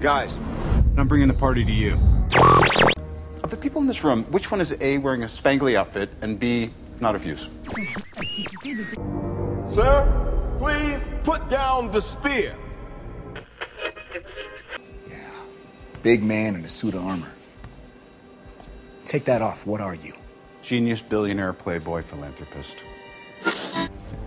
Guys, 0.00 0.34
I'm 0.98 1.08
bringing 1.08 1.26
the 1.26 1.34
party 1.34 1.64
to 1.64 1.72
you. 1.72 1.98
Of 3.42 3.50
the 3.50 3.56
people 3.56 3.80
in 3.80 3.86
this 3.86 4.04
room, 4.04 4.24
which 4.24 4.50
one 4.50 4.60
is 4.60 4.76
A, 4.80 4.98
wearing 4.98 5.22
a 5.22 5.26
spangly 5.26 5.74
outfit, 5.74 6.10
and 6.20 6.38
B, 6.38 6.70
not 7.00 7.14
of 7.14 7.24
use? 7.24 7.48
Sir, 9.64 10.56
please 10.58 11.10
put 11.24 11.48
down 11.48 11.90
the 11.92 12.00
spear. 12.00 12.54
Yeah, 15.08 15.16
big 16.02 16.22
man 16.22 16.56
in 16.56 16.64
a 16.64 16.68
suit 16.68 16.94
of 16.94 17.02
armor. 17.02 17.32
Take 19.06 19.24
that 19.24 19.40
off. 19.40 19.66
What 19.66 19.80
are 19.80 19.94
you? 19.94 20.12
Genius, 20.60 21.00
billionaire, 21.00 21.54
playboy, 21.54 22.02
philanthropist. 22.02 22.76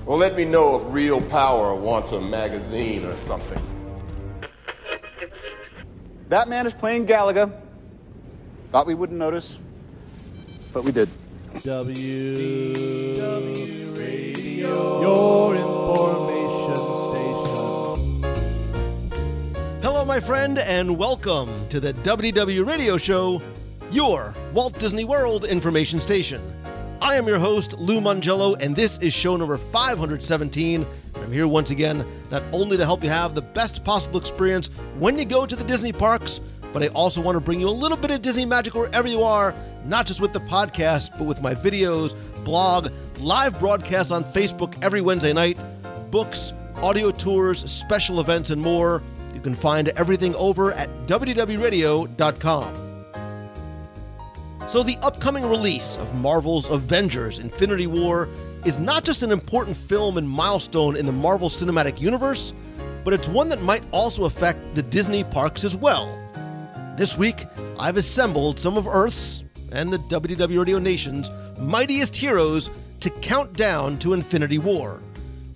Well, 0.06 0.18
let 0.18 0.36
me 0.36 0.46
know 0.46 0.78
if 0.78 0.92
Real 0.92 1.22
Power 1.22 1.76
wants 1.76 2.12
a 2.12 2.20
magazine 2.20 3.06
or 3.06 3.16
something. 3.16 3.62
That 6.30 6.48
man 6.48 6.68
is 6.68 6.76
playing 6.76 7.08
Galaga. 7.08 7.52
Thought 8.70 8.86
we 8.86 8.94
wouldn't 8.94 9.18
notice, 9.18 9.58
but 10.72 10.84
we 10.84 10.92
did. 10.92 11.10
W 11.64 13.16
w 13.16 13.92
Radio, 13.98 15.02
your 15.02 15.56
information 15.56 16.76
station. 18.22 19.82
Hello, 19.82 20.06
my 20.06 20.20
friend, 20.20 20.60
and 20.60 21.00
welcome 21.00 21.68
to 21.70 21.80
the 21.80 21.94
WDW 21.94 22.64
Radio 22.64 22.96
Show, 22.98 23.42
your 23.90 24.36
Walt 24.54 24.78
Disney 24.78 25.06
World 25.06 25.46
information 25.46 26.00
station. 26.00 26.44
I 27.02 27.16
am 27.16 27.26
your 27.26 27.40
host, 27.40 27.74
Lou 27.80 28.00
Mongello, 28.00 28.56
and 28.62 28.76
this 28.76 29.00
is 29.00 29.14
show 29.14 29.36
number 29.36 29.58
517. 29.58 30.86
I'm 31.30 31.36
here 31.36 31.48
once 31.48 31.70
again, 31.70 32.04
not 32.32 32.42
only 32.52 32.76
to 32.76 32.84
help 32.84 33.04
you 33.04 33.10
have 33.12 33.36
the 33.36 33.44
best 33.44 33.84
possible 33.84 34.20
experience 34.20 34.66
when 34.98 35.16
you 35.16 35.26
go 35.26 35.46
to 35.46 35.56
the 35.56 35.64
Disney 35.64 35.92
parks, 35.92 36.40
but 36.74 36.82
I 36.82 36.88
also 36.88 37.22
want 37.22 37.36
to 37.36 37.40
bring 37.40 37.60
you 37.60 37.70
a 37.70 37.78
little 37.84 37.98
bit 37.98 38.10
of 38.10 38.24
Disney 38.24 38.46
magic 38.46 38.74
wherever 38.74 39.08
you 39.08 39.22
are, 39.22 39.54
not 39.86 40.08
just 40.08 40.22
with 40.22 40.34
the 40.34 40.40
podcast, 40.40 41.12
but 41.20 41.26
with 41.26 41.40
my 41.40 41.54
videos, 41.54 42.16
blog, 42.44 42.92
live 43.20 43.60
broadcasts 43.60 44.12
on 44.12 44.24
Facebook 44.24 44.76
every 44.82 45.02
Wednesday 45.02 45.32
night, 45.32 45.60
books, 46.10 46.52
audio 46.78 47.12
tours, 47.12 47.60
special 47.70 48.20
events, 48.22 48.50
and 48.50 48.60
more. 48.60 49.04
You 49.36 49.40
can 49.40 49.54
find 49.54 49.90
everything 49.90 50.34
over 50.34 50.72
at 50.72 50.90
WDWRadio.com. 51.06 52.74
So, 54.68 54.82
the 54.82 54.98
upcoming 55.04 55.46
release 55.46 55.96
of 55.98 56.12
Marvel's 56.16 56.70
Avengers 56.70 57.38
Infinity 57.38 57.86
War 57.86 58.30
is 58.66 58.80
not 58.80 59.04
just 59.04 59.24
an 59.24 59.32
important 59.32 59.76
film 59.76 60.18
and 60.18 60.30
milestone 60.30 60.96
in 60.96 61.06
the 61.06 61.12
Marvel 61.12 61.50
Cinematic 61.50 62.02
Universe, 62.02 62.54
but 63.04 63.14
it's 63.14 63.28
one 63.28 63.50
that 63.50 63.62
might 63.62 63.84
also 63.92 64.26
affect 64.26 64.76
the 64.76 64.84
Disney 64.84 65.24
parks 65.24 65.64
as 65.64 65.76
well. 65.76 66.18
This 66.98 67.18
week, 67.18 67.46
I've 67.80 67.98
assembled 67.98 68.60
some 68.60 68.78
of 68.78 68.88
Earth's 68.88 69.44
and 69.72 69.94
the 69.94 69.98
WDW 69.98 70.60
Radio 70.60 70.80
Nation's 70.80 71.30
mightiest 71.60 72.16
heroes 72.16 72.70
to 73.00 73.10
count 73.10 73.54
down 73.54 73.98
to 74.00 74.14
Infinity 74.14 74.58
War. 74.58 75.02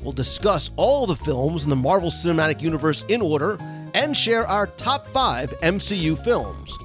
We'll 0.02 0.14
discuss 0.14 0.70
all 0.76 1.06
the 1.06 1.16
films 1.16 1.64
in 1.64 1.70
the 1.70 1.76
Marvel 1.76 2.10
Cinematic 2.10 2.62
Universe 2.62 3.04
in 3.10 3.22
order 3.22 3.58
and 3.94 4.16
share 4.16 4.48
our 4.48 4.68
top 4.68 5.08
five 5.10 5.50
MCU 5.62 6.18
films. 6.24 6.78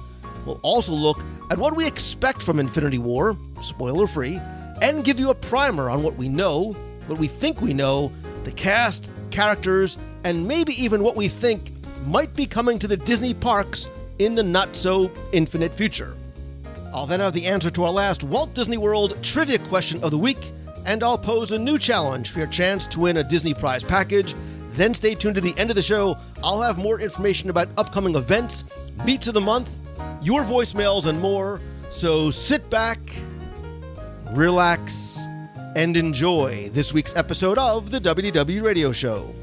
We'll 0.45 0.59
also 0.63 0.93
look 0.93 1.21
at 1.51 1.57
what 1.57 1.75
we 1.75 1.87
expect 1.87 2.43
from 2.43 2.59
Infinity 2.59 2.97
War, 2.97 3.37
spoiler 3.61 4.07
free, 4.07 4.39
and 4.81 5.03
give 5.03 5.19
you 5.19 5.29
a 5.29 5.35
primer 5.35 5.89
on 5.89 6.03
what 6.03 6.15
we 6.15 6.29
know, 6.29 6.73
what 7.07 7.19
we 7.19 7.27
think 7.27 7.61
we 7.61 7.73
know, 7.73 8.11
the 8.43 8.51
cast, 8.51 9.09
characters, 9.31 9.97
and 10.23 10.47
maybe 10.47 10.73
even 10.81 11.03
what 11.03 11.15
we 11.15 11.27
think 11.27 11.71
might 12.05 12.35
be 12.35 12.45
coming 12.45 12.79
to 12.79 12.87
the 12.87 12.97
Disney 12.97 13.33
parks 13.33 13.87
in 14.19 14.35
the 14.35 14.43
not 14.43 14.75
so 14.75 15.11
infinite 15.31 15.73
future. 15.73 16.15
I'll 16.93 17.05
then 17.05 17.19
have 17.19 17.33
the 17.33 17.45
answer 17.45 17.69
to 17.71 17.83
our 17.83 17.91
last 17.91 18.23
Walt 18.23 18.53
Disney 18.53 18.77
World 18.77 19.21
trivia 19.23 19.59
question 19.59 20.03
of 20.03 20.11
the 20.11 20.17
week, 20.17 20.51
and 20.85 21.03
I'll 21.03 21.17
pose 21.17 21.51
a 21.51 21.59
new 21.59 21.77
challenge 21.77 22.31
for 22.31 22.39
your 22.39 22.47
chance 22.47 22.87
to 22.87 22.99
win 22.99 23.17
a 23.17 23.23
Disney 23.23 23.53
Prize 23.53 23.83
package. 23.83 24.35
Then 24.73 24.93
stay 24.93 25.13
tuned 25.13 25.35
to 25.35 25.41
the 25.41 25.53
end 25.57 25.69
of 25.69 25.75
the 25.75 25.81
show. 25.81 26.17
I'll 26.43 26.61
have 26.61 26.77
more 26.77 26.99
information 26.99 27.49
about 27.49 27.67
upcoming 27.77 28.15
events, 28.15 28.63
beats 29.05 29.27
of 29.27 29.33
the 29.33 29.41
month, 29.41 29.69
your 30.21 30.43
voicemails, 30.43 31.05
and 31.05 31.19
more. 31.19 31.61
So 31.89 32.31
sit 32.31 32.69
back, 32.69 32.99
relax, 34.31 35.19
and 35.75 35.97
enjoy 35.97 36.69
this 36.69 36.93
week's 36.93 37.15
episode 37.15 37.57
of 37.57 37.91
the 37.91 37.99
WDW 37.99 38.61
Radio 38.61 38.91
Show. 38.91 39.33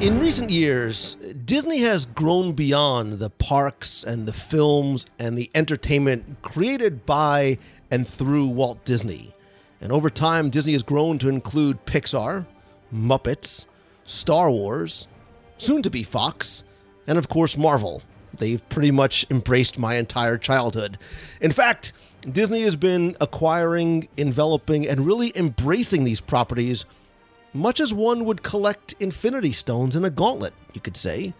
In 0.00 0.20
recent 0.20 0.50
years, 0.50 1.14
Disney 1.46 1.80
has 1.80 2.04
grown 2.04 2.52
beyond 2.52 3.14
the 3.14 3.30
parks 3.30 4.04
and 4.04 4.28
the 4.28 4.34
films 4.34 5.06
and 5.18 5.38
the 5.38 5.50
entertainment 5.54 6.42
created 6.42 7.06
by 7.06 7.56
and 7.94 8.08
through 8.08 8.48
Walt 8.48 8.84
Disney. 8.84 9.32
And 9.80 9.92
over 9.92 10.10
time, 10.10 10.50
Disney 10.50 10.72
has 10.72 10.82
grown 10.82 11.16
to 11.20 11.28
include 11.28 11.86
Pixar, 11.86 12.44
Muppets, 12.92 13.66
Star 14.02 14.50
Wars, 14.50 15.06
soon 15.58 15.80
to 15.82 15.90
be 15.90 16.02
Fox, 16.02 16.64
and 17.06 17.18
of 17.18 17.28
course, 17.28 17.56
Marvel. 17.56 18.02
They've 18.36 18.68
pretty 18.68 18.90
much 18.90 19.24
embraced 19.30 19.78
my 19.78 19.94
entire 19.94 20.38
childhood. 20.38 20.98
In 21.40 21.52
fact, 21.52 21.92
Disney 22.22 22.62
has 22.62 22.74
been 22.74 23.16
acquiring, 23.20 24.08
enveloping, 24.16 24.88
and 24.88 25.06
really 25.06 25.30
embracing 25.36 26.02
these 26.02 26.20
properties 26.20 26.84
much 27.52 27.78
as 27.78 27.94
one 27.94 28.24
would 28.24 28.42
collect 28.42 28.96
infinity 28.98 29.52
stones 29.52 29.94
in 29.94 30.04
a 30.04 30.10
gauntlet, 30.10 30.52
you 30.72 30.80
could 30.80 30.96
say. 30.96 31.32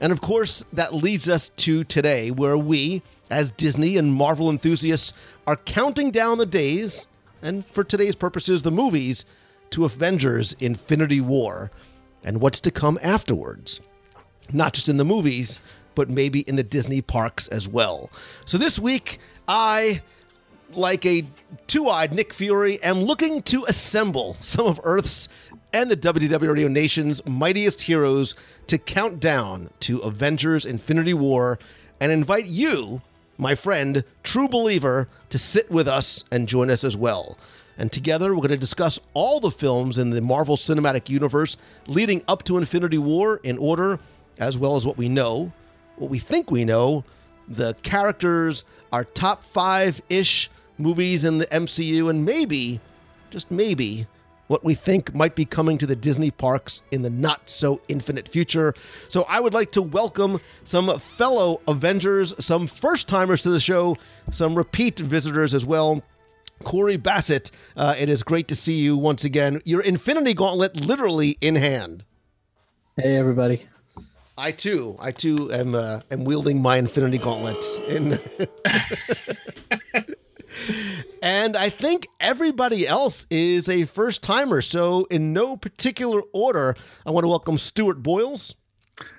And 0.00 0.12
of 0.12 0.20
course, 0.20 0.64
that 0.72 0.94
leads 0.94 1.28
us 1.28 1.48
to 1.50 1.82
today, 1.82 2.30
where 2.30 2.56
we, 2.56 3.02
as 3.28 3.50
Disney 3.50 3.96
and 3.96 4.12
Marvel 4.12 4.48
enthusiasts, 4.48 5.12
are 5.46 5.56
counting 5.56 6.10
down 6.10 6.38
the 6.38 6.46
days, 6.46 7.06
and 7.42 7.64
for 7.66 7.84
today's 7.84 8.16
purposes, 8.16 8.62
the 8.62 8.70
movies, 8.70 9.24
to 9.70 9.84
Avengers 9.84 10.54
Infinity 10.60 11.20
War 11.20 11.70
and 12.24 12.40
what's 12.40 12.60
to 12.60 12.70
come 12.70 12.98
afterwards. 13.02 13.80
Not 14.52 14.74
just 14.74 14.88
in 14.88 14.96
the 14.96 15.04
movies, 15.04 15.60
but 15.94 16.10
maybe 16.10 16.40
in 16.40 16.56
the 16.56 16.62
Disney 16.62 17.00
parks 17.00 17.48
as 17.48 17.68
well. 17.68 18.10
So 18.44 18.58
this 18.58 18.78
week, 18.78 19.18
I 19.48 20.02
like 20.72 21.06
a 21.06 21.24
two 21.66 21.88
eyed 21.88 22.12
Nick 22.12 22.32
Fury, 22.32 22.82
am 22.82 23.02
looking 23.02 23.42
to 23.44 23.64
assemble 23.64 24.36
some 24.40 24.66
of 24.66 24.80
Earth's 24.82 25.28
and 25.72 25.90
the 25.90 25.96
WDW 25.96 26.48
Radio 26.48 26.68
Nation's 26.68 27.24
mightiest 27.26 27.82
heroes 27.82 28.34
to 28.66 28.78
count 28.78 29.20
down 29.20 29.70
to 29.80 29.98
Avengers 30.00 30.64
Infinity 30.64 31.14
War 31.14 31.58
and 32.00 32.10
invite 32.10 32.46
you, 32.46 33.02
my 33.38 33.54
friend, 33.54 34.04
true 34.22 34.48
believer, 34.48 35.08
to 35.30 35.38
sit 35.38 35.70
with 35.70 35.88
us 35.88 36.24
and 36.30 36.48
join 36.48 36.70
us 36.70 36.84
as 36.84 36.96
well. 36.96 37.36
And 37.78 37.92
together, 37.92 38.34
we're 38.34 38.40
going 38.40 38.50
to 38.50 38.56
discuss 38.56 38.98
all 39.12 39.40
the 39.40 39.50
films 39.50 39.98
in 39.98 40.10
the 40.10 40.20
Marvel 40.20 40.56
Cinematic 40.56 41.08
Universe 41.08 41.56
leading 41.86 42.22
up 42.26 42.42
to 42.44 42.56
Infinity 42.56 42.98
War 42.98 43.40
in 43.42 43.58
order, 43.58 44.00
as 44.38 44.56
well 44.56 44.76
as 44.76 44.86
what 44.86 44.96
we 44.96 45.08
know, 45.08 45.52
what 45.96 46.10
we 46.10 46.18
think 46.18 46.50
we 46.50 46.64
know, 46.64 47.04
the 47.48 47.74
characters, 47.82 48.64
our 48.92 49.04
top 49.04 49.44
five 49.44 50.00
ish 50.08 50.50
movies 50.78 51.24
in 51.24 51.38
the 51.38 51.46
MCU, 51.46 52.08
and 52.08 52.24
maybe, 52.24 52.80
just 53.30 53.50
maybe, 53.50 54.06
what 54.48 54.64
we 54.64 54.74
think 54.74 55.14
might 55.14 55.34
be 55.34 55.44
coming 55.44 55.78
to 55.78 55.86
the 55.86 55.96
Disney 55.96 56.30
parks 56.30 56.82
in 56.90 57.02
the 57.02 57.10
not 57.10 57.48
so 57.48 57.80
infinite 57.88 58.28
future. 58.28 58.74
So 59.08 59.24
I 59.28 59.40
would 59.40 59.54
like 59.54 59.72
to 59.72 59.82
welcome 59.82 60.40
some 60.64 60.98
fellow 60.98 61.60
Avengers, 61.68 62.34
some 62.44 62.66
first 62.66 63.08
timers 63.08 63.42
to 63.42 63.50
the 63.50 63.60
show, 63.60 63.96
some 64.30 64.54
repeat 64.54 64.98
visitors 64.98 65.54
as 65.54 65.66
well. 65.66 66.02
Corey 66.64 66.96
Bassett, 66.96 67.50
uh, 67.76 67.94
it 67.98 68.08
is 68.08 68.22
great 68.22 68.48
to 68.48 68.56
see 68.56 68.80
you 68.80 68.96
once 68.96 69.24
again. 69.24 69.60
Your 69.64 69.82
Infinity 69.82 70.32
Gauntlet 70.34 70.80
literally 70.80 71.36
in 71.40 71.54
hand. 71.54 72.04
Hey, 72.96 73.16
everybody. 73.16 73.62
I 74.38 74.52
too, 74.52 74.96
I 74.98 75.12
too 75.12 75.52
am 75.52 75.74
uh, 75.74 76.00
am 76.10 76.24
wielding 76.24 76.60
my 76.60 76.76
Infinity 76.76 77.18
Gauntlet 77.18 77.64
in. 77.88 78.18
and 81.22 81.56
I 81.56 81.68
think 81.68 82.06
everybody 82.20 82.86
else 82.86 83.26
is 83.30 83.68
a 83.68 83.84
first 83.84 84.22
timer. 84.22 84.62
So, 84.62 85.04
in 85.10 85.32
no 85.32 85.56
particular 85.56 86.22
order, 86.32 86.76
I 87.04 87.10
want 87.10 87.24
to 87.24 87.28
welcome 87.28 87.58
Stuart 87.58 88.02
Boyles. 88.02 88.54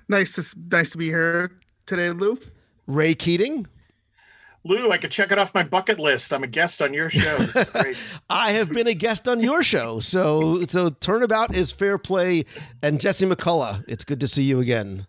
Nice 0.07 0.35
to 0.35 0.59
nice 0.71 0.89
to 0.91 0.97
be 0.97 1.07
here 1.07 1.51
today, 1.85 2.09
Lou. 2.09 2.39
Ray 2.87 3.13
Keating. 3.13 3.67
Lou, 4.63 4.91
I 4.91 4.97
could 4.97 5.11
check 5.11 5.31
it 5.31 5.37
off 5.37 5.53
my 5.53 5.63
bucket 5.63 5.99
list. 5.99 6.33
I'm 6.33 6.43
a 6.43 6.47
guest 6.47 6.81
on 6.81 6.93
your 6.93 7.09
show. 7.09 7.37
I 8.29 8.51
have 8.51 8.69
been 8.69 8.87
a 8.87 8.93
guest 8.93 9.27
on 9.27 9.39
your 9.39 9.63
show, 9.63 9.99
so 9.99 10.63
so 10.65 10.89
turnabout 10.89 11.55
is 11.55 11.71
fair 11.71 11.97
play. 11.97 12.45
And 12.83 12.99
Jesse 12.99 13.25
McCullough, 13.25 13.85
it's 13.87 14.03
good 14.03 14.19
to 14.19 14.27
see 14.27 14.43
you 14.43 14.59
again. 14.59 15.07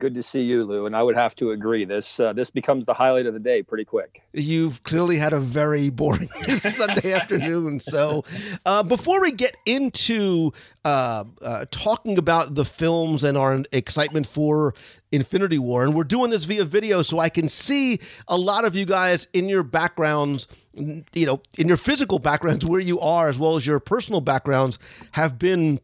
Good 0.00 0.14
to 0.14 0.22
see 0.22 0.40
you, 0.40 0.64
Lou. 0.64 0.86
And 0.86 0.96
I 0.96 1.02
would 1.02 1.14
have 1.14 1.36
to 1.36 1.50
agree. 1.50 1.84
This 1.84 2.18
uh, 2.18 2.32
this 2.32 2.50
becomes 2.50 2.86
the 2.86 2.94
highlight 2.94 3.26
of 3.26 3.34
the 3.34 3.38
day 3.38 3.62
pretty 3.62 3.84
quick. 3.84 4.22
You've 4.32 4.82
clearly 4.82 5.18
had 5.18 5.34
a 5.34 5.38
very 5.38 5.90
boring 5.90 6.28
Sunday 6.38 7.12
afternoon. 7.12 7.80
So, 7.80 8.24
uh, 8.64 8.82
before 8.82 9.20
we 9.20 9.30
get 9.30 9.58
into 9.66 10.52
uh, 10.86 11.24
uh, 11.42 11.66
talking 11.70 12.16
about 12.16 12.54
the 12.54 12.64
films 12.64 13.24
and 13.24 13.36
our 13.36 13.62
excitement 13.72 14.26
for 14.26 14.74
Infinity 15.12 15.58
War, 15.58 15.84
and 15.84 15.94
we're 15.94 16.04
doing 16.04 16.30
this 16.30 16.46
via 16.46 16.64
video, 16.64 17.02
so 17.02 17.18
I 17.18 17.28
can 17.28 17.46
see 17.46 18.00
a 18.26 18.38
lot 18.38 18.64
of 18.64 18.74
you 18.74 18.86
guys 18.86 19.28
in 19.34 19.50
your 19.50 19.62
backgrounds 19.62 20.46
you 20.72 21.26
know, 21.26 21.42
in 21.58 21.68
your 21.68 21.76
physical 21.76 22.18
backgrounds, 22.18 22.64
where 22.64 22.80
you 22.80 23.00
are, 23.00 23.28
as 23.28 23.38
well 23.38 23.56
as 23.56 23.66
your 23.66 23.80
personal 23.80 24.20
backgrounds, 24.20 24.78
have 25.10 25.38
been 25.38 25.80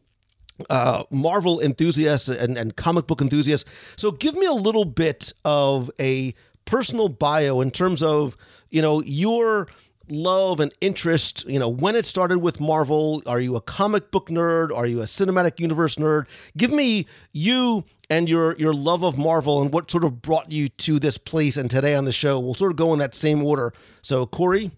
uh, 0.69 1.03
Marvel 1.09 1.59
enthusiasts 1.59 2.27
and, 2.27 2.57
and 2.57 2.75
comic 2.75 3.07
book 3.07 3.21
enthusiasts. 3.21 3.69
So 3.95 4.11
give 4.11 4.35
me 4.35 4.45
a 4.45 4.53
little 4.53 4.85
bit 4.85 5.33
of 5.45 5.91
a 5.99 6.33
personal 6.65 7.09
bio 7.09 7.61
in 7.61 7.71
terms 7.71 8.01
of, 8.03 8.35
you 8.69 8.81
know, 8.81 9.01
your 9.01 9.67
love 10.09 10.59
and 10.59 10.71
interest, 10.81 11.45
you 11.47 11.59
know, 11.59 11.67
when 11.67 11.95
it 11.95 12.05
started 12.05 12.39
with 12.39 12.59
Marvel. 12.59 13.21
Are 13.25 13.39
you 13.39 13.55
a 13.55 13.61
comic 13.61 14.11
book 14.11 14.29
nerd? 14.29 14.75
Are 14.75 14.85
you 14.85 15.01
a 15.01 15.05
cinematic 15.05 15.59
universe 15.59 15.95
nerd? 15.95 16.27
Give 16.55 16.71
me 16.71 17.07
you 17.33 17.83
and 18.09 18.29
your 18.29 18.55
your 18.57 18.73
love 18.73 19.03
of 19.03 19.17
Marvel 19.17 19.61
and 19.61 19.71
what 19.71 19.91
sort 19.91 20.03
of 20.03 20.21
brought 20.21 20.51
you 20.51 20.69
to 20.69 20.99
this 20.99 21.17
place 21.17 21.57
and 21.57 21.69
today 21.69 21.93
on 21.95 22.05
the 22.05 22.13
show. 22.13 22.39
We'll 22.39 22.55
sort 22.55 22.71
of 22.71 22.77
go 22.77 22.93
in 22.93 22.99
that 22.99 23.15
same 23.15 23.43
order. 23.43 23.73
So 24.01 24.25
Corey. 24.25 24.71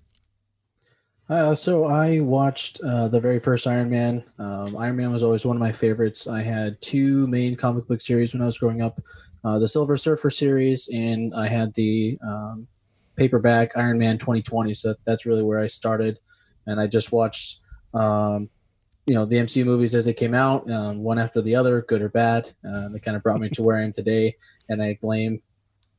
Uh, 1.29 1.53
so 1.53 1.85
I 1.85 2.21
watched 2.21 2.81
uh, 2.83 3.07
the 3.07 3.19
very 3.19 3.39
first 3.39 3.67
Iron 3.67 3.89
Man. 3.89 4.23
Um, 4.39 4.75
Iron 4.75 4.95
Man 4.95 5.11
was 5.11 5.21
always 5.21 5.45
one 5.45 5.55
of 5.55 5.59
my 5.59 5.71
favorites. 5.71 6.27
I 6.27 6.41
had 6.41 6.81
two 6.81 7.27
main 7.27 7.55
comic 7.55 7.87
book 7.87 8.01
series 8.01 8.33
when 8.33 8.41
I 8.41 8.45
was 8.45 8.57
growing 8.57 8.81
up: 8.81 8.99
uh, 9.43 9.59
the 9.59 9.67
Silver 9.67 9.95
Surfer 9.95 10.31
series, 10.31 10.89
and 10.91 11.31
I 11.35 11.47
had 11.47 11.71
the 11.75 12.17
um, 12.27 12.67
paperback 13.15 13.77
Iron 13.77 13.99
Man 13.99 14.17
2020. 14.17 14.73
So 14.73 14.95
that's 15.05 15.27
really 15.27 15.43
where 15.43 15.59
I 15.59 15.67
started, 15.67 16.17
and 16.65 16.79
I 16.79 16.87
just 16.87 17.11
watched, 17.11 17.59
um, 17.93 18.49
you 19.05 19.13
know, 19.13 19.25
the 19.25 19.35
MCU 19.35 19.65
movies 19.65 19.93
as 19.93 20.05
they 20.05 20.13
came 20.13 20.33
out, 20.33 20.69
um, 20.71 21.03
one 21.03 21.19
after 21.19 21.43
the 21.43 21.55
other, 21.55 21.83
good 21.83 22.01
or 22.01 22.09
bad. 22.09 22.51
Uh, 22.67 22.89
they 22.89 22.99
kind 22.99 23.15
of 23.15 23.21
brought 23.21 23.39
me 23.39 23.49
to 23.49 23.61
where 23.61 23.77
I 23.77 23.83
am 23.83 23.91
today, 23.91 24.35
and 24.67 24.81
I 24.81 24.97
blame 24.99 25.43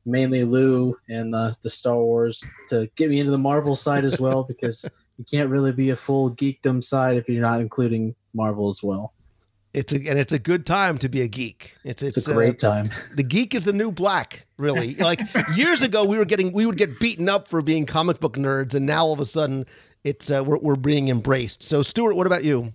mainly 0.06 0.42
Lou 0.44 0.96
and 1.08 1.32
the, 1.32 1.54
the 1.62 1.70
Star 1.70 1.96
Wars 1.96 2.44
to 2.68 2.90
get 2.96 3.10
me 3.10 3.20
into 3.20 3.30
the 3.30 3.38
Marvel 3.38 3.76
side 3.76 4.04
as 4.04 4.18
well 4.18 4.42
because 4.42 4.88
you 5.20 5.26
can't 5.30 5.50
really 5.50 5.70
be 5.70 5.90
a 5.90 5.96
full 5.96 6.30
geekdom 6.30 6.82
side 6.82 7.18
if 7.18 7.28
you're 7.28 7.42
not 7.42 7.60
including 7.60 8.14
Marvel 8.32 8.70
as 8.70 8.82
well. 8.82 9.12
It's 9.74 9.92
a, 9.92 9.96
and 9.96 10.18
it's 10.18 10.32
a 10.32 10.38
good 10.38 10.64
time 10.64 10.96
to 10.96 11.10
be 11.10 11.20
a 11.20 11.28
geek. 11.28 11.74
It's 11.84 12.02
it's, 12.02 12.16
it's 12.16 12.26
a 12.26 12.32
great 12.32 12.64
uh, 12.64 12.70
time. 12.70 12.90
The 13.16 13.22
geek 13.22 13.54
is 13.54 13.64
the 13.64 13.74
new 13.74 13.92
black, 13.92 14.46
really. 14.56 14.94
like 14.96 15.20
years 15.54 15.82
ago, 15.82 16.06
we 16.06 16.16
were 16.16 16.24
getting 16.24 16.52
we 16.52 16.64
would 16.64 16.78
get 16.78 16.98
beaten 16.98 17.28
up 17.28 17.48
for 17.48 17.60
being 17.60 17.84
comic 17.84 18.18
book 18.18 18.38
nerds, 18.38 18.72
and 18.72 18.86
now 18.86 19.04
all 19.04 19.12
of 19.12 19.20
a 19.20 19.26
sudden, 19.26 19.66
it's 20.04 20.30
uh, 20.30 20.42
we're 20.42 20.58
we're 20.58 20.74
being 20.74 21.08
embraced. 21.08 21.62
So, 21.62 21.82
Stuart, 21.82 22.14
what 22.14 22.26
about 22.26 22.42
you? 22.42 22.72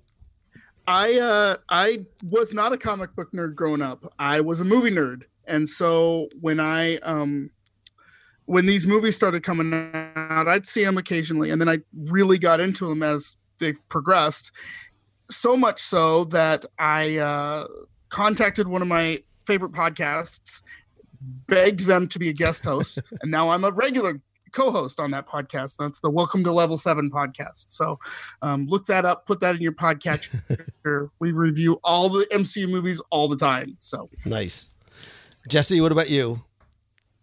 I 0.88 1.18
uh, 1.18 1.58
I 1.70 2.06
was 2.24 2.54
not 2.54 2.74
a 2.74 2.78
comic 2.78 3.16
book 3.16 3.32
nerd 3.34 3.56
growing 3.56 3.82
up. 3.82 4.14
I 4.20 4.40
was 4.42 4.62
a 4.62 4.66
movie 4.66 4.92
nerd, 4.92 5.24
and 5.48 5.68
so 5.68 6.30
when 6.40 6.60
I 6.60 6.98
um, 6.98 7.50
when 8.46 8.68
these 8.68 8.86
movies 8.86 9.16
started 9.16 9.44
coming 9.44 9.72
out, 10.32 10.48
I'd 10.48 10.66
see 10.66 10.84
them 10.84 10.98
occasionally, 10.98 11.50
and 11.50 11.60
then 11.60 11.70
I 11.70 11.80
really 11.94 12.38
got 12.38 12.60
into 12.60 12.88
them 12.88 13.04
as 13.04 13.38
they've 13.60 13.80
progressed. 13.90 14.52
So 15.30 15.58
much 15.58 15.82
so 15.82 16.26
that 16.26 16.66
I 16.78 17.18
uh, 17.18 17.68
contacted 18.10 18.68
one 18.68 18.82
of 18.82 18.88
my 18.88 19.24
favorite 19.46 19.72
podcasts, 19.72 20.62
begged 21.22 21.82
them 21.82 22.08
to 22.10 22.20
be 22.20 22.30
a 22.30 22.34
guest 22.34 22.66
host, 22.66 23.02
and 23.22 23.32
now 23.32 23.50
I'm 23.50 23.64
a 23.64 23.72
regular 23.72 24.22
co-host 24.52 25.00
on 25.02 25.12
that 25.12 25.28
podcast. 25.28 25.76
That's 25.78 26.00
the 26.00 26.10
Welcome 26.10 26.44
to 26.46 26.52
Level 26.52 26.78
Seven 26.78 27.12
podcast. 27.12 27.66
So 27.70 28.00
um, 28.42 28.68
look 28.68 28.86
that 28.86 29.04
up, 29.04 29.26
put 29.26 29.42
that 29.42 29.54
in 29.56 29.62
your 29.62 29.74
podcast. 29.74 30.30
we 31.20 31.32
review 31.34 31.80
all 31.84 32.10
the 32.10 32.26
MCU 32.32 32.70
movies 32.70 33.02
all 33.12 33.28
the 33.28 33.36
time. 33.36 33.78
So 33.82 34.10
nice, 34.26 34.70
Jesse. 35.48 35.82
What 35.82 35.92
about 35.92 36.10
you? 36.10 36.42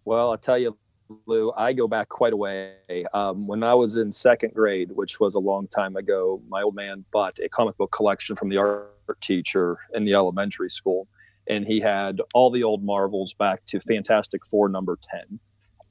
Well, 0.04 0.30
I'll 0.30 0.38
tell 0.38 0.58
you, 0.58 0.76
Lou, 1.26 1.52
I 1.56 1.72
go 1.72 1.88
back 1.88 2.08
quite 2.08 2.32
a 2.32 2.36
way. 2.36 2.74
Um, 3.14 3.46
when 3.46 3.62
I 3.62 3.74
was 3.74 3.96
in 3.96 4.10
second 4.12 4.54
grade, 4.54 4.90
which 4.92 5.20
was 5.20 5.34
a 5.34 5.38
long 5.38 5.68
time 5.68 5.96
ago, 5.96 6.42
my 6.48 6.62
old 6.62 6.74
man 6.74 7.04
bought 7.12 7.38
a 7.38 7.48
comic 7.48 7.76
book 7.76 7.92
collection 7.92 8.36
from 8.36 8.48
the 8.48 8.58
art 8.58 9.20
teacher 9.20 9.78
in 9.94 10.04
the 10.04 10.14
elementary 10.14 10.68
school. 10.68 11.08
And 11.48 11.66
he 11.66 11.80
had 11.80 12.20
all 12.34 12.50
the 12.50 12.62
old 12.62 12.84
Marvels 12.84 13.34
back 13.34 13.64
to 13.66 13.80
Fantastic 13.80 14.46
Four 14.46 14.68
number 14.68 14.98
10. 15.10 15.40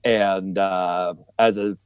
And 0.03 0.57
uh, 0.57 1.13
as 1.38 1.57
a, 1.57 1.77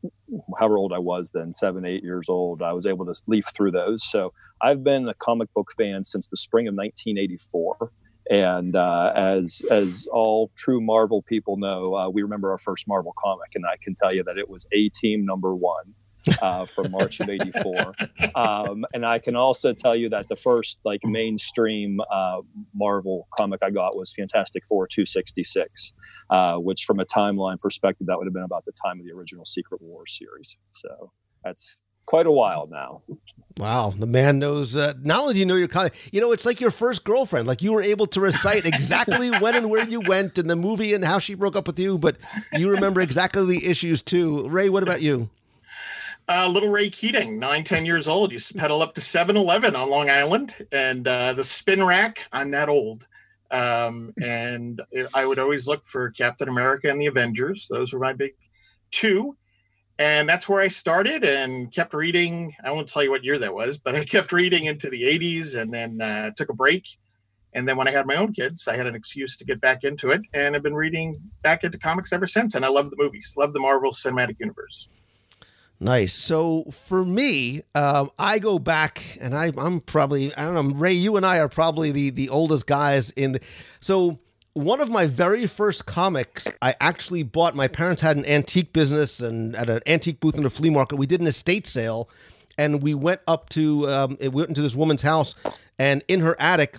however 0.57 0.77
old 0.77 0.93
I 0.93 0.99
was 0.99 1.31
then, 1.31 1.51
seven, 1.51 1.85
eight 1.85 2.03
years 2.03 2.29
old, 2.29 2.61
I 2.61 2.71
was 2.71 2.85
able 2.85 3.05
to 3.05 3.21
leaf 3.27 3.45
through 3.53 3.71
those. 3.71 4.03
So 4.03 4.33
I've 4.61 4.83
been 4.83 5.09
a 5.09 5.13
comic 5.15 5.53
book 5.53 5.71
fan 5.77 6.03
since 6.03 6.27
the 6.27 6.37
spring 6.37 6.67
of 6.67 6.75
1984. 6.75 7.91
And 8.29 8.75
uh, 8.75 9.11
as 9.15 9.61
as 9.69 10.07
all 10.11 10.51
true 10.55 10.81
Marvel 10.81 11.21
people 11.21 11.57
know, 11.57 11.95
uh, 11.95 12.09
we 12.09 12.23
remember 12.23 12.51
our 12.51 12.57
first 12.57 12.87
Marvel 12.87 13.13
comic, 13.17 13.51
and 13.53 13.65
I 13.65 13.75
can 13.81 13.93
tell 13.95 14.13
you 14.13 14.23
that 14.23 14.37
it 14.37 14.49
was 14.49 14.67
A 14.71 14.89
Team 14.89 15.25
number 15.25 15.55
one. 15.55 15.93
uh, 16.41 16.65
from 16.65 16.89
March 16.89 17.19
of 17.19 17.29
'84, 17.29 17.93
um, 18.35 18.83
and 18.95 19.05
I 19.05 19.19
can 19.19 19.35
also 19.35 19.73
tell 19.73 19.95
you 19.95 20.09
that 20.09 20.27
the 20.27 20.35
first 20.35 20.79
like 20.83 21.01
mainstream 21.03 21.99
uh, 22.11 22.41
Marvel 22.73 23.27
comic 23.37 23.59
I 23.61 23.69
got 23.69 23.95
was 23.95 24.11
Fantastic 24.11 24.63
Four 24.67 24.87
266, 24.87 25.93
uh, 26.31 26.55
which 26.55 26.83
from 26.85 26.99
a 26.99 27.05
timeline 27.05 27.59
perspective, 27.59 28.07
that 28.07 28.17
would 28.17 28.25
have 28.25 28.33
been 28.33 28.41
about 28.41 28.65
the 28.65 28.71
time 28.83 28.99
of 28.99 29.05
the 29.05 29.11
original 29.11 29.45
Secret 29.45 29.83
War 29.83 30.07
series. 30.07 30.57
So 30.73 31.11
that's 31.43 31.77
quite 32.05 32.25
a 32.25 32.31
while 32.31 32.67
now. 32.67 33.01
Wow, 33.57 33.93
the 33.97 34.07
man 34.07 34.39
knows. 34.39 34.75
Uh, 34.75 34.93
not 35.01 35.21
only 35.21 35.33
do 35.33 35.39
you 35.39 35.45
know 35.45 35.55
your 35.55 35.69
comic, 35.69 35.93
you 36.11 36.19
know 36.19 36.33
it's 36.33 36.45
like 36.45 36.59
your 36.59 36.71
first 36.71 37.05
girlfriend. 37.05 37.47
Like 37.47 37.61
you 37.61 37.71
were 37.71 37.81
able 37.81 38.05
to 38.07 38.19
recite 38.19 38.65
exactly 38.65 39.29
when 39.39 39.55
and 39.55 39.69
where 39.69 39.87
you 39.87 40.01
went 40.01 40.37
in 40.37 40.47
the 40.47 40.57
movie 40.57 40.93
and 40.93 41.05
how 41.05 41.19
she 41.19 41.35
broke 41.35 41.55
up 41.55 41.67
with 41.67 41.79
you, 41.79 41.97
but 41.97 42.17
you 42.53 42.69
remember 42.69 42.99
exactly 42.99 43.45
the 43.45 43.65
issues 43.65 44.01
too. 44.01 44.47
Ray, 44.49 44.67
what 44.67 44.83
about 44.83 45.01
you? 45.01 45.29
Uh, 46.27 46.49
little 46.51 46.69
Ray 46.69 46.89
Keating, 46.89 47.39
nine, 47.39 47.63
10 47.63 47.85
years 47.85 48.07
old, 48.07 48.31
used 48.31 48.47
to 48.47 48.55
pedal 48.55 48.81
up 48.81 48.95
to 48.95 49.01
7 49.01 49.37
Eleven 49.37 49.75
on 49.75 49.89
Long 49.89 50.09
Island 50.09 50.55
and 50.71 51.07
uh, 51.07 51.33
the 51.33 51.43
spin 51.43 51.83
rack. 51.83 52.21
I'm 52.33 52.51
that 52.51 52.67
old. 52.67 53.05
Um, 53.51 54.11
and 54.21 54.81
I 55.13 55.25
would 55.25 55.37
always 55.37 55.67
look 55.67 55.85
for 55.85 56.09
Captain 56.09 56.49
America 56.49 56.89
and 56.89 56.99
the 56.99 57.05
Avengers. 57.05 57.67
Those 57.69 57.93
were 57.93 57.99
my 57.99 58.13
big 58.13 58.33
two 58.91 59.37
and 59.97 60.27
that's 60.27 60.49
where 60.49 60.61
I 60.61 60.67
started 60.67 61.23
and 61.23 61.71
kept 61.71 61.93
reading. 61.93 62.53
I 62.63 62.71
won't 62.71 62.89
tell 62.89 63.03
you 63.03 63.11
what 63.11 63.23
year 63.23 63.39
that 63.39 63.53
was, 63.53 63.77
but 63.77 63.95
I 63.95 64.03
kept 64.03 64.31
reading 64.31 64.65
into 64.65 64.89
the 64.89 65.03
80s 65.03 65.59
and 65.59 65.73
then 65.73 66.01
uh, 66.01 66.31
took 66.31 66.49
a 66.49 66.53
break. 66.53 66.85
And 67.53 67.65
then 67.65 67.77
when 67.77 67.87
I 67.87 67.91
had 67.91 68.05
my 68.05 68.17
own 68.17 68.33
kids, 68.33 68.67
I 68.67 68.75
had 68.75 68.87
an 68.87 68.95
excuse 68.95 69.37
to 69.37 69.45
get 69.45 69.61
back 69.61 69.85
into 69.85 70.09
it. 70.09 70.21
And 70.33 70.55
I've 70.55 70.63
been 70.63 70.75
reading 70.75 71.15
back 71.41 71.63
into 71.63 71.77
comics 71.77 72.11
ever 72.11 72.27
since. 72.27 72.53
And 72.55 72.65
I 72.65 72.67
love 72.67 72.89
the 72.89 72.97
movies, 72.97 73.35
love 73.37 73.53
the 73.53 73.61
Marvel 73.61 73.91
Cinematic 73.91 74.35
Universe. 74.39 74.89
Nice. 75.79 76.13
So 76.13 76.63
for 76.71 77.05
me, 77.05 77.61
um, 77.73 78.09
I 78.17 78.39
go 78.39 78.59
back, 78.59 79.17
and 79.19 79.35
I, 79.35 79.51
I'm 79.57 79.81
probably 79.81 80.33
I 80.35 80.45
don't 80.45 80.53
know, 80.53 80.75
Ray. 80.75 80.93
You 80.93 81.17
and 81.17 81.25
I 81.25 81.39
are 81.39 81.49
probably 81.49 81.91
the 81.91 82.11
the 82.11 82.29
oldest 82.29 82.65
guys 82.65 83.09
in. 83.11 83.33
The, 83.33 83.41
so 83.81 84.17
one 84.55 84.79
of 84.79 84.89
my 84.89 85.05
very 85.05 85.45
first 85.45 85.85
comics 85.85 86.47
I 86.61 86.75
actually 86.79 87.23
bought. 87.23 87.55
My 87.55 87.67
parents 87.67 88.01
had 88.01 88.15
an 88.15 88.25
antique 88.25 88.71
business 88.71 89.19
and 89.19 89.53
at 89.53 89.69
an 89.69 89.81
antique 89.85 90.21
booth 90.21 90.35
in 90.35 90.45
a 90.45 90.49
flea 90.49 90.69
market. 90.69 90.95
We 90.95 91.05
did 91.05 91.19
an 91.19 91.27
estate 91.27 91.67
sale, 91.67 92.09
and 92.57 92.81
we 92.81 92.93
went 92.93 93.19
up 93.27 93.49
to 93.49 93.87
um, 93.89 94.17
we 94.19 94.29
went 94.29 94.47
into 94.49 94.61
this 94.61 94.73
woman's 94.73 95.01
house, 95.01 95.35
and 95.77 96.03
in 96.07 96.21
her 96.21 96.37
attic, 96.39 96.77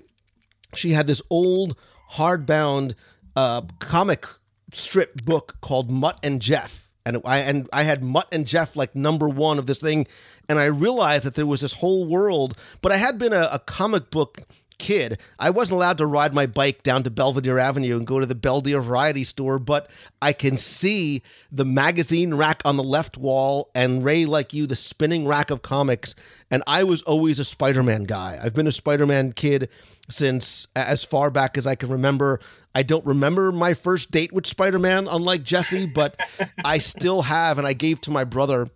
she 0.74 0.92
had 0.92 1.06
this 1.06 1.20
old 1.28 1.76
hardbound 2.12 2.94
uh, 3.36 3.60
comic 3.78 4.26
strip 4.72 5.22
book 5.26 5.56
called 5.60 5.90
Mutt 5.90 6.18
and 6.22 6.40
Jeff, 6.40 6.88
and 7.04 7.20
I 7.26 7.40
and 7.40 7.68
I 7.74 7.82
had 7.82 8.02
Mutt 8.02 8.28
and 8.32 8.46
Jeff 8.46 8.74
like 8.74 8.96
number 8.96 9.28
one 9.28 9.58
of 9.58 9.66
this 9.66 9.82
thing, 9.82 10.06
and 10.48 10.58
I 10.58 10.64
realized 10.64 11.26
that 11.26 11.34
there 11.34 11.46
was 11.46 11.60
this 11.60 11.74
whole 11.74 12.06
world. 12.06 12.56
But 12.80 12.92
I 12.92 12.96
had 12.96 13.18
been 13.18 13.34
a, 13.34 13.50
a 13.52 13.58
comic 13.58 14.10
book 14.10 14.40
kid, 14.78 15.20
I 15.38 15.50
wasn't 15.50 15.76
allowed 15.76 15.98
to 15.98 16.06
ride 16.06 16.34
my 16.34 16.46
bike 16.46 16.82
down 16.82 17.02
to 17.04 17.10
Belvedere 17.10 17.58
Avenue 17.58 17.96
and 17.96 18.06
go 18.06 18.20
to 18.20 18.26
the 18.26 18.34
Belvedere 18.34 18.80
Variety 18.80 19.24
Store, 19.24 19.58
but 19.58 19.90
I 20.22 20.32
can 20.32 20.56
see 20.56 21.22
the 21.50 21.64
magazine 21.64 22.34
rack 22.34 22.62
on 22.64 22.76
the 22.76 22.82
left 22.82 23.16
wall 23.16 23.70
and 23.74 24.04
Ray, 24.04 24.26
like 24.26 24.52
you, 24.52 24.66
the 24.66 24.76
spinning 24.76 25.26
rack 25.26 25.50
of 25.50 25.62
comics. 25.62 26.14
And 26.50 26.62
I 26.66 26.84
was 26.84 27.02
always 27.02 27.38
a 27.38 27.44
Spider 27.44 27.82
Man 27.82 28.04
guy. 28.04 28.38
I've 28.42 28.54
been 28.54 28.66
a 28.66 28.72
Spider 28.72 29.06
Man 29.06 29.32
kid 29.32 29.68
since 30.08 30.66
as 30.76 31.04
far 31.04 31.30
back 31.30 31.58
as 31.58 31.66
I 31.66 31.74
can 31.74 31.88
remember. 31.88 32.40
I 32.74 32.82
don't 32.82 33.04
remember 33.06 33.52
my 33.52 33.74
first 33.74 34.10
date 34.10 34.32
with 34.32 34.46
Spider 34.46 34.78
Man, 34.78 35.08
unlike 35.08 35.42
Jesse, 35.42 35.90
but 35.94 36.18
I 36.64 36.78
still 36.78 37.22
have, 37.22 37.58
and 37.58 37.66
I 37.66 37.72
gave 37.72 38.00
to 38.02 38.10
my 38.10 38.24
brother 38.24 38.68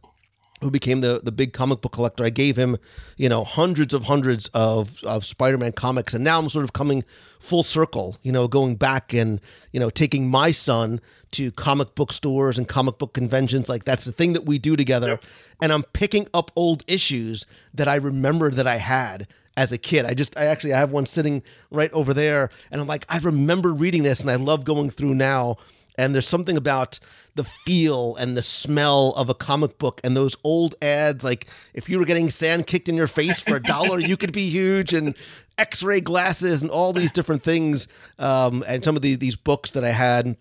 who 0.61 0.71
became 0.71 1.01
the 1.01 1.21
the 1.23 1.33
big 1.33 1.53
comic 1.53 1.81
book 1.81 1.93
collector. 1.93 2.25
I 2.25 2.31
gave 2.31 2.57
him, 2.57 2.77
you 3.17 3.29
know, 3.29 3.45
hundreds 3.45 3.95
of 3.95 4.05
hundreds 4.05 4.49
of 4.49 5.03
of 5.05 5.25
Spider-Man 5.25 5.73
comics, 5.73 6.15
and 6.15 6.25
now 6.25 6.39
I'm 6.39 6.49
sort 6.49 6.65
of 6.65 6.73
coming 6.73 7.05
full 7.39 7.63
circle, 7.63 8.17
you 8.23 8.33
know, 8.33 8.47
going 8.47 8.77
back 8.77 9.13
and 9.13 9.41
you 9.73 9.81
know 9.81 9.91
taking 9.91 10.29
my 10.31 10.51
son 10.51 11.01
to 11.33 11.51
comic 11.53 11.95
book 11.95 12.13
stores 12.13 12.59
and 12.59 12.69
comic 12.69 12.99
book 12.99 13.13
conventions. 13.13 13.69
Like 13.69 13.85
that's 13.85 14.05
the 14.05 14.13
thing 14.13 14.33
that 14.35 14.45
we 14.45 14.59
do 14.59 14.77
together, 14.77 15.19
and 15.63 15.73
I'm 15.73 15.83
picking 15.83 16.29
up 16.35 16.51
old 16.57 16.85
issues 16.87 17.47
that 17.75 17.89
I 17.89 17.97
remember 17.97 18.51
that 18.51 18.67
I 18.67 18.77
had 18.77 19.27
as 19.57 19.73
a 19.73 19.79
kid. 19.79 20.05
I 20.05 20.15
just 20.15 20.37
I 20.37 20.47
actually 20.47 20.73
I 20.73 20.79
have 20.79 20.91
one 20.91 21.07
sitting 21.07 21.43
right 21.71 21.93
over 21.93 22.15
there, 22.15 22.51
and 22.71 22.81
I'm 22.81 22.87
like 22.87 23.05
I 23.09 23.19
remember 23.19 23.73
reading 23.73 24.03
this, 24.03 24.21
and 24.21 24.31
I 24.31 24.37
love 24.37 24.65
going 24.65 24.91
through 24.91 25.15
now. 25.15 25.57
And 25.99 26.15
there's 26.15 26.29
something 26.29 26.57
about 26.57 26.99
the 27.41 27.45
feel 27.45 28.17
and 28.17 28.37
the 28.37 28.43
smell 28.43 29.15
of 29.17 29.31
a 29.31 29.35
comic 29.35 29.79
book 29.79 29.99
and 30.05 30.15
those 30.15 30.37
old 30.45 30.75
ads. 30.83 31.25
Like 31.25 31.47
if 31.73 31.89
you 31.89 31.99
were 31.99 32.05
getting 32.05 32.29
sand 32.29 32.67
kicked 32.67 32.87
in 32.87 32.97
your 32.97 33.07
face 33.07 33.41
for 33.41 33.57
a 33.57 33.63
dollar, 33.63 33.99
you 33.99 34.19
could 34.19 34.33
be 34.33 34.51
huge 34.51 34.93
and 34.93 35.17
X-ray 35.57 36.03
glasses 36.03 36.61
and 36.61 36.71
all 36.71 36.93
these 36.93 37.11
different 37.11 37.43
things. 37.43 37.89
Um, 38.19 38.63
and 38.69 38.85
some 38.85 38.95
of 38.95 39.01
the, 39.01 39.15
these 39.15 39.37
books 39.37 39.71
that 39.71 39.85
I 39.85 39.89
had 39.89 40.37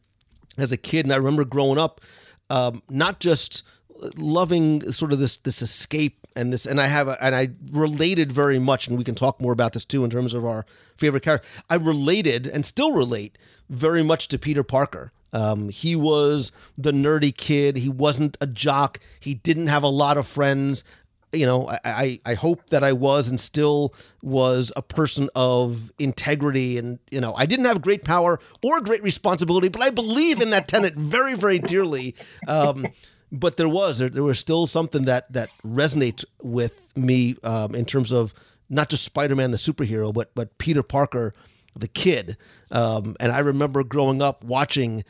as 0.58 0.74
a 0.74 0.78
kid, 0.78 1.06
and 1.06 1.14
I 1.14 1.16
remember 1.16 1.46
growing 1.46 1.78
up, 1.78 2.02
um, 2.50 2.84
not 2.90 3.22
just 3.22 3.64
loving 4.18 4.92
sort 4.92 5.14
of 5.14 5.20
this 5.20 5.38
this 5.38 5.62
escape 5.62 6.28
and 6.36 6.52
this 6.52 6.66
and 6.66 6.82
I 6.82 6.88
have 6.88 7.08
a, 7.08 7.24
and 7.24 7.34
I 7.34 7.50
related 7.72 8.32
very 8.32 8.60
much 8.60 8.88
and 8.88 8.98
we 8.98 9.06
can 9.06 9.16
talk 9.16 9.40
more 9.40 9.54
about 9.54 9.72
this 9.72 9.86
too 9.86 10.04
in 10.04 10.10
terms 10.10 10.34
of 10.34 10.44
our 10.44 10.66
favorite 10.98 11.24
character. 11.24 11.48
I 11.70 11.76
related 11.76 12.46
and 12.48 12.66
still 12.66 12.94
relate 12.94 13.38
very 13.70 14.04
much 14.04 14.28
to 14.30 14.38
Peter 14.38 14.64
Parker. 14.64 15.14
Um, 15.34 15.70
he 15.70 15.96
was 15.96 16.52
the 16.78 16.92
nerdy 16.92 17.36
kid. 17.36 17.78
He 17.78 17.90
wasn't 17.90 18.38
a 18.42 18.48
jock. 18.48 19.00
He 19.20 19.36
didn't 19.36 19.68
have 19.68 19.84
a 19.84 19.88
lot 19.88 20.18
of 20.18 20.28
friends. 20.28 20.84
You 21.32 21.46
know, 21.46 21.70
I, 21.70 21.80
I, 21.86 22.20
I 22.26 22.34
hope 22.34 22.72
that 22.72 22.84
I 22.84 22.94
was 22.94 23.28
and 23.28 23.40
still 23.40 23.94
was 24.24 24.72
a 24.76 24.82
person 24.82 25.30
of 25.36 25.92
integrity. 26.00 26.80
And, 26.80 26.98
you 27.12 27.22
know, 27.22 27.36
I 27.36 27.46
didn't 27.46 27.66
have 27.66 27.82
great 27.82 28.04
power 28.04 28.40
or 28.64 28.82
great 28.82 29.04
responsibility, 29.04 29.68
but 29.70 29.84
I 29.84 29.92
believe 29.92 30.42
in 30.42 30.50
that 30.50 30.68
tenet 30.68 30.96
very, 30.96 31.36
very 31.36 31.60
dearly. 31.60 32.16
Um, 32.48 32.88
but 33.32 33.58
there 33.58 33.70
was, 33.70 34.00
there, 34.00 34.10
there 34.10 34.24
was 34.24 34.40
still 34.40 34.66
something 34.66 35.04
that, 35.04 35.32
that 35.32 35.52
resonates 35.64 36.26
with 36.42 36.82
me 36.96 37.36
um, 37.44 37.76
in 37.76 37.86
terms 37.86 38.12
of 38.12 38.34
not 38.72 38.90
just 38.90 39.04
Spider 39.04 39.36
Man, 39.36 39.52
the 39.52 39.58
superhero, 39.58 40.12
but, 40.12 40.32
but 40.34 40.58
Peter 40.58 40.82
Parker, 40.82 41.36
the 41.76 41.88
kid. 41.88 42.38
Um, 42.72 43.16
and 43.20 43.32
I 43.32 43.40
remember 43.40 43.84
growing 43.84 44.22
up 44.22 44.44
watching 44.44 45.04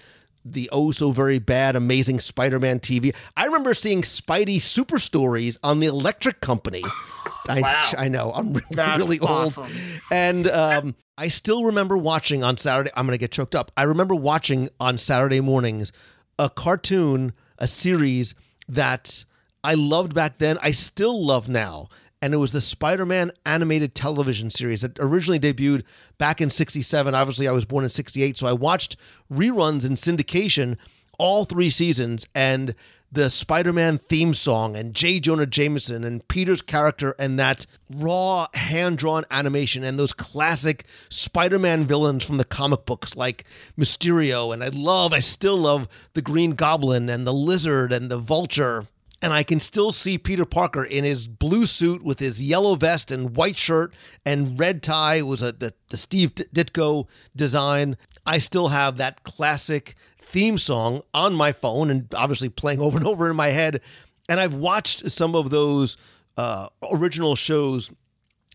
the 0.45 0.69
oh 0.71 0.91
so 0.91 1.11
very 1.11 1.37
bad 1.39 1.75
Amazing 1.75 2.19
Spider-Man 2.19 2.79
TV. 2.79 3.13
I 3.35 3.45
remember 3.45 3.73
seeing 3.73 4.01
Spidey 4.01 4.61
Super 4.61 4.97
Stories 4.97 5.57
on 5.63 5.79
the 5.79 5.87
Electric 5.87 6.39
Company. 6.41 6.83
I, 7.49 7.61
Wow. 7.61 7.89
I 7.97 8.07
know 8.09 8.31
I'm 8.33 8.53
really, 8.53 8.65
That's 8.71 8.99
really 8.99 9.19
old, 9.19 9.29
awesome. 9.29 9.67
and 10.11 10.47
um, 10.47 10.95
I 11.17 11.27
still 11.29 11.65
remember 11.65 11.97
watching 11.97 12.43
on 12.43 12.57
Saturday. 12.57 12.91
I'm 12.95 13.05
going 13.05 13.17
to 13.17 13.19
get 13.19 13.31
choked 13.31 13.55
up. 13.55 13.71
I 13.75 13.83
remember 13.83 14.15
watching 14.15 14.69
on 14.79 14.97
Saturday 14.97 15.41
mornings 15.41 15.91
a 16.37 16.49
cartoon, 16.49 17.33
a 17.57 17.67
series 17.67 18.35
that 18.69 19.25
I 19.63 19.73
loved 19.73 20.13
back 20.13 20.37
then. 20.37 20.57
I 20.61 20.71
still 20.71 21.25
love 21.25 21.49
now. 21.49 21.89
And 22.21 22.33
it 22.33 22.37
was 22.37 22.51
the 22.51 22.61
Spider 22.61 23.05
Man 23.05 23.31
animated 23.45 23.95
television 23.95 24.49
series 24.49 24.81
that 24.81 24.97
originally 24.99 25.39
debuted 25.39 25.83
back 26.17 26.41
in 26.41 26.49
67. 26.49 27.15
Obviously, 27.15 27.47
I 27.47 27.51
was 27.51 27.65
born 27.65 27.83
in 27.83 27.89
68. 27.89 28.37
So 28.37 28.47
I 28.47 28.53
watched 28.53 28.97
reruns 29.31 29.85
in 29.85 29.93
syndication 29.93 30.77
all 31.17 31.45
three 31.45 31.69
seasons. 31.69 32.27
And 32.35 32.75
the 33.11 33.29
Spider 33.29 33.73
Man 33.73 33.97
theme 33.97 34.33
song 34.33 34.75
and 34.75 34.93
J. 34.93 35.19
Jonah 35.19 35.45
Jameson 35.45 36.03
and 36.03 36.27
Peter's 36.27 36.61
character 36.61 37.15
and 37.17 37.39
that 37.39 37.65
raw 37.89 38.47
hand 38.53 38.97
drawn 38.99 39.25
animation 39.31 39.83
and 39.83 39.97
those 39.97 40.13
classic 40.13 40.85
Spider 41.09 41.57
Man 41.57 41.85
villains 41.85 42.23
from 42.23 42.37
the 42.37 42.45
comic 42.45 42.85
books 42.85 43.15
like 43.15 43.45
Mysterio. 43.77 44.53
And 44.53 44.63
I 44.63 44.67
love, 44.67 45.13
I 45.13 45.19
still 45.19 45.57
love 45.57 45.87
the 46.13 46.21
Green 46.21 46.51
Goblin 46.51 47.09
and 47.09 47.25
the 47.25 47.33
Lizard 47.33 47.91
and 47.91 48.11
the 48.11 48.19
Vulture. 48.19 48.85
And 49.21 49.33
I 49.33 49.43
can 49.43 49.59
still 49.59 49.91
see 49.91 50.17
Peter 50.17 50.45
Parker 50.45 50.83
in 50.83 51.03
his 51.03 51.27
blue 51.27 51.65
suit 51.65 52.03
with 52.03 52.19
his 52.19 52.41
yellow 52.41 52.75
vest 52.75 53.11
and 53.11 53.35
white 53.35 53.57
shirt 53.57 53.93
and 54.25 54.57
red 54.57 54.81
tie. 54.81 55.15
It 55.15 55.27
was 55.27 55.41
a, 55.41 55.51
the, 55.51 55.73
the 55.89 55.97
Steve 55.97 56.35
Ditko 56.35 57.07
design. 57.35 57.97
I 58.25 58.37
still 58.37 58.69
have 58.69 58.97
that 58.97 59.23
classic 59.23 59.95
theme 60.21 60.57
song 60.57 61.01
on 61.13 61.33
my 61.33 61.51
phone 61.51 61.89
and 61.89 62.13
obviously 62.15 62.49
playing 62.49 62.79
over 62.81 62.97
and 62.97 63.07
over 63.07 63.29
in 63.29 63.35
my 63.35 63.47
head. 63.47 63.81
And 64.29 64.39
I've 64.39 64.53
watched 64.53 65.09
some 65.11 65.35
of 65.35 65.49
those 65.49 65.97
uh, 66.37 66.69
original 66.93 67.35
shows 67.35 67.91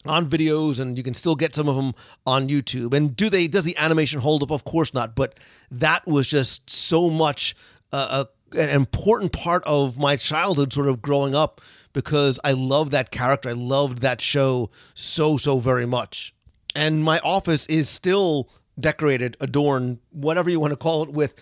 on 0.07 0.29
videos 0.29 0.81
and 0.81 0.97
you 0.97 1.05
can 1.05 1.15
still 1.15 1.35
get 1.35 1.55
some 1.55 1.69
of 1.69 1.77
them 1.77 1.95
on 2.27 2.49
YouTube. 2.49 2.95
And 2.95 3.17
do 3.17 3.31
they 3.31 3.49
does 3.49 3.65
the 3.65 3.77
animation 3.77 4.21
hold 4.21 4.43
up? 4.43 4.51
Of 4.51 4.65
course 4.65 4.95
not, 4.95 5.15
but 5.15 5.39
that 5.71 6.07
was 6.07 6.29
just 6.29 6.69
so 6.69 7.11
much 7.11 7.55
uh, 7.93 8.25
a, 8.25 8.29
an 8.53 8.71
important 8.71 9.33
part 9.33 9.63
of 9.67 9.99
my 9.99 10.17
childhood 10.17 10.73
sort 10.73 10.89
of 10.89 11.03
growing 11.03 11.35
up 11.35 11.61
because 11.93 12.39
I 12.45 12.53
loved 12.53 12.93
that 12.93 13.11
character. 13.11 13.49
I 13.49 13.53
loved 13.53 13.99
that 14.03 14.21
show 14.21 14.71
so 14.95 15.37
so 15.37 15.59
very 15.59 15.87
much. 15.87 16.35
And 16.77 17.03
my 17.03 17.21
office 17.21 17.67
is 17.67 17.89
still 17.89 18.51
decorated, 18.79 19.37
adorned, 19.41 19.99
whatever 20.11 20.51
you 20.51 20.59
want 20.59 20.73
to 20.73 20.77
call 20.77 21.05
it 21.05 21.11
with 21.11 21.35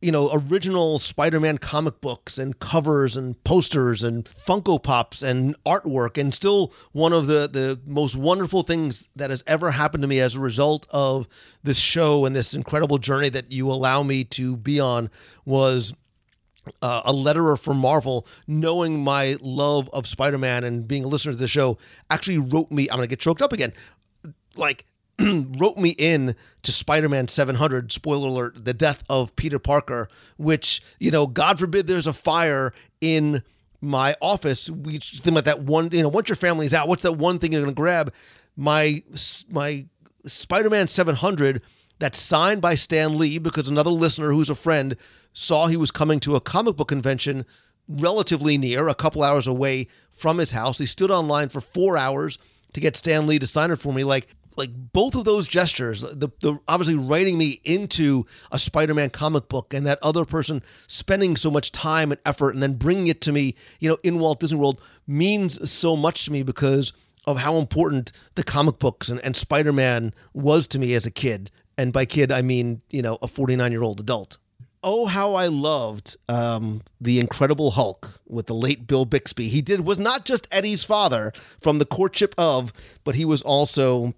you 0.00 0.12
know, 0.12 0.30
original 0.32 0.98
Spider-Man 1.00 1.58
comic 1.58 2.00
books 2.00 2.38
and 2.38 2.58
covers 2.60 3.16
and 3.16 3.42
posters 3.42 4.02
and 4.04 4.24
Funko 4.26 4.80
Pops 4.80 5.22
and 5.22 5.56
artwork, 5.64 6.16
and 6.18 6.32
still 6.32 6.72
one 6.92 7.12
of 7.12 7.26
the 7.26 7.48
the 7.48 7.80
most 7.84 8.14
wonderful 8.14 8.62
things 8.62 9.08
that 9.16 9.30
has 9.30 9.42
ever 9.46 9.70
happened 9.70 10.02
to 10.02 10.08
me 10.08 10.20
as 10.20 10.36
a 10.36 10.40
result 10.40 10.86
of 10.90 11.26
this 11.64 11.78
show 11.78 12.24
and 12.26 12.36
this 12.36 12.54
incredible 12.54 12.98
journey 12.98 13.28
that 13.28 13.50
you 13.50 13.68
allow 13.70 14.02
me 14.02 14.22
to 14.22 14.56
be 14.56 14.78
on 14.78 15.10
was 15.44 15.92
uh, 16.82 17.02
a 17.04 17.12
letterer 17.12 17.58
for 17.58 17.74
Marvel, 17.74 18.26
knowing 18.46 19.02
my 19.02 19.36
love 19.40 19.88
of 19.92 20.06
Spider 20.06 20.38
Man 20.38 20.64
and 20.64 20.86
being 20.86 21.04
a 21.04 21.08
listener 21.08 21.32
to 21.32 21.38
the 21.38 21.48
show, 21.48 21.78
actually 22.10 22.38
wrote 22.38 22.70
me. 22.70 22.88
I'm 22.90 22.96
gonna 22.96 23.06
get 23.06 23.20
choked 23.20 23.42
up 23.42 23.52
again. 23.52 23.72
Like 24.56 24.84
wrote 25.20 25.76
me 25.76 25.90
in 25.98 26.36
to 26.62 26.72
Spider-Man 26.72 27.26
700 27.28 27.90
spoiler 27.90 28.28
alert 28.28 28.64
the 28.64 28.74
death 28.74 29.02
of 29.08 29.34
Peter 29.34 29.58
Parker 29.58 30.08
which 30.36 30.80
you 31.00 31.10
know 31.10 31.26
god 31.26 31.58
forbid 31.58 31.86
there's 31.86 32.06
a 32.06 32.12
fire 32.12 32.72
in 33.00 33.42
my 33.80 34.14
office 34.20 34.70
we 34.70 34.98
think 34.98 35.26
about 35.32 35.44
that 35.44 35.60
one 35.60 35.88
you 35.92 36.02
know 36.02 36.08
once 36.08 36.28
your 36.28 36.36
family's 36.36 36.72
out 36.72 36.86
what's 36.86 37.02
that 37.02 37.16
one 37.16 37.38
thing 37.38 37.52
you're 37.52 37.62
going 37.62 37.74
to 37.74 37.76
grab 37.76 38.12
my 38.56 39.02
my 39.50 39.86
Spider-Man 40.24 40.88
700 40.88 41.62
that's 41.98 42.18
signed 42.18 42.60
by 42.60 42.74
Stan 42.74 43.18
Lee 43.18 43.38
because 43.38 43.68
another 43.68 43.90
listener 43.90 44.30
who's 44.30 44.50
a 44.50 44.54
friend 44.54 44.96
saw 45.32 45.66
he 45.66 45.76
was 45.76 45.90
coming 45.90 46.20
to 46.20 46.36
a 46.36 46.40
comic 46.40 46.76
book 46.76 46.88
convention 46.88 47.44
relatively 47.88 48.58
near, 48.58 48.88
a 48.88 48.94
couple 48.94 49.22
hours 49.22 49.46
away 49.46 49.86
from 50.12 50.38
his 50.38 50.52
house. 50.52 50.78
He 50.78 50.86
stood 50.86 51.10
online 51.10 51.48
for 51.48 51.60
four 51.60 51.96
hours 51.96 52.38
to 52.72 52.80
get 52.80 52.96
Stan 52.96 53.26
Lee 53.26 53.38
to 53.38 53.46
sign 53.46 53.70
it 53.70 53.78
for 53.78 53.92
me. 53.92 54.04
Like, 54.04 54.28
like 54.56 54.70
both 54.92 55.14
of 55.14 55.24
those 55.24 55.48
gestures, 55.48 56.02
the, 56.02 56.28
the 56.40 56.58
obviously 56.66 56.96
writing 56.96 57.38
me 57.38 57.60
into 57.64 58.26
a 58.50 58.58
Spider-Man 58.58 59.10
comic 59.10 59.48
book, 59.48 59.72
and 59.72 59.86
that 59.86 60.00
other 60.02 60.24
person 60.24 60.62
spending 60.88 61.36
so 61.36 61.50
much 61.50 61.72
time 61.72 62.10
and 62.10 62.20
effort, 62.26 62.54
and 62.54 62.62
then 62.62 62.74
bringing 62.74 63.06
it 63.06 63.20
to 63.22 63.32
me, 63.32 63.54
you 63.78 63.88
know, 63.88 63.98
in 64.02 64.18
Walt 64.18 64.40
Disney 64.40 64.58
World 64.58 64.82
means 65.06 65.70
so 65.70 65.96
much 65.96 66.24
to 66.24 66.32
me 66.32 66.42
because 66.42 66.92
of 67.26 67.38
how 67.38 67.56
important 67.56 68.10
the 68.34 68.42
comic 68.42 68.78
books 68.78 69.08
and, 69.08 69.20
and 69.20 69.36
Spider-Man 69.36 70.12
was 70.34 70.66
to 70.66 70.78
me 70.78 70.92
as 70.94 71.06
a 71.06 71.10
kid. 71.10 71.50
And 71.78 71.92
by 71.92 72.04
kid, 72.04 72.32
I 72.32 72.42
mean, 72.42 72.82
you 72.90 73.00
know, 73.00 73.16
a 73.22 73.28
49 73.28 73.70
year 73.72 73.82
old 73.82 74.00
adult. 74.00 74.36
Oh, 74.82 75.06
how 75.06 75.34
I 75.34 75.46
loved 75.46 76.16
um, 76.28 76.82
the 77.00 77.18
Incredible 77.18 77.70
Hulk 77.70 78.20
with 78.26 78.46
the 78.46 78.54
late 78.54 78.86
Bill 78.86 79.04
Bixby. 79.04 79.48
He 79.48 79.60
did 79.60 79.80
was 79.80 79.98
not 79.98 80.24
just 80.24 80.46
Eddie's 80.50 80.84
father 80.84 81.32
from 81.60 81.78
the 81.78 81.84
courtship 81.84 82.34
of, 82.36 82.72
but 83.04 83.14
he 83.14 83.24
was 83.24 83.42
also 83.42 84.14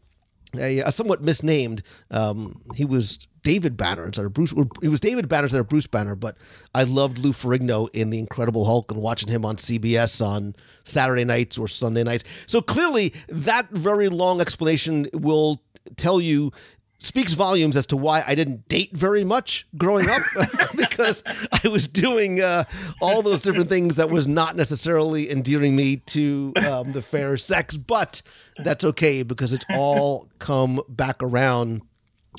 a, 0.57 0.81
a 0.81 0.93
somewhat 0.93 1.23
misnamed. 1.23 1.83
Um, 2.11 2.61
he 2.75 2.85
was 2.85 3.27
David 3.43 3.77
Banner 3.77 4.05
instead 4.05 4.25
of 4.25 4.35
Bruce. 4.35 4.53
Or 4.53 4.69
he 4.83 4.89
was 4.89 5.01
David 5.01 5.29
Banner 5.29 5.45
instead 5.45 5.61
of 5.61 5.69
Bruce 5.69 5.87
Banner. 5.87 6.15
But 6.15 6.37
I 6.75 6.83
loved 6.85 7.19
Lou 7.19 7.33
Ferrigno 7.33 7.89
in 7.93 8.11
the 8.11 8.19
Incredible 8.19 8.65
Hulk 8.65 8.91
and 8.93 9.01
watching 9.01 9.29
him 9.29 9.45
on 9.45 9.57
CBS 9.57 10.25
on 10.25 10.55
Saturday 10.85 11.25
nights 11.25 11.57
or 11.57 11.69
Sunday 11.69 12.05
nights. 12.05 12.25
So 12.47 12.61
clearly, 12.61 13.15
that 13.29 13.71
very 13.71 14.09
long 14.09 14.41
explanation 14.41 15.09
will 15.13 15.63
tell 15.97 16.21
you 16.21 16.53
speaks 17.01 17.33
volumes 17.33 17.77
as 17.77 17.87
to 17.89 17.97
why 17.97 18.23
I 18.27 18.35
didn't 18.35 18.69
date 18.69 18.93
very 18.93 19.25
much 19.25 19.67
growing 19.77 20.09
up 20.09 20.23
because 20.77 21.25
I 21.65 21.69
was 21.69 21.89
doing 21.89 22.41
uh, 22.41 22.65
all 23.01 23.23
those 23.23 23.43
different 23.43 23.69
things 23.69 23.97
that 23.97 24.11
was 24.11 24.29
not 24.29 24.55
necessarily 24.55 25.31
endearing 25.31 25.75
me 25.75 25.97
to 25.97 26.53
um, 26.69 26.93
the 26.93 27.03
fair 27.03 27.37
sex, 27.37 27.77
but 27.77 28.23
that's 28.59 28.85
okay 28.85 29.23
because 29.23 29.53
it's 29.53 29.65
all 29.71 30.29
come 30.39 30.81
back 30.89 31.23
around 31.23 31.83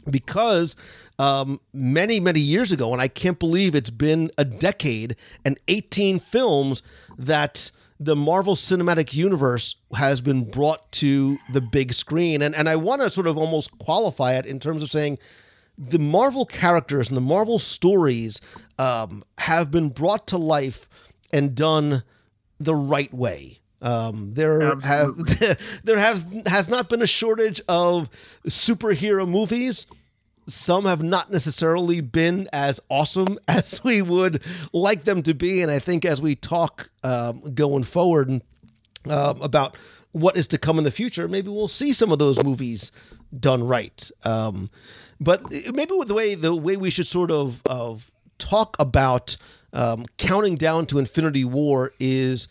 because 0.09 0.75
um, 1.19 1.59
many 1.73 2.19
many 2.19 2.39
years 2.39 2.71
ago 2.71 2.93
and 2.93 3.01
i 3.01 3.07
can't 3.07 3.39
believe 3.39 3.75
it's 3.75 3.89
been 3.89 4.31
a 4.37 4.45
decade 4.45 5.15
and 5.45 5.59
18 5.67 6.19
films 6.19 6.81
that 7.17 7.71
the 8.03 8.15
Marvel 8.15 8.55
Cinematic 8.55 9.13
Universe 9.13 9.75
has 9.93 10.21
been 10.21 10.49
brought 10.49 10.91
to 10.93 11.37
the 11.53 11.61
big 11.61 11.93
screen. 11.93 12.41
And, 12.41 12.55
and 12.55 12.67
I 12.67 12.75
want 12.75 13.03
to 13.03 13.11
sort 13.11 13.27
of 13.27 13.37
almost 13.37 13.77
qualify 13.77 14.33
it 14.33 14.47
in 14.47 14.59
terms 14.59 14.81
of 14.81 14.89
saying 14.89 15.19
the 15.77 15.99
Marvel 15.99 16.47
characters 16.47 17.09
and 17.09 17.15
the 17.15 17.21
Marvel 17.21 17.59
stories 17.59 18.41
um, 18.79 19.23
have 19.37 19.69
been 19.69 19.89
brought 19.89 20.25
to 20.27 20.37
life 20.39 20.89
and 21.31 21.53
done 21.53 22.01
the 22.59 22.73
right 22.73 23.13
way. 23.13 23.59
Um, 23.83 24.31
there 24.31 24.61
Absolutely. 24.63 25.35
have 25.47 25.59
there 25.83 25.99
has 25.99 26.25
has 26.47 26.69
not 26.69 26.89
been 26.89 27.01
a 27.01 27.07
shortage 27.07 27.61
of 27.67 28.09
superhero 28.47 29.27
movies. 29.27 29.85
Some 30.47 30.85
have 30.85 31.03
not 31.03 31.31
necessarily 31.31 32.01
been 32.01 32.49
as 32.51 32.79
awesome 32.89 33.39
as 33.47 33.83
we 33.83 34.01
would 34.01 34.43
like 34.73 35.03
them 35.03 35.23
to 35.23 35.33
be, 35.33 35.61
and 35.61 35.71
I 35.71 35.79
think 35.79 36.05
as 36.05 36.21
we 36.21 36.35
talk 36.35 36.89
um, 37.03 37.53
going 37.53 37.83
forward 37.83 38.41
um, 39.09 39.41
about 39.41 39.77
what 40.11 40.35
is 40.35 40.47
to 40.49 40.57
come 40.57 40.77
in 40.77 40.83
the 40.83 40.91
future, 40.91 41.27
maybe 41.27 41.49
we'll 41.49 41.67
see 41.67 41.93
some 41.93 42.11
of 42.11 42.19
those 42.19 42.43
movies 42.43 42.91
done 43.37 43.63
right. 43.63 44.09
Um, 44.23 44.69
but 45.19 45.49
maybe 45.51 45.93
with 45.95 46.07
the 46.07 46.13
way 46.13 46.35
the 46.35 46.55
way 46.55 46.75
we 46.75 46.89
should 46.89 47.07
sort 47.07 47.31
of 47.31 47.61
of 47.65 48.11
talk 48.37 48.75
about 48.79 49.37
um, 49.73 50.05
counting 50.17 50.55
down 50.55 50.85
to 50.87 50.99
Infinity 50.99 51.45
War 51.45 51.93
is 51.99 52.47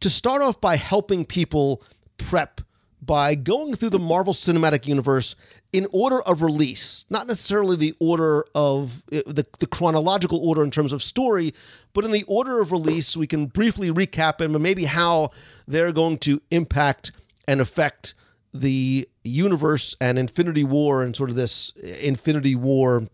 to 0.00 0.10
start 0.10 0.42
off 0.42 0.60
by 0.60 0.76
helping 0.76 1.24
people 1.24 1.82
prep 2.18 2.60
by 3.02 3.34
going 3.34 3.74
through 3.74 3.90
the 3.90 3.98
Marvel 3.98 4.34
Cinematic 4.34 4.86
Universe 4.86 5.34
in 5.72 5.86
order 5.92 6.20
of 6.22 6.42
release, 6.42 7.06
not 7.10 7.26
necessarily 7.26 7.76
the 7.76 7.94
order 8.00 8.44
of 8.54 9.02
uh, 9.12 9.20
the, 9.26 9.46
the 9.60 9.66
chronological 9.66 10.38
order 10.46 10.64
in 10.64 10.70
terms 10.70 10.92
of 10.92 11.02
story, 11.02 11.54
but 11.92 12.04
in 12.04 12.10
the 12.10 12.24
order 12.24 12.60
of 12.60 12.72
release, 12.72 13.16
we 13.16 13.26
can 13.26 13.46
briefly 13.46 13.90
recap 13.90 14.38
them 14.38 14.54
and 14.54 14.62
maybe 14.62 14.84
how 14.84 15.30
they're 15.68 15.92
going 15.92 16.18
to 16.18 16.40
impact 16.50 17.12
and 17.46 17.60
affect 17.60 18.14
the 18.52 19.08
universe 19.22 19.96
and 20.00 20.18
Infinity 20.18 20.64
War 20.64 21.02
and 21.02 21.14
sort 21.14 21.30
of 21.30 21.36
this 21.36 21.70
Infinity 22.00 22.56
War 22.56 23.06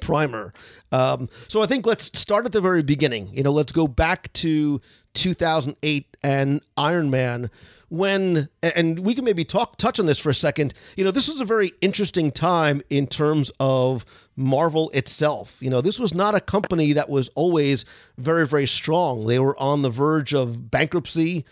primer. 0.00 0.52
Um, 0.90 1.28
so 1.48 1.62
I 1.62 1.66
think 1.66 1.86
let's 1.86 2.18
start 2.18 2.46
at 2.46 2.52
the 2.52 2.60
very 2.60 2.82
beginning. 2.82 3.28
You 3.32 3.42
know, 3.42 3.52
let's 3.52 3.72
go 3.72 3.86
back 3.86 4.32
to 4.34 4.80
2008 5.14 6.16
and 6.22 6.62
Iron 6.76 7.10
Man 7.10 7.50
when 7.88 8.48
and 8.62 8.98
we 9.00 9.14
can 9.14 9.24
maybe 9.24 9.44
talk 9.44 9.76
touch 9.76 9.98
on 10.00 10.06
this 10.06 10.18
for 10.18 10.30
a 10.30 10.34
second. 10.34 10.74
You 10.96 11.04
know, 11.04 11.10
this 11.10 11.28
was 11.28 11.40
a 11.40 11.44
very 11.44 11.72
interesting 11.80 12.30
time 12.32 12.82
in 12.90 13.06
terms 13.06 13.50
of 13.60 14.04
Marvel 14.36 14.90
itself. 14.90 15.56
You 15.60 15.70
know, 15.70 15.80
this 15.80 15.98
was 15.98 16.12
not 16.14 16.34
a 16.34 16.40
company 16.40 16.92
that 16.94 17.08
was 17.08 17.28
always 17.34 17.84
very 18.18 18.46
very 18.46 18.66
strong. 18.66 19.26
They 19.26 19.38
were 19.38 19.58
on 19.60 19.82
the 19.82 19.90
verge 19.90 20.34
of 20.34 20.70
bankruptcy 20.70 21.44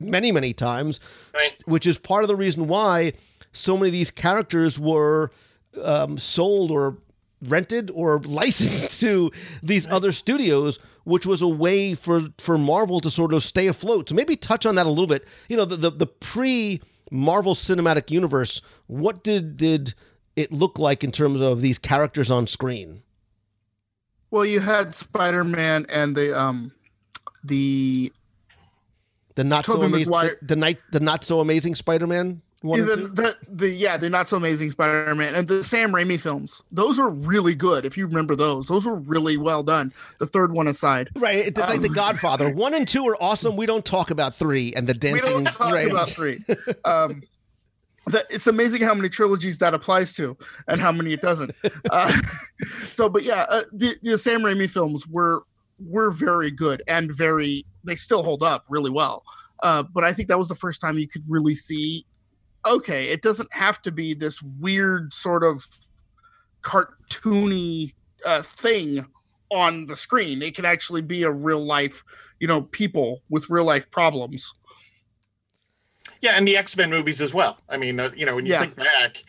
many 0.00 0.30
many 0.30 0.52
times, 0.52 1.00
Right. 1.34 1.56
which 1.66 1.86
is 1.86 1.98
part 1.98 2.22
of 2.24 2.28
the 2.28 2.36
reason 2.36 2.68
why 2.68 3.14
so 3.52 3.76
many 3.76 3.88
of 3.88 3.92
these 3.92 4.10
characters 4.10 4.78
were 4.78 5.30
um, 5.82 6.18
sold 6.18 6.70
or 6.70 6.98
rented 7.42 7.90
or 7.94 8.20
licensed 8.24 9.00
to 9.00 9.30
these 9.62 9.86
other 9.86 10.12
studios, 10.12 10.78
which 11.08 11.26
was 11.26 11.42
a 11.42 11.48
way 11.48 11.94
for 11.94 12.28
for 12.38 12.58
Marvel 12.58 13.00
to 13.00 13.10
sort 13.10 13.32
of 13.32 13.42
stay 13.42 13.66
afloat. 13.66 14.08
So 14.08 14.14
maybe 14.14 14.36
touch 14.36 14.66
on 14.66 14.74
that 14.76 14.86
a 14.86 14.90
little 14.90 15.06
bit. 15.06 15.26
You 15.48 15.56
know, 15.56 15.64
the 15.64 15.76
the, 15.76 15.90
the 15.90 16.06
pre 16.06 16.80
Marvel 17.10 17.54
Cinematic 17.54 18.10
Universe. 18.10 18.60
What 18.86 19.24
did 19.24 19.56
did 19.56 19.94
it 20.36 20.52
look 20.52 20.78
like 20.78 21.02
in 21.02 21.10
terms 21.10 21.40
of 21.40 21.62
these 21.62 21.78
characters 21.78 22.30
on 22.30 22.46
screen? 22.46 23.02
Well, 24.30 24.44
you 24.44 24.60
had 24.60 24.94
Spider 24.94 25.42
Man 25.44 25.86
and 25.88 26.14
the 26.14 26.38
um 26.38 26.72
the 27.42 28.12
The 29.34 29.44
not 29.44 29.66
so 29.66 29.80
amazing, 29.80 30.12
the, 30.12 30.36
the 30.42 30.56
night, 30.56 30.78
the 30.90 31.00
not 31.00 31.22
so 31.22 31.38
amazing 31.38 31.76
Spider-Man. 31.76 32.42
One 32.62 32.84
the, 32.84 32.96
the, 32.96 33.36
the 33.48 33.68
yeah 33.68 33.96
they're 33.96 34.10
not 34.10 34.26
so 34.26 34.36
amazing 34.36 34.72
Spider-Man 34.72 35.36
and 35.36 35.46
the 35.46 35.62
Sam 35.62 35.92
Raimi 35.92 36.20
films. 36.20 36.62
Those 36.72 36.98
are 36.98 37.08
really 37.08 37.54
good. 37.54 37.84
If 37.84 37.96
you 37.96 38.06
remember 38.06 38.34
those, 38.34 38.66
those 38.66 38.84
were 38.84 38.96
really 38.96 39.36
well 39.36 39.62
done. 39.62 39.92
The 40.18 40.26
third 40.26 40.52
one 40.52 40.66
aside, 40.66 41.10
Right, 41.14 41.46
it's 41.46 41.60
like 41.60 41.82
The 41.82 41.88
Godfather. 41.88 42.52
One 42.58 42.74
and 42.74 42.88
two 42.88 43.06
are 43.06 43.16
awesome. 43.22 43.56
We 43.56 43.66
don't 43.66 43.84
talk 43.84 44.10
about 44.10 44.34
three 44.34 44.72
and 44.74 44.88
the 44.88 45.08
Um, 45.08 45.12
we 45.12 45.20
don't 45.20 45.44
talk 45.44 45.72
right. 45.72 45.90
about 45.90 46.08
three. 46.08 46.38
Um, 46.84 47.22
that 48.08 48.26
it's 48.30 48.46
amazing 48.46 48.82
how 48.82 48.94
many 48.94 49.08
trilogies 49.08 49.58
that 49.58 49.74
applies 49.74 50.14
to 50.14 50.36
and 50.66 50.80
how 50.80 50.92
many 50.92 51.12
it 51.12 51.20
doesn't. 51.20 51.52
Uh, 51.90 52.12
so, 52.90 53.08
but 53.08 53.22
yeah, 53.22 53.46
uh, 53.48 53.62
the, 53.72 53.94
the 54.02 54.18
Sam 54.18 54.42
Raimi 54.42 54.68
films 54.68 55.06
were 55.06 55.42
were 55.78 56.10
very 56.10 56.50
good 56.50 56.82
and 56.88 57.12
very 57.12 57.64
they 57.84 57.94
still 57.94 58.22
hold 58.22 58.42
up 58.42 58.64
really 58.68 58.90
well. 58.90 59.24
Uh, 59.62 59.82
but 59.82 60.04
I 60.04 60.12
think 60.12 60.28
that 60.28 60.38
was 60.38 60.48
the 60.48 60.54
first 60.54 60.80
time 60.80 60.98
you 60.98 61.08
could 61.08 61.24
really 61.28 61.54
see. 61.54 62.04
Okay, 62.66 63.08
it 63.08 63.22
doesn't 63.22 63.52
have 63.52 63.80
to 63.82 63.92
be 63.92 64.14
this 64.14 64.42
weird 64.42 65.12
sort 65.12 65.44
of 65.44 65.64
cartoony 66.62 67.94
uh, 68.26 68.42
thing 68.42 69.06
on 69.50 69.86
the 69.86 69.96
screen. 69.96 70.42
It 70.42 70.54
can 70.54 70.64
actually 70.64 71.02
be 71.02 71.22
a 71.22 71.30
real 71.30 71.64
life, 71.64 72.02
you 72.40 72.48
know, 72.48 72.62
people 72.62 73.22
with 73.30 73.48
real 73.48 73.64
life 73.64 73.90
problems. 73.90 74.52
Yeah, 76.20 76.32
and 76.36 76.46
the 76.46 76.56
X 76.56 76.76
Men 76.76 76.90
movies 76.90 77.20
as 77.20 77.32
well. 77.32 77.58
I 77.68 77.76
mean, 77.76 78.00
uh, 78.00 78.10
you 78.16 78.26
know, 78.26 78.34
when 78.34 78.44
you 78.44 78.52
Yeah. 78.52 78.60
think 78.60 78.76
back, 78.76 79.22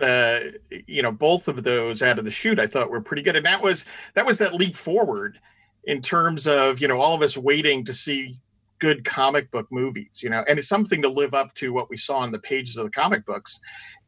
uh, 0.00 0.40
you 0.86 1.02
know, 1.02 1.12
both 1.12 1.48
of 1.48 1.62
those 1.62 2.02
out 2.02 2.18
of 2.18 2.24
the 2.24 2.30
shoot, 2.30 2.58
I 2.58 2.66
thought 2.66 2.90
were 2.90 3.00
pretty 3.00 3.22
good, 3.22 3.36
and 3.36 3.46
that 3.46 3.62
was 3.62 3.84
that 4.14 4.26
was 4.26 4.38
that 4.38 4.54
leap 4.54 4.74
forward 4.74 5.38
in 5.84 6.00
terms 6.00 6.46
of 6.46 6.80
you 6.80 6.88
know 6.88 7.00
all 7.00 7.14
of 7.14 7.22
us 7.22 7.36
waiting 7.36 7.84
to 7.84 7.92
see 7.92 8.40
good 8.84 9.04
comic 9.04 9.50
book 9.50 9.66
movies. 9.70 10.20
You 10.22 10.30
know, 10.30 10.44
and 10.48 10.58
it's 10.58 10.68
something 10.68 11.00
to 11.02 11.08
live 11.08 11.32
up 11.32 11.54
to 11.54 11.72
what 11.72 11.88
we 11.88 11.96
saw 11.96 12.24
in 12.24 12.32
the 12.32 12.38
pages 12.38 12.76
of 12.76 12.84
the 12.84 12.90
comic 12.90 13.24
books, 13.24 13.60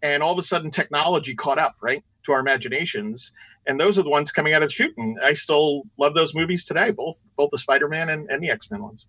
and 0.02 0.22
all 0.22 0.32
of 0.32 0.38
a 0.38 0.42
sudden 0.42 0.70
technology 0.70 1.34
caught 1.34 1.58
up, 1.58 1.76
right, 1.80 2.04
to 2.24 2.32
our 2.32 2.40
imaginations. 2.40 3.32
And 3.68 3.80
those 3.80 3.98
are 3.98 4.02
the 4.02 4.10
ones 4.10 4.30
coming 4.30 4.52
out 4.52 4.62
of 4.62 4.68
the 4.68 4.72
shoot, 4.72 4.94
and 4.96 5.18
I 5.20 5.32
still 5.32 5.84
love 5.98 6.14
those 6.14 6.34
movies 6.34 6.64
today, 6.64 6.90
both 6.90 7.24
both 7.36 7.50
the 7.50 7.58
Spider 7.58 7.88
Man 7.88 8.10
and, 8.10 8.30
and 8.30 8.42
the 8.42 8.50
X 8.50 8.70
Men 8.70 8.82
ones. 8.82 9.06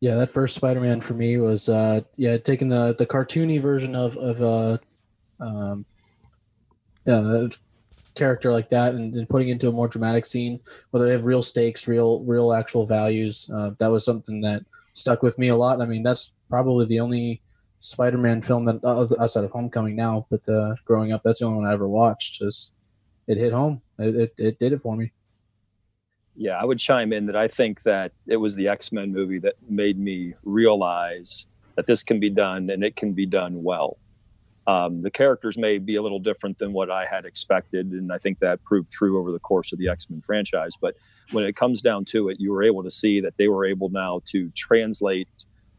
Yeah, 0.00 0.14
that 0.16 0.30
first 0.30 0.54
Spider-Man 0.54 1.02
for 1.02 1.14
me 1.14 1.36
was 1.36 1.68
uh 1.68 2.00
yeah, 2.16 2.36
taking 2.38 2.68
the 2.68 2.94
the 2.96 3.06
cartoony 3.06 3.60
version 3.60 3.94
of 3.94 4.16
of 4.16 4.42
uh 4.42 4.78
um 5.40 5.84
yeah, 7.06 7.48
character 8.14 8.52
like 8.52 8.68
that 8.70 8.94
and, 8.94 9.14
and 9.14 9.28
putting 9.28 9.48
into 9.48 9.68
a 9.68 9.72
more 9.72 9.88
dramatic 9.88 10.26
scene 10.26 10.60
where 10.90 11.02
they 11.02 11.12
have 11.12 11.24
real 11.24 11.42
stakes, 11.42 11.86
real 11.88 12.22
real 12.24 12.52
actual 12.52 12.86
values. 12.86 13.50
Uh, 13.54 13.70
that 13.78 13.90
was 13.90 14.04
something 14.04 14.40
that 14.42 14.62
stuck 14.92 15.22
with 15.22 15.38
me 15.38 15.48
a 15.48 15.56
lot. 15.56 15.80
I 15.80 15.86
mean, 15.86 16.02
that's 16.02 16.32
probably 16.48 16.86
the 16.86 17.00
only 17.00 17.42
Spider-Man 17.78 18.42
film 18.42 18.66
that 18.66 18.84
uh, 18.84 19.06
outside 19.20 19.44
of 19.44 19.50
Homecoming 19.52 19.96
now, 19.96 20.26
but 20.30 20.46
uh, 20.48 20.74
growing 20.84 21.12
up, 21.12 21.22
that's 21.24 21.38
the 21.38 21.46
only 21.46 21.58
one 21.58 21.66
I 21.68 21.72
ever 21.72 21.88
watched. 21.88 22.38
Just 22.40 22.72
it 23.26 23.38
hit 23.38 23.52
home. 23.52 23.80
It, 23.98 24.16
it, 24.16 24.34
it 24.36 24.58
did 24.58 24.72
it 24.72 24.82
for 24.82 24.96
me. 24.96 25.12
yeah, 26.34 26.58
I 26.60 26.64
would 26.64 26.78
chime 26.78 27.12
in 27.12 27.26
that 27.26 27.36
I 27.36 27.48
think 27.48 27.82
that 27.82 28.12
it 28.26 28.36
was 28.36 28.54
the 28.54 28.68
X 28.68 28.92
Men 28.92 29.12
movie 29.12 29.38
that 29.40 29.54
made 29.68 29.98
me 29.98 30.34
realize 30.44 31.46
that 31.76 31.86
this 31.86 32.02
can 32.02 32.18
be 32.18 32.30
done 32.30 32.70
and 32.70 32.82
it 32.82 32.96
can 32.96 33.12
be 33.12 33.26
done 33.26 33.62
well. 33.62 33.98
Um, 34.70 35.02
the 35.02 35.10
characters 35.10 35.58
may 35.58 35.78
be 35.78 35.96
a 35.96 36.02
little 36.02 36.20
different 36.20 36.58
than 36.58 36.72
what 36.72 36.92
I 36.92 37.04
had 37.04 37.24
expected, 37.24 37.86
and 37.90 38.12
I 38.12 38.18
think 38.18 38.38
that 38.38 38.62
proved 38.62 38.92
true 38.92 39.18
over 39.18 39.32
the 39.32 39.40
course 39.40 39.72
of 39.72 39.80
the 39.80 39.88
X 39.88 40.08
Men 40.08 40.22
franchise. 40.24 40.74
But 40.80 40.94
when 41.32 41.42
it 41.42 41.56
comes 41.56 41.82
down 41.82 42.04
to 42.06 42.28
it, 42.28 42.36
you 42.38 42.52
were 42.52 42.62
able 42.62 42.84
to 42.84 42.90
see 42.90 43.20
that 43.20 43.34
they 43.36 43.48
were 43.48 43.66
able 43.66 43.88
now 43.88 44.20
to 44.26 44.48
translate 44.50 45.28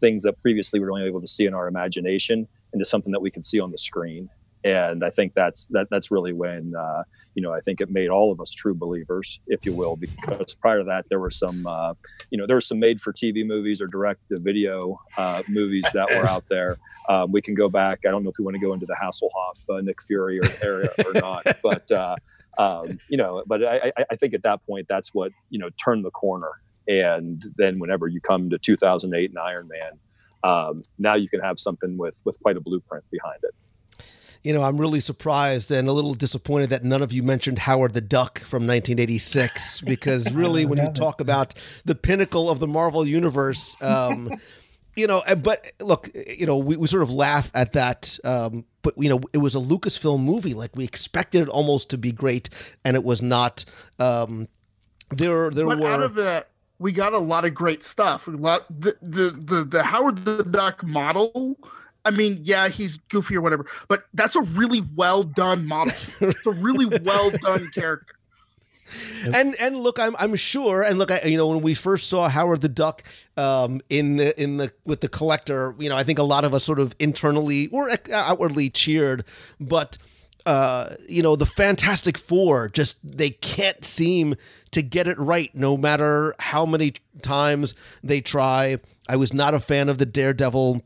things 0.01 0.23
that 0.23 0.41
previously 0.41 0.82
we 0.82 0.86
were 0.86 0.91
only 0.91 1.08
able 1.08 1.21
to 1.21 1.27
see 1.27 1.45
in 1.45 1.54
our 1.54 1.69
imagination 1.69 2.49
into 2.73 2.84
something 2.84 3.13
that 3.13 3.21
we 3.21 3.32
could 3.32 3.45
see 3.45 3.62
on 3.62 3.71
the 3.71 3.77
screen. 3.77 4.30
And 4.63 5.04
I 5.04 5.10
think 5.10 5.34
that's 5.34 5.65
that. 5.67 5.88
That's 5.89 6.12
really 6.12 6.34
when 6.34 6.74
uh, 6.78 7.04
you 7.34 7.41
know 7.41 7.52
I 7.52 7.62
think 7.62 7.82
it 7.82 7.89
made 7.89 8.10
all 8.10 8.32
of 8.32 8.39
us 8.39 8.52
true 8.52 8.76
believers, 8.76 9.39
if 9.47 9.65
you 9.65 9.74
will, 9.74 9.95
because 9.95 10.54
prior 10.56 10.80
to 10.80 10.84
that 10.84 11.06
there 11.10 11.19
were 11.19 11.32
some 11.32 11.65
uh, 11.65 11.95
you 12.30 12.38
know 12.38 12.45
there 12.45 12.56
were 12.56 12.62
some 12.62 12.80
made-for-TV 12.80 13.45
movies 13.45 13.82
or 13.82 13.88
direct-to-video 13.88 15.00
uh, 15.17 15.41
movies 15.50 15.86
that 15.93 16.10
were 16.10 16.28
out 16.28 16.43
there. 16.50 16.78
Um, 17.10 17.32
we 17.32 17.41
can 17.41 17.56
go 17.56 17.69
back. 17.69 18.02
I 18.06 18.12
don't 18.12 18.24
know 18.24 18.30
if 18.30 18.36
we 18.38 18.45
want 18.45 18.56
to 18.56 18.62
go 18.62 18.74
into 18.74 18.86
the 18.86 18.95
Hasselhoff, 19.02 19.67
uh, 19.69 19.82
Nick 19.82 20.02
Fury 20.04 20.39
or 20.39 20.43
area 20.62 20.89
or 21.06 21.13
not, 21.19 21.43
but 21.63 21.89
uh, 21.91 22.15
um, 22.60 23.00
you 23.10 23.17
know, 23.17 23.43
but 23.47 23.63
I, 23.63 23.91
I, 24.12 24.15
think 24.15 24.36
at 24.36 24.43
that 24.43 24.63
point 24.67 24.88
that's 24.88 25.13
what 25.13 25.32
you 25.50 25.58
know 25.58 25.69
turned 25.84 26.06
the 26.06 26.12
corner. 26.12 26.52
And 26.88 27.43
then 27.58 27.80
whenever 27.80 28.08
you 28.08 28.21
come 28.21 28.50
to 28.52 28.60
2008 28.60 29.30
and 29.30 29.39
Iron 29.39 29.67
Man, 29.67 30.00
um, 30.43 30.84
now 30.97 31.15
you 31.15 31.30
can 31.30 31.39
have 31.39 31.60
something 31.60 31.97
with 31.97 32.21
with 32.26 32.39
quite 32.41 32.58
a 32.58 32.62
blueprint 32.62 33.04
behind 33.10 33.39
it. 33.43 33.56
You 34.43 34.54
know, 34.54 34.63
I'm 34.63 34.77
really 34.77 34.99
surprised 34.99 35.71
and 35.71 35.88
a 35.88 35.91
little 35.91 36.13
disappointed 36.15 36.71
that 36.71 36.84
none 36.84 37.01
of 37.01 37.12
you 37.12 37.21
mentioned 37.21 37.60
Howard 37.60 37.93
the 37.93 38.01
Duck 38.01 38.39
from 38.39 38.65
1986 38.67 39.82
because 39.86 40.32
really, 40.34 40.65
when 40.65 40.80
you 40.80 40.89
talk 40.89 41.21
about 41.21 41.54
the 41.86 41.95
pinnacle 41.95 42.49
of 42.49 42.60
the 42.60 42.67
Marvel 42.67 43.06
universe, 43.06 43.75
um, 43.82 44.32
you 44.95 45.08
know, 45.08 45.21
but 45.38 45.71
look, 45.80 46.10
you 46.27 46.45
know, 46.45 46.58
we, 46.58 46.75
we 46.75 46.88
sort 46.88 47.04
of 47.04 47.12
laugh 47.12 47.51
at 47.54 47.73
that. 47.73 48.17
Um, 48.23 48.65
but 48.82 48.95
you 48.97 49.10
know, 49.10 49.21
it 49.32 49.38
was 49.38 49.54
a 49.54 49.60
Lucasfilm 49.60 50.21
movie. 50.21 50.54
Like 50.54 50.75
we 50.75 50.84
expected 50.84 51.41
it 51.41 51.49
almost 51.49 51.91
to 51.91 51.97
be 51.97 52.12
great, 52.12 52.49
and 52.84 52.95
it 52.95 53.04
was 53.04 53.21
not. 53.21 53.63
Um, 53.99 54.47
there, 55.12 55.51
there 55.51 55.65
but 55.65 55.80
were 55.80 55.88
out 55.88 56.01
of 56.01 56.15
that 56.15 56.47
we 56.82 56.91
got 56.91 57.13
a 57.13 57.19
lot 57.19 57.45
of 57.45 57.54
great 57.54 57.84
stuff. 57.84 58.27
A 58.27 58.32
lot 58.32 58.65
the 58.67 58.97
the 59.01 59.30
the, 59.30 59.63
the 59.63 59.84
Howard 59.84 60.25
the 60.25 60.43
Duck 60.43 60.84
model. 60.84 61.58
I 62.04 62.12
mean, 62.12 62.40
yeah, 62.44 62.68
he's 62.68 62.98
goofy 62.98 63.38
or 63.38 63.42
whatever, 63.42 63.66
but 63.88 64.06
that's 64.14 64.36
a 64.36 64.42
really 64.42 64.82
well 64.96 65.24
done 65.24 65.68
model. 65.68 65.94
it's 66.22 66.46
a 66.46 66.52
really 66.52 66.86
well 67.04 67.32
done 67.32 67.70
character. 67.70 68.16
And 69.34 69.56
and 69.60 69.80
look, 69.80 70.00
I'm 70.00 70.16
I'm 70.20 70.36
sure. 70.36 70.84
And 70.84 71.00
look, 71.00 71.12
I, 71.12 71.22
you 71.24 71.38
know, 71.38 71.48
when 71.48 71.62
we 71.62 71.74
first 71.74 72.10
saw 72.10 72.28
Howard 72.28 72.62
the 72.62 72.70
Duck 72.70 73.04
um, 73.38 73.80
in 73.90 74.18
the 74.18 74.42
in 74.42 74.58
the 74.58 74.74
with 74.86 75.02
the 75.02 75.08
collector, 75.08 75.76
you 75.80 75.90
know, 75.90 75.96
I 75.96 76.04
think 76.04 76.20
a 76.20 76.24
lot 76.24 76.44
of 76.44 76.54
us 76.54 76.64
sort 76.64 76.80
of 76.80 76.96
internally 77.00 77.68
or 77.70 77.90
outwardly 78.12 78.70
cheered, 78.70 79.24
but 79.60 79.98
uh, 80.46 80.90
you 81.08 81.22
know, 81.22 81.36
the 81.36 81.46
Fantastic 81.46 82.18
Four 82.18 82.70
just 82.70 82.98
they 83.04 83.30
can't 83.30 83.84
seem 83.86 84.36
to 84.72 84.82
get 84.82 85.08
it 85.08 85.18
right, 85.18 85.54
no 85.54 85.78
matter 85.78 86.34
how 86.40 86.66
many 86.66 86.94
times 87.22 87.76
they 88.04 88.22
try. 88.22 88.78
I 89.08 89.16
was 89.18 89.34
not 89.34 89.54
a 89.54 89.60
fan 89.60 89.90
of 89.90 89.98
the 89.98 90.06
Daredevil 90.06 90.82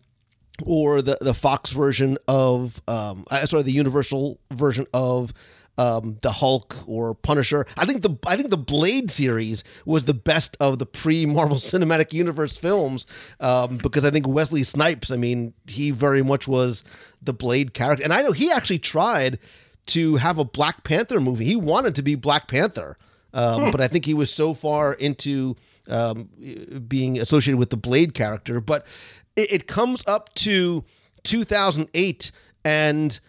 or 0.63 1.01
the 1.01 1.17
the 1.21 1.33
Fox 1.33 1.71
version 1.71 2.17
of 2.27 2.81
um, 2.87 3.25
uh, 3.31 3.45
sorry, 3.45 3.63
the 3.63 3.71
Universal 3.71 4.39
version 4.51 4.85
of 4.93 5.33
um, 5.77 6.17
the 6.21 6.31
Hulk 6.31 6.75
or 6.87 7.13
Punisher. 7.13 7.65
I 7.77 7.85
think 7.85 8.01
the 8.01 8.15
I 8.25 8.35
think 8.35 8.49
the 8.49 8.57
Blade 8.57 9.11
series 9.11 9.63
was 9.85 10.05
the 10.05 10.13
best 10.13 10.55
of 10.59 10.79
the 10.79 10.85
pre 10.85 11.25
Marvel 11.25 11.57
Cinematic 11.57 12.13
Universe 12.13 12.57
films 12.57 13.05
um, 13.39 13.77
because 13.77 14.03
I 14.05 14.11
think 14.11 14.27
Wesley 14.27 14.63
Snipes. 14.63 15.11
I 15.11 15.17
mean, 15.17 15.53
he 15.67 15.91
very 15.91 16.23
much 16.23 16.47
was 16.47 16.83
the 17.21 17.33
Blade 17.33 17.73
character, 17.73 18.03
and 18.03 18.13
I 18.13 18.21
know 18.21 18.31
he 18.31 18.51
actually 18.51 18.79
tried 18.79 19.39
to 19.87 20.15
have 20.15 20.39
a 20.39 20.45
Black 20.45 20.83
Panther 20.83 21.19
movie. 21.19 21.45
He 21.45 21.55
wanted 21.55 21.95
to 21.95 22.01
be 22.01 22.15
Black 22.15 22.47
Panther, 22.47 22.97
um, 23.33 23.71
but 23.71 23.81
I 23.81 23.87
think 23.87 24.05
he 24.05 24.13
was 24.13 24.31
so 24.31 24.53
far 24.53 24.93
into 24.93 25.55
um, 25.87 26.29
being 26.87 27.19
associated 27.19 27.57
with 27.57 27.69
the 27.69 27.77
Blade 27.77 28.13
character. 28.13 28.61
But 28.61 28.87
it, 29.35 29.51
it 29.51 29.67
comes 29.67 30.03
up 30.07 30.33
to 30.35 30.83
2008 31.23 32.31
and 32.63 33.19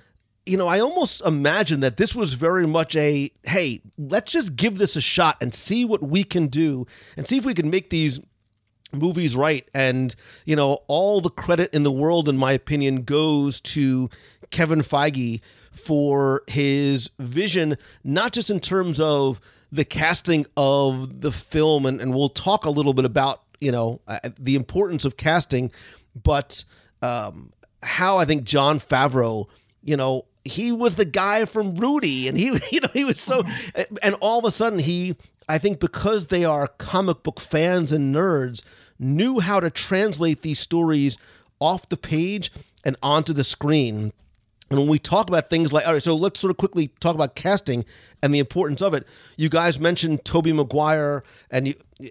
you 0.46 0.56
know, 0.56 0.68
I 0.68 0.78
almost 0.78 1.26
imagine 1.26 1.80
that 1.80 1.96
this 1.96 2.14
was 2.14 2.34
very 2.34 2.68
much 2.68 2.94
a 2.94 3.30
hey, 3.44 3.82
let's 3.98 4.30
just 4.30 4.54
give 4.54 4.78
this 4.78 4.94
a 4.94 5.00
shot 5.00 5.36
and 5.40 5.52
see 5.52 5.84
what 5.84 6.04
we 6.04 6.22
can 6.22 6.46
do 6.46 6.86
and 7.16 7.26
see 7.26 7.36
if 7.36 7.44
we 7.44 7.52
can 7.52 7.68
make 7.68 7.90
these 7.90 8.20
movies 8.92 9.34
right. 9.34 9.68
And, 9.74 10.14
you 10.44 10.56
know, 10.56 10.78
all 10.86 11.20
the 11.20 11.30
credit 11.30 11.74
in 11.74 11.82
the 11.82 11.90
world, 11.90 12.28
in 12.28 12.36
my 12.36 12.52
opinion, 12.52 13.02
goes 13.02 13.60
to 13.62 14.08
Kevin 14.50 14.82
Feige 14.82 15.40
for 15.72 16.42
his 16.46 17.10
vision, 17.18 17.76
not 18.04 18.32
just 18.32 18.48
in 18.48 18.60
terms 18.60 19.00
of 19.00 19.40
the 19.72 19.84
casting 19.84 20.46
of 20.56 21.20
the 21.20 21.32
film, 21.32 21.86
and, 21.86 22.00
and 22.00 22.14
we'll 22.14 22.28
talk 22.28 22.64
a 22.64 22.70
little 22.70 22.94
bit 22.94 23.04
about, 23.04 23.42
you 23.60 23.72
know, 23.72 24.00
uh, 24.06 24.18
the 24.38 24.54
importance 24.54 25.04
of 25.04 25.16
casting, 25.16 25.70
but 26.22 26.64
um, 27.02 27.52
how 27.82 28.18
I 28.18 28.24
think 28.24 28.44
Jon 28.44 28.80
Favreau, 28.80 29.46
you 29.82 29.96
know, 29.96 30.26
he 30.44 30.72
was 30.72 30.94
the 30.94 31.04
guy 31.04 31.44
from 31.44 31.76
Rudy, 31.76 32.28
and 32.28 32.38
he, 32.38 32.46
you 32.70 32.80
know, 32.80 32.90
he 32.92 33.04
was 33.04 33.20
so, 33.20 33.44
and 34.02 34.14
all 34.20 34.38
of 34.38 34.44
a 34.44 34.50
sudden 34.50 34.78
he, 34.78 35.16
I 35.48 35.58
think, 35.58 35.80
because 35.80 36.26
they 36.26 36.44
are 36.44 36.68
comic 36.68 37.22
book 37.22 37.40
fans 37.40 37.92
and 37.92 38.14
nerds, 38.14 38.62
knew 38.98 39.40
how 39.40 39.60
to 39.60 39.70
translate 39.70 40.42
these 40.42 40.58
stories 40.58 41.16
off 41.60 41.88
the 41.88 41.96
page 41.96 42.52
and 42.84 42.96
onto 43.02 43.32
the 43.32 43.44
screen. 43.44 44.12
And 44.70 44.80
when 44.80 44.88
we 44.88 44.98
talk 44.98 45.28
about 45.28 45.48
things 45.48 45.72
like, 45.72 45.86
all 45.86 45.92
right, 45.92 46.02
so 46.02 46.14
let's 46.16 46.40
sort 46.40 46.50
of 46.50 46.56
quickly 46.56 46.88
talk 47.00 47.14
about 47.14 47.36
casting 47.36 47.84
and 48.22 48.34
the 48.34 48.40
importance 48.40 48.82
of 48.82 48.94
it. 48.94 49.06
You 49.36 49.48
guys 49.48 49.78
mentioned 49.78 50.24
Tobey 50.24 50.52
Maguire, 50.52 51.22
and 51.50 51.68
you, 51.68 52.10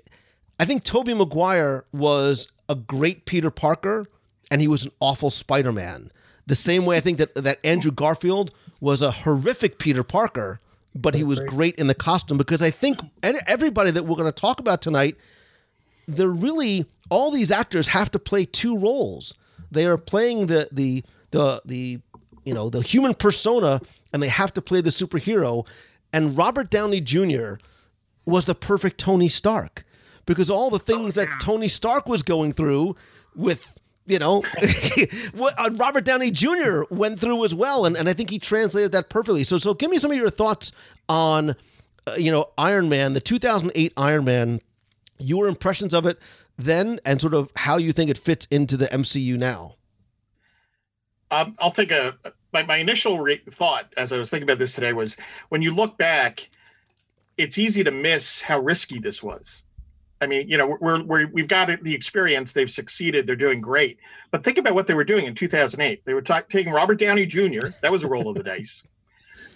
I 0.59 0.65
think 0.65 0.83
Tobey 0.83 1.13
Maguire 1.13 1.85
was 1.91 2.47
a 2.69 2.75
great 2.75 3.25
Peter 3.25 3.51
Parker, 3.51 4.05
and 4.49 4.61
he 4.61 4.67
was 4.67 4.85
an 4.85 4.91
awful 4.99 5.29
Spider 5.31 5.71
Man. 5.71 6.11
The 6.47 6.55
same 6.55 6.85
way 6.85 6.97
I 6.97 7.01
think 7.01 7.17
that 7.17 7.35
that 7.35 7.59
Andrew 7.65 7.91
Garfield 7.91 8.51
was 8.79 9.01
a 9.01 9.11
horrific 9.11 9.79
Peter 9.79 10.03
Parker, 10.03 10.59
but 10.93 11.15
he 11.15 11.23
was 11.23 11.39
great 11.41 11.75
in 11.75 11.87
the 11.87 11.95
costume 11.95 12.37
because 12.37 12.61
I 12.61 12.69
think 12.69 12.99
everybody 13.47 13.91
that 13.91 14.03
we're 14.03 14.15
going 14.15 14.31
to 14.31 14.41
talk 14.41 14.59
about 14.59 14.81
tonight, 14.81 15.17
they're 16.07 16.27
really 16.27 16.85
all 17.09 17.31
these 17.31 17.51
actors 17.51 17.87
have 17.87 18.11
to 18.11 18.19
play 18.19 18.45
two 18.45 18.77
roles. 18.77 19.33
They 19.71 19.85
are 19.85 19.97
playing 19.97 20.47
the 20.47 20.69
the 20.71 21.03
the 21.31 21.61
the 21.65 21.99
you 22.45 22.53
know 22.53 22.69
the 22.69 22.81
human 22.81 23.13
persona, 23.13 23.81
and 24.13 24.23
they 24.23 24.29
have 24.29 24.53
to 24.53 24.61
play 24.61 24.81
the 24.81 24.91
superhero. 24.91 25.67
And 26.13 26.37
Robert 26.37 26.69
Downey 26.69 27.01
Jr. 27.01 27.55
was 28.25 28.45
the 28.45 28.55
perfect 28.55 28.99
Tony 28.99 29.27
Stark 29.27 29.83
because 30.25 30.49
all 30.49 30.69
the 30.69 30.79
things 30.79 31.15
that 31.15 31.27
Tony 31.39 31.67
Stark 31.67 32.07
was 32.07 32.23
going 32.23 32.53
through 32.53 32.95
with 33.35 33.67
you 34.07 34.19
know, 34.19 34.43
what 35.33 35.55
uh, 35.57 35.71
Robert 35.73 36.05
Downey 36.05 36.29
Jr. 36.31 36.83
went 36.89 37.19
through 37.19 37.43
as 37.43 37.55
well, 37.55 37.85
and, 37.85 37.97
and 37.97 38.07
I 38.07 38.13
think 38.13 38.29
he 38.29 38.39
translated 38.39 38.91
that 38.91 39.09
perfectly. 39.09 39.43
So, 39.43 39.57
so 39.57 39.73
give 39.73 39.89
me 39.89 39.97
some 39.97 40.11
of 40.11 40.17
your 40.17 40.29
thoughts 40.29 40.71
on, 41.09 41.51
uh, 42.05 42.13
you 42.17 42.31
know, 42.31 42.51
Iron 42.57 42.87
Man, 42.87 43.13
the 43.13 43.19
2008 43.19 43.93
Iron 43.97 44.25
Man, 44.25 44.61
your 45.17 45.47
impressions 45.47 45.93
of 45.93 46.05
it 46.05 46.19
then, 46.57 46.99
and 47.03 47.19
sort 47.19 47.33
of 47.33 47.49
how 47.55 47.77
you 47.77 47.91
think 47.91 48.11
it 48.11 48.17
fits 48.17 48.47
into 48.51 48.77
the 48.77 48.85
MCU 48.87 49.37
now. 49.37 49.75
Um, 51.31 51.55
I'll 51.57 51.71
take 51.71 51.91
a 51.91 52.15
my, 52.53 52.63
my 52.63 52.77
initial 52.77 53.19
re- 53.19 53.41
thought 53.49 53.91
as 53.97 54.13
I 54.13 54.17
was 54.17 54.29
thinking 54.29 54.47
about 54.47 54.59
this 54.59 54.75
today 54.75 54.93
was 54.93 55.17
when 55.49 55.61
you 55.61 55.73
look 55.73 55.97
back, 55.97 56.47
it's 57.37 57.57
easy 57.57 57.83
to 57.83 57.91
miss 57.91 58.41
how 58.41 58.59
risky 58.59 58.99
this 58.99 59.21
was 59.21 59.63
I 60.21 60.27
mean, 60.27 60.47
you 60.47 60.57
know, 60.57 60.77
we're, 60.79 61.03
we're 61.03 61.27
we've 61.27 61.47
got 61.47 61.67
the 61.83 61.93
experience. 61.93 62.53
They've 62.53 62.71
succeeded. 62.71 63.27
They're 63.27 63.35
doing 63.35 63.61
great. 63.61 63.99
But 64.31 64.43
think 64.43 64.57
about 64.57 64.73
what 64.73 64.87
they 64.87 64.93
were 64.93 65.03
doing 65.03 65.25
in 65.25 65.35
2008. 65.35 66.05
They 66.05 66.13
were 66.13 66.21
ta- 66.21 66.43
taking 66.49 66.71
Robert 66.71 66.99
Downey 66.99 67.25
Jr. 67.25 67.67
That 67.81 67.91
was 67.91 68.03
a 68.03 68.07
roll 68.07 68.29
of 68.29 68.35
the 68.35 68.43
dice. 68.43 68.81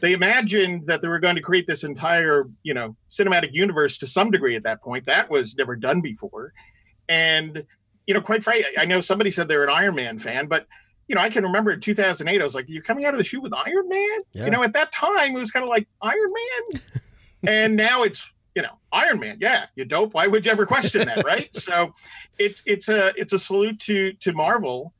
They 0.01 0.13
imagined 0.13 0.87
that 0.87 1.01
they 1.01 1.07
were 1.07 1.19
going 1.19 1.35
to 1.35 1.41
create 1.41 1.67
this 1.67 1.83
entire, 1.83 2.49
you 2.63 2.73
know, 2.73 2.95
cinematic 3.09 3.49
universe 3.51 3.97
to 3.97 4.07
some 4.07 4.31
degree 4.31 4.55
at 4.55 4.63
that 4.63 4.81
point. 4.81 5.05
That 5.05 5.29
was 5.29 5.57
never 5.57 5.75
done 5.75 6.01
before. 6.01 6.53
And, 7.09 7.63
you 8.07 8.13
know, 8.13 8.21
quite 8.21 8.43
frankly, 8.43 8.77
I 8.77 8.85
know 8.85 9.01
somebody 9.01 9.31
said 9.31 9.47
they're 9.47 9.63
an 9.63 9.69
Iron 9.69 9.95
Man 9.95 10.19
fan, 10.19 10.47
but 10.47 10.67
you 11.09 11.15
know, 11.15 11.21
I 11.21 11.29
can 11.29 11.43
remember 11.43 11.71
in 11.71 11.81
2008, 11.81 12.39
I 12.39 12.43
was 12.43 12.53
like, 12.53 12.65
"You're 12.67 12.83
coming 12.83 13.05
out 13.05 13.15
of 13.15 13.17
the 13.17 13.23
shoe 13.23 13.41
with 13.41 13.51
Iron 13.51 13.89
Man." 13.89 14.19
Yeah. 14.31 14.45
You 14.45 14.51
know, 14.51 14.61
at 14.61 14.73
that 14.73 14.91
time, 14.91 15.35
it 15.35 15.39
was 15.39 15.49
kind 15.49 15.63
of 15.63 15.69
like 15.69 15.87
Iron 16.03 16.33
Man, 16.71 16.81
and 17.47 17.75
now 17.75 18.03
it's 18.03 18.31
you 18.59 18.63
know, 18.63 18.77
Iron 18.91 19.21
Man, 19.21 19.37
yeah, 19.39 19.67
you 19.75 19.85
dope. 19.85 20.13
Why 20.13 20.27
would 20.27 20.45
you 20.45 20.51
ever 20.51 20.65
question 20.65 21.05
that, 21.05 21.23
right? 21.23 21.47
so 21.55 21.93
it's 22.37 22.61
it's 22.65 22.89
a 22.89 23.13
it's 23.15 23.31
a 23.31 23.39
salute 23.39 23.79
to 23.81 24.11
to 24.11 24.33
Marvel 24.33 24.93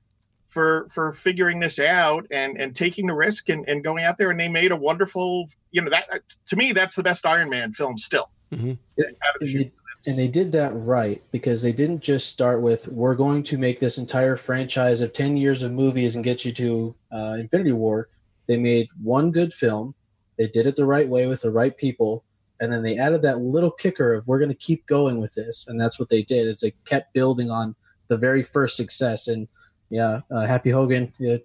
for 0.47 0.87
for 0.89 1.11
figuring 1.11 1.59
this 1.59 1.77
out 1.77 2.25
and 2.31 2.57
and 2.57 2.73
taking 2.73 3.05
the 3.05 3.13
risk 3.13 3.49
and, 3.49 3.67
and 3.67 3.83
going 3.83 4.05
out 4.05 4.17
there 4.17 4.31
and 4.31 4.39
they 4.39 4.47
made 4.47 4.71
a 4.71 4.77
wonderful 4.77 5.45
you 5.71 5.81
know 5.81 5.89
that 5.89 6.05
to 6.47 6.55
me 6.55 6.71
that's 6.71 6.95
the 6.95 7.03
best 7.03 7.25
Iron 7.25 7.49
Man 7.49 7.73
film 7.73 7.97
still. 7.97 8.29
Mm-hmm. 8.53 8.75
It, 8.95 9.73
and 10.07 10.17
they 10.17 10.29
did 10.29 10.53
that 10.53 10.71
right 10.73 11.21
because 11.31 11.61
they 11.61 11.73
didn't 11.73 12.01
just 12.01 12.29
start 12.29 12.61
with 12.61 12.87
we're 12.87 13.13
going 13.13 13.43
to 13.43 13.57
make 13.57 13.81
this 13.81 13.97
entire 13.97 14.37
franchise 14.37 15.01
of 15.01 15.11
10 15.11 15.35
years 15.35 15.63
of 15.63 15.73
movies 15.73 16.15
and 16.15 16.23
get 16.23 16.45
you 16.45 16.51
to 16.51 16.95
uh, 17.11 17.35
infinity 17.37 17.73
war 17.73 18.07
they 18.47 18.55
made 18.55 18.87
one 19.03 19.31
good 19.31 19.51
film 19.51 19.93
they 20.37 20.47
did 20.47 20.65
it 20.65 20.77
the 20.77 20.85
right 20.85 21.09
way 21.09 21.27
with 21.27 21.41
the 21.41 21.51
right 21.51 21.77
people 21.77 22.23
and 22.59 22.71
then 22.71 22.83
they 22.83 22.97
added 22.97 23.21
that 23.21 23.39
little 23.39 23.71
kicker 23.71 24.13
of 24.13 24.27
we're 24.27 24.39
going 24.39 24.49
to 24.49 24.55
keep 24.55 24.85
going 24.85 25.19
with 25.19 25.33
this. 25.35 25.67
And 25.67 25.79
that's 25.79 25.99
what 25.99 26.09
they 26.09 26.21
did 26.21 26.47
is 26.47 26.59
they 26.59 26.73
kept 26.85 27.13
building 27.13 27.49
on 27.49 27.75
the 28.07 28.17
very 28.17 28.43
first 28.43 28.75
success. 28.75 29.27
And 29.27 29.47
yeah 29.89 30.21
uh, 30.31 30.45
happy 30.45 30.69
hogan 30.69 31.11
yeah, 31.19 31.37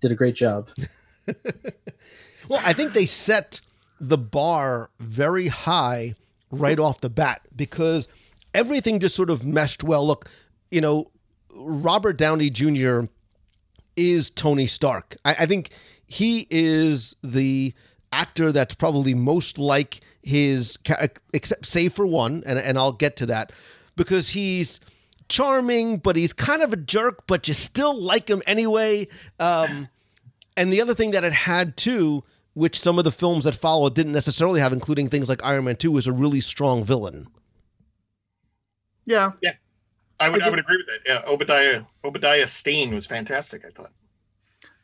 did 0.00 0.12
a 0.12 0.16
great 0.16 0.34
job. 0.34 0.70
Well 2.48 2.62
i 2.64 2.72
think 2.72 2.94
they 2.94 3.04
set 3.04 3.60
the 4.00 4.16
bar 4.16 4.88
very 4.98 5.48
high 5.48 6.14
right 6.50 6.78
off 6.78 7.02
the 7.02 7.10
bat 7.10 7.42
because 7.54 8.08
everything 8.54 9.00
just 9.00 9.14
sort 9.14 9.28
of 9.28 9.44
meshed 9.44 9.84
well. 9.84 10.06
Look 10.06 10.30
you 10.70 10.80
know 10.80 11.10
robert 11.54 12.16
downey 12.16 12.50
jr 12.50 13.00
is 13.96 14.30
tony 14.30 14.66
stark. 14.66 15.16
I, 15.24 15.36
I 15.40 15.46
think 15.46 15.70
he 16.06 16.46
is 16.50 17.14
the 17.22 17.74
actor 18.12 18.52
that's 18.52 18.74
probably 18.74 19.12
most 19.12 19.58
like 19.58 20.00
his 20.22 20.78
except 21.32 21.66
save 21.66 21.92
for 21.92 22.06
one, 22.06 22.42
and 22.46 22.58
and 22.58 22.78
I'll 22.78 22.92
get 22.92 23.16
to 23.16 23.26
that 23.26 23.52
because 23.96 24.30
he's 24.30 24.80
charming, 25.28 25.98
but 25.98 26.16
he's 26.16 26.32
kind 26.32 26.62
of 26.62 26.72
a 26.72 26.76
jerk, 26.76 27.26
but 27.26 27.48
you 27.48 27.54
still 27.54 27.98
like 27.98 28.28
him 28.28 28.42
anyway. 28.46 29.06
Um, 29.38 29.88
and 30.56 30.72
the 30.72 30.80
other 30.80 30.94
thing 30.94 31.10
that 31.12 31.24
it 31.24 31.32
had 31.32 31.76
too, 31.76 32.24
which 32.54 32.78
some 32.80 32.98
of 32.98 33.04
the 33.04 33.12
films 33.12 33.44
that 33.44 33.54
followed 33.54 33.94
didn't 33.94 34.12
necessarily 34.12 34.60
have, 34.60 34.72
including 34.72 35.08
things 35.08 35.28
like 35.28 35.44
Iron 35.44 35.64
Man 35.64 35.76
Two, 35.76 35.96
is 35.96 36.06
a 36.06 36.12
really 36.12 36.40
strong 36.40 36.84
villain. 36.84 37.28
Yeah, 39.04 39.32
yeah, 39.42 39.52
I 40.20 40.28
would 40.28 40.42
I, 40.42 40.46
I 40.46 40.50
would 40.50 40.58
agree 40.58 40.76
with 40.76 40.86
that. 40.86 41.00
Yeah, 41.06 41.30
Obadiah 41.30 41.84
Obadiah 42.04 42.48
Stane 42.48 42.94
was 42.94 43.06
fantastic. 43.06 43.64
I 43.64 43.70
thought. 43.70 43.92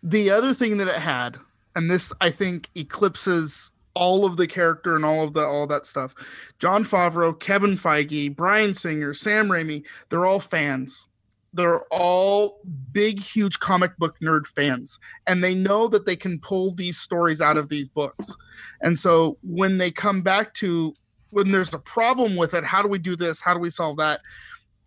The 0.02 0.30
other 0.30 0.52
thing 0.52 0.76
that 0.78 0.88
it 0.88 0.96
had, 0.96 1.38
and 1.74 1.90
this 1.90 2.12
I 2.20 2.30
think 2.30 2.70
eclipses 2.74 3.70
all 3.94 4.24
of 4.24 4.36
the 4.36 4.46
character 4.46 4.96
and 4.96 5.04
all 5.04 5.24
of 5.24 5.32
the 5.32 5.44
all 5.44 5.66
that 5.68 5.86
stuff. 5.86 6.14
Jon 6.58 6.84
Favreau, 6.84 7.38
Kevin 7.38 7.72
Feige, 7.74 8.34
Bryan 8.34 8.74
Singer, 8.74 9.14
Sam 9.14 9.48
Raimi, 9.48 9.84
they're 10.08 10.26
all 10.26 10.40
fans. 10.40 11.08
They're 11.52 11.84
all 11.92 12.60
big, 12.92 13.20
huge 13.20 13.60
comic 13.60 13.96
book 13.96 14.16
nerd 14.20 14.44
fans, 14.44 14.98
and 15.24 15.42
they 15.42 15.54
know 15.54 15.86
that 15.86 16.04
they 16.04 16.16
can 16.16 16.40
pull 16.40 16.74
these 16.74 16.98
stories 16.98 17.40
out 17.40 17.56
of 17.56 17.68
these 17.68 17.88
books. 17.88 18.36
And 18.80 18.98
so 18.98 19.38
when 19.44 19.78
they 19.78 19.92
come 19.92 20.22
back 20.22 20.54
to 20.54 20.94
when 21.30 21.52
there's 21.52 21.72
a 21.72 21.78
problem 21.78 22.34
with 22.34 22.54
it, 22.54 22.64
how 22.64 22.82
do 22.82 22.88
we 22.88 22.98
do 22.98 23.14
this? 23.14 23.40
How 23.40 23.54
do 23.54 23.60
we 23.60 23.70
solve 23.70 23.98
that? 23.98 24.20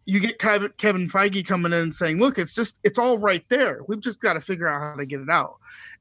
You 0.05 0.19
get 0.19 0.39
Kevin 0.39 1.07
Feige 1.07 1.45
coming 1.45 1.71
in 1.71 1.79
and 1.79 1.93
saying, 1.93 2.19
"Look, 2.19 2.37
it's 2.37 2.53
just 2.53 2.79
it's 2.83 2.97
all 2.97 3.17
right 3.17 3.43
there. 3.47 3.79
We've 3.87 4.01
just 4.01 4.19
got 4.19 4.33
to 4.33 4.41
figure 4.41 4.67
out 4.67 4.81
how 4.81 4.95
to 4.95 5.05
get 5.05 5.21
it 5.21 5.29
out." 5.29 5.55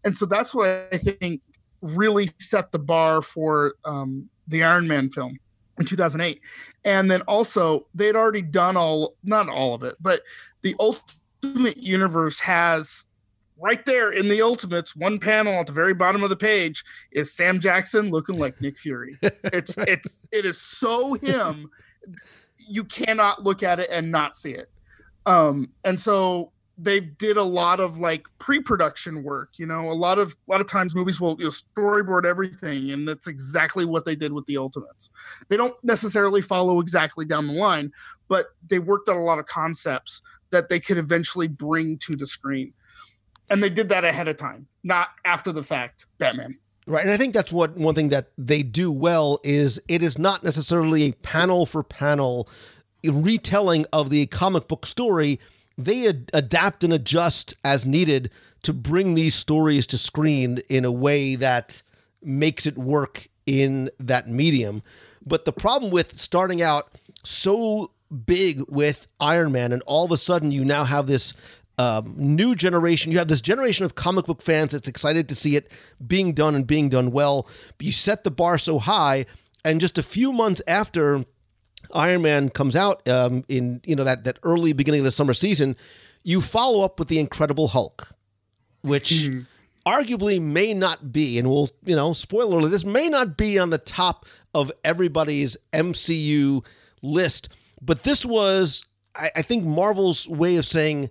And 0.05 0.17
so 0.17 0.27
that's 0.27 0.53
what 0.53 0.69
I 0.93 0.99
think 0.99 1.43
really 1.81 2.31
set 2.39 2.73
the 2.73 2.79
bar 2.79 3.23
for 3.23 3.75
um, 3.85 4.29
the 4.47 4.63
Iron 4.63 4.89
Man 4.89 5.11
film 5.11 5.39
in 5.79 5.87
2008. 5.87 6.41
And 6.85 7.11
then 7.11 7.23
also, 7.23 7.87
they'd 7.95 8.17
already 8.17 8.43
done 8.43 8.77
all, 8.77 9.15
not 9.25 9.49
all 9.49 9.75
of 9.75 9.83
it, 9.83 9.97
but 10.01 10.21
the 10.63 10.75
Ultimate 10.79 11.77
Universe 11.77 12.41
has 12.41 13.07
right 13.59 13.85
there 13.87 14.11
in 14.11 14.29
the 14.29 14.43
Ultimates, 14.43 14.95
one 14.95 15.19
panel 15.19 15.55
at 15.55 15.67
the 15.67 15.73
very 15.73 15.95
bottom 15.95 16.23
of 16.23 16.31
the 16.31 16.37
page 16.37 16.85
is 17.13 17.33
Sam 17.33 17.61
Jackson 17.61 18.11
looking 18.11 18.39
like 18.39 18.61
Nick 18.61 18.79
Fury. 18.79 19.17
It's, 19.23 19.77
it's, 19.79 20.23
it 20.33 20.45
is 20.45 20.61
so 20.61 21.15
him. 21.15 21.71
You 22.57 22.85
cannot 22.85 23.45
look 23.45 23.63
at 23.63 23.81
it 23.81 23.89
and 23.91 24.11
not 24.11 24.37
see 24.37 24.53
it. 24.53 24.71
Um, 25.25 25.71
and 25.85 25.99
so 25.99 26.53
they 26.79 27.01
did 27.01 27.37
a 27.37 27.43
lot 27.43 27.81
of 27.81 27.99
like 27.99 28.27
pre-production 28.39 29.23
work 29.23 29.51
you 29.57 29.67
know? 29.67 29.91
A 29.91 29.95
lot 29.95 30.19
of 30.19 30.37
a 30.49 30.51
lot 30.51 30.61
of 30.61 30.69
times 30.69 30.95
movies 30.95 31.21
will 31.21 31.37
you 31.39 31.45
know, 31.45 31.51
storyboard 31.51 32.25
everything 32.25 32.91
and 32.91 33.09
that's 33.09 33.27
exactly 33.27 33.85
what 33.85 34.05
they 34.05 34.15
did 34.15 34.33
with 34.33 34.47
the 34.47 34.57
ultimates. 34.57 35.11
They 35.49 35.57
don't 35.57 35.75
necessarily 35.83 36.43
follow 36.43 36.81
exactly 36.81 37.25
down 37.25 37.47
the 37.47 37.55
line 37.55 37.93
but 38.29 38.49
they 38.69 38.79
worked 38.79 39.09
on 39.09 39.17
a 39.17 39.23
lot 39.23 39.39
of 39.39 39.47
concepts 39.47 40.21
that 40.51 40.69
they 40.69 40.81
could 40.81 40.99
eventually 40.99 41.49
bring 41.49 41.99
to 41.99 42.17
the 42.17 42.27
screen. 42.27 42.73
And 43.49 43.63
they 43.63 43.71
did 43.71 43.89
that 43.91 44.05
ahead 44.05 44.29
of 44.29 44.37
time 44.37 44.67
not 44.83 45.09
after 45.25 45.53
the 45.53 45.63
fact 45.63 46.07
batman. 46.19 46.59
Right, 46.89 47.03
and 47.03 47.11
I 47.11 47.17
think 47.17 47.35
that's 47.35 47.51
what 47.51 47.77
one 47.77 47.97
thing 47.97 48.11
that 48.11 48.31
they 48.39 48.63
do 48.63 48.93
well 48.93 49.41
is 49.43 49.81
it 49.89 50.05
is 50.05 50.19
not 50.19 50.45
necessarily 50.45 51.03
a 51.03 51.13
panel 51.13 51.67
for 51.67 51.83
panel 51.83 52.49
retelling 53.05 53.87
of 53.93 54.11
the 54.11 54.27
comic 54.27 54.69
book 54.69 54.87
story 54.87 55.41
they 55.79 56.09
ad- 56.09 56.31
adapt 56.33 56.85
and 56.85 56.93
adjust 56.93 57.55
as 57.65 57.85
needed 57.85 58.31
to 58.63 58.73
bring 58.73 59.15
these 59.15 59.35
stories 59.35 59.87
to 59.89 59.99
screen 59.99 60.59
in 60.69 60.85
a 60.85 60.93
way 60.93 61.37
that 61.37 61.83
makes 62.23 62.67
it 62.67 62.77
work 62.77 63.29
in 63.47 63.91
that 64.01 64.29
medium. 64.29 64.83
But 65.25 65.45
the 65.45 65.53
problem 65.53 65.91
with 65.91 66.17
starting 66.17 66.63
out 66.63 66.91
so 67.23 67.91
big 68.25 68.63
with 68.69 69.07
Iron 69.21 69.53
Man, 69.53 69.73
and 69.73 69.83
all 69.87 70.05
of 70.05 70.13
a 70.13 70.17
sudden 70.17 70.51
you 70.51 70.65
now 70.65 70.85
have 70.85 71.07
this 71.07 71.33
um, 71.79 72.15
new 72.17 72.55
generation. 72.55 73.13
You 73.13 73.19
have 73.19 73.29
this 73.29 73.41
generation 73.41 73.85
of 73.85 73.95
comic 73.95 74.27
book 74.27 74.41
fans 74.41 74.73
that's 74.73 74.89
excited 74.89 75.29
to 75.29 75.35
see 75.35 75.57
it 75.57 75.71
being 76.07 76.33
done 76.33 76.55
and 76.55 76.67
being 76.67 76.89
done 76.89 77.11
well. 77.11 77.47
But 77.77 77.87
you 77.87 77.93
set 77.93 78.25
the 78.25 78.31
bar 78.31 78.59
so 78.59 78.79
high, 78.79 79.27
and 79.65 79.81
just 79.81 79.99
a 79.99 80.03
few 80.03 80.33
months 80.33 80.63
after 80.67 81.25
Iron 81.95 82.23
Man 82.23 82.51
comes 82.51 82.77
out 82.77 83.07
um, 83.09 83.45
in 83.49 83.81
you 83.85 83.97
know 83.97 84.05
that 84.05 84.25
that 84.25 84.39
early 84.43 84.73
beginning 84.73 85.01
of 85.01 85.05
the 85.05 85.13
summer 85.13 85.35
season, 85.35 85.77
you 86.23 86.41
follow 86.41 86.83
up 86.83 86.99
with 86.99 87.09
the 87.09 87.19
Incredible 87.19 87.69
Hulk, 87.69 88.09
which 88.83 89.11
mm-hmm. 89.11 89.41
arguably 89.89 90.41
may 90.41 90.75
not 90.75 91.13
be, 91.13 91.39
and 91.39 91.49
we'll 91.49 91.71
you 91.85 91.97
know 91.97 92.13
spoiler 92.13 92.59
alert, 92.59 92.71
this 92.71 92.85
may 92.85 93.09
not 93.09 93.37
be 93.37 93.59
on 93.59 93.71
the 93.71 93.79
top 93.79 94.27
of 94.55 94.73
everybody's 94.85 95.57
MCU 95.73 96.65
list, 97.03 97.49
but 97.81 98.03
this 98.03 98.25
was 98.25 98.85
I, 99.15 99.31
I 99.37 99.43
think 99.43 99.65
Marvel's 99.65 100.29
way 100.29 100.57
of 100.57 100.67
saying, 100.67 101.11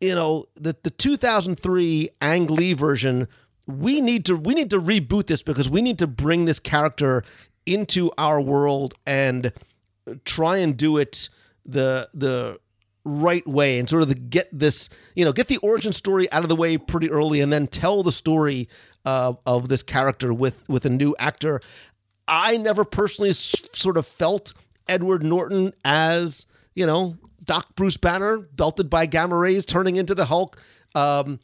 you 0.00 0.14
know, 0.14 0.46
the 0.54 0.76
the 0.82 0.90
2003 0.90 2.10
Ang 2.20 2.46
Lee 2.46 2.72
version. 2.72 3.28
We 3.66 4.00
need 4.00 4.24
to 4.24 4.36
we 4.36 4.54
need 4.54 4.70
to 4.70 4.80
reboot 4.80 5.26
this 5.26 5.42
because 5.42 5.68
we 5.68 5.82
need 5.82 5.98
to 5.98 6.06
bring 6.06 6.44
this 6.44 6.58
character 6.58 7.22
into 7.66 8.10
our 8.18 8.40
world 8.40 8.94
and 9.06 9.52
try 10.24 10.58
and 10.58 10.76
do 10.76 10.96
it 10.96 11.28
the 11.66 12.08
the 12.14 12.58
right 13.04 13.46
way 13.46 13.78
and 13.78 13.88
sort 13.88 14.02
of 14.02 14.08
the, 14.08 14.14
get 14.14 14.48
this 14.52 14.88
you 15.14 15.24
know 15.24 15.32
get 15.32 15.48
the 15.48 15.56
origin 15.58 15.92
story 15.92 16.30
out 16.32 16.42
of 16.42 16.48
the 16.48 16.56
way 16.56 16.76
pretty 16.76 17.10
early 17.10 17.40
and 17.40 17.52
then 17.52 17.66
tell 17.66 18.02
the 18.02 18.12
story 18.12 18.68
uh, 19.04 19.32
of 19.46 19.68
this 19.68 19.82
character 19.82 20.32
with 20.34 20.68
with 20.68 20.84
a 20.84 20.90
new 20.90 21.14
actor. 21.18 21.60
I 22.28 22.56
never 22.58 22.84
personally 22.84 23.30
s- 23.30 23.54
sort 23.72 23.96
of 23.96 24.06
felt 24.06 24.54
edward 24.88 25.22
norton 25.22 25.72
as 25.84 26.46
you 26.74 26.86
know 26.86 27.16
doc 27.44 27.74
bruce 27.76 27.96
banner 27.96 28.38
belted 28.38 28.90
by 28.90 29.06
gamma 29.06 29.36
rays 29.36 29.64
turning 29.64 29.96
into 29.96 30.14
the 30.14 30.26
hulk. 30.26 30.60
Um, 30.94 31.40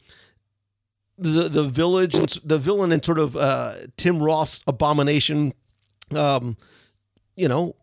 the 1.17 1.49
the 1.49 1.67
village 1.67 2.39
the 2.43 2.59
villain 2.59 2.91
and 2.91 3.03
sort 3.03 3.17
of 3.19 3.35
uh, 3.35 3.73
tim 3.97 4.21
roth 4.21 4.63
abomination 4.67 5.53
um, 6.15 6.55
you 7.35 7.47
know 7.47 7.75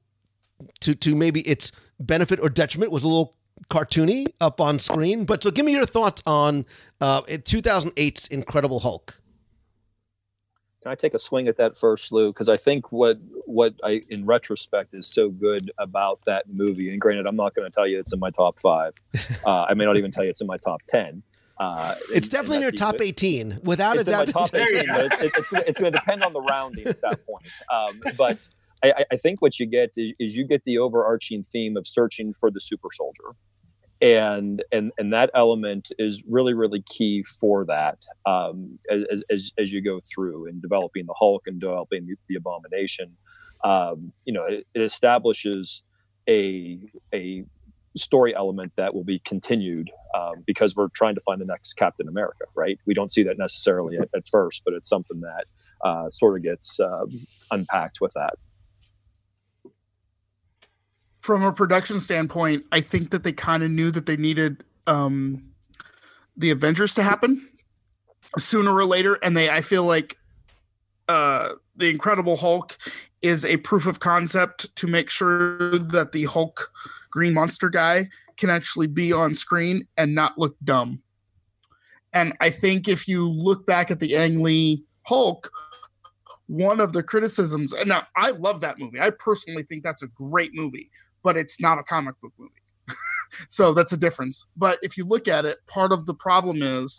to 0.80 0.94
to 0.94 1.14
maybe 1.14 1.40
its 1.42 1.72
benefit 2.00 2.40
or 2.40 2.48
detriment 2.48 2.92
was 2.92 3.04
a 3.04 3.08
little 3.08 3.34
cartoony 3.70 4.26
up 4.40 4.60
on 4.60 4.78
screen. 4.78 5.24
But 5.24 5.42
so, 5.42 5.50
give 5.50 5.64
me 5.64 5.72
your 5.72 5.86
thoughts 5.86 6.22
on 6.26 6.66
uh, 7.00 7.22
2008's 7.22 8.28
Incredible 8.28 8.80
Hulk. 8.80 9.20
Can 10.82 10.92
I 10.92 10.96
take 10.96 11.14
a 11.14 11.18
swing 11.18 11.48
at 11.48 11.56
that 11.56 11.78
first, 11.78 12.12
Lou? 12.12 12.28
Because 12.30 12.50
I 12.50 12.58
think 12.58 12.92
what 12.92 13.18
what 13.46 13.74
I, 13.82 14.02
in 14.10 14.26
retrospect, 14.26 14.92
is 14.92 15.06
so 15.06 15.30
good 15.30 15.70
about 15.78 16.20
that 16.26 16.44
movie. 16.52 16.90
And 16.90 17.00
granted, 17.00 17.26
I'm 17.26 17.36
not 17.36 17.54
going 17.54 17.70
to 17.70 17.74
tell 17.74 17.86
you 17.86 17.98
it's 17.98 18.12
in 18.12 18.20
my 18.20 18.30
top 18.30 18.60
five. 18.60 18.90
Uh, 19.46 19.66
I 19.68 19.74
may 19.74 19.84
not 19.84 19.98
even 19.98 20.10
tell 20.10 20.24
you 20.24 20.30
it's 20.30 20.40
in 20.40 20.46
my 20.46 20.56
top 20.56 20.80
ten. 20.88 21.22
Uh, 21.58 21.94
it's 22.10 22.26
and, 22.26 22.30
definitely 22.30 22.56
and 22.56 22.64
in 22.64 22.72
your 22.72 22.72
top 22.72 23.00
18, 23.00 23.60
without 23.62 23.96
it's 23.96 24.08
a 24.08 24.10
doubt. 24.10 24.28
top 24.28 24.54
18, 24.54 24.86
but 24.88 25.04
it's, 25.04 25.22
it's, 25.22 25.52
it's 25.52 25.80
going 25.80 25.92
to 25.92 25.98
depend 25.98 26.22
on 26.22 26.32
the 26.32 26.40
rounding 26.40 26.86
at 26.86 27.00
that 27.02 27.24
point. 27.26 27.46
Um, 27.72 28.00
but 28.16 28.48
I, 28.84 29.04
I 29.12 29.16
think 29.16 29.40
what 29.40 29.58
you 29.58 29.66
get 29.66 29.90
is, 29.96 30.12
is, 30.18 30.36
you 30.36 30.46
get 30.46 30.64
the 30.64 30.78
overarching 30.78 31.44
theme 31.44 31.76
of 31.76 31.86
searching 31.86 32.32
for 32.32 32.50
the 32.50 32.60
super 32.60 32.88
soldier. 32.92 33.36
And, 34.00 34.62
and 34.72 34.92
and 34.98 35.12
that 35.14 35.30
element 35.34 35.90
is 35.98 36.24
really 36.28 36.52
really 36.52 36.82
key 36.82 37.24
for 37.40 37.64
that 37.66 37.98
um, 38.26 38.78
as, 38.90 39.22
as, 39.30 39.52
as 39.56 39.72
you 39.72 39.80
go 39.80 40.00
through 40.12 40.48
and 40.48 40.60
developing 40.60 41.06
the 41.06 41.14
Hulk 41.16 41.44
and 41.46 41.60
developing 41.60 42.06
the, 42.06 42.16
the 42.28 42.34
Abomination, 42.34 43.16
um, 43.62 44.12
you 44.26 44.34
know 44.34 44.44
it, 44.44 44.66
it 44.74 44.82
establishes 44.82 45.82
a 46.28 46.80
a 47.14 47.44
story 47.96 48.34
element 48.34 48.72
that 48.76 48.94
will 48.94 49.04
be 49.04 49.20
continued 49.20 49.90
um, 50.18 50.42
because 50.46 50.74
we're 50.74 50.88
trying 50.88 51.14
to 51.14 51.20
find 51.20 51.40
the 51.40 51.44
next 51.44 51.74
Captain 51.74 52.08
America, 52.08 52.44
right? 52.54 52.78
We 52.86 52.94
don't 52.94 53.10
see 53.10 53.22
that 53.22 53.38
necessarily 53.38 53.96
at, 53.96 54.08
at 54.14 54.28
first, 54.28 54.62
but 54.64 54.74
it's 54.74 54.88
something 54.88 55.20
that 55.20 55.44
uh, 55.88 56.10
sort 56.10 56.36
of 56.36 56.42
gets 56.42 56.80
um, 56.80 57.26
unpacked 57.50 58.00
with 58.00 58.12
that 58.14 58.34
from 61.24 61.42
a 61.42 61.50
production 61.50 62.00
standpoint, 62.00 62.66
I 62.70 62.82
think 62.82 63.08
that 63.12 63.22
they 63.22 63.32
kind 63.32 63.62
of 63.62 63.70
knew 63.70 63.90
that 63.92 64.04
they 64.04 64.18
needed 64.18 64.62
um, 64.86 65.42
the 66.36 66.50
Avengers 66.50 66.94
to 66.96 67.02
happen 67.02 67.48
sooner 68.36 68.74
or 68.74 68.84
later, 68.84 69.18
and 69.22 69.34
they 69.34 69.48
I 69.48 69.62
feel 69.62 69.84
like 69.84 70.18
uh, 71.08 71.52
the 71.76 71.88
Incredible 71.88 72.36
Hulk 72.36 72.76
is 73.22 73.46
a 73.46 73.56
proof 73.56 73.86
of 73.86 74.00
concept 74.00 74.76
to 74.76 74.86
make 74.86 75.08
sure 75.08 75.78
that 75.78 76.12
the 76.12 76.24
Hulk 76.24 76.70
Green 77.10 77.32
Monster 77.32 77.70
guy 77.70 78.10
can 78.36 78.50
actually 78.50 78.88
be 78.88 79.10
on 79.10 79.34
screen 79.34 79.88
and 79.96 80.14
not 80.14 80.36
look 80.36 80.56
dumb. 80.62 81.00
And 82.12 82.34
I 82.42 82.50
think 82.50 82.86
if 82.86 83.08
you 83.08 83.26
look 83.30 83.64
back 83.64 83.90
at 83.90 83.98
the 83.98 84.14
Ang 84.14 84.42
Lee 84.42 84.84
Hulk, 85.04 85.50
one 86.48 86.80
of 86.80 86.92
the 86.92 87.02
criticisms, 87.02 87.72
and 87.72 87.88
now 87.88 88.06
I 88.14 88.32
love 88.32 88.60
that 88.60 88.78
movie. 88.78 89.00
I 89.00 89.08
personally 89.08 89.62
think 89.62 89.82
that's 89.82 90.02
a 90.02 90.08
great 90.08 90.50
movie 90.52 90.90
but 91.24 91.36
it's 91.36 91.60
not 91.60 91.78
a 91.78 91.82
comic 91.82 92.20
book 92.20 92.32
movie. 92.38 92.52
so 93.48 93.74
that's 93.74 93.92
a 93.92 93.96
difference. 93.96 94.46
But 94.56 94.78
if 94.82 94.96
you 94.96 95.04
look 95.04 95.26
at 95.26 95.44
it, 95.44 95.58
part 95.66 95.90
of 95.90 96.06
the 96.06 96.14
problem 96.14 96.62
is 96.62 96.96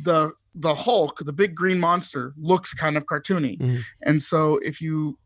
the 0.00 0.32
the 0.54 0.74
Hulk, 0.74 1.18
the 1.18 1.32
big 1.32 1.54
green 1.54 1.80
monster, 1.80 2.32
looks 2.38 2.72
kind 2.72 2.96
of 2.96 3.06
cartoony. 3.06 3.58
Mm-hmm. 3.58 3.78
And 4.04 4.22
so 4.22 4.58
if 4.58 4.80
you 4.80 5.18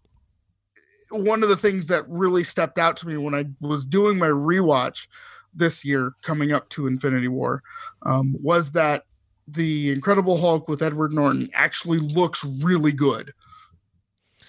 one 1.11 1.43
of 1.43 1.49
the 1.49 1.57
things 1.57 1.89
that 1.89 2.09
really 2.09 2.45
stepped 2.45 2.79
out 2.79 2.97
to 2.99 3.07
me 3.07 3.17
when 3.17 3.35
I 3.35 3.45
was 3.61 3.85
doing 3.85 4.17
my 4.17 4.29
rewatch 4.29 5.09
this 5.53 5.85
year 5.85 6.13
coming 6.23 6.53
up 6.53 6.69
to 6.71 6.87
Infinity 6.87 7.27
War 7.27 7.63
um, 8.07 8.37
was 8.41 8.73
that 8.73 9.05
the 9.49 9.91
Incredible 9.91 10.39
Hulk 10.39 10.69
with 10.69 10.83
Edward 10.83 11.13
Norton 11.13 11.51
actually 11.53 11.99
looks 11.99 12.45
really 12.45 12.93
good 12.93 13.33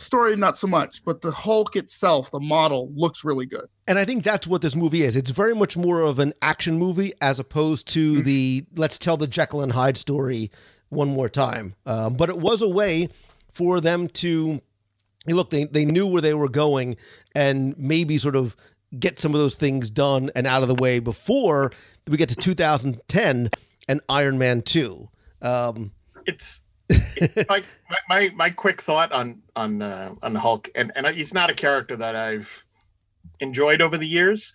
story 0.01 0.35
not 0.35 0.57
so 0.57 0.67
much 0.67 1.03
but 1.05 1.21
the 1.21 1.31
hulk 1.31 1.75
itself 1.75 2.31
the 2.31 2.39
model 2.39 2.91
looks 2.95 3.23
really 3.23 3.45
good 3.45 3.67
and 3.87 3.97
i 3.97 4.05
think 4.05 4.23
that's 4.23 4.47
what 4.47 4.61
this 4.61 4.75
movie 4.75 5.03
is 5.03 5.15
it's 5.15 5.31
very 5.31 5.55
much 5.55 5.77
more 5.77 6.01
of 6.01 6.19
an 6.19 6.33
action 6.41 6.77
movie 6.77 7.13
as 7.21 7.39
opposed 7.39 7.87
to 7.87 8.15
mm-hmm. 8.15 8.23
the 8.23 8.65
let's 8.75 8.97
tell 8.97 9.17
the 9.17 9.27
jekyll 9.27 9.61
and 9.61 9.71
hyde 9.71 9.97
story 9.97 10.51
one 10.89 11.07
more 11.07 11.29
time 11.29 11.75
um, 11.85 12.15
but 12.15 12.29
it 12.29 12.37
was 12.37 12.61
a 12.61 12.67
way 12.67 13.07
for 13.51 13.81
them 13.81 14.07
to 14.07 14.61
look, 15.27 15.49
they, 15.49 15.65
they 15.65 15.85
knew 15.85 16.07
where 16.07 16.21
they 16.21 16.33
were 16.33 16.49
going 16.49 16.97
and 17.35 17.77
maybe 17.77 18.17
sort 18.17 18.35
of 18.35 18.55
get 18.97 19.19
some 19.19 19.33
of 19.33 19.39
those 19.39 19.55
things 19.55 19.89
done 19.89 20.29
and 20.35 20.47
out 20.47 20.61
of 20.61 20.67
the 20.67 20.75
way 20.75 20.99
before 20.99 21.71
we 22.07 22.17
get 22.17 22.29
to 22.29 22.35
2010 22.35 23.49
and 23.87 24.01
Iron 24.09 24.37
Man 24.37 24.61
2. 24.61 25.09
Um, 25.41 25.91
it's 26.25 26.61
my, 27.49 27.63
my 28.09 28.31
my 28.35 28.49
quick 28.49 28.81
thought 28.81 29.11
on 29.11 29.41
on 29.55 29.81
uh, 29.81 30.13
on 30.21 30.35
Hulk, 30.35 30.69
and 30.75 30.91
and 30.95 31.07
he's 31.07 31.33
not 31.33 31.49
a 31.49 31.53
character 31.53 31.95
that 31.95 32.15
I've 32.15 32.63
enjoyed 33.39 33.81
over 33.81 33.97
the 33.97 34.07
years, 34.07 34.53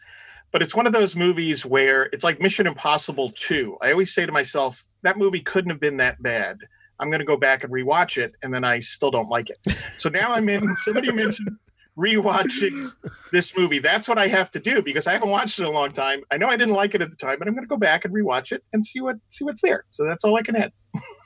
but 0.53 0.62
it's 0.62 0.75
one 0.75 0.87
of 0.87 0.92
those 0.92 1.16
movies 1.16 1.64
where 1.64 2.05
it's 2.12 2.25
like 2.25 2.40
Mission 2.40 2.66
Impossible 2.66 3.31
Two. 3.31 3.77
I 3.83 3.92
always 3.92 4.14
say 4.14 4.27
to 4.27 4.33
myself, 4.33 4.87
that 5.03 5.18
movie 5.18 5.40
couldn't 5.40 5.70
have 5.70 5.81
been 5.81 5.96
that 5.99 6.22
bad. 6.22 6.59
I'm 6.99 7.11
going 7.11 7.20
to 7.20 7.27
go 7.27 7.37
back 7.37 7.62
and 7.62 7.72
rewatch 7.72 8.16
it, 8.16 8.35
and 8.42 8.53
then 8.53 8.64
I 8.64 8.81
still 8.81 9.11
don't 9.11 9.29
like 9.29 9.51
it. 9.51 9.59
So 9.99 10.09
now 10.09 10.33
I'm 10.33 10.49
in. 10.49 10.62
Somebody 10.77 11.12
mentioned 11.12 11.51
rewatching 11.97 12.93
this 13.33 13.57
movie. 13.57 13.79
That's 13.79 14.09
what 14.09 14.19
I 14.19 14.29
have 14.29 14.51
to 14.53 14.61
do 14.61 14.83
because 14.83 15.07
I 15.07 15.13
haven't 15.13 15.31
watched 15.31 15.59
it 15.59 15.63
in 15.63 15.69
a 15.69 15.73
long 15.73 15.93
time. 15.93 16.23
I 16.31 16.37
know 16.37 16.49
I 16.49 16.57
didn't 16.57 16.75
like 16.75 16.95
it 16.95 17.03
at 17.03 17.11
the 17.11 17.17
time, 17.17 17.39
but 17.39 17.49
I'm 17.49 17.55
going 17.55 17.65
to 17.65 17.69
go 17.69 17.77
back 17.77 18.05
and 18.05 18.15
rewatch 18.15 18.53
it 18.53 18.63
and 18.73 18.85
see 18.85 19.01
what 19.01 19.17
see 19.31 19.45
what's 19.45 19.63
there. 19.63 19.85
So 19.91 20.05
that's 20.05 20.25
all 20.25 20.37
I 20.37 20.43
can 20.43 20.57
add. 20.57 20.73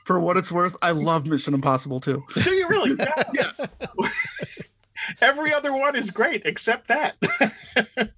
For 0.05 0.19
what 0.19 0.37
it's 0.37 0.51
worth, 0.51 0.75
I 0.81 0.91
love 0.91 1.27
Mission 1.27 1.53
Impossible 1.53 1.99
too. 1.99 2.23
Do 2.33 2.51
you 2.51 2.67
really? 2.69 2.97
yeah. 3.33 3.51
Every 5.21 5.51
other 5.51 5.73
one 5.73 5.95
is 5.95 6.11
great 6.11 6.43
except 6.45 6.87
that. 6.87 7.15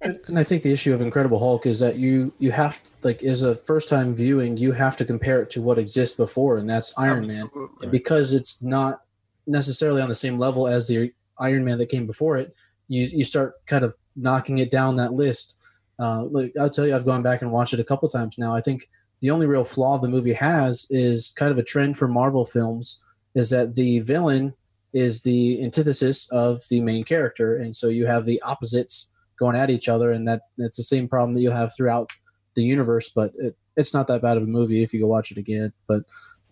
and 0.02 0.38
I 0.38 0.44
think 0.44 0.62
the 0.62 0.72
issue 0.72 0.92
of 0.92 1.00
Incredible 1.00 1.38
Hulk 1.38 1.66
is 1.66 1.80
that 1.80 1.96
you 1.96 2.32
you 2.38 2.52
have 2.52 2.78
like 3.02 3.22
is 3.22 3.42
a 3.42 3.54
first 3.54 3.88
time 3.88 4.14
viewing, 4.14 4.56
you 4.58 4.72
have 4.72 4.96
to 4.96 5.04
compare 5.04 5.42
it 5.42 5.50
to 5.50 5.62
what 5.62 5.78
exists 5.78 6.14
before, 6.14 6.58
and 6.58 6.68
that's 6.68 6.92
Iron 6.96 7.30
Absolutely. 7.30 7.60
Man. 7.60 7.70
And 7.82 7.90
because 7.90 8.34
it's 8.34 8.62
not 8.62 9.00
necessarily 9.46 10.02
on 10.02 10.08
the 10.08 10.14
same 10.14 10.38
level 10.38 10.66
as 10.66 10.88
the 10.88 11.12
Iron 11.38 11.64
Man 11.64 11.78
that 11.78 11.88
came 11.88 12.06
before 12.06 12.36
it, 12.36 12.54
you 12.88 13.06
you 13.12 13.24
start 13.24 13.54
kind 13.66 13.84
of 13.84 13.96
knocking 14.16 14.58
it 14.58 14.70
down 14.70 14.96
that 14.96 15.12
list. 15.12 15.56
Uh, 15.98 16.24
like 16.24 16.52
I'll 16.58 16.70
tell 16.70 16.86
you, 16.86 16.94
I've 16.94 17.06
gone 17.06 17.22
back 17.22 17.42
and 17.42 17.52
watched 17.52 17.74
it 17.74 17.80
a 17.80 17.84
couple 17.84 18.08
times 18.08 18.36
now. 18.38 18.54
I 18.54 18.60
think 18.60 18.88
the 19.20 19.30
only 19.30 19.46
real 19.46 19.64
flaw 19.64 19.98
the 19.98 20.08
movie 20.08 20.32
has 20.32 20.86
is 20.90 21.32
kind 21.36 21.50
of 21.50 21.58
a 21.58 21.62
trend 21.62 21.96
for 21.96 22.08
Marvel 22.08 22.44
films 22.44 23.02
is 23.34 23.50
that 23.50 23.74
the 23.74 24.00
villain 24.00 24.54
is 24.92 25.22
the 25.22 25.62
antithesis 25.62 26.28
of 26.30 26.62
the 26.70 26.80
main 26.80 27.04
character, 27.04 27.56
and 27.56 27.74
so 27.74 27.88
you 27.88 28.06
have 28.06 28.24
the 28.24 28.40
opposites 28.42 29.10
going 29.38 29.56
at 29.56 29.70
each 29.70 29.88
other, 29.88 30.12
and 30.12 30.26
that 30.28 30.42
that's 30.58 30.76
the 30.76 30.82
same 30.82 31.08
problem 31.08 31.34
that 31.34 31.40
you 31.40 31.50
have 31.50 31.74
throughout 31.74 32.10
the 32.54 32.62
universe. 32.62 33.10
But 33.10 33.32
it, 33.38 33.56
it's 33.76 33.94
not 33.94 34.06
that 34.06 34.22
bad 34.22 34.36
of 34.36 34.44
a 34.44 34.46
movie 34.46 34.82
if 34.82 34.94
you 34.94 35.00
go 35.00 35.06
watch 35.06 35.30
it 35.30 35.38
again. 35.38 35.72
But 35.86 36.04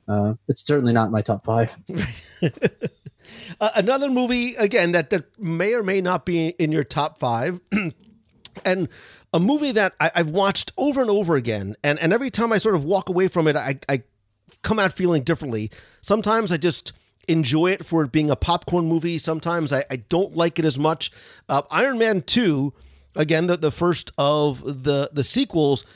uh, 0.09 0.35
it's 0.49 0.67
certainly 0.67 0.93
not 0.93 1.11
my 1.11 1.23
top 1.23 1.45
five. 1.45 1.77
uh, 3.61 3.71
another 3.77 4.11
movie 4.11 4.55
again 4.55 4.93
that 4.93 5.11
that 5.11 5.39
may 5.39 5.75
or 5.75 5.83
may 5.83 6.01
not 6.01 6.25
be 6.25 6.49
in 6.49 6.73
your 6.73 6.85
top 6.85 7.19
five. 7.19 7.61
and 8.65 8.89
a 9.33 9.41
movie 9.41 9.73
that 9.73 9.95
I, 10.01 10.11
have 10.15 10.31
watched 10.31 10.73
over 10.77 11.01
and 11.01 11.11
over 11.11 11.37
again, 11.37 11.75
and, 11.83 11.99
and 11.99 12.13
every 12.13 12.31
time 12.31 12.53
I 12.53 12.59
sort 12.59 12.75
of 12.75 12.85
walk 12.85 13.09
away 13.09 13.29
from 13.29 13.49
it, 13.49 13.57
I, 13.57 13.79
I 13.89 14.03
come 14.63 14.79
out 14.79 14.93
feeling 14.93 15.23
differently. 15.23 15.71
Sometimes 16.03 16.53
I 16.53 16.59
just 16.59 16.93
enjoy 17.29 17.71
it 17.71 17.87
for 17.87 18.05
it 18.05 18.13
being 18.13 18.31
a 18.31 18.37
popcorn 18.37 18.87
movie. 18.87 19.17
Sometimes 19.17 19.73
I, 19.73 19.85
I 19.91 19.97
don't 19.97 20.37
like 20.37 20.59
it 20.59 20.65
as 20.65 20.79
much. 20.79 21.11
Uh, 21.49 21.63
Iron 21.71 21.99
Man 21.99 22.23
2, 22.23 22.75
again, 23.17 23.47
the, 23.47 23.57
the 23.57 23.71
first 23.71 24.13
of 24.19 24.85
the, 24.85 25.09
the 25.13 25.23
sequels, 25.23 25.87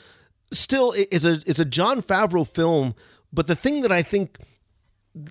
still 0.51 0.93
is 0.93 1.25
a 1.25 1.41
is 1.45 1.59
a 1.59 1.65
Jon 1.65 2.01
Favreau 2.01 2.47
film 2.47 2.95
but 3.31 3.47
the 3.47 3.55
thing 3.55 3.81
that 3.81 3.91
I 3.91 4.01
think 4.01 4.37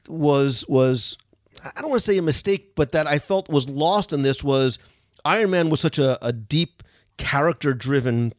was 0.08 0.64
was 0.68 1.16
I 1.64 1.80
don't 1.80 1.90
want 1.90 2.00
to 2.00 2.06
say 2.06 2.18
a 2.18 2.22
mistake, 2.22 2.74
but 2.74 2.92
that 2.92 3.06
I 3.06 3.18
felt 3.18 3.48
was 3.48 3.68
lost 3.68 4.12
in 4.12 4.22
this 4.22 4.42
was 4.42 4.78
Iron 5.24 5.50
Man 5.50 5.70
was 5.70 5.80
such 5.80 5.98
a, 5.98 6.24
a 6.24 6.32
deep 6.32 6.82
character 7.16 7.74
driven 7.74 8.32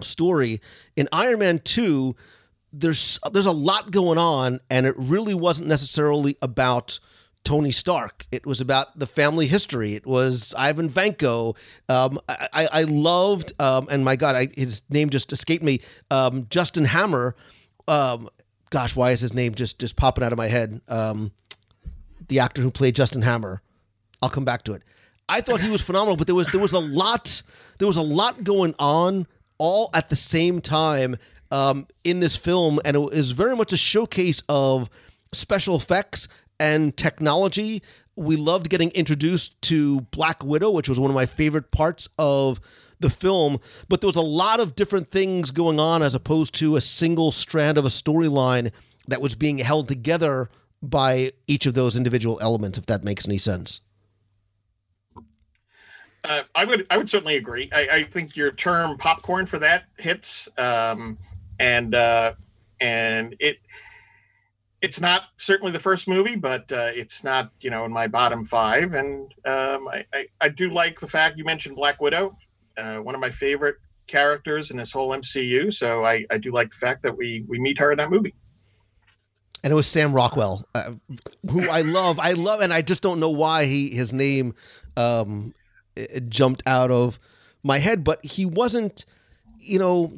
story. 0.00 0.60
In 0.96 1.08
Iron 1.12 1.40
Man 1.40 1.58
2, 1.58 2.14
there's 2.72 3.18
there's 3.32 3.46
a 3.46 3.52
lot 3.52 3.90
going 3.90 4.18
on, 4.18 4.60
and 4.70 4.86
it 4.86 4.94
really 4.96 5.34
wasn't 5.34 5.68
necessarily 5.68 6.36
about 6.40 6.98
Tony 7.44 7.72
Stark. 7.72 8.26
It 8.32 8.46
was 8.46 8.60
about 8.60 8.98
the 8.98 9.06
family 9.06 9.46
history. 9.46 9.94
It 9.94 10.06
was 10.06 10.54
Ivan 10.56 10.88
Vanko. 10.88 11.56
Um, 11.88 12.18
I, 12.28 12.68
I, 12.72 12.82
loved, 12.84 13.52
um, 13.60 13.88
and 13.90 14.04
my 14.04 14.16
God, 14.16 14.36
I, 14.36 14.48
his 14.54 14.82
name 14.88 15.10
just 15.10 15.32
escaped 15.32 15.64
me. 15.64 15.80
Um, 16.10 16.46
Justin 16.48 16.84
Hammer. 16.84 17.34
Um, 17.88 18.28
gosh, 18.70 18.94
why 18.94 19.10
is 19.10 19.20
his 19.20 19.34
name 19.34 19.54
just 19.54 19.78
just 19.78 19.96
popping 19.96 20.24
out 20.24 20.32
of 20.32 20.38
my 20.38 20.48
head? 20.48 20.80
Um, 20.88 21.32
the 22.32 22.40
actor 22.40 22.62
who 22.62 22.70
played 22.70 22.94
Justin 22.94 23.20
Hammer. 23.20 23.60
I'll 24.22 24.30
come 24.30 24.44
back 24.44 24.64
to 24.64 24.72
it. 24.72 24.82
I 25.28 25.42
thought 25.42 25.60
he 25.60 25.70
was 25.70 25.82
phenomenal, 25.82 26.16
but 26.16 26.26
there 26.26 26.34
was 26.34 26.48
there 26.48 26.60
was 26.60 26.72
a 26.72 26.78
lot 26.78 27.42
there 27.78 27.86
was 27.86 27.98
a 27.98 28.02
lot 28.02 28.42
going 28.42 28.74
on 28.78 29.26
all 29.58 29.90
at 29.94 30.08
the 30.08 30.16
same 30.16 30.60
time 30.60 31.16
um, 31.50 31.86
in 32.04 32.20
this 32.20 32.36
film, 32.36 32.80
and 32.84 32.96
it 32.96 33.12
is 33.12 33.32
very 33.32 33.54
much 33.54 33.72
a 33.72 33.76
showcase 33.76 34.42
of 34.48 34.88
special 35.32 35.76
effects 35.76 36.26
and 36.58 36.96
technology. 36.96 37.82
We 38.16 38.36
loved 38.36 38.70
getting 38.70 38.90
introduced 38.90 39.60
to 39.62 40.00
Black 40.00 40.42
Widow, 40.42 40.70
which 40.70 40.88
was 40.88 40.98
one 40.98 41.10
of 41.10 41.14
my 41.14 41.26
favorite 41.26 41.70
parts 41.70 42.08
of 42.18 42.60
the 43.00 43.10
film, 43.10 43.58
but 43.88 44.00
there 44.00 44.08
was 44.08 44.16
a 44.16 44.22
lot 44.22 44.58
of 44.60 44.74
different 44.74 45.10
things 45.10 45.50
going 45.50 45.78
on 45.78 46.02
as 46.02 46.14
opposed 46.14 46.54
to 46.54 46.76
a 46.76 46.80
single 46.80 47.30
strand 47.30 47.76
of 47.76 47.84
a 47.84 47.88
storyline 47.88 48.70
that 49.08 49.20
was 49.20 49.34
being 49.34 49.58
held 49.58 49.88
together 49.88 50.48
by 50.82 51.32
each 51.46 51.66
of 51.66 51.74
those 51.74 51.96
individual 51.96 52.38
elements, 52.40 52.78
if 52.78 52.86
that 52.86 53.04
makes 53.04 53.26
any 53.26 53.38
sense. 53.38 53.80
Uh, 56.24 56.42
I 56.54 56.64
would 56.64 56.86
I 56.90 56.98
would 56.98 57.08
certainly 57.08 57.36
agree. 57.36 57.68
I, 57.72 57.88
I, 57.90 58.02
think 58.04 58.36
your 58.36 58.52
term 58.52 58.96
popcorn 58.96 59.44
for 59.44 59.58
that 59.58 59.86
hits, 59.98 60.48
um, 60.56 61.18
and 61.58 61.96
uh, 61.96 62.34
and 62.80 63.34
it 63.40 63.58
it's 64.80 65.00
not 65.00 65.24
certainly 65.36 65.72
the 65.72 65.80
first 65.80 66.06
movie, 66.06 66.36
but 66.36 66.70
uh, 66.70 66.90
it's 66.94 67.24
not 67.24 67.50
you 67.60 67.70
know 67.70 67.84
in 67.84 67.92
my 67.92 68.06
bottom 68.06 68.44
five. 68.44 68.94
And 68.94 69.34
um, 69.44 69.88
I, 69.88 70.04
I, 70.12 70.26
I 70.40 70.48
do 70.48 70.70
like 70.70 71.00
the 71.00 71.08
fact 71.08 71.38
you 71.38 71.44
mentioned 71.44 71.74
Black 71.74 72.00
Widow 72.00 72.36
uh, 72.76 72.98
one 72.98 73.14
of 73.14 73.20
my 73.20 73.30
favorite 73.30 73.76
characters 74.06 74.70
in 74.70 74.76
this 74.76 74.92
whole 74.92 75.10
MCU. 75.10 75.72
So 75.72 76.04
I, 76.04 76.24
I 76.30 76.38
do 76.38 76.52
like 76.52 76.70
the 76.70 76.76
fact 76.76 77.02
that 77.02 77.16
we 77.16 77.44
we 77.48 77.58
meet 77.58 77.78
her 77.78 77.92
in 77.92 77.98
that 77.98 78.10
movie. 78.10 78.34
And 79.64 79.72
it 79.72 79.74
was 79.74 79.86
Sam 79.86 80.12
Rockwell, 80.12 80.66
uh, 80.74 80.92
who 81.48 81.68
I 81.68 81.82
love. 81.82 82.18
I 82.18 82.32
love, 82.32 82.60
and 82.60 82.72
I 82.72 82.82
just 82.82 83.02
don't 83.02 83.20
know 83.20 83.30
why 83.30 83.64
he 83.64 83.90
his 83.90 84.12
name 84.12 84.54
um, 84.96 85.54
jumped 86.28 86.62
out 86.66 86.90
of 86.90 87.20
my 87.62 87.78
head, 87.78 88.04
but 88.04 88.24
he 88.24 88.44
wasn't. 88.44 89.04
You 89.60 89.78
know, 89.78 90.12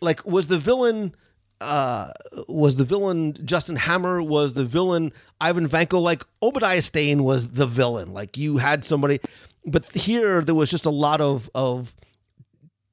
like 0.00 0.24
was 0.24 0.46
the 0.46 0.58
villain. 0.58 1.14
Uh, 1.60 2.10
was 2.48 2.76
the 2.76 2.84
villain 2.84 3.36
Justin 3.44 3.76
Hammer? 3.76 4.22
Was 4.22 4.54
the 4.54 4.64
villain 4.64 5.12
Ivan 5.42 5.68
Vanko? 5.68 6.00
Like 6.00 6.24
Obadiah 6.42 6.80
Stane 6.80 7.22
was 7.22 7.48
the 7.48 7.66
villain. 7.66 8.14
Like 8.14 8.38
you 8.38 8.56
had 8.56 8.82
somebody 8.82 9.18
but 9.64 9.90
here 9.92 10.42
there 10.42 10.54
was 10.54 10.70
just 10.70 10.86
a 10.86 10.90
lot 10.90 11.20
of 11.20 11.50
of 11.54 11.94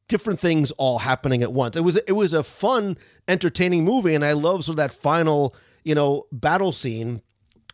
different 0.07 0.39
things 0.39 0.71
all 0.71 0.99
happening 0.99 1.43
at 1.43 1.51
once. 1.51 1.75
It 1.75 1.81
was 1.81 1.95
it 1.95 2.13
was 2.13 2.33
a 2.33 2.43
fun, 2.43 2.97
entertaining 3.27 3.83
movie, 3.83 4.15
and 4.15 4.23
I 4.23 4.33
love 4.33 4.63
sort 4.63 4.73
of 4.73 4.77
that 4.77 4.93
final 4.93 5.55
you 5.87 5.95
know 5.95 6.27
battle 6.31 6.73
scene. 6.73 7.21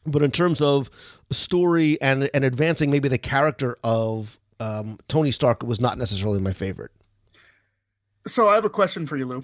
But 0.05 0.21
in 0.21 0.31
terms 0.31 0.61
of 0.61 0.89
story 1.31 1.99
and 2.01 2.29
and 2.33 2.43
advancing 2.43 2.91
maybe 2.91 3.07
the 3.07 3.17
character 3.17 3.77
of 3.83 4.39
um, 4.59 4.99
Tony 5.07 5.31
Stark, 5.31 5.63
was 5.63 5.81
not 5.81 5.97
necessarily 5.97 6.39
my 6.39 6.53
favorite. 6.53 6.91
So 8.27 8.47
I 8.47 8.55
have 8.55 8.65
a 8.65 8.69
question 8.69 9.07
for 9.07 9.17
you, 9.17 9.25
Lou. 9.25 9.43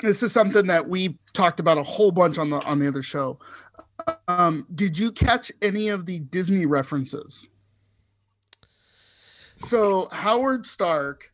This 0.00 0.22
is 0.22 0.30
something 0.30 0.66
that 0.66 0.88
we 0.88 1.18
talked 1.32 1.58
about 1.58 1.78
a 1.78 1.82
whole 1.82 2.12
bunch 2.12 2.36
on 2.36 2.50
the 2.50 2.62
on 2.64 2.78
the 2.78 2.86
other 2.86 3.02
show. 3.02 3.38
Um, 4.28 4.66
did 4.72 4.98
you 4.98 5.10
catch 5.10 5.50
any 5.62 5.88
of 5.88 6.04
the 6.04 6.18
Disney 6.18 6.66
references? 6.66 7.48
So 9.56 10.08
Howard 10.12 10.66
Stark, 10.66 11.32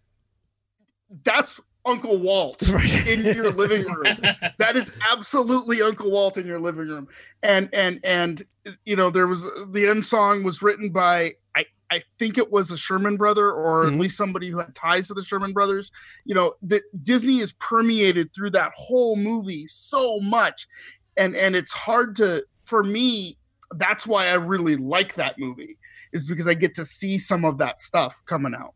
that's 1.24 1.60
Uncle 1.84 2.18
Walt 2.18 2.62
right. 2.68 3.08
in 3.08 3.24
your 3.24 3.50
living 3.50 3.84
room. 3.84 4.16
that 4.58 4.76
is 4.76 4.92
absolutely 5.10 5.82
Uncle 5.82 6.10
Walt 6.10 6.36
in 6.36 6.46
your 6.46 6.60
living 6.60 6.88
room. 6.88 7.08
And 7.42 7.68
and 7.72 8.00
and 8.04 8.42
you 8.84 8.96
know 8.96 9.10
there 9.10 9.26
was 9.26 9.44
the 9.68 9.86
end 9.88 10.04
song 10.04 10.44
was 10.44 10.62
written 10.62 10.90
by 10.90 11.32
I 11.56 11.66
I 11.90 12.02
think 12.18 12.38
it 12.38 12.50
was 12.50 12.70
a 12.70 12.78
Sherman 12.78 13.16
brother 13.16 13.50
or 13.50 13.84
mm-hmm. 13.84 13.94
at 13.94 14.00
least 14.00 14.16
somebody 14.16 14.48
who 14.48 14.58
had 14.58 14.74
ties 14.74 15.08
to 15.08 15.14
the 15.14 15.24
Sherman 15.24 15.52
brothers. 15.52 15.90
You 16.24 16.34
know 16.34 16.54
that 16.62 16.82
Disney 17.02 17.40
is 17.40 17.52
permeated 17.52 18.32
through 18.34 18.50
that 18.50 18.72
whole 18.76 19.16
movie 19.16 19.66
so 19.66 20.20
much, 20.20 20.68
and 21.16 21.34
and 21.34 21.56
it's 21.56 21.72
hard 21.72 22.16
to 22.16 22.44
for 22.64 22.82
me 22.82 23.36
that's 23.76 24.06
why 24.06 24.28
I 24.28 24.34
really 24.34 24.76
like 24.76 25.14
that 25.14 25.38
movie 25.38 25.78
is 26.12 26.24
because 26.24 26.46
I 26.46 26.54
get 26.54 26.74
to 26.74 26.84
see 26.84 27.18
some 27.18 27.44
of 27.44 27.58
that 27.58 27.80
stuff 27.80 28.22
coming 28.26 28.54
out. 28.54 28.74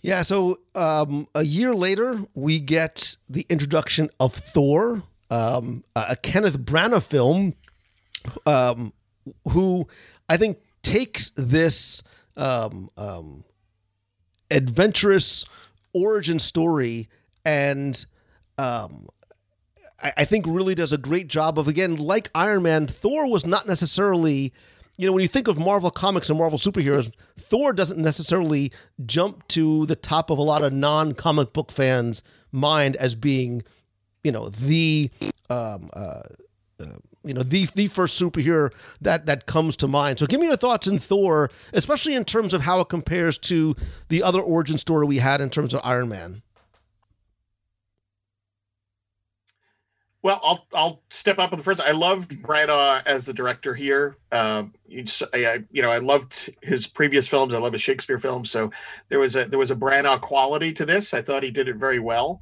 Yeah, 0.00 0.22
so 0.22 0.60
um, 0.74 1.26
a 1.34 1.42
year 1.42 1.74
later, 1.74 2.24
we 2.34 2.60
get 2.60 3.16
the 3.28 3.44
introduction 3.48 4.10
of 4.20 4.32
Thor, 4.34 5.02
um, 5.30 5.84
a 5.96 6.16
Kenneth 6.16 6.58
Branagh 6.58 7.02
film, 7.02 7.54
um, 8.46 8.92
who 9.50 9.88
I 10.28 10.36
think 10.36 10.58
takes 10.82 11.30
this 11.30 12.02
um, 12.36 12.90
um, 12.96 13.44
adventurous 14.50 15.44
origin 15.92 16.38
story 16.38 17.08
and 17.44 18.06
um, 18.58 19.08
I, 20.02 20.12
I 20.18 20.24
think 20.24 20.46
really 20.46 20.74
does 20.74 20.92
a 20.92 20.98
great 20.98 21.28
job 21.28 21.58
of 21.58 21.66
again, 21.68 21.96
like 21.96 22.30
Iron 22.34 22.62
Man, 22.62 22.86
Thor 22.86 23.30
was 23.30 23.46
not 23.46 23.66
necessarily 23.66 24.52
you 24.98 25.06
know, 25.06 25.12
when 25.12 25.22
you 25.22 25.28
think 25.28 25.46
of 25.46 25.58
Marvel 25.58 25.90
comics 25.90 26.28
and 26.28 26.38
Marvel 26.38 26.58
superheroes, 26.58 27.10
Thor 27.38 27.72
doesn't 27.72 27.98
necessarily 27.98 28.72
jump 29.06 29.46
to 29.48 29.86
the 29.86 29.94
top 29.94 30.28
of 30.28 30.38
a 30.38 30.42
lot 30.42 30.62
of 30.62 30.72
non-comic 30.72 31.52
book 31.52 31.70
fans' 31.70 32.22
mind 32.50 32.96
as 32.96 33.14
being, 33.14 33.62
you 34.24 34.32
know, 34.32 34.48
the, 34.48 35.08
um, 35.48 35.88
uh, 35.94 36.22
uh, 36.80 36.86
you 37.24 37.32
know, 37.32 37.42
the 37.42 37.68
the 37.76 37.86
first 37.88 38.20
superhero 38.20 38.72
that 39.00 39.26
that 39.26 39.46
comes 39.46 39.76
to 39.76 39.88
mind. 39.88 40.18
So, 40.18 40.26
give 40.26 40.40
me 40.40 40.46
your 40.46 40.56
thoughts 40.56 40.88
on 40.88 40.98
Thor, 40.98 41.50
especially 41.72 42.14
in 42.14 42.24
terms 42.24 42.52
of 42.52 42.62
how 42.62 42.80
it 42.80 42.88
compares 42.88 43.38
to 43.38 43.76
the 44.08 44.22
other 44.22 44.40
origin 44.40 44.78
story 44.78 45.06
we 45.06 45.18
had 45.18 45.40
in 45.40 45.50
terms 45.50 45.74
of 45.74 45.80
Iron 45.84 46.08
Man. 46.08 46.42
Well, 50.22 50.40
I'll 50.42 50.66
I'll 50.74 51.02
step 51.10 51.38
up 51.38 51.52
with 51.52 51.60
the 51.60 51.64
first. 51.64 51.80
I 51.80 51.92
loved 51.92 52.32
Branagh 52.42 53.02
as 53.06 53.24
the 53.24 53.32
director 53.32 53.72
here. 53.74 54.16
Um, 54.32 54.74
you, 54.88 55.04
just, 55.04 55.22
I, 55.32 55.62
you 55.70 55.80
know, 55.80 55.90
I 55.90 55.98
loved 55.98 56.50
his 56.60 56.88
previous 56.88 57.28
films. 57.28 57.54
I 57.54 57.58
love 57.58 57.72
his 57.72 57.82
Shakespeare 57.82 58.18
films. 58.18 58.50
So 58.50 58.70
there 59.10 59.20
was 59.20 59.36
a 59.36 59.44
there 59.44 59.60
was 59.60 59.70
a 59.70 59.76
Branagh 59.76 60.20
quality 60.20 60.72
to 60.72 60.84
this. 60.84 61.14
I 61.14 61.22
thought 61.22 61.44
he 61.44 61.52
did 61.52 61.68
it 61.68 61.76
very 61.76 62.00
well, 62.00 62.40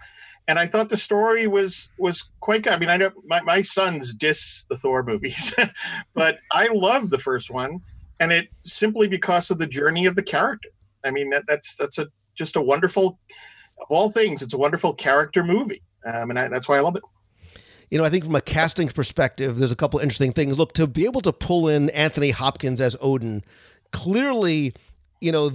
and 0.49 0.59
I 0.59 0.67
thought 0.67 0.89
the 0.89 0.97
story 0.97 1.47
was 1.47 1.91
was 1.99 2.31
quite 2.41 2.63
good. 2.63 2.73
I 2.73 2.79
mean, 2.79 2.89
I 2.89 2.97
know 2.97 3.11
my, 3.27 3.43
my 3.43 3.61
sons 3.61 4.15
diss 4.15 4.65
the 4.71 4.77
Thor 4.77 5.03
movies, 5.03 5.55
but 6.15 6.39
I 6.53 6.69
loved 6.69 7.11
the 7.11 7.19
first 7.19 7.51
one, 7.51 7.83
and 8.21 8.33
it 8.33 8.49
simply 8.65 9.07
because 9.07 9.51
of 9.51 9.59
the 9.59 9.67
journey 9.67 10.07
of 10.07 10.17
the 10.17 10.23
character. 10.23 10.71
I 11.05 11.11
mean, 11.11 11.29
that, 11.31 11.45
that's 11.47 11.77
that's 11.77 11.99
a 11.99 12.07
just 12.35 12.57
a 12.57 12.63
wonderful, 12.63 13.19
of 13.83 13.87
all 13.91 14.11
things, 14.11 14.41
it's 14.41 14.55
a 14.55 14.59
wonderful 14.59 14.95
character 14.95 15.45
movie, 15.45 15.83
um, 16.07 16.31
and 16.31 16.39
I, 16.39 16.49
that's 16.49 16.71
why 16.71 16.79
I 16.79 16.81
love 16.81 16.97
it 16.97 17.03
you 17.91 17.99
know, 17.99 18.05
I 18.05 18.11
think 18.11 18.25
from 18.25 18.35
a 18.35 18.41
casting 18.41 18.89
perspective, 18.89 19.59
there's 19.59 19.73
a 19.73 19.77
couple 19.77 20.01
interesting 20.01 20.33
things. 20.33 20.59
Look, 20.59 20.73
to 20.75 20.87
be 20.87 21.05
able 21.05 21.21
to 21.23 21.33
pull 21.33 21.69
in 21.69 21.91
Anthony 21.91 22.31
Hopkins 22.31 22.81
as 22.81 22.97
Odin, 23.01 23.45
clearly, 23.93 24.75
you 25.21 25.31
know, 25.31 25.51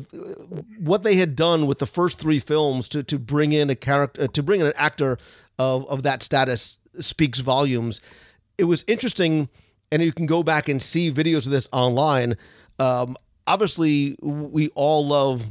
what 0.80 1.04
they 1.04 1.16
had 1.16 1.36
done 1.36 1.68
with 1.68 1.80
the 1.80 1.86
first 1.86 2.20
three 2.20 2.40
films 2.40 2.88
to 2.90 3.04
to 3.04 3.20
bring 3.20 3.52
in 3.52 3.70
a 3.70 3.76
character, 3.76 4.28
to 4.28 4.44
bring 4.44 4.62
in 4.62 4.68
an 4.68 4.74
actor 4.76 5.18
of 5.60 5.86
of 5.88 6.04
that 6.04 6.24
status 6.24 6.80
speaks 7.00 7.40
volumes. 7.40 8.00
It 8.58 8.66
was 8.66 8.84
interesting, 8.88 9.50
and 9.92 10.02
you 10.02 10.14
can 10.14 10.26
go 10.26 10.44
back 10.44 10.70
and 10.70 10.82
see 10.82 11.12
videos 11.12 11.46
of 11.46 11.52
this 11.52 11.68
online. 11.72 12.38
Um, 12.80 13.18
obviously, 13.46 14.16
we 14.22 14.70
all 14.70 15.06
love 15.06 15.46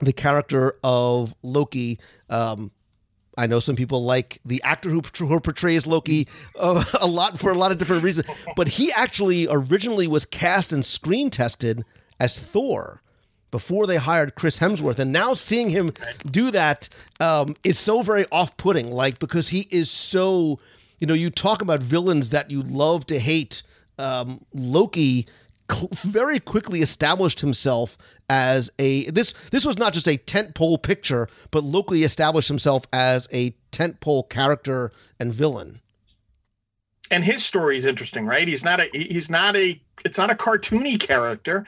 the 0.00 0.12
character 0.12 0.76
of 0.82 1.34
Loki. 1.42 1.98
Um, 2.30 2.70
I 3.38 3.46
know 3.46 3.60
some 3.60 3.76
people 3.76 4.02
like 4.02 4.40
the 4.44 4.60
actor 4.64 4.90
who, 4.90 5.00
who 5.16 5.40
portrays 5.40 5.86
Loki 5.86 6.26
uh, 6.58 6.84
a 7.00 7.06
lot 7.06 7.38
for 7.38 7.50
a 7.50 7.54
lot 7.54 7.70
of 7.70 7.78
different 7.78 8.02
reasons, 8.02 8.26
but 8.56 8.66
he 8.66 8.90
actually 8.92 9.46
originally 9.48 10.08
was 10.08 10.26
cast 10.26 10.72
and 10.72 10.84
screen 10.84 11.30
tested 11.30 11.84
as 12.18 12.38
Thor 12.38 13.00
before 13.52 13.86
they 13.86 13.96
hired 13.96 14.34
Chris 14.34 14.58
Hemsworth, 14.58 14.98
and 14.98 15.12
now 15.12 15.34
seeing 15.34 15.70
him 15.70 15.90
do 16.30 16.50
that 16.50 16.88
um, 17.20 17.54
is 17.64 17.78
so 17.78 18.02
very 18.02 18.26
off-putting. 18.30 18.90
Like 18.90 19.20
because 19.20 19.48
he 19.48 19.68
is 19.70 19.88
so, 19.88 20.58
you 20.98 21.06
know, 21.06 21.14
you 21.14 21.30
talk 21.30 21.62
about 21.62 21.80
villains 21.80 22.30
that 22.30 22.50
you 22.50 22.62
love 22.62 23.06
to 23.06 23.18
hate. 23.18 23.62
Um, 23.98 24.44
Loki 24.52 25.26
cl- 25.70 25.88
very 25.92 26.40
quickly 26.40 26.80
established 26.80 27.40
himself 27.40 27.96
as 28.28 28.70
a 28.78 29.08
this 29.10 29.34
this 29.50 29.64
was 29.64 29.78
not 29.78 29.92
just 29.92 30.06
a 30.06 30.18
tentpole 30.18 30.82
picture, 30.82 31.28
but 31.50 31.64
Loki 31.64 32.04
established 32.04 32.48
himself 32.48 32.84
as 32.92 33.28
a 33.32 33.52
tentpole 33.72 34.28
character 34.28 34.92
and 35.18 35.32
villain. 35.32 35.80
And 37.10 37.24
his 37.24 37.44
story 37.44 37.78
is 37.78 37.86
interesting, 37.86 38.26
right? 38.26 38.46
He's 38.46 38.64
not 38.64 38.80
a 38.80 38.88
he's 38.92 39.30
not 39.30 39.56
a 39.56 39.80
it's 40.04 40.18
not 40.18 40.30
a 40.30 40.34
cartoony 40.34 41.00
character. 41.00 41.66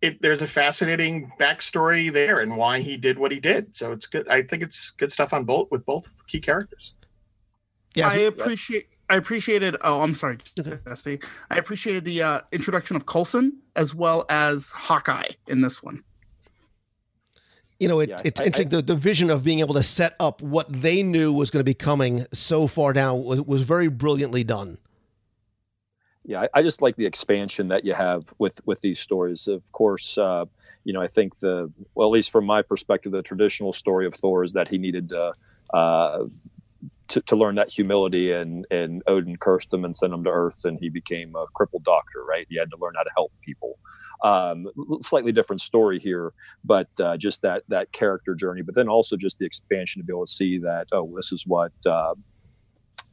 It, 0.00 0.20
there's 0.20 0.42
a 0.42 0.48
fascinating 0.48 1.30
backstory 1.38 2.12
there 2.12 2.40
and 2.40 2.56
why 2.56 2.80
he 2.80 2.96
did 2.96 3.20
what 3.20 3.30
he 3.30 3.38
did. 3.38 3.76
So 3.76 3.92
it's 3.92 4.06
good. 4.06 4.26
I 4.28 4.42
think 4.42 4.64
it's 4.64 4.90
good 4.90 5.12
stuff 5.12 5.32
on 5.32 5.44
both 5.44 5.70
with 5.70 5.86
both 5.86 6.26
key 6.26 6.40
characters. 6.40 6.94
Yeah, 7.94 8.08
I 8.08 8.14
appreciate 8.14 8.86
I 9.12 9.16
appreciated. 9.16 9.76
Oh, 9.82 10.00
I'm 10.00 10.14
sorry, 10.14 10.38
Dusty. 10.86 11.20
I 11.50 11.58
appreciated 11.58 12.06
the 12.06 12.22
uh, 12.22 12.40
introduction 12.50 12.96
of 12.96 13.04
Coulson 13.04 13.58
as 13.76 13.94
well 13.94 14.24
as 14.30 14.70
Hawkeye 14.70 15.28
in 15.46 15.60
this 15.60 15.82
one. 15.82 16.02
You 17.78 17.88
know, 17.88 18.00
it, 18.00 18.08
yeah, 18.08 18.16
it's 18.24 18.40
I, 18.40 18.44
interesting. 18.44 18.68
I, 18.68 18.80
the, 18.80 18.82
the 18.82 18.94
vision 18.94 19.28
of 19.28 19.44
being 19.44 19.60
able 19.60 19.74
to 19.74 19.82
set 19.82 20.16
up 20.18 20.40
what 20.40 20.72
they 20.72 21.02
knew 21.02 21.30
was 21.30 21.50
going 21.50 21.60
to 21.60 21.64
be 21.64 21.74
coming 21.74 22.24
so 22.32 22.66
far 22.66 22.94
down 22.94 23.22
was, 23.22 23.42
was 23.42 23.62
very 23.64 23.88
brilliantly 23.88 24.44
done. 24.44 24.78
Yeah, 26.24 26.40
I, 26.40 26.48
I, 26.54 26.62
just 26.62 26.80
like 26.80 26.96
the 26.96 27.04
expansion 27.04 27.68
that 27.68 27.84
you 27.84 27.92
have 27.92 28.32
with 28.38 28.64
with 28.64 28.80
these 28.80 28.98
stories. 28.98 29.46
Of 29.46 29.70
course, 29.72 30.16
uh, 30.16 30.46
you 30.84 30.94
know, 30.94 31.02
I 31.02 31.08
think 31.08 31.38
the 31.40 31.70
well, 31.94 32.08
at 32.08 32.12
least 32.12 32.30
from 32.30 32.46
my 32.46 32.62
perspective, 32.62 33.12
the 33.12 33.20
traditional 33.20 33.74
story 33.74 34.06
of 34.06 34.14
Thor 34.14 34.42
is 34.42 34.54
that 34.54 34.68
he 34.68 34.78
needed 34.78 35.12
uh, 35.12 35.32
uh, 35.76 36.24
to, 37.12 37.20
to 37.20 37.36
learn 37.36 37.56
that 37.56 37.70
humility 37.70 38.32
and 38.32 38.66
and 38.70 39.02
Odin 39.06 39.36
cursed 39.36 39.72
him 39.72 39.84
and 39.84 39.94
sent 39.94 40.14
him 40.14 40.24
to 40.24 40.30
Earth 40.30 40.64
and 40.64 40.78
he 40.80 40.88
became 40.88 41.36
a 41.36 41.44
crippled 41.54 41.84
doctor 41.84 42.24
right 42.26 42.46
he 42.48 42.56
had 42.58 42.70
to 42.70 42.78
learn 42.80 42.94
how 42.96 43.02
to 43.02 43.10
help 43.14 43.32
people 43.42 43.78
um, 44.24 44.66
slightly 45.02 45.30
different 45.30 45.60
story 45.60 46.00
here 46.00 46.32
but 46.64 46.88
uh, 47.00 47.16
just 47.18 47.42
that 47.42 47.64
that 47.68 47.92
character 47.92 48.34
journey 48.34 48.62
but 48.62 48.74
then 48.74 48.88
also 48.88 49.16
just 49.16 49.38
the 49.38 49.44
expansion 49.44 50.00
to 50.00 50.06
be 50.06 50.12
able 50.12 50.24
to 50.24 50.30
see 50.30 50.58
that 50.58 50.86
oh 50.92 51.12
this 51.14 51.32
is 51.32 51.46
what 51.46 51.72
uh, 51.86 52.14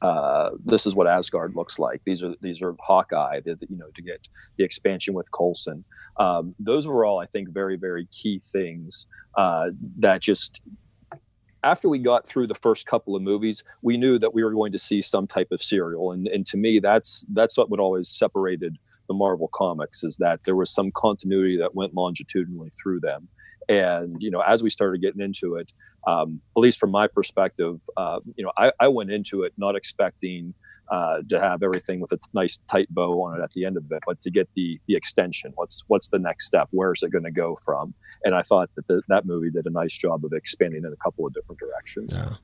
uh, 0.02 0.52
this 0.64 0.86
is 0.86 0.96
what 0.96 1.08
Asgard 1.08 1.58
looks 1.58 1.78
like. 1.78 2.02
These 2.06 2.24
are 2.24 2.34
these 2.40 2.62
are 2.62 2.74
Hawkeye. 2.80 3.42
The, 3.44 3.58
you 3.70 3.78
know, 3.78 3.90
to 3.96 4.02
get 4.02 4.22
the 4.58 4.64
expansion 4.64 5.14
with 5.14 5.30
Coulson. 5.34 5.84
Um, 6.18 6.56
those 6.58 6.88
were 6.88 7.04
all, 7.04 7.20
I 7.20 7.26
think, 7.26 7.50
very 7.50 7.76
very 7.76 8.08
key 8.14 8.42
things 8.46 9.08
uh, 9.36 9.72
that 9.98 10.22
just 10.22 10.62
after 11.64 11.90
we 11.90 12.00
got 12.00 12.26
through 12.26 12.48
the 12.48 12.56
first 12.56 12.86
couple 12.88 13.16
of 13.16 13.22
movies, 13.22 13.64
we 13.82 13.98
knew 13.98 14.18
that 14.20 14.34
we 14.34 14.44
were 14.44 14.52
going 14.52 14.72
to 14.72 14.80
see 14.80 15.02
some 15.02 15.28
type 15.28 15.52
of 15.52 15.62
serial, 15.62 16.12
and 16.12 16.28
and 16.28 16.46
to 16.48 16.58
me, 16.58 16.80
that's 16.80 17.26
that's 17.34 17.58
what 17.58 17.70
would 17.70 17.80
always 17.80 18.08
separated 18.08 18.78
the 19.10 19.14
Marvel 19.14 19.50
comics 19.54 20.04
is 20.04 20.16
that 20.18 20.44
there 20.46 20.56
was 20.56 20.74
some 20.74 20.92
continuity 20.96 21.58
that 21.58 21.76
went 21.76 21.94
longitudinally 21.94 22.70
through 22.82 23.02
them, 23.02 23.28
and 23.68 24.16
you 24.22 24.32
know, 24.32 24.42
as 24.42 24.64
we 24.64 24.70
started 24.70 25.02
getting 25.02 25.20
into 25.20 25.56
it, 25.56 25.72
um, 26.08 26.40
at 26.56 26.60
least 26.62 26.80
from 26.80 26.92
my 26.92 27.08
perspective, 27.08 27.82
uh, 27.98 28.20
you 28.36 28.46
know, 28.46 28.54
I, 28.58 28.72
I 28.80 28.88
went 28.88 29.12
into 29.12 29.44
it 29.44 29.54
not 29.58 29.76
expecting 29.76 30.54
uh, 30.92 31.22
to 31.30 31.40
have 31.40 31.62
everything 31.62 32.00
with 32.00 32.12
a 32.12 32.20
nice 32.34 32.60
tight 32.70 32.88
bow 32.90 33.22
on 33.22 33.40
it 33.40 33.44
at 33.44 33.52
the 33.52 33.66
end 33.66 33.78
of 33.78 33.84
it, 33.92 34.04
but 34.06 34.20
to 34.22 34.32
get 34.32 34.50
the 34.56 34.80
the 34.88 34.96
extension. 34.96 35.52
What's 35.56 35.84
what's 35.88 36.10
the 36.10 36.20
next 36.20 36.46
step? 36.46 36.68
Where 36.72 36.92
is 36.92 37.04
it 37.04 37.12
going 37.12 37.26
to 37.26 37.32
go 37.32 37.58
from? 37.64 37.94
And 38.24 38.34
I 38.34 38.42
thought 38.42 38.70
that 38.76 38.88
the, 38.88 39.02
that 39.08 39.26
movie 39.26 39.52
did 39.52 39.66
a 39.66 39.70
nice 39.70 39.94
job 39.94 40.26
of 40.26 40.34
expanding 40.34 40.84
in 40.86 40.92
a 40.92 41.04
couple 41.04 41.28
of 41.28 41.34
different 41.34 41.60
directions. 41.60 42.14
Yeah. 42.16 42.36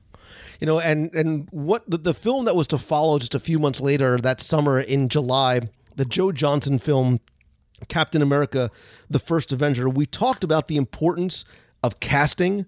You 0.60 0.66
know, 0.66 0.80
and 0.80 1.12
and 1.14 1.48
what 1.50 1.88
the, 1.90 1.98
the 1.98 2.14
film 2.14 2.44
that 2.44 2.56
was 2.56 2.68
to 2.68 2.78
follow 2.78 3.18
just 3.18 3.34
a 3.34 3.40
few 3.40 3.58
months 3.58 3.80
later 3.80 4.16
that 4.18 4.40
summer 4.40 4.80
in 4.80 5.08
July, 5.08 5.62
the 5.96 6.04
Joe 6.04 6.32
Johnston 6.32 6.78
film 6.78 7.20
Captain 7.88 8.22
America: 8.22 8.70
The 9.10 9.18
First 9.18 9.52
Avenger. 9.52 9.88
We 9.88 10.06
talked 10.06 10.44
about 10.44 10.68
the 10.68 10.76
importance 10.76 11.44
of 11.82 12.00
casting. 12.00 12.66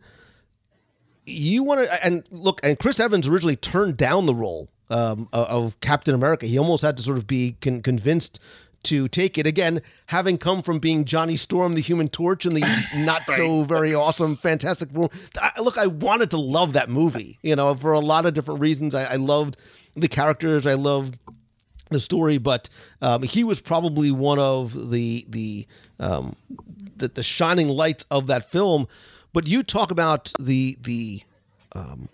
You 1.24 1.62
want 1.62 1.85
to 1.85 2.05
and 2.05 2.24
look, 2.31 2.61
and 2.62 2.79
Chris 2.79 2.99
Evans 2.99 3.29
originally 3.29 3.57
turned 3.57 3.97
down 3.97 4.26
the 4.26 4.35
role 4.35 4.68
um, 4.91 5.29
of 5.33 5.79
Captain 5.81 6.14
America. 6.14 6.47
He 6.47 6.59
almost 6.59 6.83
had 6.83 6.97
to 6.97 7.03
sort 7.03 7.18
of 7.18 7.26
be 7.26 7.57
con- 7.61 7.83
convinced 7.83 8.41
to 8.85 9.09
take 9.09 9.37
it 9.37 9.47
again, 9.47 9.83
having 10.07 10.39
come 10.39 10.62
from 10.62 10.79
being 10.79 11.05
Johnny 11.05 11.37
Storm, 11.37 11.74
the 11.74 11.81
Human 11.81 12.09
Torch, 12.09 12.47
and 12.47 12.57
the 12.57 12.61
not 12.97 13.26
right. 13.29 13.37
so 13.37 13.64
very 13.64 13.95
awesome 13.95 14.37
Fantastic 14.37 14.91
Four. 14.91 15.11
I, 15.41 15.61
look, 15.61 15.76
I 15.76 15.87
wanted 15.87 16.31
to 16.31 16.39
love 16.39 16.72
that 16.74 16.89
movie, 16.89 17.39
you 17.43 17.57
know, 17.57 17.74
for 17.74 17.93
a 17.93 18.01
lot 18.01 18.26
of 18.26 18.35
different 18.35 18.61
reasons. 18.61 18.95
I, 18.95 19.05
I 19.05 19.16
loved 19.16 19.57
the 19.97 20.09
characters, 20.09 20.66
I 20.66 20.74
loved 20.74 21.18
the 21.91 22.01
story, 22.01 22.39
but 22.39 22.68
um, 23.03 23.22
he 23.22 23.45
was 23.45 23.61
probably 23.61 24.11
one 24.11 24.39
of 24.39 24.91
the 24.91 25.26
the, 25.28 25.66
um, 26.01 26.36
the 26.97 27.09
the 27.09 27.22
shining 27.22 27.68
lights 27.68 28.05
of 28.11 28.26
that 28.26 28.51
film. 28.51 28.89
But 29.32 29.47
you 29.47 29.62
talk 29.62 29.91
about 29.91 30.32
the 30.39 30.76
the 30.80 31.22
um, 31.74 32.09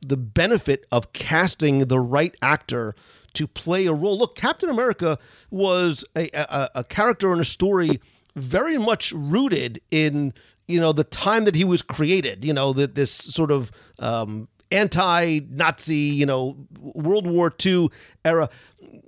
the 0.00 0.16
benefit 0.16 0.86
of 0.92 1.12
casting 1.12 1.86
the 1.86 2.00
right 2.00 2.34
actor 2.42 2.94
to 3.34 3.46
play 3.46 3.86
a 3.86 3.92
role. 3.92 4.18
Look, 4.18 4.36
Captain 4.36 4.68
America 4.68 5.18
was 5.50 6.04
a, 6.16 6.28
a, 6.34 6.68
a 6.76 6.84
character 6.84 7.32
in 7.32 7.40
a 7.40 7.44
story 7.44 8.00
very 8.34 8.78
much 8.78 9.12
rooted 9.12 9.80
in 9.90 10.32
you 10.66 10.80
know 10.80 10.92
the 10.92 11.04
time 11.04 11.44
that 11.44 11.54
he 11.54 11.64
was 11.64 11.82
created. 11.82 12.44
You 12.44 12.52
know 12.52 12.72
that 12.72 12.94
this 12.94 13.10
sort 13.12 13.50
of 13.50 13.70
um, 13.98 14.48
anti-Nazi, 14.72 15.94
you 15.94 16.26
know, 16.26 16.56
World 16.80 17.26
War 17.26 17.52
II 17.64 17.90
era. 18.24 18.48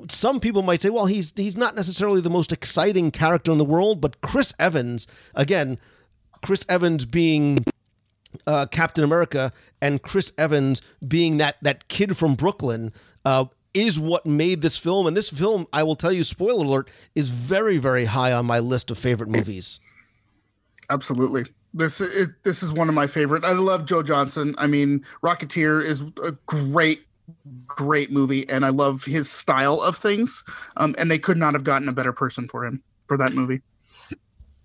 Some 0.09 0.41
people 0.41 0.63
might 0.63 0.83
say, 0.83 0.91
well, 0.91 1.07
he's 1.07 1.33
he's 1.37 1.57
not 1.57 1.75
necessarily 1.75 2.21
the 2.21 2.31
most 2.31 2.53
exciting 2.53 3.11
character 3.11 3.51
in 3.53 3.59
the 3.59 3.65
world, 3.65 4.01
but 4.01 4.21
Chris 4.21 4.55
Evans, 4.59 5.07
again, 5.35 5.79
Chris 6.43 6.65
Evans 6.69 7.05
being 7.05 7.65
uh, 8.47 8.67
Captain 8.67 9.05
America 9.05 9.53
and 9.81 10.03
Chris 10.03 10.33
Evans 10.37 10.83
being 11.07 11.39
that 11.39 11.57
that 11.63 11.89
kid 11.89 12.17
from 12.17 12.35
Brooklyn 12.35 12.93
uh, 13.25 13.47
is 13.73 13.99
what 13.99 14.27
made 14.27 14.61
this 14.61 14.77
film. 14.77 15.07
And 15.07 15.17
this 15.17 15.31
film, 15.31 15.67
I 15.73 15.83
will 15.83 15.97
tell 15.97 16.13
you, 16.13 16.25
spoiler 16.25 16.65
alert, 16.65 16.91
is 17.15 17.31
very 17.31 17.79
very 17.79 18.05
high 18.05 18.33
on 18.33 18.47
my 18.47 18.59
list 18.59 18.91
of 18.91 18.99
favorite 18.99 19.29
movies. 19.29 19.81
Absolutely. 20.91 21.45
This 21.73 22.01
is 22.01 22.29
this 22.45 22.63
is 22.63 22.73
one 22.73 22.89
of 22.89 22.95
my 22.95 23.07
favorite. 23.07 23.45
I 23.45 23.53
love 23.53 23.85
Joe 23.85 24.03
Johnston. 24.03 24.55
I 24.59 24.67
mean, 24.69 25.05
Rocketeer 25.23 25.85
is 25.85 26.03
a 26.23 26.33
great, 26.47 27.05
great 27.66 28.11
movie, 28.11 28.49
and 28.49 28.64
I 28.64 28.70
love 28.70 29.05
his 29.05 29.31
style 29.31 29.81
of 29.81 29.97
things. 29.97 30.45
Um, 30.77 30.95
and 30.99 31.11
they 31.11 31.18
could 31.18 31.37
not 31.37 31.55
have 31.55 31.64
gotten 31.64 31.89
a 31.89 31.93
better 31.93 32.12
person 32.12 32.49
for 32.49 32.64
him 32.64 32.83
for 33.09 33.16
that 33.18 33.35
movie. 33.35 33.62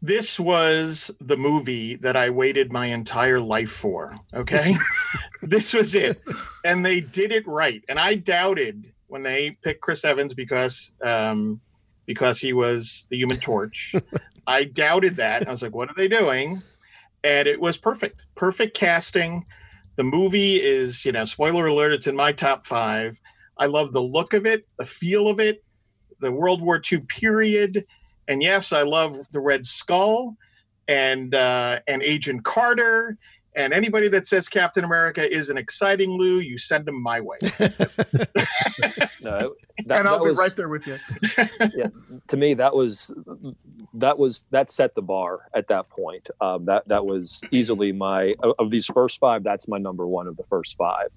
This 0.01 0.39
was 0.39 1.11
the 1.19 1.35
movie 1.35 1.95
that 1.97 2.15
I 2.15 2.29
waited 2.29 2.71
my 2.71 2.85
entire 2.85 3.41
life 3.41 3.71
for. 3.71 4.17
Okay. 4.33 4.75
this 5.41 5.73
was 5.73 5.93
it. 5.93 6.21
And 6.63 6.85
they 6.85 7.01
did 7.01 7.33
it 7.33 7.45
right. 7.45 7.83
And 7.89 7.99
I 7.99 8.15
doubted 8.15 8.93
when 9.07 9.23
they 9.23 9.57
picked 9.61 9.81
Chris 9.81 10.05
Evans 10.05 10.33
because 10.33 10.93
um, 11.01 11.59
because 12.05 12.39
he 12.39 12.53
was 12.53 13.07
the 13.09 13.17
human 13.17 13.39
torch. 13.39 13.93
I 14.47 14.63
doubted 14.63 15.17
that. 15.17 15.47
I 15.47 15.51
was 15.51 15.61
like, 15.61 15.75
what 15.75 15.89
are 15.89 15.95
they 15.95 16.07
doing? 16.07 16.61
And 17.23 17.47
it 17.47 17.59
was 17.59 17.77
perfect. 17.77 18.23
Perfect 18.35 18.75
casting. 18.75 19.45
The 19.99 20.05
movie 20.05 20.63
is, 20.63 21.03
you 21.03 21.11
know, 21.11 21.25
spoiler 21.25 21.65
alert, 21.67 21.91
it's 21.91 22.07
in 22.07 22.15
my 22.15 22.31
top 22.31 22.65
five. 22.65 23.19
I 23.57 23.65
love 23.65 23.91
the 23.91 24.01
look 24.01 24.33
of 24.33 24.45
it, 24.45 24.65
the 24.77 24.85
feel 24.85 25.27
of 25.27 25.41
it, 25.41 25.61
the 26.21 26.31
World 26.31 26.61
War 26.61 26.81
II 26.89 26.99
period. 26.99 27.85
And 28.25 28.41
yes, 28.41 28.71
I 28.71 28.83
love 28.83 29.17
the 29.33 29.41
Red 29.41 29.67
Skull 29.67 30.37
and 30.87 31.35
uh, 31.35 31.81
and 31.85 32.01
Agent 32.01 32.45
Carter 32.45 33.17
and 33.59 33.73
anybody 33.73 34.07
that 34.07 34.25
says 34.25 34.47
Captain 34.47 34.85
America 34.85 35.29
is 35.29 35.49
an 35.49 35.57
exciting 35.57 36.11
Lou, 36.11 36.39
you 36.39 36.57
send 36.57 36.85
them 36.85 37.03
my 37.03 37.19
way. 37.19 37.37
no, 39.21 39.53
that, 39.85 39.99
and 39.99 40.07
I'll 40.07 40.23
be 40.23 40.29
was, 40.29 40.39
right 40.39 40.55
there 40.55 40.69
with 40.69 40.87
you. 40.87 40.95
yeah, 41.75 41.87
to 42.27 42.37
me, 42.37 42.53
that 42.53 42.73
was 42.73 43.13
that 43.93 44.17
was 44.17 44.45
that 44.51 44.71
set 44.71 44.95
the 44.95 45.01
bar 45.01 45.49
at 45.53 45.67
that 45.67 45.89
point. 45.89 46.29
Um, 46.39 46.63
that 46.63 46.87
that 46.87 47.05
was 47.05 47.43
easily 47.51 47.91
my 47.91 48.33
of 48.59 48.69
these 48.69 48.87
first 48.87 49.19
five. 49.19 49.43
That's 49.43 49.67
my 49.67 49.77
number 49.77 50.07
one 50.07 50.27
of 50.27 50.37
the 50.37 50.45
first 50.45 50.77
five, 50.77 51.09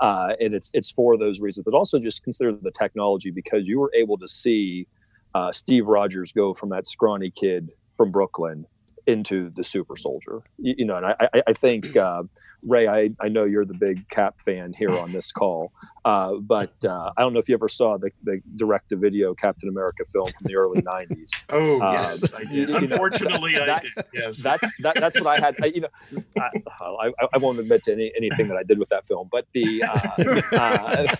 uh, 0.00 0.32
and 0.40 0.54
it's 0.54 0.70
it's 0.72 0.90
for 0.90 1.18
those 1.18 1.40
reasons. 1.40 1.64
But 1.66 1.74
also 1.74 1.98
just 1.98 2.24
consider 2.24 2.52
the 2.52 2.72
technology 2.72 3.30
because 3.30 3.68
you 3.68 3.78
were 3.78 3.92
able 3.94 4.16
to 4.16 4.26
see 4.26 4.86
uh, 5.34 5.52
Steve 5.52 5.86
Rogers 5.86 6.32
go 6.32 6.54
from 6.54 6.70
that 6.70 6.86
scrawny 6.86 7.30
kid 7.30 7.72
from 7.98 8.10
Brooklyn 8.10 8.64
into 9.10 9.50
the 9.50 9.64
super 9.64 9.96
soldier. 9.96 10.42
You, 10.58 10.74
you 10.78 10.84
know 10.86 10.96
and 10.96 11.06
i 11.06 11.42
i, 11.46 11.52
think 11.52 11.96
uh, 11.96 12.22
ray 12.62 12.86
I, 12.88 13.10
I 13.20 13.28
know 13.28 13.44
you're 13.44 13.64
the 13.64 13.74
big 13.74 14.08
cap 14.08 14.40
fan 14.40 14.72
here 14.72 14.90
on 14.90 15.12
this 15.12 15.32
call 15.32 15.72
uh, 16.04 16.34
but 16.36 16.72
uh, 16.84 17.10
i 17.16 17.20
don't 17.22 17.32
know 17.32 17.38
if 17.38 17.48
you 17.48 17.54
ever 17.54 17.68
saw 17.68 17.98
the, 17.98 18.10
the 18.22 18.40
direct 18.56 18.90
to 18.90 18.96
video 18.96 19.34
captain 19.34 19.68
america 19.68 20.04
film 20.04 20.26
from 20.26 20.44
the 20.44 20.56
early 20.56 20.80
90s 20.94 21.30
oh 21.50 21.78
yes 21.92 22.34
I 22.34 22.44
did. 22.44 22.70
unfortunately 22.70 23.52
know, 23.54 23.64
i 23.64 23.80
did 23.80 23.90
yes. 24.14 24.42
that's 24.42 24.72
that, 24.82 24.96
that's 24.96 25.20
what 25.20 25.26
i 25.26 25.40
had 25.44 25.56
I, 25.62 25.66
you 25.66 25.82
know 25.82 26.22
I, 26.38 27.12
I, 27.34 27.38
won't 27.38 27.58
admit 27.58 27.84
to 27.84 27.92
any, 27.92 28.12
anything 28.16 28.48
that 28.48 28.56
i 28.56 28.62
did 28.62 28.78
with 28.78 28.88
that 28.90 29.06
film 29.06 29.28
but 29.30 29.46
the 29.52 29.82
uh, 29.82 30.56
uh, 30.56 31.16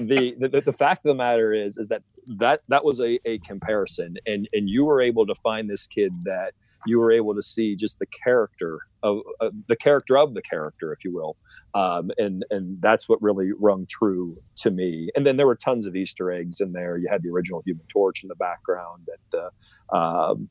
the, 0.00 0.34
the 0.38 0.60
the 0.60 0.72
fact 0.72 1.04
of 1.04 1.10
the 1.10 1.14
matter 1.14 1.52
is 1.52 1.76
is 1.76 1.88
that 1.88 2.02
that 2.26 2.62
that 2.68 2.84
was 2.84 3.00
a, 3.00 3.18
a 3.24 3.38
comparison 3.38 4.16
and 4.26 4.48
and 4.52 4.68
you 4.68 4.84
were 4.84 5.00
able 5.00 5.26
to 5.26 5.34
find 5.36 5.68
this 5.68 5.86
kid 5.86 6.12
that 6.24 6.54
you 6.86 6.98
were 6.98 7.12
able 7.12 7.34
to 7.34 7.42
see 7.42 7.76
just 7.76 7.98
the 7.98 8.06
character 8.06 8.80
of 9.02 9.20
uh, 9.40 9.50
the 9.68 9.76
character 9.76 10.16
of 10.16 10.34
the 10.34 10.42
character, 10.42 10.92
if 10.92 11.04
you 11.04 11.12
will, 11.12 11.36
um, 11.74 12.10
and 12.18 12.44
and 12.50 12.80
that's 12.80 13.08
what 13.08 13.20
really 13.22 13.52
rung 13.58 13.86
true 13.86 14.36
to 14.56 14.70
me. 14.70 15.10
And 15.14 15.26
then 15.26 15.36
there 15.36 15.46
were 15.46 15.56
tons 15.56 15.86
of 15.86 15.96
Easter 15.96 16.30
eggs 16.30 16.60
in 16.60 16.72
there. 16.72 16.96
You 16.96 17.08
had 17.10 17.22
the 17.22 17.30
original 17.30 17.62
Human 17.64 17.84
Torch 17.88 18.22
in 18.22 18.28
the 18.28 18.34
background 18.34 19.08
at 19.12 19.20
the 19.30 19.96
um, 19.96 20.48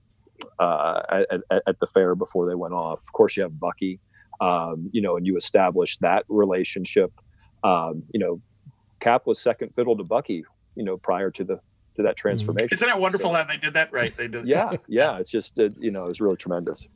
uh, 0.60 1.24
at, 1.30 1.64
at, 1.68 1.80
the 1.80 1.88
fair 1.88 2.16
before 2.16 2.48
they 2.48 2.56
went 2.56 2.74
off. 2.74 3.02
Of 3.04 3.14
course, 3.14 3.38
you 3.38 3.44
have 3.44 3.60
Bucky, 3.60 4.00
um, 4.42 4.90
you 4.92 5.02
know, 5.02 5.18
and 5.18 5.26
you 5.26 5.36
establish 5.36 5.98
that 5.98 6.26
relationship. 6.28 7.12
Um, 7.64 8.04
you 8.14 8.20
know, 8.20 8.42
Cap 9.00 9.26
was 9.26 9.40
second 9.40 9.74
fiddle 9.76 9.98
to 9.98 10.04
Bucky, 10.04 10.44
you 10.76 10.84
know, 10.84 10.98
prior 10.98 11.32
to 11.32 11.44
the 11.44 11.60
to 11.96 12.04
that 12.04 12.10
mm-hmm. 12.10 12.22
transformation. 12.22 12.70
Isn't 12.72 12.88
that 12.88 13.00
wonderful 13.00 13.32
so, 13.32 13.38
how 13.38 13.44
they 13.44 13.58
did 13.58 13.74
that? 13.74 13.92
Right, 13.92 14.16
they 14.16 14.28
did. 14.28 14.48
Yeah, 14.54 14.72
yeah. 14.88 15.18
It's 15.20 15.30
just 15.30 15.60
uh, 15.60 15.70
you 15.80 15.92
know, 15.92 16.06
it's 16.06 16.22
really 16.22 16.38
tremendous. 16.38 16.88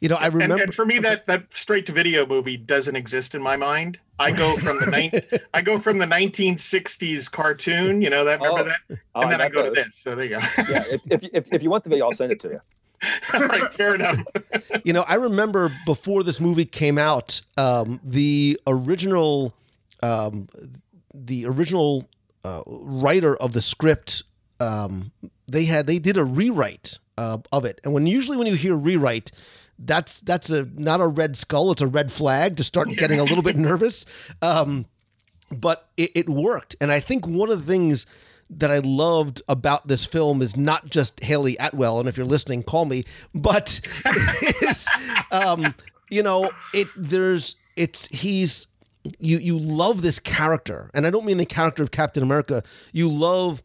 You 0.00 0.08
know, 0.08 0.16
I 0.16 0.28
remember. 0.28 0.54
And, 0.54 0.62
and, 0.64 0.74
for 0.74 0.86
me, 0.86 0.98
that 1.00 1.26
that 1.26 1.52
straight 1.52 1.86
to 1.86 1.92
video 1.92 2.26
movie 2.26 2.56
doesn't 2.56 2.94
exist 2.94 3.34
in 3.34 3.42
my 3.42 3.56
mind. 3.56 3.98
I 4.18 4.32
go 4.32 4.56
from 4.56 4.78
the 4.80 4.86
ni- 4.86 5.38
I 5.54 5.62
go 5.62 5.78
from 5.78 5.98
the 5.98 6.06
1960s 6.06 7.30
cartoon. 7.30 8.00
You 8.00 8.10
know 8.10 8.24
that 8.24 8.40
remember 8.40 8.60
oh, 8.60 8.64
that, 8.64 8.98
oh, 9.14 9.20
and 9.22 9.32
then 9.32 9.40
I 9.40 9.48
go 9.48 9.64
those. 9.64 9.76
to 9.76 9.84
this. 9.84 10.00
So 10.02 10.14
there 10.14 10.26
you 10.26 10.38
go. 10.38 10.46
yeah, 10.68 10.84
if, 10.90 11.00
if, 11.10 11.24
if 11.32 11.52
if 11.52 11.62
you 11.62 11.70
want 11.70 11.84
the 11.84 11.90
video, 11.90 12.06
I'll 12.06 12.12
send 12.12 12.32
it 12.32 12.40
to 12.40 12.48
you. 12.48 12.60
All 13.34 13.46
right, 13.46 13.72
fair 13.72 13.94
enough. 13.94 14.18
you 14.84 14.92
know, 14.92 15.04
I 15.06 15.14
remember 15.14 15.70
before 15.86 16.24
this 16.24 16.40
movie 16.40 16.64
came 16.64 16.98
out, 16.98 17.40
um, 17.56 18.00
the 18.02 18.58
original, 18.66 19.54
um, 20.02 20.48
the 21.14 21.46
original 21.46 22.08
uh, 22.48 22.62
writer 22.66 23.36
of 23.36 23.52
the 23.52 23.60
script, 23.60 24.22
um, 24.60 25.12
they 25.50 25.64
had 25.64 25.86
they 25.86 25.98
did 25.98 26.16
a 26.16 26.24
rewrite 26.24 26.98
uh, 27.16 27.38
of 27.52 27.64
it, 27.64 27.80
and 27.84 27.92
when 27.92 28.06
usually 28.06 28.36
when 28.36 28.46
you 28.46 28.54
hear 28.54 28.76
rewrite, 28.76 29.30
that's 29.78 30.20
that's 30.20 30.50
a 30.50 30.68
not 30.74 31.00
a 31.00 31.06
red 31.06 31.36
skull, 31.36 31.70
it's 31.70 31.82
a 31.82 31.86
red 31.86 32.10
flag 32.10 32.56
to 32.56 32.64
start 32.64 32.88
getting 32.96 33.20
a 33.20 33.24
little 33.24 33.42
bit 33.42 33.56
nervous. 33.70 34.06
Um, 34.42 34.86
but 35.50 35.88
it, 35.96 36.10
it 36.14 36.28
worked, 36.28 36.76
and 36.80 36.90
I 36.90 37.00
think 37.00 37.26
one 37.26 37.50
of 37.50 37.64
the 37.64 37.72
things 37.72 38.06
that 38.50 38.70
I 38.70 38.78
loved 38.78 39.42
about 39.48 39.86
this 39.88 40.06
film 40.06 40.40
is 40.40 40.56
not 40.56 40.88
just 40.88 41.22
Hayley 41.22 41.56
Atwell, 41.58 42.00
and 42.00 42.08
if 42.08 42.16
you're 42.16 42.26
listening, 42.26 42.62
call 42.62 42.86
me, 42.86 43.04
but 43.34 43.80
is, 44.62 44.88
um, 45.30 45.74
you 46.10 46.22
know, 46.22 46.50
it 46.72 46.88
there's 46.96 47.56
it's 47.76 48.06
he's 48.08 48.66
you 49.18 49.38
you 49.38 49.58
love 49.58 50.02
this 50.02 50.18
character, 50.18 50.90
and 50.94 51.06
I 51.06 51.10
don't 51.10 51.24
mean 51.24 51.38
the 51.38 51.46
character 51.46 51.82
of 51.82 51.90
Captain 51.90 52.22
America. 52.22 52.62
You 52.92 53.08
love 53.08 53.62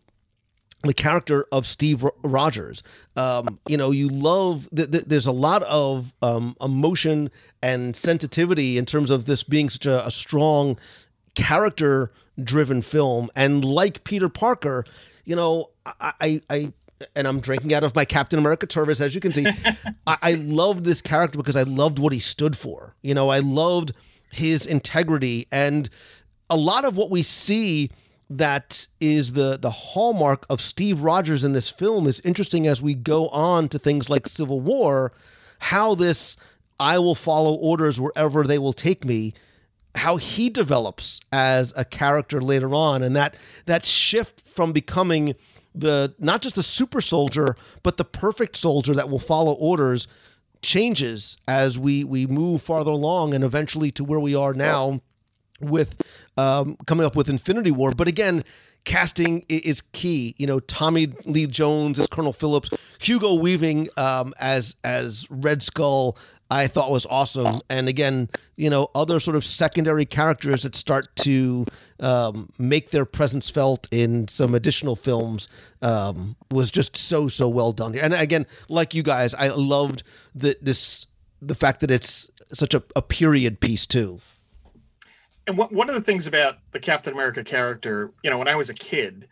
the 0.83 0.93
character 0.93 1.45
of 1.51 1.65
Steve 1.65 2.05
Rogers. 2.23 2.83
Um, 3.15 3.59
you 3.67 3.77
know, 3.77 3.91
you 3.91 4.09
love. 4.09 4.67
Th- 4.75 4.89
th- 4.89 5.05
there's 5.05 5.27
a 5.27 5.31
lot 5.31 5.63
of 5.63 6.13
um, 6.21 6.55
emotion 6.61 7.31
and 7.61 7.95
sensitivity 7.95 8.77
in 8.77 8.85
terms 8.85 9.09
of 9.09 9.25
this 9.25 9.43
being 9.43 9.69
such 9.69 9.85
a, 9.85 10.05
a 10.05 10.11
strong 10.11 10.77
character-driven 11.35 12.81
film, 12.81 13.29
and 13.35 13.65
like 13.65 14.03
Peter 14.03 14.29
Parker, 14.29 14.85
you 15.25 15.35
know, 15.35 15.69
I, 15.85 16.13
I, 16.21 16.41
I 16.49 16.73
and 17.15 17.27
I'm 17.27 17.39
drinking 17.39 17.73
out 17.73 17.83
of 17.83 17.95
my 17.95 18.05
Captain 18.05 18.39
America 18.39 18.67
Tervis, 18.67 19.01
as 19.01 19.15
you 19.15 19.21
can 19.21 19.33
see. 19.33 19.45
I, 20.07 20.17
I 20.21 20.33
loved 20.33 20.85
this 20.85 21.01
character 21.01 21.37
because 21.37 21.55
I 21.55 21.63
loved 21.63 21.99
what 21.99 22.13
he 22.13 22.19
stood 22.19 22.57
for. 22.57 22.95
You 23.01 23.13
know, 23.13 23.29
I 23.29 23.39
loved 23.39 23.93
his 24.33 24.65
integrity 24.65 25.47
and 25.51 25.89
a 26.49 26.57
lot 26.57 26.85
of 26.85 26.97
what 26.97 27.09
we 27.09 27.23
see 27.23 27.89
that 28.29 28.87
is 28.99 29.33
the 29.33 29.57
the 29.57 29.69
hallmark 29.69 30.45
of 30.49 30.61
Steve 30.61 31.01
Rogers 31.01 31.43
in 31.43 31.53
this 31.53 31.69
film 31.69 32.07
is 32.07 32.19
interesting 32.21 32.67
as 32.67 32.81
we 32.81 32.93
go 32.93 33.27
on 33.29 33.69
to 33.69 33.79
things 33.79 34.09
like 34.09 34.27
Civil 34.27 34.59
War, 34.61 35.11
how 35.59 35.95
this 35.95 36.37
I 36.79 36.99
will 36.99 37.15
follow 37.15 37.53
orders 37.55 37.99
wherever 37.99 38.43
they 38.43 38.57
will 38.57 38.73
take 38.73 39.05
me, 39.05 39.33
how 39.95 40.17
he 40.17 40.49
develops 40.49 41.19
as 41.31 41.73
a 41.75 41.85
character 41.85 42.41
later 42.41 42.73
on, 42.73 43.03
and 43.03 43.15
that 43.15 43.35
that 43.65 43.85
shift 43.85 44.41
from 44.41 44.71
becoming 44.71 45.35
the 45.75 46.13
not 46.19 46.41
just 46.41 46.57
a 46.57 46.63
super 46.63 47.01
soldier, 47.01 47.55
but 47.83 47.97
the 47.97 48.05
perfect 48.05 48.55
soldier 48.55 48.93
that 48.93 49.09
will 49.09 49.19
follow 49.19 49.53
orders 49.53 50.07
changes 50.63 51.37
as 51.47 51.77
we 51.77 52.03
we 52.03 52.25
move 52.25 52.61
farther 52.61 52.91
along 52.91 53.33
and 53.33 53.43
eventually 53.43 53.91
to 53.91 54.03
where 54.03 54.19
we 54.19 54.35
are 54.35 54.53
now 54.53 55.01
with 55.59 56.01
um, 56.37 56.77
coming 56.87 57.05
up 57.05 57.15
with 57.15 57.29
Infinity 57.29 57.71
War. 57.71 57.91
But 57.91 58.07
again, 58.07 58.43
casting 58.85 59.45
is 59.49 59.81
key. 59.81 60.35
You 60.37 60.47
know, 60.47 60.59
Tommy 60.61 61.07
Lee 61.25 61.47
Jones 61.47 61.99
as 61.99 62.07
Colonel 62.07 62.33
Phillips, 62.33 62.69
Hugo 62.99 63.35
Weaving 63.35 63.89
um, 63.97 64.33
as 64.39 64.75
as 64.83 65.27
Red 65.29 65.61
Skull. 65.61 66.17
I 66.53 66.67
thought 66.67 66.91
was 66.91 67.05
awesome, 67.09 67.61
and 67.69 67.87
again, 67.89 68.29
you 68.55 68.69
know, 68.69 68.89
other 68.93 69.19
sort 69.19 69.35
of 69.35 69.43
secondary 69.43 70.05
characters 70.05 70.63
that 70.63 70.75
start 70.75 71.07
to 71.17 71.65
um, 71.99 72.49
make 72.59 72.91
their 72.91 73.05
presence 73.05 73.49
felt 73.49 73.87
in 73.91 74.27
some 74.27 74.53
additional 74.55 74.95
films 74.95 75.47
um, 75.81 76.35
was 76.51 76.69
just 76.71 76.95
so 76.95 77.27
so 77.27 77.49
well 77.49 77.71
done. 77.71 77.95
And 77.97 78.13
again, 78.13 78.45
like 78.69 78.93
you 78.93 79.03
guys, 79.03 79.33
I 79.33 79.47
loved 79.49 80.03
the 80.35 80.55
this 80.61 81.07
the 81.41 81.55
fact 81.55 81.79
that 81.81 81.91
it's 81.91 82.29
such 82.47 82.73
a, 82.73 82.83
a 82.95 83.01
period 83.01 83.59
piece 83.59 83.85
too. 83.85 84.19
and 85.47 85.57
one 85.57 85.89
of 85.89 85.95
the 85.95 86.01
things 86.01 86.27
about 86.27 86.59
the 86.71 86.79
Captain 86.79 87.13
America 87.13 87.43
character, 87.43 88.11
you 88.23 88.29
know, 88.29 88.37
when 88.37 88.47
I 88.47 88.55
was 88.55 88.69
a 88.69 88.73
kid, 88.73 89.27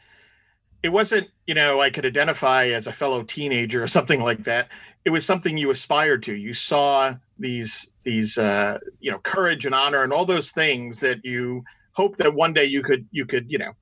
it 0.83 0.89
wasn't, 0.89 1.29
you 1.47 1.53
know, 1.53 1.79
I 1.79 1.89
could 1.89 2.05
identify 2.05 2.67
as 2.67 2.87
a 2.87 2.91
fellow 2.91 3.23
teenager 3.23 3.83
or 3.83 3.87
something 3.87 4.21
like 4.21 4.43
that. 4.45 4.69
It 5.05 5.09
was 5.09 5.25
something 5.25 5.57
you 5.57 5.71
aspired 5.71 6.23
to. 6.23 6.35
You 6.35 6.53
saw 6.53 7.15
these 7.39 7.89
these 8.03 8.37
uh, 8.37 8.79
you 8.99 9.11
know, 9.11 9.19
courage 9.19 9.65
and 9.65 9.75
honor 9.75 10.03
and 10.03 10.13
all 10.13 10.25
those 10.25 10.51
things 10.51 10.99
that 10.99 11.23
you 11.23 11.63
hope 11.93 12.17
that 12.17 12.33
one 12.33 12.53
day 12.53 12.65
you 12.65 12.83
could 12.83 13.07
you 13.11 13.25
could, 13.25 13.51
you 13.51 13.57
know, 13.57 13.73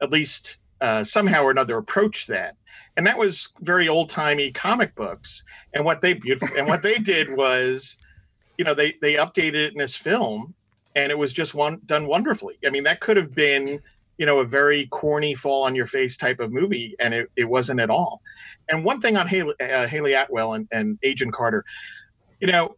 at 0.00 0.10
least 0.10 0.56
uh, 0.80 1.04
somehow 1.04 1.42
or 1.42 1.50
another 1.50 1.78
approach 1.78 2.26
that. 2.26 2.56
And 2.96 3.06
that 3.06 3.18
was 3.18 3.50
very 3.60 3.88
old 3.88 4.08
timey 4.08 4.50
comic 4.52 4.94
books. 4.94 5.44
And 5.74 5.84
what 5.84 6.00
they 6.00 6.14
beautiful 6.14 6.48
and 6.56 6.66
what 6.66 6.82
they 6.82 6.98
did 6.98 7.36
was, 7.36 7.98
you 8.58 8.64
know, 8.64 8.74
they 8.74 8.94
they 9.02 9.14
updated 9.14 9.54
it 9.54 9.72
in 9.72 9.78
this 9.78 9.96
film 9.96 10.54
and 10.96 11.12
it 11.12 11.18
was 11.18 11.32
just 11.32 11.54
one 11.54 11.80
done 11.86 12.06
wonderfully. 12.06 12.56
I 12.66 12.70
mean, 12.70 12.84
that 12.84 13.00
could 13.00 13.18
have 13.18 13.34
been, 13.34 13.82
you 14.18 14.26
know, 14.26 14.40
a 14.40 14.46
very 14.46 14.86
corny 14.86 15.34
fall 15.34 15.64
on 15.64 15.74
your 15.74 15.86
face 15.86 16.16
type 16.16 16.40
of 16.40 16.52
movie, 16.52 16.94
and 16.98 17.14
it, 17.14 17.30
it 17.36 17.44
wasn't 17.44 17.80
at 17.80 17.90
all. 17.90 18.22
And 18.68 18.84
one 18.84 19.00
thing 19.00 19.16
on 19.16 19.26
Hayley, 19.26 19.54
uh, 19.60 19.86
Hayley 19.86 20.14
Atwell 20.14 20.54
and, 20.54 20.68
and 20.72 20.98
Agent 21.02 21.32
Carter, 21.32 21.64
you 22.40 22.50
know, 22.50 22.76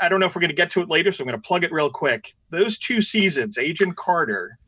I 0.00 0.08
don't 0.08 0.20
know 0.20 0.26
if 0.26 0.34
we're 0.34 0.40
going 0.40 0.50
to 0.50 0.56
get 0.56 0.70
to 0.72 0.80
it 0.80 0.88
later, 0.88 1.12
so 1.12 1.22
I'm 1.22 1.28
going 1.28 1.40
to 1.40 1.46
plug 1.46 1.64
it 1.64 1.72
real 1.72 1.90
quick. 1.90 2.34
Those 2.50 2.78
two 2.78 3.02
seasons, 3.02 3.58
Agent 3.58 3.96
Carter, 3.96 4.58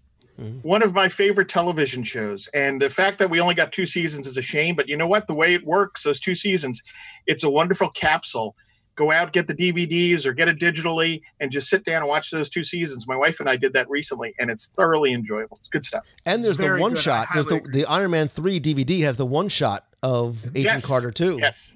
one 0.62 0.82
of 0.82 0.94
my 0.94 1.08
favorite 1.08 1.48
television 1.48 2.04
shows. 2.04 2.48
And 2.54 2.80
the 2.80 2.90
fact 2.90 3.18
that 3.18 3.28
we 3.28 3.40
only 3.40 3.56
got 3.56 3.72
two 3.72 3.86
seasons 3.86 4.26
is 4.26 4.36
a 4.36 4.42
shame, 4.42 4.76
but 4.76 4.88
you 4.88 4.96
know 4.96 5.06
what? 5.08 5.26
The 5.26 5.34
way 5.34 5.54
it 5.54 5.64
works, 5.64 6.04
those 6.04 6.20
two 6.20 6.36
seasons, 6.36 6.82
it's 7.26 7.42
a 7.42 7.50
wonderful 7.50 7.90
capsule. 7.90 8.54
Go 8.98 9.12
out, 9.12 9.32
get 9.32 9.46
the 9.46 9.54
DVDs 9.54 10.26
or 10.26 10.32
get 10.32 10.48
it 10.48 10.58
digitally 10.58 11.22
and 11.38 11.52
just 11.52 11.70
sit 11.70 11.84
down 11.84 12.02
and 12.02 12.08
watch 12.08 12.32
those 12.32 12.50
two 12.50 12.64
seasons. 12.64 13.06
My 13.06 13.14
wife 13.14 13.38
and 13.38 13.48
I 13.48 13.54
did 13.54 13.72
that 13.74 13.88
recently, 13.88 14.34
and 14.40 14.50
it's 14.50 14.66
thoroughly 14.76 15.12
enjoyable. 15.12 15.56
It's 15.60 15.68
good 15.68 15.84
stuff. 15.84 16.16
And 16.26 16.44
there's 16.44 16.56
Very 16.56 16.78
the 16.78 16.82
one 16.82 16.94
good. 16.94 17.02
Shot. 17.04 17.28
There's 17.32 17.46
the, 17.46 17.60
the 17.72 17.84
Iron 17.86 18.10
Man 18.10 18.26
3 18.26 18.58
DVD 18.58 19.02
has 19.02 19.14
the 19.14 19.24
one 19.24 19.48
shot 19.48 19.86
of 20.02 20.44
Agent 20.46 20.64
Yes. 20.64 20.84
Carter 20.86 21.12
too. 21.12 21.38
Yes. 21.40 21.72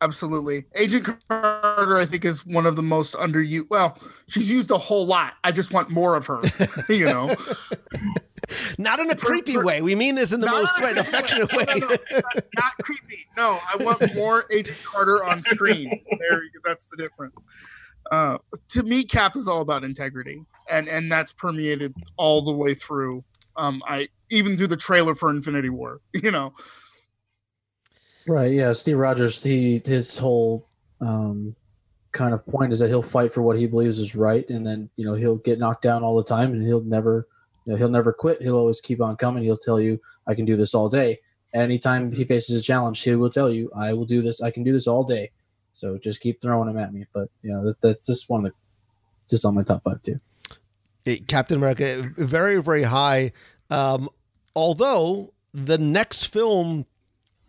Absolutely. 0.00 0.66
Agent 0.76 1.08
Carter, 1.28 1.98
I 1.98 2.04
think, 2.06 2.24
is 2.24 2.46
one 2.46 2.64
of 2.64 2.76
the 2.76 2.82
most 2.82 3.14
underused. 3.14 3.66
Well, 3.68 3.98
she's 4.28 4.48
used 4.48 4.70
a 4.70 4.78
whole 4.78 5.04
lot. 5.04 5.34
I 5.42 5.50
just 5.50 5.72
want 5.72 5.90
more 5.90 6.14
of 6.14 6.26
her, 6.26 6.40
you 6.88 7.06
know? 7.06 7.34
Not 8.78 9.00
in 9.00 9.10
a 9.10 9.14
For- 9.16 9.26
creepy 9.26 9.54
for- 9.54 9.64
way. 9.64 9.82
We 9.82 9.94
mean 9.94 10.14
this 10.14 10.32
in 10.32 10.40
the 10.40 10.46
most 10.50 10.78
right, 10.80 10.96
affectionate 10.96 11.52
way. 11.52 11.64
No, 11.66 11.74
no, 11.74 11.88
no, 11.88 11.96
not, 12.12 12.44
not 12.56 12.72
creepy. 12.82 13.26
No, 13.36 13.58
I 13.72 13.76
want 13.82 14.14
more 14.14 14.44
Agent 14.50 14.78
Carter 14.84 15.24
on 15.24 15.42
screen. 15.42 15.90
There, 16.18 16.42
that's 16.64 16.86
the 16.88 16.96
difference. 16.96 17.46
Uh, 18.10 18.38
to 18.68 18.82
me, 18.82 19.04
Cap 19.04 19.36
is 19.36 19.46
all 19.48 19.60
about 19.60 19.84
integrity, 19.84 20.42
and 20.68 20.88
and 20.88 21.10
that's 21.10 21.32
permeated 21.32 21.94
all 22.16 22.42
the 22.42 22.52
way 22.52 22.74
through. 22.74 23.24
Um, 23.56 23.82
I 23.86 24.08
even 24.30 24.56
through 24.56 24.68
the 24.68 24.76
trailer 24.76 25.14
for 25.14 25.30
Infinity 25.30 25.68
War. 25.70 26.00
You 26.14 26.30
know, 26.30 26.52
Right. 28.26 28.52
Yeah. 28.52 28.72
Steve 28.72 28.98
Rogers, 28.98 29.42
he 29.42 29.80
his 29.84 30.16
whole 30.16 30.68
um, 31.00 31.54
kind 32.12 32.34
of 32.34 32.46
point 32.46 32.72
is 32.72 32.78
that 32.78 32.88
he'll 32.88 33.02
fight 33.02 33.32
for 33.32 33.42
what 33.42 33.56
he 33.58 33.66
believes 33.66 33.98
is 33.98 34.14
right, 34.14 34.48
and 34.48 34.66
then 34.66 34.88
you 34.96 35.04
know 35.04 35.14
he'll 35.14 35.36
get 35.36 35.58
knocked 35.58 35.82
down 35.82 36.02
all 36.02 36.16
the 36.16 36.22
time, 36.24 36.52
and 36.52 36.62
he'll 36.62 36.82
never, 36.84 37.26
you 37.64 37.72
know, 37.72 37.76
he'll 37.78 37.88
never 37.88 38.12
quit. 38.12 38.42
He'll 38.42 38.56
always 38.56 38.80
keep 38.80 39.00
on 39.00 39.16
coming. 39.16 39.42
He'll 39.44 39.56
tell 39.56 39.80
you, 39.80 40.00
"I 40.26 40.34
can 40.34 40.44
do 40.44 40.56
this 40.56 40.74
all 40.74 40.88
day." 40.88 41.20
Anytime 41.54 42.12
he 42.12 42.24
faces 42.24 42.60
a 42.60 42.62
challenge, 42.62 43.00
he 43.02 43.14
will 43.14 43.30
tell 43.30 43.50
you, 43.50 43.70
"I 43.74 43.92
will 43.92 44.06
do 44.06 44.22
this. 44.22 44.40
I 44.40 44.50
can 44.50 44.64
do 44.64 44.72
this 44.72 44.86
all 44.86 45.04
day." 45.04 45.30
So 45.72 45.98
just 45.98 46.20
keep 46.20 46.40
throwing 46.40 46.68
him 46.68 46.78
at 46.78 46.92
me. 46.92 47.06
But 47.12 47.28
you 47.42 47.52
know 47.52 47.64
that, 47.64 47.80
that's 47.80 48.06
just 48.06 48.28
one 48.28 48.46
of 48.46 48.52
the 48.52 48.56
just 49.28 49.44
on 49.44 49.54
my 49.54 49.62
top 49.62 49.82
five 49.82 50.02
too. 50.02 50.20
It- 51.04 51.26
Captain 51.28 51.56
America, 51.56 52.10
very, 52.16 52.62
very 52.62 52.82
high. 52.82 53.32
Um, 53.70 54.08
although 54.54 55.32
the 55.54 55.78
next 55.78 56.26
film 56.26 56.86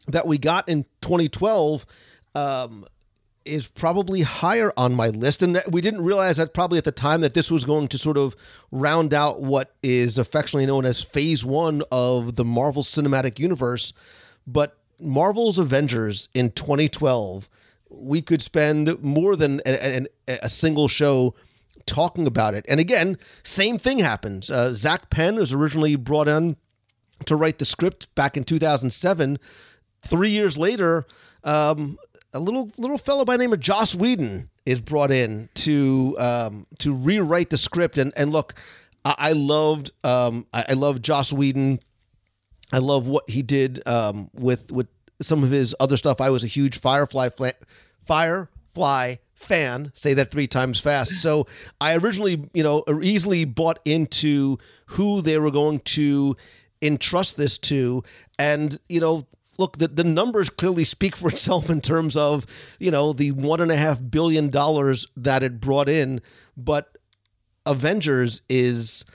that 0.07 0.27
we 0.27 0.37
got 0.37 0.67
in 0.69 0.83
2012 1.01 1.85
um, 2.35 2.85
is 3.45 3.67
probably 3.67 4.21
higher 4.21 4.71
on 4.77 4.93
my 4.93 5.09
list. 5.09 5.41
And 5.41 5.61
we 5.69 5.81
didn't 5.81 6.03
realize 6.03 6.37
that 6.37 6.53
probably 6.53 6.77
at 6.77 6.83
the 6.83 6.91
time 6.91 7.21
that 7.21 7.33
this 7.33 7.51
was 7.51 7.63
going 7.65 7.87
to 7.89 7.97
sort 7.97 8.17
of 8.17 8.35
round 8.71 9.13
out 9.13 9.41
what 9.41 9.73
is 9.83 10.17
affectionately 10.17 10.65
known 10.65 10.85
as 10.85 11.03
phase 11.03 11.43
one 11.43 11.83
of 11.91 12.35
the 12.35 12.45
Marvel 12.45 12.83
Cinematic 12.83 13.39
Universe. 13.39 13.93
But 14.47 14.77
Marvel's 14.99 15.57
Avengers 15.57 16.29
in 16.33 16.51
2012, 16.51 17.49
we 17.89 18.21
could 18.21 18.41
spend 18.41 19.01
more 19.03 19.35
than 19.35 19.61
a, 19.65 20.05
a, 20.27 20.39
a 20.43 20.49
single 20.49 20.87
show 20.87 21.35
talking 21.85 22.27
about 22.27 22.53
it. 22.53 22.65
And 22.67 22.79
again, 22.79 23.17
same 23.43 23.77
thing 23.77 23.99
happens. 23.99 24.49
Uh, 24.49 24.73
Zak 24.73 25.09
Penn 25.09 25.35
was 25.35 25.53
originally 25.53 25.95
brought 25.95 26.27
in 26.27 26.55
to 27.25 27.35
write 27.35 27.59
the 27.59 27.65
script 27.65 28.13
back 28.15 28.37
in 28.37 28.43
2007. 28.43 29.37
Three 30.05 30.29
years 30.29 30.57
later, 30.57 31.05
um, 31.43 31.97
a 32.33 32.39
little 32.39 32.71
little 32.77 32.97
fellow 32.97 33.25
by 33.25 33.37
the 33.37 33.43
name 33.43 33.53
of 33.53 33.59
Joss 33.59 33.95
Whedon 33.95 34.49
is 34.65 34.81
brought 34.81 35.11
in 35.11 35.49
to 35.55 36.15
um, 36.19 36.67
to 36.79 36.93
rewrite 36.93 37.49
the 37.49 37.57
script. 37.57 37.97
And 37.97 38.13
and 38.15 38.31
look, 38.31 38.55
I, 39.05 39.15
I 39.17 39.31
loved 39.33 39.91
um, 40.03 40.45
I, 40.53 40.65
I 40.69 40.93
Joss 40.93 41.33
Whedon. 41.33 41.79
I 42.71 42.79
love 42.79 43.07
what 43.07 43.29
he 43.29 43.41
did 43.41 43.87
um, 43.87 44.29
with 44.33 44.71
with 44.71 44.87
some 45.21 45.43
of 45.43 45.51
his 45.51 45.75
other 45.79 45.97
stuff. 45.97 46.21
I 46.21 46.29
was 46.29 46.43
a 46.43 46.47
huge 46.47 46.79
Firefly 46.79 47.29
fla- 47.29 47.53
Firefly 48.05 49.15
fan. 49.33 49.91
Say 49.93 50.13
that 50.15 50.31
three 50.31 50.47
times 50.47 50.79
fast. 50.79 51.11
So 51.21 51.47
I 51.79 51.95
originally, 51.95 52.49
you 52.53 52.63
know, 52.63 52.83
easily 53.01 53.45
bought 53.45 53.79
into 53.85 54.57
who 54.87 55.21
they 55.21 55.37
were 55.37 55.51
going 55.51 55.79
to 55.79 56.35
entrust 56.81 57.37
this 57.37 57.57
to, 57.59 58.03
and 58.39 58.77
you 58.89 58.99
know. 58.99 59.27
Look, 59.57 59.77
the, 59.77 59.87
the 59.87 60.03
numbers 60.03 60.49
clearly 60.49 60.83
speak 60.83 61.15
for 61.15 61.29
itself 61.29 61.69
in 61.69 61.81
terms 61.81 62.15
of, 62.15 62.45
you 62.79 62.91
know, 62.91 63.13
the 63.13 63.31
one 63.31 63.61
and 63.61 63.71
a 63.71 63.77
half 63.77 63.99
billion 64.09 64.49
dollars 64.49 65.07
that 65.17 65.43
it 65.43 65.59
brought 65.59 65.89
in. 65.89 66.21
But 66.57 66.97
Avengers 67.65 68.41
is, 68.49 69.05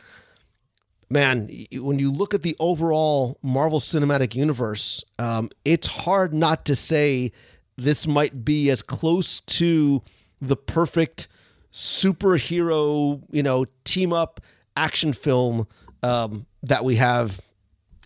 man, 1.11 1.49
when 1.73 1.99
you 1.99 2.11
look 2.11 2.35
at 2.35 2.43
the 2.43 2.57
overall 2.59 3.39
Marvel 3.43 3.81
Cinematic 3.81 4.35
Universe, 4.35 5.05
um, 5.19 5.51
it's 5.65 5.87
hard 5.87 6.33
not 6.33 6.65
to 6.67 6.77
say 6.77 7.33
this 7.77 8.07
might 8.07 8.45
be 8.45 8.71
as 8.71 8.83
close 8.83 9.41
to 9.41 10.03
the 10.41 10.57
perfect 10.57 11.29
superhero, 11.73 13.23
you 13.31 13.43
know, 13.43 13.67
team 13.85 14.13
up 14.13 14.41
action 14.77 15.13
film 15.13 15.67
um, 16.03 16.47
that 16.63 16.85
we 16.85 16.97
have 16.97 17.41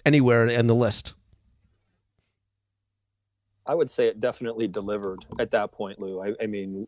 anywhere 0.04 0.46
in 0.46 0.66
the 0.66 0.74
list. 0.74 1.12
I 3.66 3.74
would 3.74 3.90
say 3.90 4.08
it 4.08 4.20
definitely 4.20 4.66
delivered 4.66 5.24
at 5.38 5.50
that 5.52 5.72
point, 5.72 6.00
Lou. 6.00 6.20
I, 6.20 6.34
I 6.42 6.46
mean, 6.46 6.86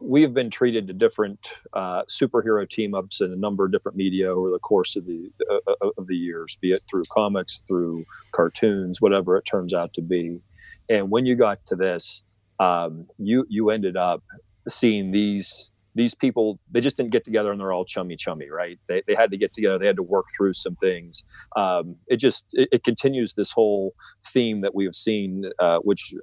we've 0.00 0.32
been 0.32 0.50
treated 0.50 0.86
to 0.86 0.92
different 0.92 1.52
uh, 1.72 2.02
superhero 2.04 2.68
team 2.68 2.94
ups 2.94 3.20
in 3.20 3.32
a 3.32 3.36
number 3.36 3.64
of 3.64 3.72
different 3.72 3.96
media 3.96 4.32
over 4.32 4.50
the 4.50 4.58
course 4.58 4.96
of 4.96 5.06
the 5.06 5.30
uh, 5.50 5.90
of 5.96 6.06
the 6.06 6.16
years, 6.16 6.56
be 6.60 6.72
it 6.72 6.82
through 6.88 7.02
comics, 7.10 7.62
through 7.66 8.04
cartoons, 8.32 9.00
whatever 9.00 9.36
it 9.36 9.44
turns 9.44 9.74
out 9.74 9.92
to 9.94 10.02
be. 10.02 10.40
And 10.88 11.10
when 11.10 11.26
you 11.26 11.36
got 11.36 11.64
to 11.66 11.76
this, 11.76 12.24
um, 12.58 13.06
you 13.18 13.44
you 13.48 13.70
ended 13.70 13.96
up 13.96 14.22
seeing 14.68 15.10
these 15.10 15.70
these 15.98 16.14
people. 16.14 16.60
They 16.70 16.80
just 16.80 16.96
didn't 16.96 17.10
get 17.10 17.24
together 17.24 17.50
and 17.50 17.60
they're 17.60 17.72
all 17.72 17.84
chummy 17.84 18.16
chummy, 18.16 18.48
right? 18.50 18.78
They 18.88 19.02
they 19.06 19.14
had 19.14 19.30
to 19.32 19.36
get 19.36 19.52
together. 19.52 19.78
They 19.78 19.86
had 19.86 19.96
to 19.96 20.02
work 20.02 20.26
through 20.36 20.54
some 20.54 20.76
things. 20.76 21.24
Um, 21.56 21.96
it 22.06 22.18
just 22.18 22.46
it, 22.52 22.68
it 22.72 22.84
continues 22.84 23.34
this 23.34 23.50
whole 23.50 23.94
theme 24.26 24.62
that 24.62 24.74
we 24.74 24.84
have 24.84 24.94
seen, 24.94 25.44
uh, 25.58 25.78
which 25.80 26.14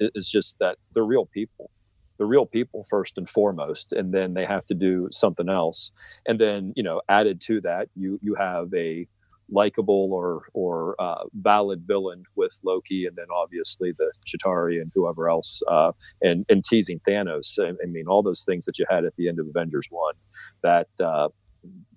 is 0.00 0.30
just 0.30 0.58
that 0.60 0.78
they're 0.94 1.04
real 1.04 1.26
people 1.26 1.70
the 2.18 2.24
real 2.24 2.46
people 2.46 2.82
first 2.88 3.18
and 3.18 3.28
foremost 3.28 3.92
and 3.92 4.14
then 4.14 4.32
they 4.32 4.46
have 4.46 4.64
to 4.64 4.74
do 4.74 5.06
something 5.12 5.50
else 5.50 5.92
and 6.26 6.40
then 6.40 6.72
you 6.74 6.82
know 6.82 7.02
added 7.10 7.42
to 7.42 7.60
that 7.60 7.88
you 7.94 8.18
you 8.22 8.34
have 8.34 8.72
a 8.74 9.06
likable 9.50 10.10
or 10.12 10.42
or 10.54 10.94
uh, 11.00 11.24
valid 11.34 11.82
villain 11.86 12.24
with 12.34 12.58
Loki 12.64 13.06
and 13.06 13.16
then 13.16 13.26
obviously 13.34 13.92
the 13.96 14.12
Chitauri 14.26 14.80
and 14.80 14.90
whoever 14.94 15.28
else 15.28 15.62
uh, 15.70 15.92
and 16.22 16.44
and 16.48 16.64
teasing 16.64 17.00
Thanos. 17.08 17.58
I, 17.58 17.70
I 17.70 17.86
mean 17.86 18.06
all 18.08 18.22
those 18.22 18.44
things 18.44 18.64
that 18.64 18.78
you 18.78 18.86
had 18.88 19.04
at 19.04 19.14
the 19.16 19.28
end 19.28 19.38
of 19.38 19.46
Avengers 19.46 19.86
1 19.90 20.14
that 20.62 20.88
uh, 21.02 21.28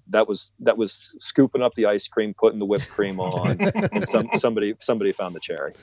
that 0.09 0.27
was 0.27 0.53
that 0.59 0.77
was 0.77 1.13
scooping 1.17 1.61
up 1.61 1.73
the 1.75 1.85
ice 1.85 2.07
cream 2.07 2.33
putting 2.37 2.59
the 2.59 2.65
whipped 2.65 2.89
cream 2.89 3.19
on 3.19 3.57
and 3.91 4.07
some 4.07 4.27
somebody 4.35 4.75
somebody 4.79 5.11
found 5.11 5.35
the 5.35 5.39
cherry 5.39 5.73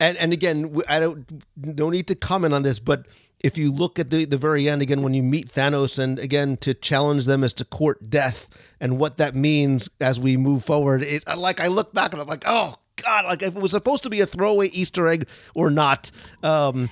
and 0.00 0.16
and 0.18 0.32
again, 0.32 0.80
I 0.88 0.98
don't 0.98 1.44
no 1.56 1.90
need 1.90 2.06
to 2.08 2.14
comment 2.14 2.54
on 2.54 2.62
this, 2.62 2.78
but 2.78 3.06
if 3.38 3.56
you 3.56 3.72
look 3.72 3.98
at 3.98 4.10
the 4.10 4.24
the 4.24 4.38
very 4.38 4.68
end 4.68 4.82
again, 4.82 5.02
when 5.02 5.14
you 5.14 5.22
meet 5.22 5.54
Thanos, 5.54 5.98
and 5.98 6.18
again 6.18 6.56
to 6.58 6.74
challenge 6.74 7.26
them 7.26 7.44
as 7.44 7.52
to 7.54 7.64
court 7.64 8.10
death 8.10 8.48
and 8.80 8.98
what 8.98 9.18
that 9.18 9.34
means 9.34 9.88
as 10.00 10.18
we 10.18 10.36
move 10.36 10.64
forward, 10.64 11.02
is 11.02 11.24
like 11.36 11.60
I 11.60 11.68
look 11.68 11.92
back 11.92 12.12
and 12.12 12.20
I'm 12.20 12.28
like, 12.28 12.44
oh 12.46 12.74
god, 12.96 13.26
like 13.26 13.42
if 13.42 13.54
it 13.54 13.60
was 13.60 13.70
supposed 13.70 14.02
to 14.02 14.10
be 14.10 14.20
a 14.20 14.26
throwaway 14.26 14.68
Easter 14.68 15.06
egg 15.06 15.28
or 15.54 15.70
not, 15.70 16.10
um, 16.42 16.90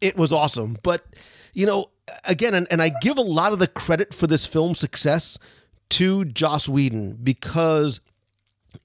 it 0.00 0.16
was 0.16 0.32
awesome. 0.32 0.76
But 0.82 1.04
you 1.54 1.66
know, 1.66 1.90
again, 2.24 2.54
and, 2.54 2.66
and 2.70 2.82
I 2.82 2.90
give 3.00 3.18
a 3.18 3.22
lot 3.22 3.52
of 3.52 3.58
the 3.58 3.66
credit 3.66 4.14
for 4.14 4.26
this 4.26 4.46
film's 4.46 4.78
success 4.78 5.38
to 5.90 6.24
Joss 6.24 6.68
Whedon 6.68 7.18
because 7.22 8.00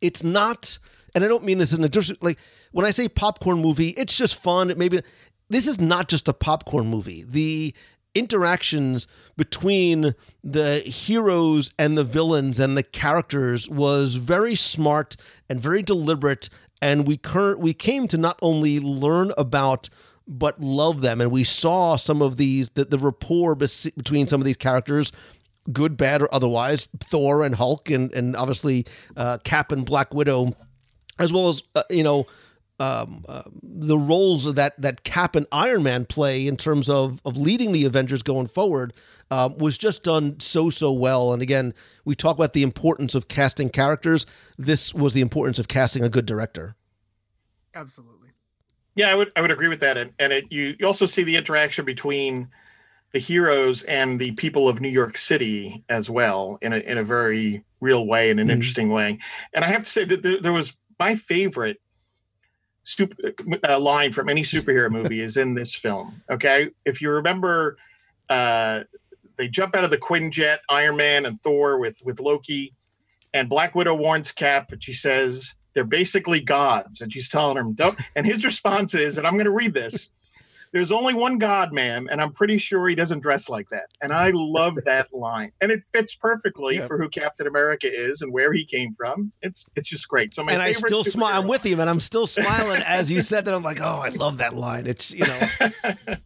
it's 0.01 0.23
not, 0.23 0.77
and 1.17 1.25
I 1.25 1.29
don't 1.29 1.43
mean 1.43 1.57
this 1.57 1.73
in 1.73 1.83
a 1.83 1.89
just 1.89 2.13
like 2.21 2.37
when 2.73 2.85
I 2.85 2.91
say 2.91 3.07
popcorn 3.07 3.59
movie, 3.59 3.89
it's 3.89 4.15
just 4.15 4.35
fun. 4.35 4.71
Maybe 4.77 5.01
this 5.49 5.65
is 5.65 5.81
not 5.81 6.09
just 6.09 6.27
a 6.27 6.33
popcorn 6.33 6.85
movie. 6.85 7.25
The 7.27 7.73
interactions 8.13 9.07
between 9.35 10.13
the 10.43 10.75
heroes 10.81 11.71
and 11.79 11.97
the 11.97 12.03
villains 12.03 12.59
and 12.59 12.77
the 12.77 12.83
characters 12.83 13.67
was 13.67 14.13
very 14.13 14.53
smart 14.53 15.17
and 15.49 15.59
very 15.59 15.81
deliberate 15.81 16.49
and 16.83 17.07
we 17.07 17.17
cur- 17.17 17.57
we 17.57 17.73
came 17.73 18.07
to 18.09 18.17
not 18.17 18.37
only 18.43 18.79
learn 18.79 19.31
about 19.39 19.89
but 20.27 20.59
love 20.61 21.01
them 21.01 21.19
and 21.19 21.31
we 21.31 21.43
saw 21.43 21.95
some 21.95 22.21
of 22.21 22.37
these 22.37 22.69
the, 22.71 22.85
the 22.85 22.99
rapport 22.99 23.55
bes- 23.55 23.89
between 23.97 24.27
some 24.27 24.39
of 24.39 24.45
these 24.45 24.57
characters 24.57 25.11
good 25.71 25.97
bad 25.97 26.21
or 26.21 26.33
otherwise 26.33 26.87
thor 26.99 27.43
and 27.43 27.55
hulk 27.55 27.89
and 27.89 28.11
and 28.13 28.35
obviously 28.35 28.85
uh, 29.15 29.37
cap 29.43 29.71
and 29.71 29.85
black 29.85 30.13
widow 30.13 30.51
as 31.19 31.31
well 31.33 31.49
as 31.49 31.63
uh, 31.75 31.83
you 31.89 32.03
know 32.03 32.25
um, 32.79 33.25
uh, 33.27 33.43
the 33.63 33.97
roles 33.97 34.53
that 34.53 34.79
that 34.79 35.03
Cap 35.03 35.35
and 35.35 35.47
Iron 35.51 35.83
Man 35.83 36.05
play 36.05 36.47
in 36.47 36.57
terms 36.57 36.89
of 36.89 37.19
of 37.25 37.35
leading 37.37 37.71
the 37.71 37.85
Avengers 37.85 38.21
going 38.21 38.47
forward 38.47 38.93
um, 39.31 39.57
was 39.57 39.77
just 39.77 40.03
done 40.03 40.39
so 40.39 40.69
so 40.69 40.91
well. 40.91 41.33
And 41.33 41.41
again, 41.41 41.73
we 42.05 42.13
talk 42.15 42.37
about 42.37 42.53
the 42.53 42.63
importance 42.63 43.15
of 43.15 43.27
casting 43.27 43.69
characters. 43.69 44.25
This 44.57 44.93
was 44.93 45.13
the 45.13 45.21
importance 45.21 45.57
of 45.59 45.67
casting 45.67 46.03
a 46.03 46.09
good 46.09 46.25
director. 46.25 46.75
Absolutely. 47.73 48.29
Yeah, 48.95 49.09
I 49.09 49.15
would 49.15 49.31
I 49.35 49.41
would 49.41 49.51
agree 49.51 49.67
with 49.67 49.79
that, 49.81 49.97
and 49.97 50.11
and 50.19 50.33
it, 50.33 50.45
you 50.49 50.75
you 50.79 50.85
also 50.87 51.05
see 51.05 51.23
the 51.23 51.35
interaction 51.35 51.85
between 51.85 52.49
the 53.13 53.19
heroes 53.19 53.83
and 53.83 54.19
the 54.19 54.31
people 54.31 54.67
of 54.67 54.81
New 54.81 54.89
York 54.89 55.17
City 55.17 55.83
as 55.89 56.09
well 56.09 56.57
in 56.61 56.73
a 56.73 56.77
in 56.77 56.97
a 56.97 57.03
very 57.03 57.63
real 57.79 58.05
way 58.07 58.29
in 58.29 58.39
an 58.39 58.47
Mhm. 58.47 58.51
interesting 58.51 58.89
way. 58.89 59.19
And 59.53 59.63
I 59.63 59.67
have 59.69 59.83
to 59.83 59.89
say 59.89 60.03
that 60.05 60.23
there, 60.23 60.41
there 60.41 60.53
was 60.53 60.73
my 60.99 61.15
favorite 61.15 61.79
super, 62.83 63.33
uh, 63.67 63.79
line 63.79 64.11
from 64.11 64.29
any 64.29 64.43
superhero 64.43 64.89
movie 64.89 65.21
is 65.21 65.37
in 65.37 65.53
this 65.53 65.75
film. 65.75 66.21
Okay, 66.29 66.69
if 66.85 67.01
you 67.01 67.11
remember, 67.11 67.77
uh, 68.29 68.83
they 69.37 69.47
jump 69.47 69.75
out 69.75 69.83
of 69.83 69.91
the 69.91 69.97
Quinjet, 69.97 70.57
Iron 70.69 70.97
Man 70.97 71.25
and 71.25 71.41
Thor 71.41 71.79
with 71.79 72.01
with 72.03 72.19
Loki, 72.19 72.73
and 73.33 73.49
Black 73.49 73.75
Widow 73.75 73.95
warns 73.95 74.31
Cap, 74.31 74.67
but 74.69 74.83
she 74.83 74.93
says 74.93 75.55
they're 75.73 75.83
basically 75.83 76.41
gods, 76.41 77.01
and 77.01 77.13
she's 77.13 77.29
telling 77.29 77.57
him 77.57 77.73
don't. 77.73 77.99
And 78.15 78.25
his 78.25 78.43
response 78.43 78.95
is, 78.95 79.17
and 79.17 79.27
I'm 79.27 79.33
going 79.33 79.45
to 79.45 79.51
read 79.51 79.73
this. 79.73 80.09
There's 80.73 80.91
only 80.91 81.13
one 81.13 81.37
God, 81.37 81.73
ma'am, 81.73 82.07
and 82.11 82.21
I'm 82.21 82.31
pretty 82.33 82.57
sure 82.57 82.87
he 82.87 82.95
doesn't 82.95 83.21
dress 83.21 83.49
like 83.49 83.69
that. 83.69 83.85
And 84.01 84.11
I 84.11 84.31
love 84.33 84.75
that 84.85 85.13
line, 85.13 85.51
and 85.61 85.71
it 85.71 85.81
fits 85.93 86.15
perfectly 86.15 86.75
Yeah. 86.77 86.87
for 86.87 86.97
who 86.97 87.09
Captain 87.09 87.47
America 87.47 87.87
is 87.91 88.21
and 88.21 88.33
where 88.33 88.53
he 88.53 88.65
came 88.65 88.93
from. 88.93 89.31
It's 89.41 89.65
it's 89.75 89.89
just 89.89 90.07
great. 90.07 90.33
So 90.33 90.43
my 90.43 90.53
and 90.53 90.61
I 90.61 90.73
still 90.73 91.03
smile. 91.03 91.39
I'm 91.41 91.47
with 91.47 91.65
you, 91.65 91.79
and 91.79 91.89
I'm 91.89 91.99
still 91.99 92.27
smiling 92.27 92.81
as 92.85 93.09
you 93.11 93.21
said 93.21 93.45
that. 93.45 93.53
I'm 93.55 93.63
like, 93.63 93.79
oh, 93.81 94.01
I 94.03 94.09
love 94.09 94.37
that 94.39 94.55
line. 94.55 94.85
It's 94.87 95.11
you 95.11 95.25
know, 95.25 95.39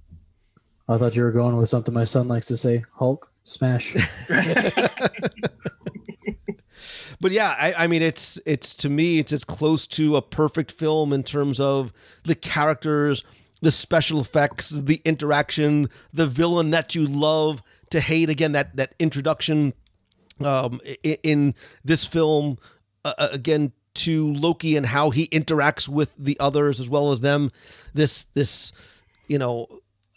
I 0.90 0.98
thought 0.98 1.16
you 1.16 1.24
were 1.24 1.32
going 1.32 1.56
with 1.58 1.70
something 1.70 1.94
my 1.94 2.04
son 2.04 2.28
likes 2.28 2.48
to 2.48 2.58
say: 2.58 2.84
Hulk 2.96 3.32
smash. 3.44 3.96
but 7.20 7.32
yeah, 7.32 7.56
I, 7.58 7.74
I 7.84 7.88
mean, 7.88 8.02
it's 8.02 8.40
it's 8.46 8.76
to 8.78 8.90
me, 8.90 9.20
it's 9.20 9.32
as 9.32 9.44
close 9.44 9.86
to 9.88 10.16
a 10.16 10.22
perfect 10.22 10.72
film 10.72 11.14
in 11.14 11.24
terms 11.24 11.60
of 11.60 11.94
the 12.24 12.36
characters, 12.36 13.24
the 13.62 13.72
special 13.72 14.20
effects, 14.20 14.70
the 14.70 15.02
interaction, 15.06 15.88
the 16.12 16.28
villain 16.28 16.72
that 16.72 16.96
you 16.96 17.06
love 17.06 17.62
to 17.92 18.00
hate. 18.00 18.30
Again, 18.30 18.52
that 18.54 18.76
that 18.76 18.96
introduction 19.00 19.74
um, 20.40 20.80
in, 21.04 21.54
this 21.86 22.08
film, 22.08 22.58
uh, 23.06 23.14
uh, 23.18 23.30
again 23.32 23.72
to 23.94 24.34
Loki 24.34 24.78
and 24.78 24.86
how 24.86 25.10
he 25.10 25.28
interacts 25.28 25.88
with 25.88 26.10
the 26.18 26.40
others 26.40 26.80
as 26.80 26.90
well 26.90 27.12
as 27.12 27.22
them. 27.22 27.52
This 27.94 28.26
this 28.34 28.72
you 29.28 29.38
know 29.38 29.68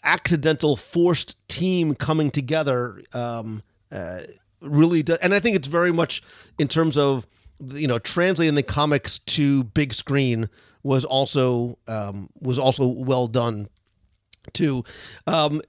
accidental 0.02 0.76
forced 0.76 1.36
team 1.48 1.94
coming 1.94 2.30
together. 2.30 3.02
Um, 3.12 3.62
uh, 3.92 4.20
really 4.60 5.02
does 5.02 5.18
and 5.18 5.34
i 5.34 5.38
think 5.38 5.54
it's 5.54 5.68
very 5.68 5.92
much 5.92 6.22
in 6.58 6.66
terms 6.66 6.96
of 6.96 7.26
you 7.72 7.86
know 7.86 7.98
translating 7.98 8.54
the 8.54 8.62
comics 8.62 9.18
to 9.20 9.64
big 9.64 9.92
screen 9.92 10.48
was 10.84 11.04
also 11.04 11.76
um 11.88 12.30
was 12.40 12.58
also 12.58 12.86
well 12.86 13.26
done 13.26 13.66
too. 14.52 14.84
Um 15.26 15.60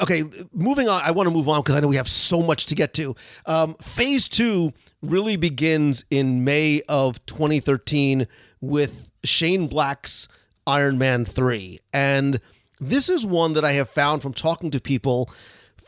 okay 0.00 0.22
moving 0.52 0.88
on 0.88 1.02
i 1.02 1.10
want 1.10 1.26
to 1.26 1.32
move 1.32 1.48
on 1.48 1.60
because 1.60 1.74
i 1.74 1.80
know 1.80 1.88
we 1.88 1.96
have 1.96 2.08
so 2.08 2.40
much 2.40 2.66
to 2.66 2.74
get 2.74 2.94
to. 2.94 3.14
Um 3.44 3.74
phase 3.82 4.28
two 4.28 4.72
really 5.02 5.36
begins 5.36 6.04
in 6.10 6.44
may 6.44 6.80
of 6.88 7.24
2013 7.26 8.28
with 8.60 9.10
shane 9.24 9.66
black's 9.66 10.28
iron 10.66 10.96
man 10.96 11.24
3 11.24 11.80
and 11.92 12.40
this 12.78 13.08
is 13.08 13.26
one 13.26 13.54
that 13.54 13.64
i 13.64 13.72
have 13.72 13.90
found 13.90 14.22
from 14.22 14.32
talking 14.32 14.70
to 14.70 14.80
people 14.80 15.28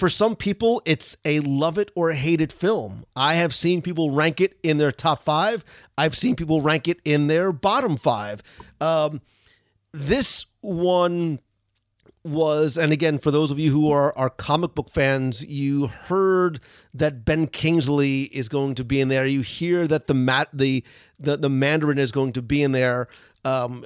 for 0.03 0.11
some 0.11 0.35
people, 0.35 0.83
it's 0.85 1.17
a 1.25 1.39
love 1.39 1.79
it 1.79 1.93
or 1.95 2.11
hate 2.11 2.41
it 2.41 2.51
film. 2.51 3.05
I 3.15 3.35
have 3.35 3.55
seen 3.55 3.81
people 3.81 4.11
rank 4.11 4.41
it 4.41 4.59
in 4.65 4.79
their 4.79 4.91
top 4.91 5.23
five. 5.23 5.65
I've 5.97 6.17
seen 6.17 6.35
people 6.35 6.61
rank 6.61 6.89
it 6.89 6.99
in 7.05 7.29
their 7.29 7.53
bottom 7.53 7.97
five. 7.97 8.43
Um, 8.81 9.21
this 9.93 10.47
one 10.61 11.39
was, 12.25 12.77
and 12.77 12.93
again, 12.93 13.21
for 13.21 13.31
those 13.31 13.53
of 13.53 13.61
you 13.61 13.71
who 13.71 13.93
are, 13.93 14.13
are 14.19 14.29
comic 14.29 14.75
book 14.75 14.91
fans, 14.91 15.47
you 15.47 15.87
heard 15.87 16.59
that 16.95 17.25
Ben 17.25 17.47
Kingsley 17.47 18.23
is 18.23 18.49
going 18.49 18.75
to 18.75 18.85
be 18.85 19.01
in 19.01 19.07
there. 19.07 19.25
You 19.25 19.43
hear 19.43 19.87
that 19.87 20.09
the 20.09 20.15
mat 20.15 20.49
the 20.53 20.83
the, 21.21 21.37
the 21.37 21.49
Mandarin 21.49 21.99
is 21.99 22.11
going 22.11 22.33
to 22.33 22.43
be 22.43 22.65
in 22.65 22.73
there. 22.73 23.07
Um, 23.45 23.85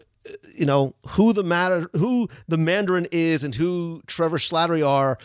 you 0.56 0.64
know 0.64 0.94
who 1.08 1.34
the 1.34 1.44
matter 1.44 1.90
who 1.92 2.30
the 2.48 2.56
Mandarin 2.56 3.06
is 3.12 3.44
and 3.44 3.54
who 3.54 4.02
Trevor 4.06 4.38
Slattery 4.38 4.82
are 4.82 5.18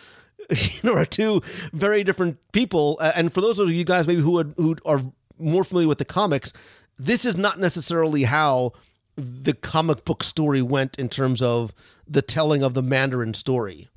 you 0.50 0.80
know, 0.82 0.94
are 0.94 1.06
two 1.06 1.42
very 1.72 2.04
different 2.04 2.38
people. 2.52 2.98
Uh, 3.00 3.12
and 3.16 3.32
for 3.32 3.40
those 3.40 3.58
of 3.58 3.70
you 3.70 3.84
guys 3.84 4.06
maybe 4.06 4.20
who 4.20 4.38
are, 4.38 4.52
who 4.56 4.76
are 4.84 5.00
more 5.38 5.64
familiar 5.64 5.88
with 5.88 5.98
the 5.98 6.04
comics, 6.04 6.52
this 6.98 7.24
is 7.24 7.36
not 7.36 7.58
necessarily 7.58 8.24
how 8.24 8.72
the 9.16 9.52
comic 9.52 10.04
book 10.04 10.22
story 10.22 10.62
went 10.62 10.98
in 10.98 11.08
terms 11.08 11.42
of 11.42 11.74
the 12.08 12.22
telling 12.22 12.62
of 12.62 12.74
the 12.74 12.82
Mandarin 12.82 13.34
story. 13.34 13.88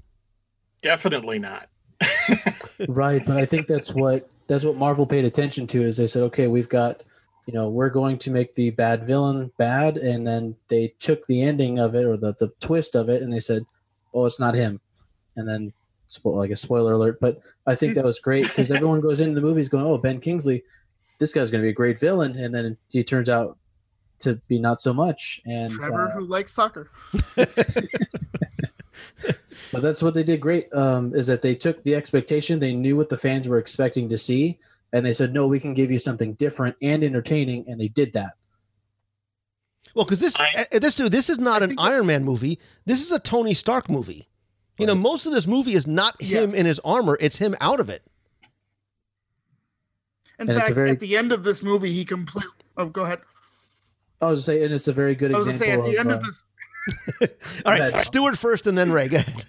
Definitely 0.81 1.39
not. 1.39 1.69
right 2.89 3.25
but 3.25 3.37
i 3.37 3.45
think 3.45 3.67
that's 3.67 3.93
what 3.93 4.29
that's 4.47 4.65
what 4.65 4.75
marvel 4.75 5.05
paid 5.05 5.23
attention 5.23 5.65
to 5.65 5.81
is 5.81 5.97
they 5.97 6.07
said 6.07 6.23
okay 6.23 6.47
we've 6.47 6.69
got 6.69 7.03
you 7.45 7.53
know 7.53 7.69
we're 7.69 7.89
going 7.89 8.17
to 8.17 8.31
make 8.31 8.53
the 8.55 8.69
bad 8.71 9.07
villain 9.07 9.51
bad 9.57 9.97
and 9.97 10.27
then 10.27 10.55
they 10.67 10.93
took 10.99 11.25
the 11.27 11.41
ending 11.41 11.79
of 11.79 11.95
it 11.95 12.05
or 12.05 12.17
the, 12.17 12.33
the 12.39 12.51
twist 12.59 12.95
of 12.95 13.07
it 13.09 13.21
and 13.21 13.31
they 13.31 13.39
said 13.39 13.65
oh 14.13 14.25
it's 14.25 14.39
not 14.39 14.55
him 14.55 14.81
and 15.35 15.47
then 15.47 15.73
spo- 16.09 16.35
like 16.35 16.51
a 16.51 16.55
spoiler 16.55 16.93
alert 16.93 17.19
but 17.19 17.39
i 17.67 17.75
think 17.75 17.95
that 17.95 18.05
was 18.05 18.19
great 18.19 18.43
because 18.43 18.71
everyone 18.71 19.01
goes 19.01 19.21
into 19.21 19.35
the 19.35 19.41
movies 19.41 19.69
going 19.69 19.85
oh 19.85 19.97
ben 19.97 20.19
kingsley 20.19 20.63
this 21.19 21.33
guy's 21.33 21.51
going 21.51 21.61
to 21.61 21.65
be 21.65 21.69
a 21.71 21.73
great 21.73 21.99
villain 21.99 22.35
and 22.37 22.53
then 22.53 22.77
he 22.89 23.03
turns 23.03 23.29
out 23.29 23.57
to 24.19 24.35
be 24.47 24.59
not 24.59 24.79
so 24.81 24.93
much 24.93 25.41
and 25.45 25.71
Trevor, 25.73 26.09
uh, 26.09 26.11
who 26.13 26.25
likes 26.25 26.53
soccer. 26.53 26.89
but 27.35 27.49
that's 29.81 30.01
what 30.01 30.13
they 30.13 30.23
did 30.23 30.39
great 30.39 30.73
um, 30.73 31.13
is 31.15 31.27
that 31.27 31.41
they 31.41 31.55
took 31.55 31.83
the 31.83 31.95
expectation 31.95 32.59
they 32.59 32.73
knew 32.75 32.95
what 32.95 33.09
the 33.09 33.17
fans 33.17 33.47
were 33.47 33.57
expecting 33.57 34.09
to 34.09 34.17
see 34.17 34.59
and 34.93 35.05
they 35.05 35.13
said 35.13 35.33
no 35.33 35.47
we 35.47 35.59
can 35.59 35.73
give 35.73 35.91
you 35.91 35.99
something 35.99 36.33
different 36.35 36.75
and 36.81 37.03
entertaining 37.03 37.65
and 37.67 37.79
they 37.79 37.87
did 37.87 38.13
that 38.13 38.33
Well, 39.95 40.05
because 40.05 40.19
this 40.19 40.35
I- 40.37 40.65
uh, 40.73 40.79
this 40.79 40.95
dude, 40.95 41.11
this 41.11 41.29
is 41.29 41.39
not 41.39 41.63
an 41.63 41.75
Iron 41.77 42.05
Man 42.05 42.23
movie. 42.23 42.59
This 42.85 43.01
is 43.01 43.11
a 43.11 43.19
Tony 43.19 43.53
Stark 43.53 43.89
movie. 43.89 44.27
You 44.77 44.85
know, 44.85 44.95
most 44.95 45.25
of 45.25 45.31
this 45.31 45.47
movie 45.47 45.73
is 45.73 45.87
not 45.87 46.21
him 46.21 46.49
Yes. 46.49 46.53
in 46.59 46.65
his 46.65 46.79
armor; 46.79 47.17
it's 47.21 47.37
him 47.37 47.55
out 47.61 47.79
of 47.79 47.89
it. 47.89 48.03
In 50.37 50.49
And 50.49 50.59
fact, 50.59 50.73
very- 50.73 50.89
at 50.89 50.99
the 50.99 51.15
end 51.15 51.31
of 51.31 51.43
this 51.43 51.63
movie, 51.63 51.93
he 51.93 52.03
completely. 52.03 52.51
Oh, 52.77 52.87
go 52.87 53.03
ahead. 53.05 53.19
i 54.21 54.25
was 54.25 54.39
just 54.39 54.47
saying 54.47 54.63
and 54.63 54.73
it's 54.73 54.87
a 54.87 54.93
very 54.93 55.15
good 55.15 55.31
example. 55.31 55.47
I 55.47 55.51
was 55.51 55.59
going 55.59 55.69
example 55.69 55.85
say 55.85 55.89
at 55.89 55.93
the 55.93 55.99
end 55.99 56.11
of, 56.11 56.17
of 56.19 56.23
uh, 56.23 56.27
this. 56.27 56.43
All 57.65 57.71
right, 57.71 57.93
ahead. 57.93 58.05
Stewart 58.05 58.37
first, 58.37 58.67
and 58.67 58.77
then 58.77 58.91
Ray. 58.91 59.07
Go 59.07 59.17
ahead. 59.17 59.43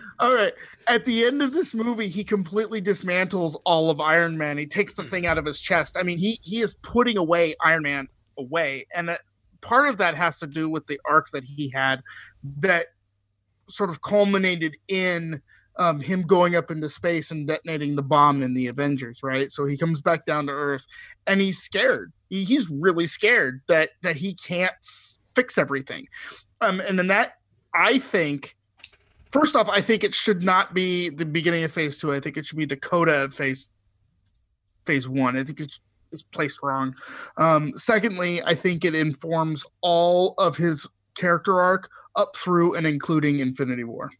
All 0.18 0.34
right. 0.34 0.52
At 0.88 1.04
the 1.04 1.24
end 1.24 1.42
of 1.42 1.52
this 1.52 1.74
movie, 1.74 2.08
he 2.08 2.24
completely 2.24 2.80
dismantles 2.82 3.56
all 3.64 3.88
of 3.90 4.00
Iron 4.00 4.36
Man. 4.36 4.58
He 4.58 4.66
takes 4.66 4.94
the 4.94 5.04
thing 5.04 5.26
out 5.26 5.38
of 5.38 5.44
his 5.44 5.60
chest. 5.60 5.96
I 5.98 6.02
mean, 6.02 6.18
he 6.18 6.38
he 6.42 6.60
is 6.60 6.74
putting 6.74 7.16
away 7.18 7.54
Iron 7.64 7.82
Man 7.82 8.08
away, 8.38 8.86
and 8.96 9.08
that, 9.10 9.20
part 9.60 9.88
of 9.88 9.98
that 9.98 10.16
has 10.16 10.38
to 10.40 10.46
do 10.46 10.68
with 10.68 10.86
the 10.86 10.98
arc 11.08 11.28
that 11.32 11.44
he 11.44 11.70
had, 11.70 12.02
that 12.58 12.86
sort 13.72 13.90
of 13.90 14.02
culminated 14.02 14.76
in 14.88 15.40
um, 15.76 16.00
him 16.00 16.22
going 16.22 16.54
up 16.54 16.70
into 16.70 16.88
space 16.88 17.30
and 17.30 17.46
detonating 17.46 17.96
the 17.96 18.02
bomb 18.02 18.42
in 18.42 18.54
the 18.54 18.66
Avengers. 18.66 19.20
Right. 19.22 19.50
So 19.50 19.66
he 19.66 19.76
comes 19.76 20.00
back 20.00 20.26
down 20.26 20.46
to 20.46 20.52
Earth, 20.52 20.86
and 21.26 21.40
he's 21.40 21.58
scared. 21.58 22.12
He, 22.28 22.44
he's 22.44 22.68
really 22.70 23.06
scared 23.06 23.62
that 23.68 23.90
that 24.02 24.16
he 24.16 24.34
can't 24.34 24.74
fix 25.34 25.58
everything. 25.58 26.06
Um, 26.60 26.80
and 26.80 26.98
then 26.98 27.08
that 27.08 27.38
I 27.74 27.98
think 27.98 28.56
first 29.30 29.56
off, 29.56 29.68
I 29.68 29.80
think 29.80 30.04
it 30.04 30.14
should 30.14 30.42
not 30.42 30.74
be 30.74 31.08
the 31.08 31.26
beginning 31.26 31.64
of 31.64 31.72
phase 31.72 31.98
two. 31.98 32.12
I 32.12 32.20
think 32.20 32.36
it 32.36 32.46
should 32.46 32.58
be 32.58 32.66
the 32.66 32.76
coda 32.76 33.24
of 33.24 33.34
phase 33.34 33.72
Phase 34.84 35.08
One. 35.08 35.36
I 35.36 35.44
think 35.44 35.60
it's 35.60 35.80
it's 36.10 36.22
placed 36.22 36.60
wrong. 36.62 36.94
Um, 37.38 37.72
secondly, 37.76 38.42
I 38.44 38.54
think 38.54 38.84
it 38.84 38.94
informs 38.94 39.64
all 39.80 40.34
of 40.38 40.56
his 40.56 40.86
character 41.14 41.60
arc 41.60 41.88
up 42.16 42.36
through 42.36 42.74
and 42.74 42.86
including 42.86 43.40
Infinity 43.40 43.84
War. 43.84 44.10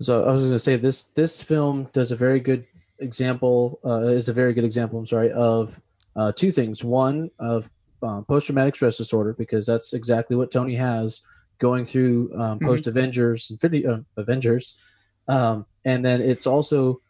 So 0.00 0.24
I 0.24 0.32
was 0.32 0.42
going 0.42 0.52
to 0.52 0.58
say 0.58 0.76
this 0.76 1.04
this 1.04 1.42
film 1.42 1.88
does 1.92 2.10
a 2.10 2.16
very 2.16 2.40
good 2.40 2.66
example 3.00 3.80
uh, 3.84 4.00
is 4.02 4.28
a 4.28 4.32
very 4.32 4.54
good 4.54 4.64
example. 4.64 4.98
I'm 4.98 5.06
sorry 5.06 5.30
of 5.32 5.80
uh, 6.16 6.32
two 6.32 6.50
things. 6.50 6.82
One 6.82 7.30
of 7.38 7.68
um, 8.02 8.24
post 8.24 8.46
traumatic 8.46 8.76
stress 8.76 8.96
disorder 8.96 9.34
because 9.34 9.66
that's 9.66 9.92
exactly 9.92 10.36
what 10.36 10.50
Tony 10.50 10.74
has 10.74 11.20
going 11.58 11.84
through 11.84 12.30
um, 12.34 12.58
Mhm. 12.58 12.66
post 12.66 12.86
Avengers 12.86 13.50
Infinity 13.50 13.86
uh, 13.86 13.98
Avengers, 14.16 14.82
um, 15.28 15.66
and 15.84 16.04
then 16.04 16.22
it's 16.22 16.46
also 16.46 17.00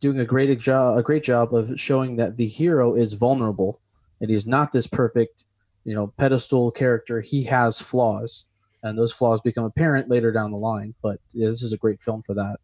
doing 0.00 0.20
a 0.20 0.24
great 0.26 0.58
job 0.58 0.98
a 0.98 1.02
great 1.02 1.22
job 1.22 1.54
of 1.54 1.80
showing 1.80 2.16
that 2.16 2.36
the 2.36 2.46
hero 2.46 2.94
is 2.94 3.14
vulnerable 3.14 3.80
and 4.20 4.28
he's 4.28 4.46
not 4.46 4.70
this 4.70 4.86
perfect 4.86 5.44
you 5.84 5.94
know 5.94 6.08
pedestal 6.18 6.70
character. 6.70 7.20
He 7.20 7.44
has 7.44 7.80
flaws 7.80 8.46
and 8.82 8.98
those 8.98 9.12
flaws 9.12 9.40
become 9.40 9.64
apparent 9.64 10.10
later 10.10 10.30
down 10.32 10.50
the 10.50 10.58
line. 10.58 10.94
But 11.02 11.20
yeah, 11.32 11.48
this 11.48 11.62
is 11.62 11.72
a 11.72 11.78
great 11.78 12.02
film 12.02 12.22
for 12.22 12.34
that. 12.34 12.56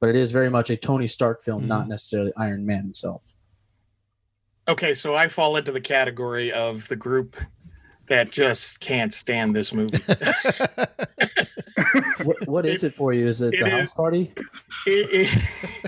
But 0.00 0.08
it 0.10 0.16
is 0.16 0.30
very 0.32 0.50
much 0.50 0.70
a 0.70 0.76
Tony 0.76 1.06
Stark 1.06 1.42
film, 1.42 1.66
not 1.66 1.88
necessarily 1.88 2.32
Iron 2.36 2.64
Man 2.66 2.82
himself. 2.82 3.34
Okay, 4.68 4.94
so 4.94 5.14
I 5.14 5.28
fall 5.28 5.56
into 5.56 5.72
the 5.72 5.80
category 5.80 6.52
of 6.52 6.86
the 6.88 6.96
group 6.96 7.36
that 8.08 8.30
just 8.30 8.80
can't 8.80 9.12
stand 9.14 9.54
this 9.56 9.72
movie. 9.72 9.98
What, 12.24 12.48
what 12.48 12.66
is 12.66 12.82
it 12.82 12.92
for 12.92 13.12
you? 13.12 13.26
Is 13.26 13.40
it, 13.40 13.54
it 13.54 13.60
the 13.60 13.66
is- 13.66 13.72
house 13.72 13.92
party? 13.92 14.32
It- 14.86 15.08
it- 15.12 15.82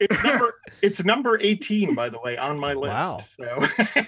it's 0.00 0.24
number 0.24 0.52
it's 0.82 1.04
number 1.04 1.38
18 1.40 1.94
by 1.94 2.08
the 2.08 2.18
way 2.20 2.36
on 2.36 2.58
my 2.58 2.72
list 2.72 2.94
Wow. 2.94 3.18
so 3.18 3.44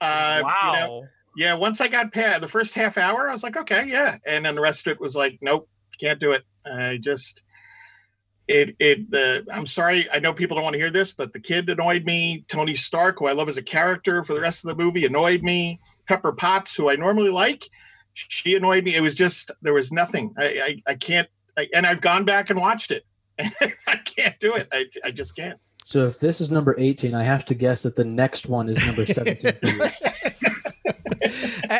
uh 0.00 0.36
you 0.36 0.42
know, 0.42 0.48
wow. 0.48 1.02
Yeah 1.36 1.54
once 1.54 1.80
i 1.80 1.88
got 1.88 2.12
past 2.12 2.40
the 2.40 2.48
first 2.48 2.74
half 2.74 2.98
hour 2.98 3.28
i 3.28 3.32
was 3.32 3.42
like 3.42 3.56
okay 3.56 3.86
yeah. 3.86 4.18
And 4.26 4.44
then 4.44 4.54
the 4.54 4.60
rest 4.60 4.86
of 4.86 4.92
it 4.92 5.00
was 5.00 5.16
like 5.16 5.38
nope 5.40 5.68
can't 6.02 6.20
do 6.20 6.32
it. 6.32 6.44
I 6.66 6.98
just 6.98 7.42
it 8.48 8.74
it 8.80 9.08
the 9.10 9.46
i'm 9.52 9.68
sorry 9.68 10.10
i 10.10 10.18
know 10.18 10.32
people 10.32 10.56
don't 10.56 10.64
want 10.64 10.74
to 10.74 10.80
hear 10.80 10.90
this 10.90 11.12
but 11.12 11.32
the 11.32 11.40
kid 11.40 11.70
annoyed 11.70 12.04
me. 12.04 12.44
Tony 12.48 12.74
stark 12.74 13.18
who 13.18 13.26
i 13.26 13.32
love 13.32 13.48
as 13.48 13.56
a 13.56 13.62
character 13.62 14.24
for 14.24 14.34
the 14.34 14.40
rest 14.40 14.64
of 14.64 14.68
the 14.68 14.82
movie 14.82 15.06
annoyed 15.06 15.42
me. 15.42 15.80
Pepper 16.08 16.32
potts 16.32 16.74
who 16.74 16.90
i 16.90 16.96
normally 16.96 17.30
like 17.30 17.64
she 18.14 18.54
annoyed 18.56 18.84
me. 18.84 18.94
It 18.94 19.00
was 19.00 19.14
just 19.14 19.50
there 19.62 19.72
was 19.72 19.90
nothing. 19.90 20.34
I 20.38 20.44
i, 20.44 20.92
I 20.92 20.94
can't 20.96 21.28
I, 21.56 21.68
and 21.72 21.86
i've 21.86 22.00
gone 22.00 22.24
back 22.24 22.50
and 22.50 22.60
watched 22.60 22.90
it. 22.90 23.04
I 23.38 23.96
can't 24.04 24.38
do 24.40 24.54
it. 24.54 24.68
I, 24.72 24.86
I 25.04 25.10
just 25.10 25.36
can't. 25.36 25.58
So 25.84 26.06
if 26.06 26.18
this 26.18 26.40
is 26.40 26.50
number 26.50 26.76
18, 26.78 27.14
I 27.14 27.24
have 27.24 27.44
to 27.46 27.54
guess 27.54 27.82
that 27.82 27.96
the 27.96 28.04
next 28.04 28.46
one 28.48 28.68
is 28.68 28.84
number 28.86 29.04
17 29.04 29.52
for 29.60 29.68
you. 29.68 29.80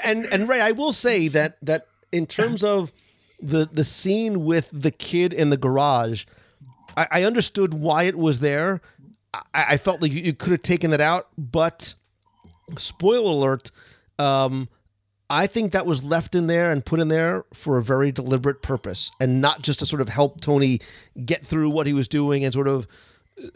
and 0.04 0.26
and 0.26 0.48
Ray, 0.48 0.60
I 0.60 0.72
will 0.72 0.92
say 0.92 1.28
that 1.28 1.56
that 1.62 1.86
in 2.10 2.26
terms 2.26 2.62
of 2.62 2.92
the 3.40 3.68
the 3.72 3.84
scene 3.84 4.44
with 4.44 4.68
the 4.72 4.90
kid 4.90 5.32
in 5.32 5.50
the 5.50 5.56
garage, 5.56 6.24
I, 6.96 7.08
I 7.10 7.22
understood 7.24 7.74
why 7.74 8.04
it 8.04 8.16
was 8.16 8.40
there. 8.40 8.80
I, 9.32 9.42
I 9.54 9.76
felt 9.76 10.02
like 10.02 10.12
you, 10.12 10.20
you 10.20 10.32
could 10.32 10.52
have 10.52 10.62
taken 10.62 10.92
it 10.92 11.00
out, 11.00 11.28
but 11.36 11.94
spoiler 12.76 13.30
alert, 13.30 13.70
um, 14.18 14.68
I 15.30 15.46
think 15.46 15.72
that 15.72 15.86
was 15.86 16.04
left 16.04 16.34
in 16.34 16.46
there 16.46 16.70
and 16.70 16.84
put 16.84 17.00
in 17.00 17.08
there 17.08 17.44
for 17.54 17.78
a 17.78 17.82
very 17.82 18.12
deliberate 18.12 18.62
purpose, 18.62 19.10
and 19.20 19.40
not 19.40 19.62
just 19.62 19.78
to 19.78 19.86
sort 19.86 20.02
of 20.02 20.08
help 20.08 20.40
Tony 20.40 20.80
get 21.24 21.44
through 21.46 21.70
what 21.70 21.86
he 21.86 21.92
was 21.92 22.08
doing 22.08 22.44
and 22.44 22.52
sort 22.52 22.68
of 22.68 22.86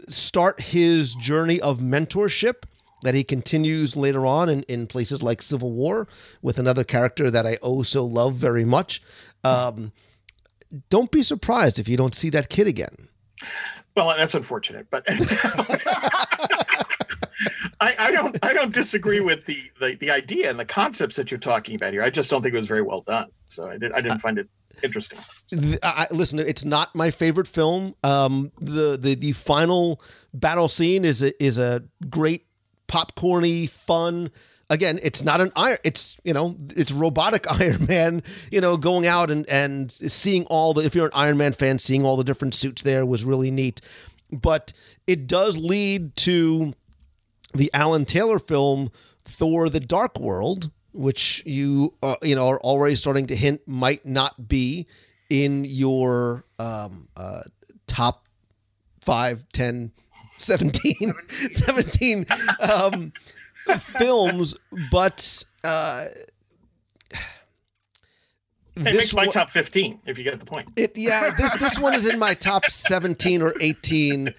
start 0.09 0.61
his 0.61 1.14
journey 1.14 1.61
of 1.61 1.78
mentorship 1.78 2.64
that 3.07 3.14
he 3.14 3.24
continues 3.24 3.96
later 3.96 4.26
on 4.26 4.48
in, 4.48 4.62
in 4.64 4.86
places 4.86 5.22
like 5.22 5.40
Civil 5.40 5.72
War 5.72 6.09
with 6.42 6.59
another 6.59 6.84
character 6.84 7.30
that 7.30 7.46
I 7.46 7.59
oh 7.62 7.82
so 7.82 8.04
love 8.04 8.34
very 8.34 8.64
much. 8.64 9.00
Um, 9.44 9.92
don't 10.88 11.11
be 11.11 11.22
surprised 11.22 11.78
if 11.78 11.88
you 11.88 11.96
don't 11.96 12.14
see 12.14 12.30
that 12.30 12.48
kid 12.48 12.66
again. 12.66 13.09
Well, 13.94 14.14
that's 14.16 14.34
unfortunate, 14.34 14.88
but 14.90 15.04
I, 17.80 17.94
I 17.98 18.12
don't 18.12 18.38
I 18.42 18.52
don't 18.52 18.72
disagree 18.72 19.20
with 19.20 19.44
the, 19.46 19.59
the 19.80 19.94
the 19.96 20.11
idea 20.11 20.50
and 20.50 20.59
the 20.59 20.64
concepts 20.64 21.16
that 21.16 21.30
you're 21.30 21.38
talking 21.38 21.76
about 21.76 21.92
here. 21.92 22.02
I 22.02 22.11
just 22.11 22.28
don't 22.30 22.42
think 22.42 22.54
it 22.54 22.59
was 22.59 22.68
very 22.68 22.82
well 22.82 23.02
done. 23.02 23.28
So 23.48 23.68
I 23.68 23.78
did 23.78 23.92
I 23.92 24.00
didn't 24.00 24.18
find 24.18 24.38
it 24.38 24.48
interesting. 24.82 25.18
I- 25.82 26.09
listen, 26.11 26.38
it's 26.38 26.64
not 26.64 26.94
my 26.94 27.11
favorite 27.11 27.46
film. 27.48 27.94
Um, 28.02 28.52
the 28.61 28.98
the 29.00 29.14
the 29.14 29.32
final 29.32 30.00
battle 30.34 30.68
scene 30.68 31.04
is 31.04 31.22
a, 31.22 31.42
is 31.42 31.59
a 31.59 31.82
great 32.11 32.46
popcorny 32.89 33.68
fun. 33.68 34.30
Again, 34.68 34.99
it's 35.03 35.22
not 35.22 35.41
an 35.41 35.53
iron. 35.55 35.78
It's 35.84 36.16
you 36.24 36.32
know, 36.32 36.57
it's 36.74 36.91
robotic 36.91 37.51
Iron 37.61 37.87
Man. 37.87 38.22
You 38.51 38.61
know, 38.61 38.76
going 38.76 39.07
out 39.07 39.30
and 39.30 39.49
and 39.49 39.91
seeing 39.91 40.45
all 40.47 40.74
the. 40.74 40.84
If 40.84 40.95
you're 40.95 41.07
an 41.07 41.12
Iron 41.14 41.37
Man 41.37 41.53
fan, 41.53 41.78
seeing 41.78 42.05
all 42.05 42.16
the 42.16 42.24
different 42.24 42.55
suits 42.55 42.82
there 42.82 43.07
was 43.07 43.24
really 43.24 43.51
neat. 43.51 43.80
But 44.32 44.72
it 45.07 45.28
does 45.28 45.59
lead 45.59 46.16
to 46.16 46.74
the 47.55 47.70
Alan 47.72 48.05
Taylor 48.05 48.39
film 48.39 48.91
Thor: 49.24 49.68
The 49.68 49.80
Dark 49.80 50.18
World, 50.18 50.70
which 50.93 51.45
you 51.47 51.95
uh, 52.03 52.16
you 52.22 52.34
know 52.34 52.49
are 52.49 52.61
already 52.61 52.97
starting 52.97 53.28
to 53.28 53.37
hint 53.37 53.61
might 53.66 54.05
not 54.05 54.49
be 54.49 54.87
in 55.30 55.64
your 55.64 56.45
um, 56.59 57.09
uh, 57.16 57.43
top 57.87 58.26
5, 59.01 59.47
10, 59.53 59.93
17, 60.39 61.14
17 61.51 62.26
um, 62.72 63.12
films, 63.78 64.55
but 64.91 65.45
uh, 65.64 66.05
It 68.76 68.84
this 68.84 68.95
makes 68.95 69.14
my 69.14 69.24
one- 69.26 69.32
top 69.32 69.51
15 69.51 70.01
if 70.07 70.18
you 70.18 70.24
get 70.24 70.39
the 70.39 70.45
point. 70.45 70.68
it 70.76 70.97
yeah, 70.97 71.30
this 71.30 71.51
this 71.59 71.78
one 71.78 71.95
is 71.95 72.09
in 72.09 72.18
my 72.18 72.34
top 72.34 72.66
17 72.66 73.41
or 73.43 73.55
18. 73.61 74.34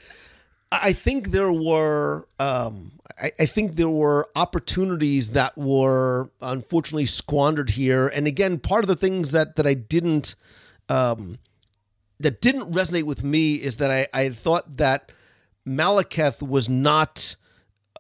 I 0.72 0.94
think 0.94 1.32
there 1.32 1.52
were 1.52 2.28
um 2.40 2.92
I, 3.20 3.32
I 3.40 3.46
think 3.48 3.78
there 3.78 3.90
were 3.90 4.28
opportunities 4.36 5.32
that 5.32 5.58
were 5.58 6.30
unfortunately 6.42 7.08
squandered 7.08 7.72
here. 7.72 8.10
And 8.10 8.28
again, 8.28 8.60
part 8.60 8.84
of 8.84 8.88
the 8.88 8.96
things 8.96 9.32
that 9.32 9.56
that 9.56 9.66
I 9.66 9.74
didn't 9.74 10.36
um 10.88 11.40
that 12.20 12.42
didn't 12.42 12.72
resonate 12.72 13.04
with 13.04 13.24
me 13.24 13.56
is 13.56 13.78
that 13.78 13.90
I, 13.92 14.08
I 14.14 14.30
thought 14.30 14.78
that 14.78 15.12
Malekith 15.68 16.42
was 16.42 16.70
not 16.70 17.36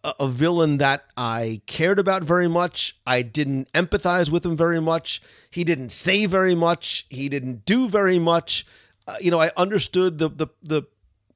a, 0.03 0.13
a 0.21 0.27
villain 0.27 0.77
that 0.77 1.05
I 1.17 1.61
cared 1.65 1.99
about 1.99 2.23
very 2.23 2.47
much. 2.47 2.97
I 3.05 3.21
didn't 3.21 3.71
empathize 3.73 4.29
with 4.29 4.45
him 4.45 4.55
very 4.55 4.79
much. 4.79 5.21
He 5.51 5.63
didn't 5.63 5.89
say 5.89 6.25
very 6.25 6.55
much. 6.55 7.05
He 7.09 7.29
didn't 7.29 7.65
do 7.65 7.89
very 7.89 8.19
much. 8.19 8.65
Uh, 9.07 9.15
you 9.19 9.31
know, 9.31 9.39
I 9.39 9.51
understood 9.57 10.17
the 10.17 10.29
the 10.29 10.47
the 10.63 10.83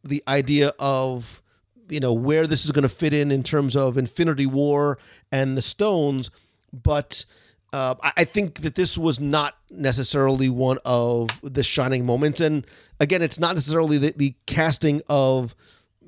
the 0.03 0.23
idea 0.27 0.71
of 0.79 1.41
you 1.89 1.99
know 1.99 2.13
where 2.13 2.47
this 2.47 2.65
is 2.65 2.71
going 2.71 2.84
to 2.84 2.89
fit 2.89 3.13
in 3.13 3.32
in 3.32 3.43
terms 3.43 3.75
of 3.75 3.97
Infinity 3.97 4.45
War 4.45 4.97
and 5.32 5.57
the 5.57 5.61
Stones, 5.61 6.32
but 6.71 7.25
uh, 7.73 7.95
I, 8.01 8.25
think 8.25 8.61
that 8.63 8.75
this 8.75 8.97
was 8.97 9.21
not 9.21 9.57
necessarily 9.69 10.49
one 10.49 10.77
of 10.84 11.29
the 11.41 11.63
shining 11.63 12.05
moments. 12.05 12.41
And 12.41 12.67
again, 12.99 13.21
it's 13.21 13.39
not 13.39 13.55
necessarily 13.55 13.97
the, 13.97 14.13
the 14.13 14.36
casting 14.45 15.01
of 15.07 15.55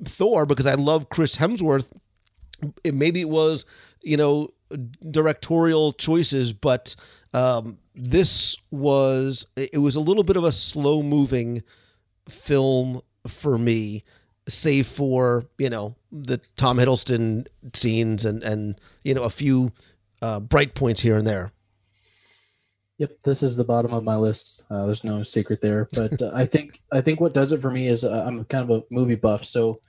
Thor 0.04 0.46
because 0.46 0.66
I 0.66 0.74
love 0.74 1.08
Chris 1.08 1.36
Hemsworth. 1.36 1.88
It, 2.82 2.94
maybe 2.94 3.20
it 3.20 3.28
was 3.28 3.64
you 4.02 4.16
know 4.16 4.50
directorial 5.10 5.92
choices, 5.92 6.52
but 6.52 6.94
um, 7.32 7.78
this 7.94 8.56
was 8.70 9.46
it 9.56 9.80
was 9.80 9.96
a 9.96 10.00
little 10.00 10.24
bit 10.24 10.36
of 10.36 10.44
a 10.44 10.52
slow 10.52 11.02
moving 11.02 11.62
film 12.28 13.00
for 13.26 13.58
me, 13.58 14.04
save 14.48 14.86
for 14.86 15.46
you 15.58 15.70
know 15.70 15.96
the 16.12 16.38
Tom 16.56 16.78
Hiddleston 16.78 17.46
scenes 17.72 18.24
and 18.24 18.42
and 18.42 18.80
you 19.04 19.14
know 19.14 19.22
a 19.22 19.30
few 19.30 19.72
uh, 20.22 20.40
bright 20.40 20.74
points 20.74 21.00
here 21.00 21.16
and 21.16 21.26
there. 21.26 21.52
Yep, 22.98 23.20
this 23.24 23.42
is 23.42 23.56
the 23.56 23.64
bottom 23.64 23.92
of 23.92 24.04
my 24.04 24.14
list. 24.14 24.66
Uh, 24.70 24.86
there's 24.86 25.02
no 25.02 25.22
secret 25.24 25.60
there, 25.60 25.88
but 25.92 26.20
uh, 26.22 26.30
I 26.32 26.46
think 26.46 26.80
I 26.92 27.00
think 27.00 27.20
what 27.20 27.34
does 27.34 27.52
it 27.52 27.60
for 27.60 27.70
me 27.70 27.88
is 27.88 28.04
uh, 28.04 28.24
I'm 28.26 28.44
kind 28.44 28.70
of 28.70 28.76
a 28.76 28.84
movie 28.90 29.16
buff. 29.16 29.44
So 29.44 29.80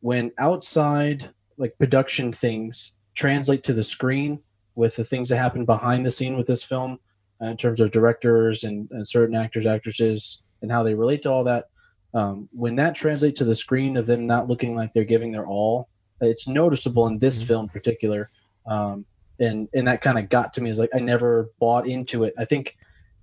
when 0.00 0.32
outside 0.38 1.30
like 1.56 1.78
production 1.78 2.32
things 2.32 2.96
translate 3.14 3.62
to 3.64 3.72
the 3.72 3.84
screen 3.84 4.40
with 4.74 4.96
the 4.96 5.04
things 5.04 5.28
that 5.28 5.36
happen 5.36 5.64
behind 5.64 6.04
the 6.04 6.10
scene 6.10 6.36
with 6.36 6.46
this 6.46 6.64
film 6.64 6.98
uh, 7.40 7.46
in 7.46 7.56
terms 7.56 7.78
of 7.78 7.92
directors 7.92 8.64
and, 8.64 8.88
and 8.90 9.06
certain 9.06 9.36
actors, 9.36 9.66
actresses, 9.66 10.42
and 10.60 10.72
how 10.72 10.82
they 10.82 10.94
relate 10.94 11.22
to 11.22 11.30
all 11.30 11.44
that, 11.44 11.66
um, 12.14 12.48
when 12.52 12.74
that 12.76 12.96
translates 12.96 13.38
to 13.38 13.44
the 13.44 13.54
screen 13.54 13.96
of 13.96 14.06
them 14.06 14.26
not 14.26 14.48
looking 14.48 14.74
like 14.74 14.92
they're 14.92 15.04
giving 15.04 15.30
their 15.30 15.46
all, 15.46 15.88
it's 16.20 16.48
noticeable 16.48 17.06
in 17.06 17.18
this 17.18 17.42
film 17.42 17.64
in 17.66 17.68
particular. 17.68 18.30
Um, 18.66 19.04
and 19.40 19.68
and 19.74 19.86
that 19.88 20.00
kind 20.00 20.18
of 20.18 20.28
got 20.28 20.52
to 20.54 20.60
me 20.60 20.70
is 20.70 20.78
like 20.78 20.90
I 20.94 21.00
never 21.00 21.50
bought 21.58 21.86
into 21.86 22.24
it. 22.24 22.34
I 22.38 22.44
think 22.44 22.76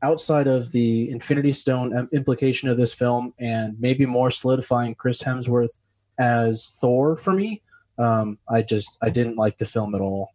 outside 0.03 0.47
of 0.47 0.71
the 0.71 1.09
Infinity 1.09 1.53
Stone 1.53 1.95
um, 1.97 2.09
implication 2.11 2.69
of 2.69 2.77
this 2.77 2.93
film 2.93 3.33
and 3.39 3.79
maybe 3.79 4.05
more 4.05 4.31
solidifying 4.31 4.95
Chris 4.95 5.21
Hemsworth 5.21 5.79
as 6.17 6.77
Thor 6.79 7.17
for 7.17 7.33
me. 7.33 7.61
Um, 7.97 8.39
I 8.49 8.61
just 8.61 8.97
I 9.01 9.09
didn't 9.09 9.37
like 9.37 9.57
the 9.57 9.65
film 9.65 9.95
at 9.95 10.01
all. 10.01 10.29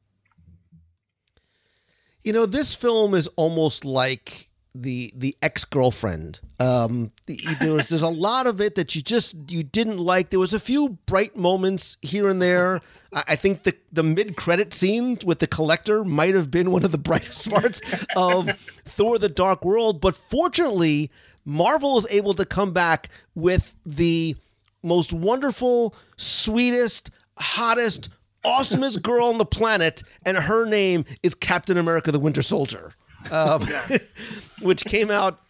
You 2.23 2.33
know, 2.33 2.47
this 2.47 2.75
film 2.75 3.15
is 3.15 3.29
almost 3.37 3.85
like 3.85 4.51
the 4.83 5.13
the 5.17 5.37
ex 5.43 5.65
girlfriend. 5.65 6.41
Um, 6.59 7.13
the, 7.27 7.39
there 7.61 7.73
was 7.73 7.89
there's 7.89 8.03
a 8.03 8.09
lot 8.09 8.47
of 8.47 8.61
it 8.61 8.75
that 8.77 8.95
you 8.95 9.03
just 9.03 9.51
you 9.51 9.63
didn't 9.63 9.99
like. 9.99 10.31
There 10.31 10.41
was 10.41 10.53
a 10.53 10.61
few 10.61 10.99
bright 11.07 11.37
moments 11.37 11.97
here 12.03 12.29
and 12.29 12.41
there. 12.41 12.81
I, 13.13 13.25
I 13.29 13.37
think 13.37 13.63
the 13.65 13.75
the 13.93 14.03
mid 14.03 14.37
credit 14.37 14.73
scene 14.73 15.19
with 15.25 15.39
the 15.39 15.47
collector 15.47 16.05
might 16.05 16.35
have 16.35 16.51
been 16.51 16.71
one 16.71 16.85
of 16.85 16.93
the 16.93 16.99
brightest 17.07 17.51
parts 17.51 17.81
of 18.15 18.51
Thor: 18.85 19.19
The 19.19 19.29
Dark 19.29 19.65
World. 19.65 20.01
But 20.01 20.15
fortunately, 20.15 21.11
Marvel 21.45 21.99
is 21.99 22.07
able 22.11 22.35
to 22.35 22.45
come 22.45 22.73
back 22.73 23.09
with 23.35 23.75
the 23.85 24.37
most 24.83 25.13
wonderful, 25.13 25.95
sweetest, 26.17 27.11
hottest, 27.39 28.09
awesomest 28.45 29.03
girl 29.03 29.27
on 29.27 29.39
the 29.39 29.45
planet, 29.45 30.03
and 30.25 30.37
her 30.37 30.65
name 30.65 31.05
is 31.23 31.35
Captain 31.35 31.77
America: 31.79 32.13
The 32.13 32.21
Winter 32.21 32.43
Soldier 32.43 32.95
um, 33.33 33.67
which 34.61 34.85
came 34.85 35.11
out 35.11 35.41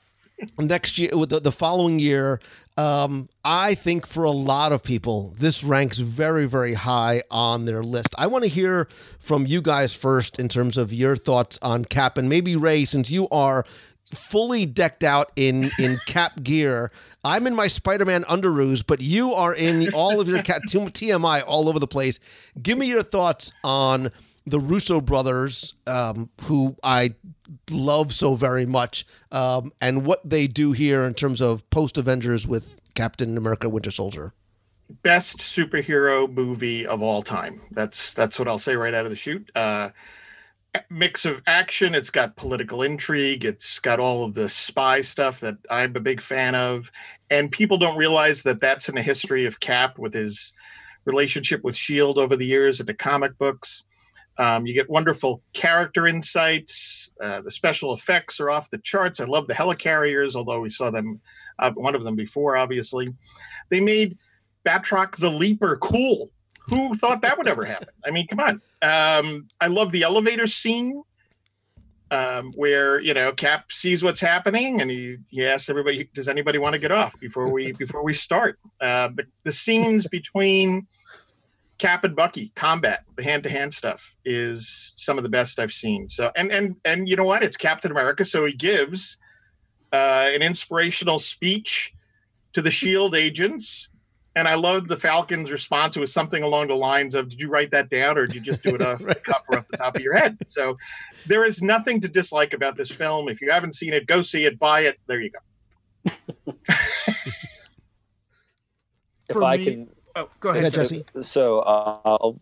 next 0.59 0.99
year 0.99 1.17
with 1.17 1.31
the, 1.31 1.53
following 1.53 1.99
year. 1.99 2.41
Um, 2.79 3.31
i 3.43 3.75
think 3.75 4.07
for 4.07 4.25
a 4.25 4.31
lot 4.31 4.71
of 4.71 4.83
people 4.83 5.35
this 5.39 5.65
ranks 5.65 5.97
very 5.97 6.45
very 6.45 6.75
high 6.75 7.23
on 7.31 7.65
their 7.65 7.83
list. 7.83 8.09
I 8.19 8.27
want 8.27 8.45
to 8.45 8.51
hear 8.51 8.89
from 9.19 9.47
you 9.47 9.63
guys 9.63 9.95
first 9.95 10.39
in 10.39 10.49
terms 10.49 10.77
of 10.77 10.93
your 10.93 11.17
thoughts 11.17 11.59
on 11.63 11.87
cap 11.87 12.19
and 12.19 12.29
maybe 12.29 12.55
ray 12.55 12.85
since 12.85 13.11
you 13.11 13.31
are 13.31 13.65
fully 14.13 14.67
decked 14.67 15.03
out 15.05 15.33
in 15.37 15.71
in 15.79 15.97
cap 16.07 16.43
gear. 16.43 16.93
I'm 17.25 17.47
in 17.47 17.55
my 17.55 17.67
spider-man 17.67 18.25
underoos 18.25 18.87
but 18.87 19.01
you 19.01 19.33
are 19.33 19.55
in 19.55 19.95
all 19.95 20.21
of 20.21 20.29
your 20.29 20.43
cat 20.43 20.61
tmi 20.69 21.43
all 21.47 21.71
over 21.71 21.79
the 21.79 21.87
place. 21.87 22.19
Give 22.63 22.77
me 22.77 22.89
your 22.89 23.03
thoughts 23.03 23.53
on 23.65 24.13
the 24.47 24.61
Russo 24.61 25.01
brothers, 25.01 25.75
um, 25.87 26.31
who 26.43 26.77
I 26.83 27.15
love 27.71 28.13
so 28.13 28.35
very 28.35 28.67
much, 28.67 29.05
um, 29.33 29.73
and 29.81 30.07
what 30.07 30.29
they 30.29 30.47
do 30.47 30.73
here 30.73 31.05
in 31.05 31.15
terms 31.15 31.41
of 31.41 31.69
post 31.71 31.99
Avengers 31.99 32.47
with 32.47 32.81
Captain 32.95 33.37
America: 33.37 33.69
Winter 33.69 33.91
Soldier. 33.91 34.33
Best 35.03 35.39
superhero 35.39 36.33
movie 36.33 36.87
of 36.87 37.03
all 37.03 37.23
time. 37.23 37.61
That's 37.73 38.15
that's 38.15 38.39
what 38.39 38.47
I'll 38.47 38.61
say 38.61 38.77
right 38.77 38.95
out 38.95 39.05
of 39.05 39.11
the 39.11 39.17
chute. 39.17 39.51
Uh, 39.55 39.91
mix 40.91 41.25
of 41.25 41.43
action. 41.47 41.95
It's 41.95 42.11
got 42.11 42.37
political 42.37 42.83
intrigue. 42.83 43.45
It's 43.45 43.81
got 43.81 43.99
all 43.99 44.25
of 44.25 44.35
the 44.35 44.49
spy 44.49 45.01
stuff 45.01 45.41
that 45.41 45.57
I'm 45.71 45.97
a 45.97 46.01
big 46.01 46.21
fan 46.21 46.55
of, 46.55 46.93
and 47.31 47.51
people 47.51 47.79
don't 47.79 47.99
realize 47.99 48.45
that 48.45 48.61
that's 48.61 48.89
in 48.89 48.95
the 48.95 49.03
history 49.03 49.45
of 49.45 49.59
Cap 49.59 49.99
with 49.99 50.15
his 50.15 50.53
relationship 51.05 51.65
with 51.65 51.77
Shield 51.77 52.19
over 52.19 52.37
the 52.37 52.47
years 52.47 52.79
in 52.79 52.87
the 52.87 52.95
comic 52.95 53.37
books. 53.39 53.85
Um, 54.39 54.67
you 54.67 54.75
get 54.75 54.91
wonderful 54.91 55.43
character 55.53 56.07
insights. 56.07 57.11
Uh, 57.21 57.41
the 57.41 57.51
special 57.51 57.93
effects 57.95 58.39
are 58.41 58.51
off 58.51 58.71
the 58.71 58.79
charts. 58.79 59.21
I 59.21 59.25
love 59.25 59.47
the 59.47 59.55
helicarriers, 59.55 60.37
although 60.37 60.61
we 60.61 60.71
saw 60.71 60.91
them, 60.91 61.21
uh, 61.59 61.71
one 61.73 61.95
of 61.95 62.05
them 62.05 62.17
before, 62.17 62.57
obviously. 62.57 63.15
They 63.71 63.81
made 63.81 64.19
Batroc 64.67 65.17
the 65.17 65.31
Leaper 65.31 65.79
cool. 65.79 66.31
Who 66.69 66.95
thought 66.95 67.23
that 67.23 67.39
would 67.39 67.49
ever 67.49 67.65
happen? 67.75 67.89
I 68.05 68.11
mean, 68.11 68.27
come 68.27 68.41
on. 68.41 68.61
Um, 68.83 69.49
I 69.61 69.69
love 69.69 69.93
the 69.93 70.03
elevator 70.03 70.47
scene 70.47 71.03
um, 72.11 72.53
where 72.53 73.01
you 73.01 73.15
know 73.15 73.33
Cap 73.33 73.73
sees 73.73 74.03
what's 74.03 74.21
happening 74.21 74.81
and 74.81 74.91
he 74.91 75.17
he 75.29 75.45
asks 75.45 75.69
everybody, 75.69 76.09
"Does 76.15 76.29
anybody 76.29 76.59
want 76.59 76.75
to 76.75 76.79
get 76.79 76.93
off 76.93 77.19
before 77.21 77.53
we 77.53 77.73
before 77.73 78.05
we 78.05 78.15
start?" 78.15 78.59
Uh, 78.81 79.09
the 79.09 79.27
the 79.45 79.53
scenes 79.53 80.07
between 80.07 80.87
Cap 81.79 82.05
and 82.05 82.17
Bucky 82.17 82.53
combat, 82.55 83.05
the 83.17 83.23
hand 83.23 83.43
to 83.43 83.51
hand 83.51 83.75
stuff 83.75 84.17
is 84.25 84.95
some 84.97 85.19
of 85.19 85.25
the 85.25 85.29
best 85.29 85.59
I've 85.59 85.73
seen. 85.73 86.09
So 86.09 86.31
and 86.35 86.51
and 86.51 86.77
and 86.85 87.09
you 87.09 87.17
know 87.17 87.25
what? 87.25 87.43
It's 87.43 87.57
Captain 87.57 87.91
America, 87.91 88.25
so 88.25 88.47
he 88.47 88.55
gives 88.55 89.19
uh, 89.93 90.31
an 90.33 90.43
inspirational 90.43 91.19
speech 91.19 91.93
to 92.55 92.63
the 92.63 92.71
Shield 92.71 93.15
agents. 93.15 93.91
And 94.35 94.47
I 94.47 94.55
love 94.55 94.89
the 94.89 94.99
Falcon's 94.99 95.51
response. 95.51 95.97
It 95.97 96.01
was 96.01 96.13
something 96.13 96.43
along 96.43 96.69
the 96.69 96.77
lines 96.77 97.15
of, 97.15 97.31
"Did 97.31 97.41
you 97.41 97.49
write 97.49 97.71
that 97.71 97.89
down, 97.89 98.19
or 98.19 98.27
did 98.27 98.37
you 98.37 98.43
just 98.43 98.63
do 98.63 98.75
it 98.75 98.83
off 98.83 99.03
right. 99.03 99.15
the 99.25 99.33
cuff 99.33 99.45
or 99.49 99.59
off 99.59 99.69
the 99.69 99.79
top 99.79 99.97
of 99.97 100.03
your 100.03 100.15
head?" 100.15 100.37
So, 100.47 100.77
there 101.27 101.47
is 101.47 101.63
nothing 101.63 102.01
to 102.03 102.09
dislike 102.09 102.53
about 102.53 102.77
this 102.77 102.91
film. 102.91 103.29
If 103.29 103.41
you 103.41 103.51
haven't 103.51 103.75
seen 103.75 103.95
it, 103.95 104.07
go 104.07 104.21
see 104.21 104.45
it, 104.45 104.59
buy 104.59 104.81
it. 104.81 104.99
There 105.07 105.21
you 105.21 105.31
go. 105.31 105.39
if 106.69 107.49
For 109.33 109.43
I 109.43 109.57
me, 109.57 109.65
can 109.65 109.89
Oh, 110.17 110.29
go 110.41 110.51
ahead, 110.51 110.73
Jesse. 110.73 111.05
So, 111.21 111.61
uh, 111.61 112.33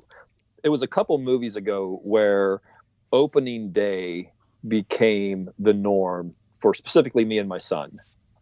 it 0.63 0.69
was 0.71 0.83
a 0.83 0.87
couple 0.87 1.19
movies 1.19 1.57
ago 1.57 2.01
where 2.03 2.61
opening 3.13 3.71
day 3.73 4.33
became 4.67 5.51
the 5.59 5.75
norm 5.75 6.35
for 6.59 6.73
specifically 6.73 7.25
me 7.25 7.39
and 7.39 7.49
my 7.49 7.59
son. 7.59 8.01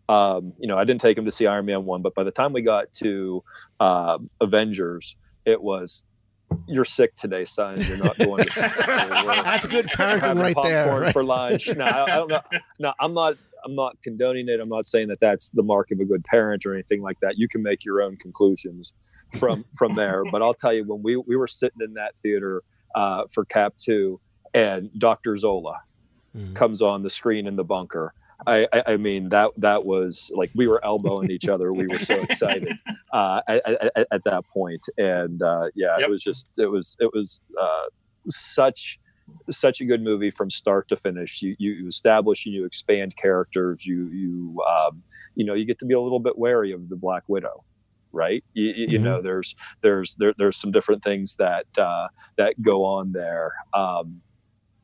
Um, 0.08 0.52
you 0.58 0.68
know, 0.68 0.78
I 0.78 0.84
didn't 0.84 1.00
take 1.00 1.18
him 1.18 1.24
to 1.24 1.30
see 1.30 1.46
Iron 1.46 1.66
Man 1.66 1.84
one, 1.84 2.02
but 2.02 2.14
by 2.14 2.22
the 2.22 2.30
time 2.30 2.52
we 2.52 2.62
got 2.62 2.92
to 2.94 3.42
uh, 3.80 4.18
Avengers, 4.40 5.16
it 5.44 5.60
was 5.60 6.04
you're 6.66 6.84
sick 6.84 7.14
today, 7.16 7.44
son. 7.44 7.80
You're 7.80 7.96
not 7.96 8.18
going. 8.18 8.44
To, 8.44 8.50
That's 9.44 9.66
good 9.66 9.86
parenting 9.86 10.38
right 10.38 10.56
there. 10.62 11.00
Right? 11.00 11.12
For 11.12 11.24
lunch. 11.24 11.74
No, 11.74 11.84
I, 11.84 12.04
I 12.04 12.16
don't 12.16 12.28
know. 12.28 12.40
No, 12.78 12.92
I'm 13.00 13.14
not. 13.14 13.36
I'm 13.64 13.74
not 13.74 13.96
condoning 14.02 14.48
it. 14.48 14.60
I'm 14.60 14.68
not 14.68 14.86
saying 14.86 15.08
that 15.08 15.20
that's 15.20 15.50
the 15.50 15.62
mark 15.62 15.90
of 15.90 16.00
a 16.00 16.04
good 16.04 16.24
parent 16.24 16.66
or 16.66 16.74
anything 16.74 17.02
like 17.02 17.18
that. 17.20 17.38
You 17.38 17.48
can 17.48 17.62
make 17.62 17.84
your 17.84 18.02
own 18.02 18.16
conclusions 18.16 18.92
from 19.38 19.64
from 19.76 19.94
there. 19.94 20.24
But 20.30 20.42
I'll 20.42 20.54
tell 20.54 20.72
you, 20.72 20.84
when 20.84 21.02
we 21.02 21.16
we 21.16 21.36
were 21.36 21.48
sitting 21.48 21.80
in 21.80 21.94
that 21.94 22.16
theater 22.16 22.62
uh, 22.94 23.24
for 23.32 23.44
Cap 23.44 23.74
Two, 23.78 24.20
and 24.54 24.90
Doctor 24.98 25.36
Zola 25.36 25.80
mm-hmm. 26.36 26.54
comes 26.54 26.82
on 26.82 27.02
the 27.02 27.10
screen 27.10 27.46
in 27.46 27.56
the 27.56 27.64
bunker. 27.64 28.14
I, 28.44 28.66
I, 28.72 28.82
I, 28.88 28.96
mean 28.96 29.28
that 29.28 29.50
that 29.58 29.84
was 29.84 30.32
like 30.34 30.50
we 30.54 30.66
were 30.66 30.84
elbowing 30.84 31.30
each 31.30 31.48
other. 31.48 31.72
We 31.72 31.86
were 31.86 32.00
so 32.00 32.20
excited 32.22 32.76
uh, 33.12 33.40
at, 33.46 33.64
at, 33.64 34.06
at, 34.10 34.24
that 34.24 34.42
point, 34.52 34.84
and 34.98 35.40
uh, 35.40 35.66
yeah, 35.76 35.96
yep. 35.98 36.08
it 36.08 36.10
was 36.10 36.24
just 36.24 36.48
it 36.58 36.66
was 36.66 36.96
it 36.98 37.10
was 37.12 37.40
uh, 37.60 37.84
such 38.28 38.98
such 39.50 39.80
a 39.80 39.84
good 39.84 40.02
movie 40.02 40.30
from 40.30 40.50
start 40.50 40.88
to 40.88 40.96
finish. 40.96 41.42
You 41.42 41.56
you, 41.58 41.86
establish 41.86 42.46
and 42.46 42.54
you 42.54 42.64
expand 42.64 43.16
characters. 43.16 43.86
You 43.86 44.08
you 44.08 44.62
um, 44.68 45.02
you 45.34 45.44
know 45.44 45.54
you 45.54 45.64
get 45.64 45.78
to 45.80 45.86
be 45.86 45.94
a 45.94 46.00
little 46.00 46.20
bit 46.20 46.38
wary 46.38 46.72
of 46.72 46.88
the 46.88 46.96
Black 46.96 47.22
Widow, 47.26 47.64
right? 48.12 48.44
You, 48.54 48.72
mm-hmm. 48.72 48.92
you 48.92 48.98
know 48.98 49.22
there's 49.22 49.54
there's 49.82 50.14
there, 50.16 50.34
there's 50.38 50.56
some 50.56 50.72
different 50.72 51.02
things 51.02 51.36
that 51.36 51.66
uh, 51.78 52.08
that 52.38 52.60
go 52.62 52.84
on 52.84 53.12
there. 53.12 53.52
Um, 53.74 54.20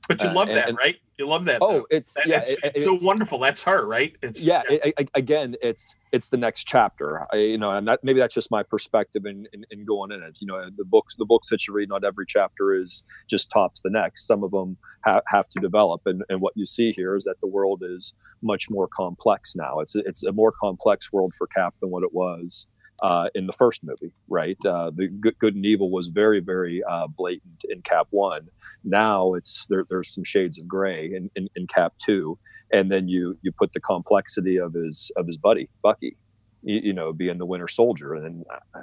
but 0.09 0.23
you 0.23 0.31
love 0.31 0.49
uh, 0.49 0.55
that, 0.55 0.69
and, 0.71 0.79
right? 0.79 0.97
You 1.19 1.27
love 1.27 1.45
that. 1.45 1.59
Oh, 1.61 1.73
though. 1.73 1.87
it's 1.91 2.15
that, 2.15 2.27
yeah, 2.27 2.39
it's, 2.39 2.51
it, 2.51 2.61
it's, 2.63 2.85
so 2.85 2.97
wonderful. 3.03 3.39
That's 3.39 3.63
her, 3.65 3.87
right? 3.87 4.17
It's 4.23 4.43
yeah. 4.43 4.63
yeah. 4.71 4.79
It, 4.85 4.95
it, 4.99 5.11
again, 5.15 5.55
it's 5.61 5.95
it's 6.13 6.31
the 6.31 6.39
next 6.39 6.65
chapter. 6.65 7.27
I, 7.33 7.37
you 7.37 7.59
know, 7.59 7.71
and 7.73 7.87
that, 7.87 8.01
maybe 8.03 8.19
that's 8.19 8.35
just 8.35 8.51
my 8.51 8.63
perspective 8.63 9.27
in, 9.27 9.47
in, 9.53 9.65
in 9.71 9.85
going 9.85 10.11
in 10.11 10.23
it. 10.23 10.39
You 10.41 10.47
know, 10.47 10.65
the 10.77 10.85
books 10.85 11.15
the 11.17 11.27
books 11.27 11.51
that 11.51 11.67
you 11.67 11.75
read, 11.75 11.91
not 11.91 12.05
every 12.05 12.25
chapter 12.27 12.75
is 12.75 13.05
just 13.29 13.51
tops 13.51 13.83
the 13.83 13.91
next. 13.91 14.27
Some 14.27 14.43
of 14.43 14.51
them 14.51 14.79
ha- 15.05 15.21
have 15.29 15.49
to 15.51 15.61
develop, 15.61 16.03
and, 16.07 16.23
and 16.31 16.41
what 16.41 16.55
you 16.57 16.65
see 16.65 16.93
here 16.93 17.15
is 17.15 17.25
that 17.25 17.37
the 17.43 17.49
world 17.49 17.83
is 17.85 18.15
much 18.43 18.71
more 18.71 18.89
complex 18.89 19.55
now. 19.55 19.81
It's 19.81 19.95
it's 19.95 20.25
a 20.25 20.33
more 20.33 20.53
complex 20.53 21.13
world 21.13 21.35
for 21.37 21.47
Cap 21.49 21.75
than 21.81 21.91
what 21.91 22.03
it 22.03 22.15
was 22.15 22.67
uh, 23.03 23.29
in 23.35 23.47
the 23.47 23.53
first 23.53 23.85
movie, 23.85 24.13
right? 24.29 24.57
Uh, 24.65 24.91
the 24.95 25.09
good, 25.09 25.39
good, 25.39 25.55
and 25.55 25.65
evil 25.65 25.91
was 25.91 26.09
very, 26.09 26.41
very 26.41 26.83
uh, 26.85 27.07
blatant 27.07 27.65
in 27.69 27.81
Cap 27.83 28.09
One. 28.11 28.49
Now 28.85 29.35
it's 29.35 29.67
there, 29.69 29.85
there's 29.89 30.13
some 30.13 30.25
shades 30.25 30.59
of 30.59 30.67
gray 30.67 31.13
in, 31.15 31.31
in, 31.37 31.49
in, 31.55 31.67
Cap 31.67 31.95
Two, 32.05 32.39
and 32.73 32.91
then 32.91 33.09
you 33.09 33.39
you 33.43 33.53
put 33.53 33.73
the 33.73 33.81
complexity 33.81 34.57
of 34.57 34.75
his 34.75 35.13
of 35.17 35.27
his 35.27 35.39
buddy 35.39 35.69
Bucky, 35.83 36.17
you, 36.63 36.81
you 36.85 36.93
know, 36.93 37.13
being 37.13 37.39
the 37.39 37.47
Winter 37.47 37.69
Soldier, 37.69 38.15
and 38.15 38.45
uh, 38.75 38.81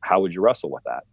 how 0.00 0.20
would 0.20 0.34
you 0.34 0.40
wrestle 0.40 0.70
with 0.70 0.84
that? 0.84 1.04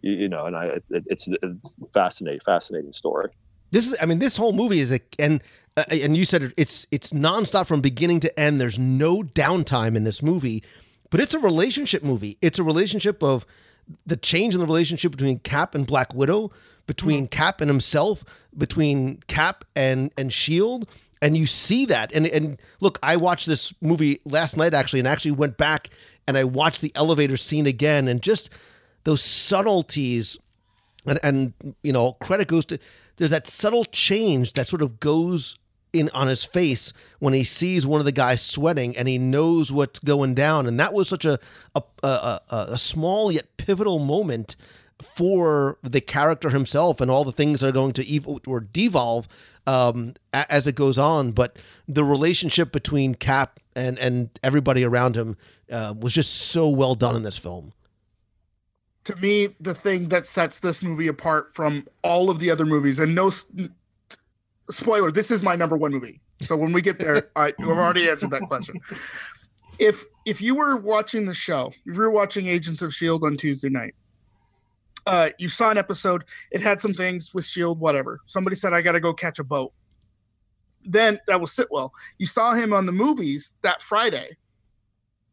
You, 0.00 0.12
you 0.12 0.28
know, 0.28 0.46
and 0.46 0.56
I, 0.56 0.66
it's, 0.66 0.90
it's 0.92 1.28
it's 1.42 1.74
fascinating, 1.92 2.40
fascinating 2.40 2.92
story. 2.92 3.30
This 3.72 3.86
is, 3.86 3.96
I 4.00 4.06
mean, 4.06 4.18
this 4.18 4.36
whole 4.36 4.52
movie 4.52 4.80
is 4.80 4.90
a 4.90 5.00
and 5.18 5.42
uh, 5.76 5.84
and 5.90 6.16
you 6.16 6.24
said 6.24 6.42
it, 6.42 6.54
it's 6.56 6.86
it's 6.90 7.12
nonstop 7.12 7.66
from 7.66 7.80
beginning 7.80 8.20
to 8.20 8.40
end. 8.40 8.60
There's 8.60 8.78
no 8.78 9.22
downtime 9.22 9.96
in 9.96 10.04
this 10.04 10.22
movie 10.22 10.64
but 11.10 11.20
it's 11.20 11.34
a 11.34 11.38
relationship 11.38 12.02
movie. 12.02 12.38
It's 12.40 12.58
a 12.58 12.62
relationship 12.62 13.22
of 13.22 13.44
the 14.06 14.16
change 14.16 14.54
in 14.54 14.60
the 14.60 14.66
relationship 14.66 15.10
between 15.10 15.40
Cap 15.40 15.74
and 15.74 15.86
Black 15.86 16.14
Widow, 16.14 16.52
between 16.86 17.26
mm. 17.26 17.30
Cap 17.30 17.60
and 17.60 17.68
himself, 17.68 18.24
between 18.56 19.18
Cap 19.26 19.64
and 19.76 20.12
and 20.16 20.32
Shield, 20.32 20.88
and 21.20 21.36
you 21.36 21.46
see 21.46 21.86
that. 21.86 22.12
And 22.12 22.26
and 22.26 22.60
look, 22.80 22.98
I 23.02 23.16
watched 23.16 23.46
this 23.46 23.74
movie 23.80 24.20
last 24.24 24.56
night 24.56 24.74
actually, 24.74 25.00
and 25.00 25.08
actually 25.08 25.32
went 25.32 25.56
back 25.56 25.90
and 26.30 26.38
I 26.38 26.44
watched 26.44 26.80
the 26.80 26.92
elevator 26.94 27.36
scene 27.36 27.66
again, 27.66 28.06
and 28.06 28.22
just 28.22 28.50
those 29.04 29.22
subtleties, 29.22 30.38
and 31.06 31.18
and 31.22 31.52
you 31.82 31.92
know, 31.92 32.12
credit 32.12 32.48
goes 32.48 32.64
to 32.66 32.78
there's 33.16 33.32
that 33.32 33.46
subtle 33.46 33.84
change 33.86 34.52
that 34.54 34.66
sort 34.66 34.80
of 34.80 35.00
goes 35.00 35.56
in 35.92 36.08
on 36.10 36.28
his 36.28 36.44
face 36.44 36.92
when 37.18 37.34
he 37.34 37.44
sees 37.44 37.86
one 37.86 38.00
of 38.00 38.04
the 38.04 38.12
guys 38.12 38.42
sweating 38.42 38.96
and 38.96 39.08
he 39.08 39.18
knows 39.18 39.72
what's 39.72 39.98
going 39.98 40.34
down. 40.34 40.66
And 40.66 40.78
that 40.78 40.92
was 40.92 41.08
such 41.08 41.24
a 41.24 41.38
a, 41.74 41.82
a, 42.02 42.40
a, 42.50 42.78
small 42.78 43.30
yet 43.32 43.56
pivotal 43.56 43.98
moment 43.98 44.56
for 45.02 45.78
the 45.82 46.00
character 46.00 46.50
himself 46.50 47.00
and 47.00 47.10
all 47.10 47.24
the 47.24 47.32
things 47.32 47.60
that 47.60 47.68
are 47.68 47.72
going 47.72 47.92
to 47.92 48.16
ev- 48.16 48.40
or 48.46 48.60
devolve 48.60 49.28
um, 49.66 50.14
a- 50.32 50.50
as 50.52 50.66
it 50.66 50.74
goes 50.74 50.98
on. 50.98 51.32
But 51.32 51.58
the 51.88 52.04
relationship 52.04 52.72
between 52.72 53.14
cap 53.14 53.60
and 53.74 53.98
and 53.98 54.30
everybody 54.42 54.84
around 54.84 55.16
him 55.16 55.36
uh, 55.70 55.94
was 55.98 56.12
just 56.12 56.32
so 56.32 56.68
well 56.68 56.94
done 56.94 57.16
in 57.16 57.22
this 57.22 57.38
film. 57.38 57.72
To 59.04 59.16
me 59.16 59.48
the 59.58 59.74
thing 59.74 60.08
that 60.08 60.26
sets 60.26 60.60
this 60.60 60.82
movie 60.82 61.08
apart 61.08 61.54
from 61.54 61.86
all 62.02 62.30
of 62.30 62.38
the 62.38 62.50
other 62.50 62.66
movies 62.66 63.00
and 63.00 63.14
no 63.14 63.30
spoiler 64.70 65.10
this 65.10 65.30
is 65.30 65.42
my 65.42 65.56
number 65.56 65.76
one 65.76 65.92
movie. 65.92 66.20
So 66.42 66.56
when 66.56 66.72
we 66.72 66.80
get 66.82 66.98
there 66.98 67.30
I, 67.36 67.52
i've 67.60 67.68
already 67.68 68.08
answered 68.08 68.30
that 68.30 68.42
question. 68.42 68.80
If 69.78 70.04
if 70.26 70.40
you 70.40 70.54
were 70.54 70.76
watching 70.76 71.26
the 71.26 71.34
show 71.34 71.72
if 71.86 71.94
you 71.94 72.00
were 72.00 72.10
watching 72.10 72.46
agents 72.46 72.82
of 72.82 72.94
shield 72.94 73.24
on 73.24 73.36
tuesday 73.36 73.68
night 73.68 73.94
uh 75.06 75.30
you 75.38 75.48
saw 75.48 75.70
an 75.70 75.78
episode 75.78 76.24
it 76.50 76.60
had 76.60 76.80
some 76.80 76.94
things 76.94 77.32
with 77.34 77.44
shield 77.44 77.80
whatever. 77.80 78.20
Somebody 78.26 78.56
said 78.56 78.72
i 78.72 78.80
gotta 78.80 79.00
go 79.00 79.12
catch 79.12 79.38
a 79.38 79.44
boat. 79.44 79.72
Then 80.84 81.18
that 81.26 81.40
was 81.40 81.52
sitwell 81.52 81.90
you 82.18 82.26
saw 82.26 82.52
him 82.52 82.72
on 82.72 82.86
the 82.86 82.92
movies 82.92 83.54
that 83.62 83.82
friday 83.82 84.30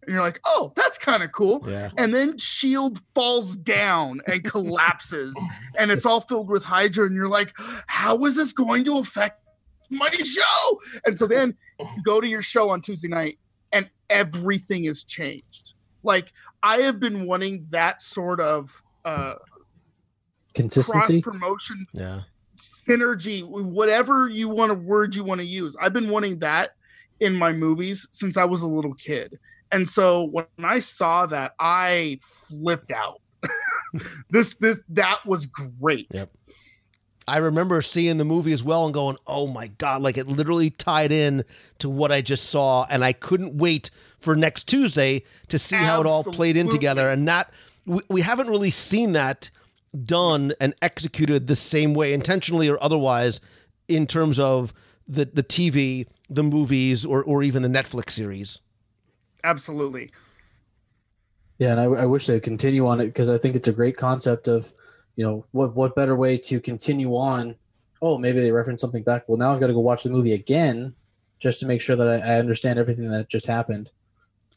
and 0.07 0.13
you're 0.13 0.23
like 0.23 0.39
oh 0.45 0.71
that's 0.75 0.97
kind 0.97 1.21
of 1.21 1.31
cool. 1.31 1.63
Yeah. 1.67 1.89
And 1.97 2.15
then 2.15 2.37
shield 2.37 3.01
falls 3.13 3.55
down 3.55 4.21
and 4.25 4.43
collapses 4.43 5.37
and 5.77 5.91
it's 5.91 6.05
all 6.05 6.21
filled 6.21 6.49
with 6.49 6.63
hydra 6.63 7.05
and 7.05 7.15
you're 7.15 7.29
like 7.29 7.53
how 7.87 8.23
is 8.25 8.35
this 8.35 8.53
going 8.53 8.85
to 8.85 8.97
affect 8.97 9.41
my 9.89 10.09
show? 10.09 10.79
And 11.05 11.17
so 11.17 11.27
then 11.27 11.55
you 11.79 12.03
go 12.03 12.19
to 12.19 12.27
your 12.27 12.41
show 12.41 12.69
on 12.69 12.81
tuesday 12.81 13.09
night 13.09 13.37
and 13.71 13.89
everything 14.09 14.85
is 14.85 15.03
changed. 15.03 15.75
Like 16.03 16.31
i 16.63 16.77
have 16.77 16.99
been 16.99 17.27
wanting 17.27 17.65
that 17.71 18.01
sort 18.01 18.39
of 18.39 18.81
uh 19.05 19.33
cross 19.35 19.43
Consistency. 20.55 21.21
promotion 21.21 21.85
yeah. 21.93 22.21
synergy 22.55 23.43
whatever 23.43 24.27
you 24.27 24.49
want 24.49 24.71
a 24.71 24.75
word 24.75 25.15
you 25.15 25.23
want 25.23 25.41
to 25.41 25.45
use. 25.45 25.75
I've 25.79 25.93
been 25.93 26.09
wanting 26.09 26.39
that 26.39 26.71
in 27.19 27.33
my 27.33 27.51
movies 27.51 28.07
since 28.11 28.37
i 28.37 28.45
was 28.45 28.61
a 28.61 28.67
little 28.67 28.93
kid 28.93 29.39
and 29.71 29.87
so 29.87 30.25
when 30.25 30.45
i 30.63 30.79
saw 30.79 31.25
that 31.25 31.53
i 31.59 32.17
flipped 32.21 32.91
out 32.91 33.21
this 34.29 34.55
this 34.55 34.81
that 34.89 35.25
was 35.25 35.45
great 35.45 36.07
Yep. 36.11 36.31
I 37.27 37.37
remember 37.39 37.81
seeing 37.81 38.17
the 38.17 38.25
movie 38.25 38.53
as 38.53 38.63
well 38.63 38.85
and 38.85 38.93
going, 38.93 39.17
"Oh 39.27 39.47
my 39.47 39.67
god!" 39.67 40.01
Like 40.01 40.17
it 40.17 40.27
literally 40.27 40.69
tied 40.69 41.11
in 41.11 41.43
to 41.79 41.89
what 41.89 42.11
I 42.11 42.21
just 42.21 42.45
saw, 42.45 42.85
and 42.89 43.03
I 43.03 43.11
couldn't 43.11 43.57
wait 43.57 43.89
for 44.19 44.35
next 44.35 44.67
Tuesday 44.67 45.23
to 45.49 45.59
see 45.59 45.75
how 45.75 45.99
it 45.99 46.07
all 46.07 46.23
played 46.23 46.55
in 46.55 46.69
together. 46.69 47.09
And 47.09 47.27
that 47.27 47.51
we, 47.85 48.01
we 48.07 48.21
haven't 48.21 48.49
really 48.49 48.71
seen 48.71 49.11
that 49.11 49.49
done 50.03 50.53
and 50.61 50.73
executed 50.81 51.47
the 51.47 51.55
same 51.55 51.93
way, 51.93 52.13
intentionally 52.13 52.69
or 52.69 52.81
otherwise, 52.81 53.41
in 53.89 54.07
terms 54.07 54.39
of 54.39 54.73
the 55.05 55.25
the 55.25 55.43
TV, 55.43 56.07
the 56.29 56.43
movies, 56.43 57.03
or 57.03 57.25
or 57.25 57.43
even 57.43 57.61
the 57.61 57.69
Netflix 57.69 58.11
series. 58.11 58.59
Absolutely 59.43 60.11
Yeah, 61.59 61.71
and 61.71 61.79
I, 61.79 61.83
I 61.85 62.05
wish 62.05 62.27
they'd 62.27 62.43
continue 62.43 62.85
on 62.87 62.99
it 63.01 63.07
because 63.07 63.29
I 63.29 63.37
think 63.37 63.55
it's 63.55 63.67
a 63.67 63.73
great 63.73 63.97
concept 63.97 64.47
of, 64.47 64.71
you 65.15 65.25
know, 65.25 65.45
what 65.51 65.75
what 65.75 65.95
better 65.95 66.15
way 66.15 66.37
to 66.37 66.59
continue 66.59 67.15
on? 67.15 67.55
Oh, 68.01 68.17
maybe 68.17 68.39
they 68.41 68.51
reference 68.51 68.81
something 68.81 69.03
back. 69.03 69.27
Well, 69.27 69.37
now 69.37 69.51
I've 69.53 69.59
got 69.59 69.67
to 69.67 69.73
go 69.73 69.79
watch 69.79 70.03
the 70.03 70.11
movie 70.11 70.33
again 70.33 70.95
just 71.39 71.59
to 71.59 71.65
make 71.65 71.81
sure 71.81 71.95
that 71.95 72.07
I, 72.07 72.17
I 72.17 72.39
understand 72.39 72.77
everything 72.77 73.09
that 73.09 73.29
just 73.29 73.47
happened. 73.47 73.91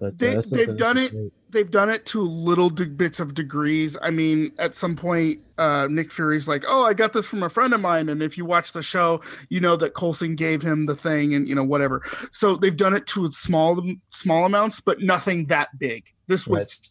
But 0.01 0.07
uh, 0.07 0.11
They- 0.17 0.35
that's 0.35 0.51
they've 0.51 0.77
done 0.77 0.97
it- 0.99 1.13
great. 1.13 1.33
they've 1.51 1.71
done 1.71 1.91
it 1.91 2.07
to 2.07 2.23
little 2.23 2.71
de- 2.71 2.87
bits 2.87 3.21
of 3.21 3.35
degrees 3.35 3.97
i 4.03 4.11
mean 4.11 4.53
at 4.59 4.75
some 4.75 4.95
point 4.97 5.41
uh 5.59 5.87
nick 5.91 6.11
fury's 6.13 6.47
like 6.49 6.63
oh 6.67 6.85
i 6.87 6.95
got 6.95 7.13
this 7.13 7.29
from 7.29 7.43
a 7.43 7.51
friend 7.51 7.75
of 7.75 7.81
mine 7.81 8.09
and 8.09 8.23
if 8.23 8.39
you 8.39 8.45
watch 8.45 8.73
the 8.73 8.83
show 8.83 9.21
you 9.49 9.61
know 9.61 9.75
that 9.77 9.93
Coulson 9.95 10.37
gave 10.37 10.63
him 10.63 10.87
the 10.87 10.95
thing 10.95 11.35
and 11.35 11.47
you 11.49 11.55
know 11.55 11.65
whatever 11.65 12.03
so 12.33 12.55
they've 12.57 12.77
done 12.77 12.95
it 12.95 13.07
to 13.09 13.31
small 13.33 13.83
small 14.11 14.47
amounts 14.47 14.81
but 14.81 15.01
nothing 15.01 15.47
that 15.47 15.77
big 15.79 16.05
this 16.29 16.47
was 16.47 16.81
Right. 16.81 16.91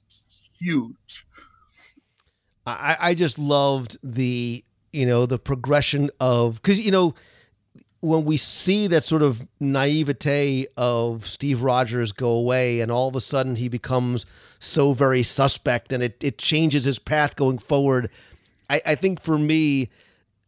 huge 0.59 1.25
I, 2.65 2.97
I 2.99 3.13
just 3.15 3.39
loved 3.39 3.97
the 4.03 4.63
you 4.93 5.05
know 5.05 5.25
the 5.25 5.39
progression 5.39 6.09
of 6.19 6.55
because 6.61 6.79
you 6.79 6.91
know 6.91 7.15
when 8.01 8.23
we 8.23 8.37
see 8.37 8.87
that 8.87 9.03
sort 9.03 9.21
of 9.21 9.47
naivete 9.59 10.67
of 10.77 11.25
Steve 11.27 11.61
Rogers 11.61 12.11
go 12.11 12.29
away 12.29 12.79
and 12.79 12.91
all 12.91 13.07
of 13.09 13.15
a 13.15 13.21
sudden 13.21 13.55
he 13.55 13.67
becomes 13.67 14.25
so 14.59 14.93
very 14.93 15.23
suspect 15.23 15.91
and 15.91 16.01
it, 16.01 16.17
it 16.21 16.37
changes 16.37 16.85
his 16.85 16.99
path 16.99 17.35
going 17.35 17.57
forward. 17.57 18.09
I, 18.69 18.81
I 18.85 18.95
think 18.95 19.21
for 19.21 19.37
me, 19.37 19.89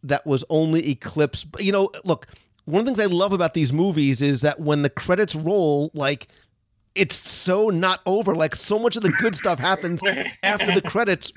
that 0.04 0.26
was 0.26 0.43
only 0.49 0.89
eclipsed. 0.89 1.47
You 1.60 1.72
know, 1.72 1.91
look, 2.06 2.28
one 2.66 2.80
of 2.80 2.86
the 2.86 2.91
things 2.95 3.12
I 3.12 3.14
love 3.14 3.34
about 3.34 3.54
these 3.54 3.74
movies 3.74 4.22
is 4.22 4.41
that 4.41 4.60
when 4.60 4.82
the 4.82 4.89
credits 4.89 5.36
roll, 5.36 5.91
like 5.93 6.28
it's 6.95 7.16
so 7.16 7.70
not 7.70 8.02
over. 8.06 8.36
Like 8.36 8.56
so 8.56 8.78
much 8.78 8.95
of 8.95 9.04
the 9.04 9.14
good 9.20 9.36
stuff 9.36 9.60
happens 9.60 10.02
after 10.43 10.72
the 10.74 10.82
credits, 10.82 11.32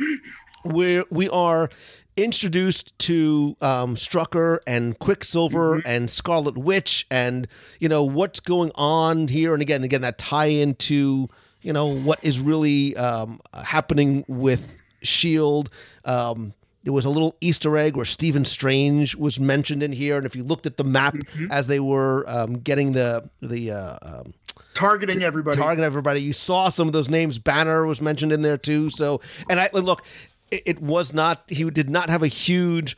where 0.62 1.04
we 1.10 1.28
are 1.28 1.70
introduced 2.16 2.96
to 3.00 3.56
um, 3.60 3.96
Strucker 3.96 4.58
and 4.66 4.98
Quicksilver 4.98 5.82
and 5.84 6.10
Scarlet 6.10 6.56
Witch, 6.56 7.06
and 7.10 7.48
you 7.80 7.88
know 7.88 8.04
what's 8.04 8.40
going 8.40 8.70
on 8.74 9.28
here. 9.28 9.52
And 9.52 9.62
again, 9.62 9.84
again, 9.84 10.02
that 10.02 10.18
tie 10.18 10.46
into 10.46 11.28
you 11.62 11.72
know 11.72 11.94
what 11.96 12.22
is 12.22 12.40
really 12.40 12.96
um, 12.96 13.40
happening 13.54 14.24
with 14.28 14.70
Shield. 15.02 15.70
Um, 16.04 16.54
there 16.84 16.92
was 16.92 17.06
a 17.06 17.10
little 17.10 17.34
Easter 17.40 17.76
egg 17.78 17.96
where 17.96 18.04
Stephen 18.04 18.44
Strange 18.44 19.16
was 19.16 19.40
mentioned 19.40 19.82
in 19.82 19.90
here, 19.90 20.18
and 20.18 20.26
if 20.26 20.36
you 20.36 20.44
looked 20.44 20.66
at 20.66 20.76
the 20.76 20.84
map 20.84 21.16
as 21.50 21.66
they 21.66 21.80
were 21.80 22.24
um, 22.28 22.58
getting 22.58 22.92
the 22.92 23.28
the 23.40 23.70
uh, 23.70 23.96
um, 24.02 24.34
targeting 24.74 25.22
everybody 25.22 25.56
targeting 25.56 25.84
everybody. 25.84 26.20
You 26.20 26.32
saw 26.32 26.68
some 26.68 26.86
of 26.86 26.92
those 26.92 27.08
names. 27.08 27.38
Banner 27.38 27.86
was 27.86 28.00
mentioned 28.00 28.32
in 28.32 28.42
there 28.42 28.58
too. 28.58 28.90
So, 28.90 29.20
and 29.48 29.58
I 29.58 29.70
look, 29.72 30.04
it, 30.50 30.62
it 30.66 30.82
was 30.82 31.12
not. 31.12 31.44
He 31.48 31.68
did 31.70 31.88
not 31.90 32.10
have 32.10 32.22
a 32.22 32.28
huge 32.28 32.96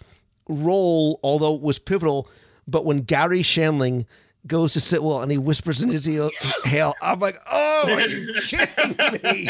role, 0.49 1.21
although 1.23 1.55
it 1.55 1.63
was 1.63 1.79
pivotal. 1.79 2.29
But 2.69 2.85
when 2.85 3.03
Garry 3.03 3.41
Shandling 3.43 4.07
goes 4.47 4.73
to 4.75 4.81
Sitwell 4.81 5.23
and 5.23 5.31
he 5.33 5.39
whispers 5.39 5.83
in 5.83 5.89
his 5.89 6.09
ear, 6.09 6.29
"Hail," 6.65 6.95
I'm 7.03 7.19
like, 7.21 7.37
"Oh, 7.51 7.85
are 7.89 8.01
you 8.01 8.33
kidding 8.43 8.97
me?" 9.23 9.49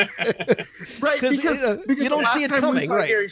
right 1.00 1.18
'Cause, 1.20 1.36
because, 1.36 1.60
you 1.60 1.66
know, 1.66 1.82
because 1.86 2.02
you 2.04 2.08
don't 2.08 2.26
see 2.28 2.44
it 2.44 2.50
coming, 2.50 2.88
right. 2.90 3.08
Garry, 3.08 3.28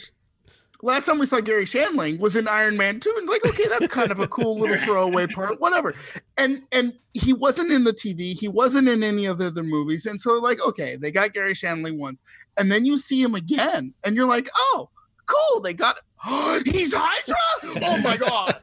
last 0.85 1.05
time 1.05 1.17
we 1.17 1.25
saw 1.25 1.41
Garry 1.41 1.65
Shandling 1.65 2.19
was 2.19 2.35
in 2.35 2.47
Iron 2.47 2.77
Man 2.77 2.99
2 2.99 3.13
and 3.17 3.27
like 3.27 3.45
okay 3.45 3.67
that's 3.67 3.87
kind 3.87 4.11
of 4.11 4.19
a 4.19 4.27
cool 4.27 4.57
little 4.59 4.77
throwaway 4.77 5.27
part 5.27 5.59
whatever. 5.59 5.95
And 6.37 6.61
and 6.71 6.93
he 7.13 7.33
wasn't 7.33 7.71
in 7.71 7.83
the 7.83 7.93
TV 7.93 8.39
he 8.39 8.47
wasn't 8.47 8.87
in 8.87 9.03
any 9.03 9.25
of 9.25 9.39
the 9.39 9.47
other 9.47 9.63
movies 9.63 10.05
and 10.05 10.21
so 10.21 10.33
like 10.35 10.59
okay 10.61 10.95
they 10.95 11.11
got 11.11 11.33
Garry 11.33 11.53
Shandling 11.53 11.99
once 11.99 12.21
and 12.57 12.71
then 12.71 12.85
you 12.85 12.97
see 12.97 13.21
him 13.21 13.35
again 13.35 13.93
and 14.03 14.15
you're 14.15 14.27
like 14.27 14.49
oh 14.55 14.89
cool 15.25 15.61
they 15.61 15.73
got 15.73 15.97
he's 16.65 16.93
Hydra? 16.95 17.81
Oh 17.83 17.97
my 18.01 18.17
god 18.17 18.61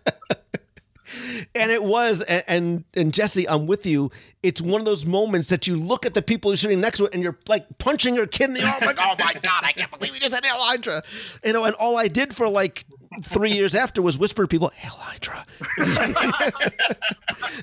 and 1.54 1.70
it 1.70 1.82
was 1.82 2.22
and, 2.22 2.84
and 2.94 3.12
Jesse, 3.12 3.48
I'm 3.48 3.66
with 3.66 3.86
you. 3.86 4.10
It's 4.42 4.60
one 4.60 4.80
of 4.80 4.84
those 4.84 5.06
moments 5.06 5.48
that 5.48 5.66
you 5.66 5.76
look 5.76 6.04
at 6.04 6.14
the 6.14 6.22
people 6.22 6.50
who're 6.50 6.56
sitting 6.56 6.80
next 6.80 6.98
to 6.98 7.06
it, 7.06 7.14
and 7.14 7.22
you're 7.22 7.38
like 7.48 7.66
punching 7.78 8.14
your 8.14 8.26
kid 8.26 8.48
in 8.48 8.54
the 8.54 8.64
arm, 8.64 8.80
like, 8.82 8.98
"Oh 8.98 9.14
my 9.18 9.34
god, 9.34 9.62
I 9.62 9.72
can't 9.72 9.90
believe 9.90 10.14
he 10.14 10.20
just 10.20 10.34
had 10.34 10.44
Hail 10.44 10.56
Hydra," 10.58 11.02
you 11.44 11.52
know. 11.52 11.64
And 11.64 11.74
all 11.76 11.96
I 11.96 12.08
did 12.08 12.34
for 12.34 12.48
like 12.48 12.84
three 13.22 13.52
years 13.52 13.74
after 13.74 14.02
was 14.02 14.18
whisper 14.18 14.42
to 14.42 14.48
people, 14.48 14.68
"Hail 14.74 14.92
Hydra." 14.98 15.46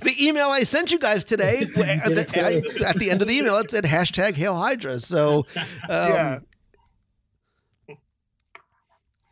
the 0.01 0.15
email 0.19 0.49
I 0.49 0.63
sent 0.63 0.91
you 0.91 0.99
guys 0.99 1.23
today, 1.23 1.57
at 1.63 1.67
the, 2.15 2.85
at 2.88 2.95
the 2.95 3.11
end 3.11 3.21
of 3.21 3.27
the 3.27 3.35
email, 3.35 3.57
it 3.57 3.71
said 3.71 3.84
hashtag 3.84 4.35
Hail 4.35 4.55
Hydra. 4.55 5.01
So, 5.01 5.45
um, 5.55 5.59
yeah 5.89 6.39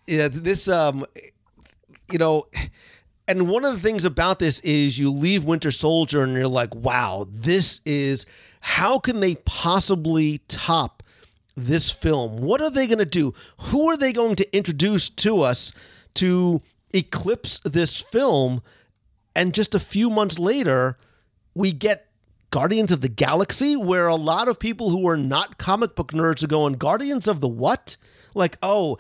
yeah 0.08 0.30
this 0.30 0.68
um 0.68 1.06
you 2.12 2.18
know 2.18 2.48
and 3.28 3.50
one 3.50 3.66
of 3.66 3.74
the 3.74 3.80
things 3.80 4.06
about 4.06 4.40
this 4.40 4.60
is 4.62 4.98
you 4.98 5.12
leave 5.12 5.44
winter 5.44 5.72
soldier 5.72 6.24
and 6.24 6.34
you're 6.34 6.48
like 6.48 6.74
wow 6.76 7.28
this 7.30 7.82
is 7.86 8.26
how 8.62 9.00
can 9.00 9.20
they 9.20 9.36
possibly 9.36 10.40
top 10.48 11.04
this 11.58 11.92
film? 11.92 12.38
What 12.42 12.62
are 12.62 12.70
they 12.70 12.86
going 12.86 13.00
to 13.00 13.06
do? 13.06 13.34
Who 13.58 13.90
are 13.90 13.98
they 13.98 14.14
going 14.14 14.36
to 14.36 14.56
introduce 14.56 15.10
to 15.10 15.42
us 15.42 15.72
to 16.14 16.62
eclipse 16.94 17.60
this 17.66 18.00
film? 18.00 18.62
And 19.36 19.54
just 19.54 19.76
a 19.76 19.80
few 19.80 20.10
months 20.10 20.40
later 20.40 20.98
we 21.56 21.74
get 21.74 22.06
Guardians 22.52 22.92
of 22.92 23.02
the 23.02 23.10
Galaxy, 23.10 23.76
where 23.76 24.08
a 24.08 24.16
lot 24.16 24.48
of 24.48 24.58
people 24.58 24.90
who 24.90 25.08
are 25.10 25.18
not 25.18 25.58
comic 25.58 25.96
book 25.96 26.14
nerds 26.14 26.44
are 26.44 26.48
going, 26.48 26.74
Guardians 26.74 27.28
of 27.28 27.42
the 27.42 27.48
what? 27.48 27.98
Like, 28.36 28.58
oh, 28.64 29.00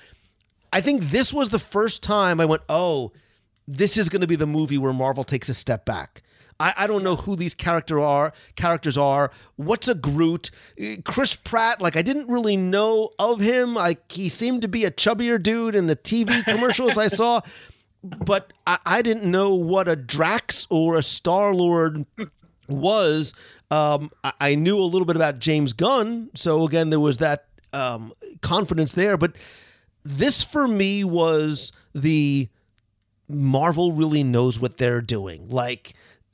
I 0.73 0.81
think 0.81 1.03
this 1.03 1.31
was 1.31 1.49
the 1.49 1.59
first 1.59 2.03
time 2.03 2.41
I 2.41 2.45
went, 2.45 2.63
oh, 2.67 3.13
this 3.67 3.97
is 3.97 4.09
going 4.09 4.21
to 4.21 4.27
be 4.27 4.35
the 4.35 4.47
movie 4.47 4.77
where 4.77 4.93
Marvel 4.93 5.23
takes 5.23 5.49
a 5.49 5.53
step 5.53 5.85
back. 5.85 6.23
I, 6.59 6.73
I 6.77 6.87
don't 6.87 7.03
know 7.03 7.15
who 7.15 7.35
these 7.35 7.53
character 7.53 7.99
are 7.99 8.33
characters 8.55 8.97
are. 8.97 9.31
What's 9.55 9.87
a 9.87 9.95
Groot? 9.95 10.49
Chris 11.03 11.35
Pratt, 11.35 11.81
like 11.81 11.95
I 11.95 12.01
didn't 12.01 12.27
really 12.27 12.57
know 12.57 13.11
of 13.19 13.39
him. 13.39 13.73
Like 13.73 14.11
he 14.11 14.29
seemed 14.29 14.61
to 14.63 14.67
be 14.67 14.85
a 14.85 14.91
chubbier 14.91 15.41
dude 15.41 15.75
in 15.75 15.87
the 15.87 15.95
TV 15.95 16.43
commercials 16.45 16.97
I 16.97 17.07
saw, 17.09 17.41
but 18.03 18.53
I, 18.65 18.79
I 18.85 19.01
didn't 19.01 19.29
know 19.29 19.53
what 19.53 19.87
a 19.87 19.95
Drax 19.95 20.67
or 20.69 20.97
a 20.97 21.03
Star 21.03 21.53
Lord 21.53 22.05
was. 22.67 23.33
Um, 23.69 24.09
I, 24.23 24.33
I 24.39 24.55
knew 24.55 24.79
a 24.79 24.81
little 24.81 25.05
bit 25.05 25.15
about 25.15 25.39
James 25.39 25.73
Gunn, 25.73 26.29
so 26.33 26.65
again 26.65 26.89
there 26.89 26.99
was 26.99 27.17
that 27.17 27.45
um, 27.73 28.13
confidence 28.41 28.93
there. 28.93 29.17
But 29.17 29.35
this 30.03 30.43
for 30.43 30.67
me 30.67 31.03
was 31.03 31.71
the 31.93 32.49
Marvel 33.29 33.91
really 33.91 34.23
knows 34.23 34.59
what 34.59 34.77
they're 34.77 35.01
doing. 35.01 35.49
Like 35.49 35.93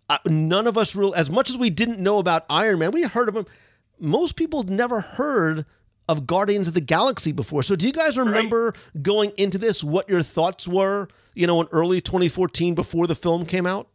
uh, 0.10 0.18
none 0.26 0.68
of 0.68 0.78
us 0.78 0.96
real 0.96 1.14
as 1.14 1.30
much 1.30 1.50
as 1.50 1.58
we 1.58 1.70
didn't 1.70 2.00
know 2.00 2.20
about 2.20 2.46
Iron 2.50 2.80
Man, 2.80 2.92
we 2.92 3.04
heard 3.04 3.30
of 3.30 3.36
him. 3.36 3.46
Most 4.00 4.36
people 4.36 4.64
never 4.64 5.02
heard 5.02 5.66
of 6.10 6.28
Guardians 6.28 6.68
of 6.68 6.74
the 6.74 6.82
Galaxy 6.82 7.32
before. 7.32 7.64
So 7.64 7.76
do 7.76 7.86
you 7.86 7.94
guys 7.94 8.18
remember 8.18 8.74
right. 8.76 9.04
going 9.04 9.32
into 9.38 9.58
this 9.58 9.84
what 9.84 10.10
your 10.10 10.22
thoughts 10.22 10.68
were, 10.68 11.08
you 11.34 11.48
know, 11.48 11.62
in 11.62 11.68
early 11.72 12.02
2014 12.02 12.76
before 12.76 13.08
the 13.08 13.16
film 13.16 13.46
came 13.46 13.66
out? 13.66 13.88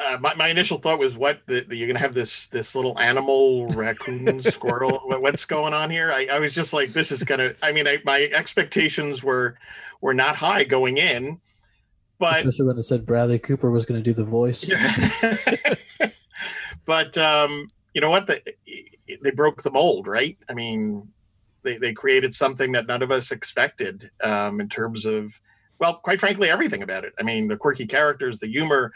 Uh, 0.00 0.18
my, 0.20 0.34
my 0.34 0.48
initial 0.48 0.78
thought 0.78 0.98
was 0.98 1.16
what 1.16 1.40
the, 1.46 1.60
the, 1.68 1.76
you're 1.76 1.86
gonna 1.86 1.98
have 1.98 2.14
this 2.14 2.48
this 2.48 2.74
little 2.74 2.98
animal 2.98 3.68
raccoon 3.68 4.42
squirrel? 4.42 5.00
What's 5.04 5.44
going 5.44 5.72
on 5.72 5.88
here? 5.88 6.12
I, 6.12 6.26
I 6.32 6.38
was 6.40 6.52
just 6.52 6.72
like 6.72 6.92
this 6.92 7.12
is 7.12 7.22
gonna 7.22 7.54
i 7.62 7.70
mean 7.70 7.86
I, 7.86 7.98
my 8.04 8.22
expectations 8.32 9.22
were 9.22 9.56
were 10.00 10.14
not 10.14 10.34
high 10.34 10.64
going 10.64 10.98
in 10.98 11.40
but 12.18 12.38
especially 12.38 12.66
when 12.66 12.78
it 12.78 12.82
said 12.82 13.06
bradley 13.06 13.38
cooper 13.38 13.70
was 13.70 13.84
going 13.84 14.02
to 14.02 14.04
do 14.04 14.14
the 14.14 14.24
voice. 14.24 14.70
But 16.84 17.16
um 17.16 17.70
you 17.94 18.00
know 18.00 18.10
what? 18.10 18.26
They 18.26 18.42
they 19.22 19.30
broke 19.30 19.62
the 19.62 19.70
mold 19.70 20.06
right? 20.06 20.36
I 20.48 20.54
mean 20.54 21.08
they, 21.62 21.78
they 21.78 21.94
created 21.94 22.34
something 22.34 22.72
that 22.72 22.86
none 22.86 23.02
of 23.02 23.10
us 23.10 23.30
expected 23.30 24.10
um 24.22 24.60
in 24.60 24.68
terms 24.68 25.06
of 25.06 25.40
well 25.78 25.96
quite 25.96 26.20
frankly 26.20 26.50
everything 26.50 26.82
about 26.82 27.04
it. 27.04 27.14
I 27.18 27.22
mean 27.22 27.48
the 27.48 27.56
quirky 27.56 27.86
characters 27.86 28.40
the 28.40 28.48
humor 28.48 28.92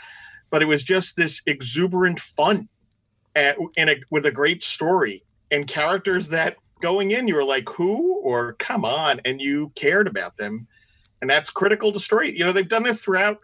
but 0.51 0.63
it 0.63 0.67
was 0.67 0.85
just 0.85 1.17
this 1.17 1.43
exuberant 1.47 2.21
fun 2.21 2.69
at, 3.37 3.57
in 3.77 3.89
a, 3.89 3.97
with 4.11 4.27
a 4.27 4.31
great 4.31 4.63
story. 4.63 5.25
And 5.51 5.67
characters 5.67 6.29
that 6.29 6.57
going 6.81 7.11
in 7.11 7.27
you 7.27 7.35
were 7.35 7.45
like 7.45 7.69
who? 7.69 8.19
or 8.21 8.55
come 8.55 8.85
on 8.85 9.21
and 9.25 9.41
you 9.41 9.73
cared 9.75 10.07
about 10.07 10.37
them. 10.37 10.67
And 11.21 11.29
that's 11.29 11.51
critical 11.51 11.93
to 11.93 12.01
story. 12.01 12.37
You 12.37 12.45
know 12.45 12.53
they've 12.53 12.69
done 12.69 12.85
this 12.85 13.03
throughout 13.03 13.41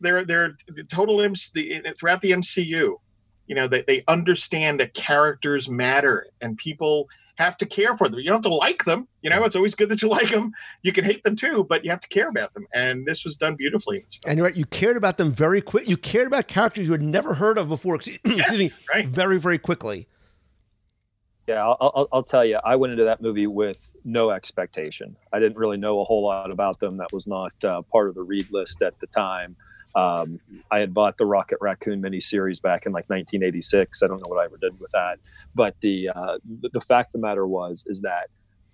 their 0.00 0.24
their 0.24 0.56
the 0.68 0.84
total 0.84 1.20
MC, 1.20 1.80
throughout 1.98 2.20
the 2.20 2.32
mcu 2.32 2.96
you 3.46 3.54
know 3.54 3.68
they, 3.68 3.82
they 3.82 4.04
understand 4.08 4.80
that 4.80 4.94
characters 4.94 5.68
matter 5.68 6.26
and 6.40 6.56
people 6.56 7.08
have 7.36 7.56
to 7.58 7.66
care 7.66 7.96
for 7.96 8.08
them. 8.08 8.18
You 8.20 8.26
don't 8.26 8.44
have 8.44 8.50
to 8.50 8.54
like 8.54 8.84
them. 8.84 9.08
You 9.22 9.30
know, 9.30 9.44
it's 9.44 9.56
always 9.56 9.74
good 9.74 9.88
that 9.88 10.02
you 10.02 10.08
like 10.20 10.30
them. 10.30 10.52
You 10.82 10.92
can 10.92 11.04
hate 11.04 11.22
them 11.22 11.36
too, 11.36 11.64
but 11.64 11.84
you 11.84 11.90
have 11.90 12.00
to 12.00 12.08
care 12.08 12.28
about 12.28 12.54
them. 12.54 12.66
And 12.74 13.06
this 13.06 13.24
was 13.24 13.36
done 13.36 13.56
beautifully. 13.56 14.04
And 14.26 14.36
you're 14.36 14.46
right. 14.46 14.56
You 14.56 14.66
cared 14.66 14.96
about 14.96 15.16
them 15.16 15.32
very 15.32 15.60
quick. 15.60 15.88
You 15.88 15.96
cared 15.96 16.26
about 16.26 16.48
characters 16.48 16.86
you 16.86 16.92
had 16.92 17.02
never 17.02 17.34
heard 17.34 17.58
of 17.58 17.68
before. 17.68 17.94
Excuse 17.96 18.20
yes, 18.24 18.58
me. 18.58 18.70
Right. 18.92 19.08
Very, 19.08 19.38
very 19.38 19.58
quickly. 19.58 20.08
Yeah, 21.48 21.66
I'll, 21.66 21.76
I'll, 21.80 22.08
I'll, 22.12 22.22
tell 22.22 22.44
you, 22.44 22.60
I 22.64 22.76
went 22.76 22.92
into 22.92 23.04
that 23.04 23.20
movie 23.20 23.48
with 23.48 23.96
no 24.04 24.30
expectation. 24.30 25.16
I 25.32 25.40
didn't 25.40 25.58
really 25.58 25.76
know 25.76 26.00
a 26.00 26.04
whole 26.04 26.22
lot 26.22 26.52
about 26.52 26.78
them. 26.78 26.96
That 26.96 27.12
was 27.12 27.26
not 27.26 27.52
uh, 27.64 27.82
part 27.82 28.08
of 28.08 28.14
the 28.14 28.22
read 28.22 28.46
list 28.52 28.80
at 28.80 28.98
the 29.00 29.08
time. 29.08 29.56
Um, 29.94 30.40
I 30.70 30.78
had 30.78 30.94
bought 30.94 31.18
the 31.18 31.26
Rocket 31.26 31.58
Raccoon 31.60 32.00
miniseries 32.00 32.60
back 32.62 32.86
in 32.86 32.92
like 32.92 33.08
1986. 33.10 34.02
I 34.02 34.06
don't 34.06 34.18
know 34.18 34.28
what 34.28 34.40
I 34.40 34.44
ever 34.44 34.56
did 34.56 34.78
with 34.80 34.90
that, 34.92 35.18
but 35.54 35.76
the 35.80 36.08
uh, 36.14 36.38
the 36.72 36.80
fact 36.80 37.08
of 37.08 37.20
the 37.20 37.26
matter 37.26 37.46
was 37.46 37.84
is 37.86 38.00
that 38.00 38.28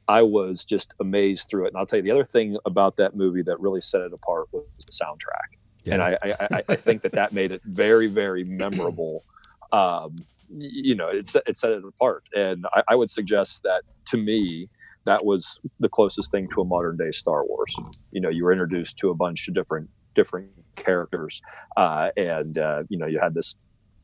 I 0.06 0.22
was 0.22 0.64
just 0.64 0.94
amazed 1.00 1.48
through 1.50 1.66
it. 1.66 1.68
And 1.68 1.76
I'll 1.76 1.86
tell 1.86 1.98
you 1.98 2.04
the 2.04 2.12
other 2.12 2.24
thing 2.24 2.56
about 2.64 2.96
that 2.96 3.16
movie 3.16 3.42
that 3.42 3.58
really 3.60 3.80
set 3.80 4.00
it 4.00 4.12
apart 4.12 4.46
was 4.52 4.64
the 4.78 4.92
soundtrack, 4.92 5.58
yeah. 5.84 5.94
and 5.94 6.02
I, 6.02 6.18
I, 6.22 6.62
I 6.68 6.76
think 6.76 7.02
that 7.02 7.12
that 7.12 7.32
made 7.32 7.50
it 7.50 7.62
very 7.64 8.06
very 8.06 8.44
memorable. 8.44 9.24
Um, 9.72 10.24
you 10.50 10.94
know, 10.94 11.08
it 11.08 11.26
set, 11.26 11.42
it 11.46 11.58
set 11.58 11.72
it 11.72 11.84
apart, 11.84 12.24
and 12.34 12.64
I, 12.72 12.82
I 12.90 12.94
would 12.94 13.10
suggest 13.10 13.64
that 13.64 13.82
to 14.06 14.16
me 14.16 14.68
that 15.04 15.24
was 15.24 15.58
the 15.80 15.88
closest 15.88 16.30
thing 16.30 16.48
to 16.54 16.60
a 16.60 16.64
modern 16.64 16.96
day 16.96 17.10
Star 17.10 17.44
Wars. 17.44 17.74
You 18.12 18.20
know, 18.20 18.28
you 18.28 18.44
were 18.44 18.52
introduced 18.52 18.98
to 18.98 19.10
a 19.10 19.14
bunch 19.14 19.48
of 19.48 19.54
different 19.54 19.88
different 20.18 20.50
characters, 20.74 21.40
uh, 21.76 22.10
and 22.16 22.58
uh, 22.58 22.82
you 22.88 22.98
know 22.98 23.06
you 23.06 23.20
had 23.20 23.34
this 23.34 23.54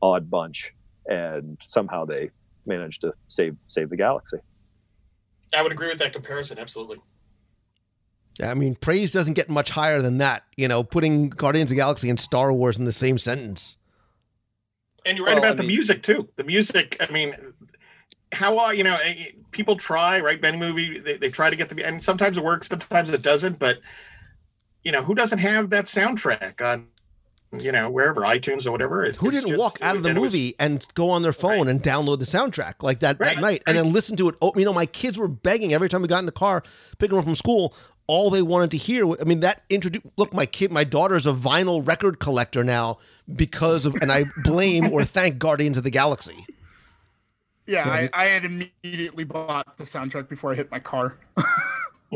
odd 0.01 0.31
bunch, 0.31 0.73
and 1.07 1.57
somehow 1.67 2.05
they 2.05 2.31
managed 2.65 3.01
to 3.01 3.13
save 3.27 3.57
save 3.67 3.89
the 3.89 3.97
galaxy. 3.97 4.37
I 5.53 5.61
would 5.61 5.73
agree 5.73 5.89
with 5.89 5.99
that 5.99 6.13
comparison. 6.13 6.57
Absolutely. 6.57 6.99
I 8.41 8.53
mean, 8.53 8.75
praise 8.75 9.11
doesn't 9.11 9.33
get 9.33 9.49
much 9.49 9.69
higher 9.69 10.01
than 10.01 10.17
that. 10.19 10.43
You 10.55 10.67
know, 10.69 10.83
putting 10.83 11.29
Guardians 11.29 11.69
of 11.69 11.75
the 11.75 11.81
Galaxy 11.81 12.09
and 12.09 12.19
Star 12.19 12.51
Wars 12.51 12.77
in 12.77 12.85
the 12.85 12.93
same 12.93 13.17
sentence. 13.17 13.77
And 15.05 15.17
you're 15.17 15.27
right 15.27 15.35
well, 15.35 15.43
about 15.43 15.59
I 15.59 15.61
mean, 15.61 15.67
the 15.67 15.75
music 15.75 16.01
too. 16.03 16.29
The 16.37 16.43
music. 16.45 16.97
I 17.01 17.11
mean, 17.11 17.35
how 18.31 18.57
are 18.57 18.73
you 18.73 18.83
know? 18.85 18.97
Eh, 19.03 19.31
people 19.51 19.75
try 19.75 20.21
right. 20.21 20.41
Many 20.41 20.57
movie 20.57 20.99
they, 20.99 21.17
they 21.17 21.29
try 21.29 21.49
to 21.49 21.55
get 21.55 21.69
the 21.69 21.85
and 21.85 22.01
sometimes 22.03 22.37
it 22.37 22.43
works, 22.43 22.67
sometimes 22.67 23.09
it 23.09 23.21
doesn't. 23.21 23.59
But 23.59 23.79
you 24.85 24.91
know, 24.91 25.01
who 25.01 25.15
doesn't 25.15 25.39
have 25.39 25.71
that 25.71 25.85
soundtrack 25.85 26.61
on, 26.61 26.87
you 27.51 27.71
know, 27.71 27.89
wherever 27.89 28.21
iTunes 28.21 28.65
or 28.67 28.71
whatever? 28.71 29.03
It, 29.03 29.15
who 29.15 29.31
didn't 29.31 29.49
just, 29.49 29.59
walk 29.59 29.77
out 29.81 29.95
of 29.95 30.03
the 30.03 30.13
movie 30.13 30.47
was, 30.47 30.53
and 30.59 30.85
go 30.93 31.09
on 31.09 31.23
their 31.23 31.33
phone 31.33 31.65
right. 31.65 31.67
and 31.67 31.83
download 31.83 32.19
the 32.19 32.25
soundtrack 32.25 32.75
like 32.81 32.99
that 32.99 33.19
right. 33.19 33.35
that 33.35 33.41
night 33.41 33.63
and 33.67 33.75
then 33.75 33.91
listen 33.91 34.15
to 34.17 34.29
it? 34.29 34.35
Oh, 34.41 34.53
you 34.55 34.63
know, 34.63 34.73
my 34.73 34.85
kids 34.85 35.17
were 35.17 35.27
begging 35.27 35.73
every 35.73 35.89
time 35.89 36.03
we 36.03 36.07
got 36.07 36.19
in 36.19 36.27
the 36.27 36.31
car, 36.31 36.63
picking 36.99 37.15
them 37.15 37.19
up 37.19 37.25
from 37.25 37.35
school. 37.35 37.73
All 38.07 38.29
they 38.29 38.43
wanted 38.43 38.69
to 38.71 38.77
hear, 38.77 39.11
I 39.19 39.23
mean, 39.23 39.39
that 39.39 39.63
introduced. 39.67 40.05
Look, 40.15 40.31
my 40.31 40.45
kid, 40.45 40.71
my 40.71 40.83
daughter's 40.83 41.25
a 41.25 41.33
vinyl 41.33 41.85
record 41.85 42.19
collector 42.19 42.63
now 42.63 42.99
because 43.35 43.87
of, 43.87 43.95
and 43.99 44.11
I 44.11 44.25
blame 44.43 44.93
or 44.93 45.03
thank 45.03 45.39
Guardians 45.39 45.75
of 45.77 45.83
the 45.83 45.89
Galaxy. 45.89 46.45
Yeah, 47.65 47.89
I, 47.89 48.09
I 48.13 48.25
had 48.25 48.45
immediately 48.45 49.23
bought 49.23 49.77
the 49.77 49.85
soundtrack 49.85 50.29
before 50.29 50.51
I 50.51 50.53
hit 50.55 50.69
my 50.69 50.77
car. 50.77 51.17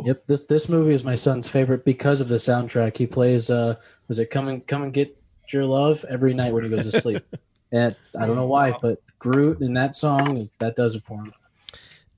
Yep 0.05 0.27
this 0.27 0.41
this 0.41 0.69
movie 0.69 0.93
is 0.93 1.03
my 1.03 1.15
son's 1.15 1.49
favorite 1.49 1.85
because 1.85 2.21
of 2.21 2.27
the 2.27 2.35
soundtrack. 2.35 2.97
He 2.97 3.07
plays 3.07 3.49
uh 3.49 3.75
was 4.07 4.19
it 4.19 4.29
come 4.29 4.47
and 4.47 4.65
come 4.65 4.83
and 4.83 4.93
get 4.93 5.15
your 5.53 5.65
love 5.65 6.05
every 6.09 6.33
night 6.33 6.53
when 6.53 6.63
he 6.63 6.69
goes 6.69 6.89
to 6.89 6.99
sleep. 7.01 7.23
and 7.71 7.95
I 8.19 8.25
don't 8.25 8.35
know 8.35 8.47
why, 8.47 8.73
but 8.81 9.01
Groot 9.19 9.61
in 9.61 9.73
that 9.73 9.95
song 9.95 10.47
that 10.59 10.75
does 10.75 10.95
it 10.95 11.03
for 11.03 11.17
him. 11.23 11.33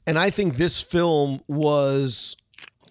And 0.08 0.18
I 0.18 0.30
think 0.30 0.58
this 0.58 0.82
film 0.82 1.42
was 1.48 2.36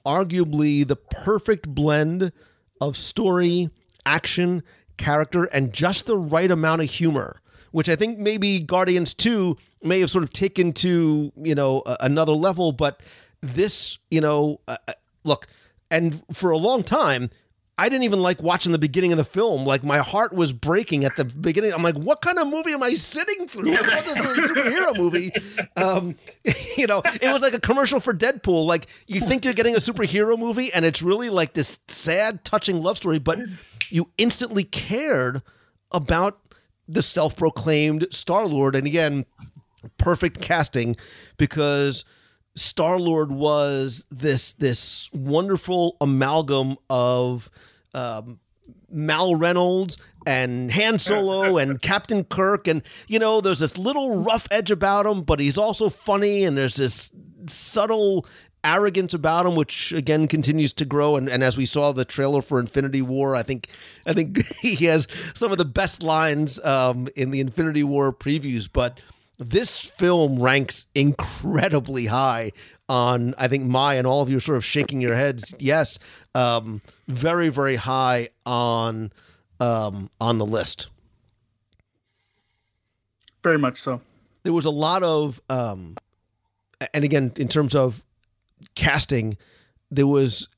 arguably 0.06 0.86
the 0.86 0.96
perfect 0.96 1.68
blend 1.68 2.32
of 2.80 2.96
story, 2.96 3.70
action, 4.06 4.62
character, 4.96 5.44
and 5.44 5.72
just 5.72 6.06
the 6.06 6.16
right 6.16 6.50
amount 6.50 6.82
of 6.82 6.90
humor, 6.90 7.40
which 7.72 7.88
I 7.88 7.96
think 7.96 8.18
maybe 8.18 8.60
Guardians 8.60 9.14
2 9.14 9.56
may 9.82 10.00
have 10.00 10.10
sort 10.10 10.24
of 10.24 10.30
taken 10.30 10.72
to, 10.74 11.32
you 11.36 11.54
know, 11.54 11.82
another 12.00 12.32
level, 12.32 12.72
but 12.72 13.02
this, 13.42 13.98
you 14.10 14.20
know, 14.20 14.60
uh, 14.68 14.76
uh, 14.88 14.92
look, 15.24 15.46
and 15.90 16.22
for 16.32 16.50
a 16.50 16.56
long 16.56 16.82
time, 16.82 17.30
I 17.80 17.88
didn't 17.88 18.04
even 18.04 18.20
like 18.20 18.42
watching 18.42 18.72
the 18.72 18.78
beginning 18.78 19.10
of 19.10 19.16
the 19.16 19.24
film. 19.24 19.64
Like 19.64 19.82
my 19.82 19.98
heart 19.98 20.34
was 20.34 20.52
breaking 20.52 21.06
at 21.06 21.16
the 21.16 21.24
beginning. 21.24 21.72
I'm 21.72 21.82
like, 21.82 21.94
what 21.94 22.20
kind 22.20 22.38
of 22.38 22.46
movie 22.46 22.72
am 22.72 22.82
I 22.82 22.92
sitting 22.92 23.48
through? 23.48 23.62
this 23.70 24.06
is 24.06 24.16
a 24.16 24.48
superhero 24.48 24.94
movie. 24.94 25.32
Um, 25.78 26.14
you 26.76 26.86
know, 26.86 27.00
it 27.04 27.32
was 27.32 27.40
like 27.40 27.54
a 27.54 27.60
commercial 27.60 27.98
for 27.98 28.12
Deadpool. 28.12 28.66
Like 28.66 28.88
you 29.06 29.20
think 29.20 29.46
you're 29.46 29.54
getting 29.54 29.74
a 29.74 29.78
superhero 29.78 30.38
movie, 30.38 30.70
and 30.74 30.84
it's 30.84 31.00
really 31.00 31.30
like 31.30 31.54
this 31.54 31.78
sad, 31.88 32.44
touching 32.44 32.82
love 32.82 32.98
story, 32.98 33.18
but 33.18 33.38
you 33.88 34.10
instantly 34.18 34.64
cared 34.64 35.40
about 35.90 36.38
the 36.86 37.02
self-proclaimed 37.02 38.08
Star 38.10 38.46
Lord. 38.46 38.76
And 38.76 38.86
again, 38.86 39.24
perfect 39.96 40.42
casting 40.42 40.96
because 41.38 42.04
Star 42.60 42.98
Lord 42.98 43.32
was 43.32 44.06
this 44.10 44.52
this 44.54 45.08
wonderful 45.12 45.96
amalgam 46.00 46.76
of 46.88 47.50
um, 47.94 48.38
Mal 48.90 49.34
Reynolds 49.36 49.98
and 50.26 50.70
Han 50.70 50.98
Solo 50.98 51.56
and 51.58 51.80
Captain 51.80 52.24
Kirk, 52.24 52.68
and 52.68 52.82
you 53.08 53.18
know, 53.18 53.40
there's 53.40 53.60
this 53.60 53.78
little 53.78 54.22
rough 54.22 54.46
edge 54.50 54.70
about 54.70 55.06
him, 55.06 55.22
but 55.22 55.40
he's 55.40 55.58
also 55.58 55.88
funny, 55.88 56.44
and 56.44 56.56
there's 56.56 56.76
this 56.76 57.10
subtle 57.46 58.26
arrogance 58.62 59.14
about 59.14 59.46
him, 59.46 59.54
which 59.54 59.92
again 59.92 60.28
continues 60.28 60.72
to 60.74 60.84
grow. 60.84 61.16
And, 61.16 61.28
and 61.28 61.42
as 61.42 61.56
we 61.56 61.64
saw 61.66 61.92
the 61.92 62.04
trailer 62.04 62.42
for 62.42 62.60
Infinity 62.60 63.02
War, 63.02 63.34
I 63.34 63.42
think 63.42 63.68
I 64.06 64.12
think 64.12 64.44
he 64.60 64.84
has 64.86 65.08
some 65.34 65.52
of 65.52 65.58
the 65.58 65.64
best 65.64 66.02
lines 66.02 66.60
um, 66.64 67.08
in 67.16 67.30
the 67.30 67.40
Infinity 67.40 67.84
War 67.84 68.12
previews, 68.12 68.68
but 68.70 69.02
this 69.40 69.80
film 69.80 70.38
ranks 70.40 70.86
incredibly 70.94 72.06
high 72.06 72.52
on 72.90 73.34
I 73.38 73.48
think 73.48 73.64
my 73.64 73.94
and 73.94 74.06
all 74.06 74.20
of 74.20 74.28
you 74.28 74.36
are 74.36 74.40
sort 74.40 74.58
of 74.58 74.64
shaking 74.64 75.00
your 75.00 75.14
heads. 75.14 75.54
Yes, 75.58 75.98
um, 76.34 76.82
very 77.08 77.48
very 77.48 77.76
high 77.76 78.28
on 78.44 79.12
um, 79.58 80.10
on 80.20 80.38
the 80.38 80.46
list. 80.46 80.88
Very 83.42 83.58
much 83.58 83.78
so. 83.78 84.02
There 84.42 84.52
was 84.52 84.66
a 84.66 84.70
lot 84.70 85.02
of, 85.02 85.40
um, 85.48 85.96
and 86.92 87.04
again 87.04 87.32
in 87.36 87.48
terms 87.48 87.74
of 87.74 88.02
casting, 88.74 89.38
there 89.90 90.06
was 90.06 90.48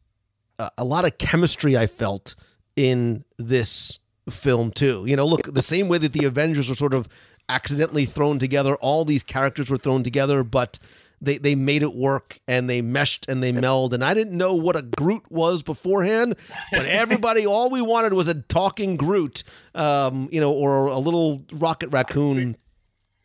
a, 0.58 0.70
a 0.78 0.84
lot 0.84 1.04
of 1.04 1.18
chemistry 1.18 1.76
I 1.76 1.86
felt 1.86 2.34
in 2.74 3.24
this 3.38 4.00
film 4.30 4.70
too. 4.70 5.04
You 5.06 5.16
know, 5.16 5.26
look 5.26 5.42
the 5.42 5.62
same 5.62 5.88
way 5.88 5.98
that 5.98 6.12
the 6.12 6.24
Avengers 6.24 6.68
were 6.68 6.74
sort 6.74 6.94
of 6.94 7.08
accidentally 7.48 8.04
thrown 8.04 8.38
together. 8.38 8.74
All 8.76 9.04
these 9.04 9.22
characters 9.22 9.70
were 9.70 9.78
thrown 9.78 10.02
together, 10.02 10.44
but 10.44 10.78
they 11.20 11.38
they 11.38 11.54
made 11.54 11.82
it 11.82 11.94
work 11.94 12.38
and 12.48 12.68
they 12.68 12.82
meshed 12.82 13.26
and 13.28 13.42
they 13.42 13.52
meld. 13.52 13.94
And 13.94 14.04
I 14.04 14.12
didn't 14.12 14.36
know 14.36 14.54
what 14.54 14.76
a 14.76 14.82
Groot 14.82 15.30
was 15.30 15.62
beforehand, 15.62 16.36
but 16.72 16.86
everybody, 16.86 17.46
all 17.46 17.70
we 17.70 17.80
wanted 17.80 18.12
was 18.12 18.28
a 18.28 18.34
talking 18.34 18.96
Groot, 18.96 19.44
um, 19.74 20.28
you 20.32 20.40
know, 20.40 20.52
or 20.52 20.86
a 20.86 20.98
little 20.98 21.44
rocket 21.52 21.88
raccoon 21.90 22.56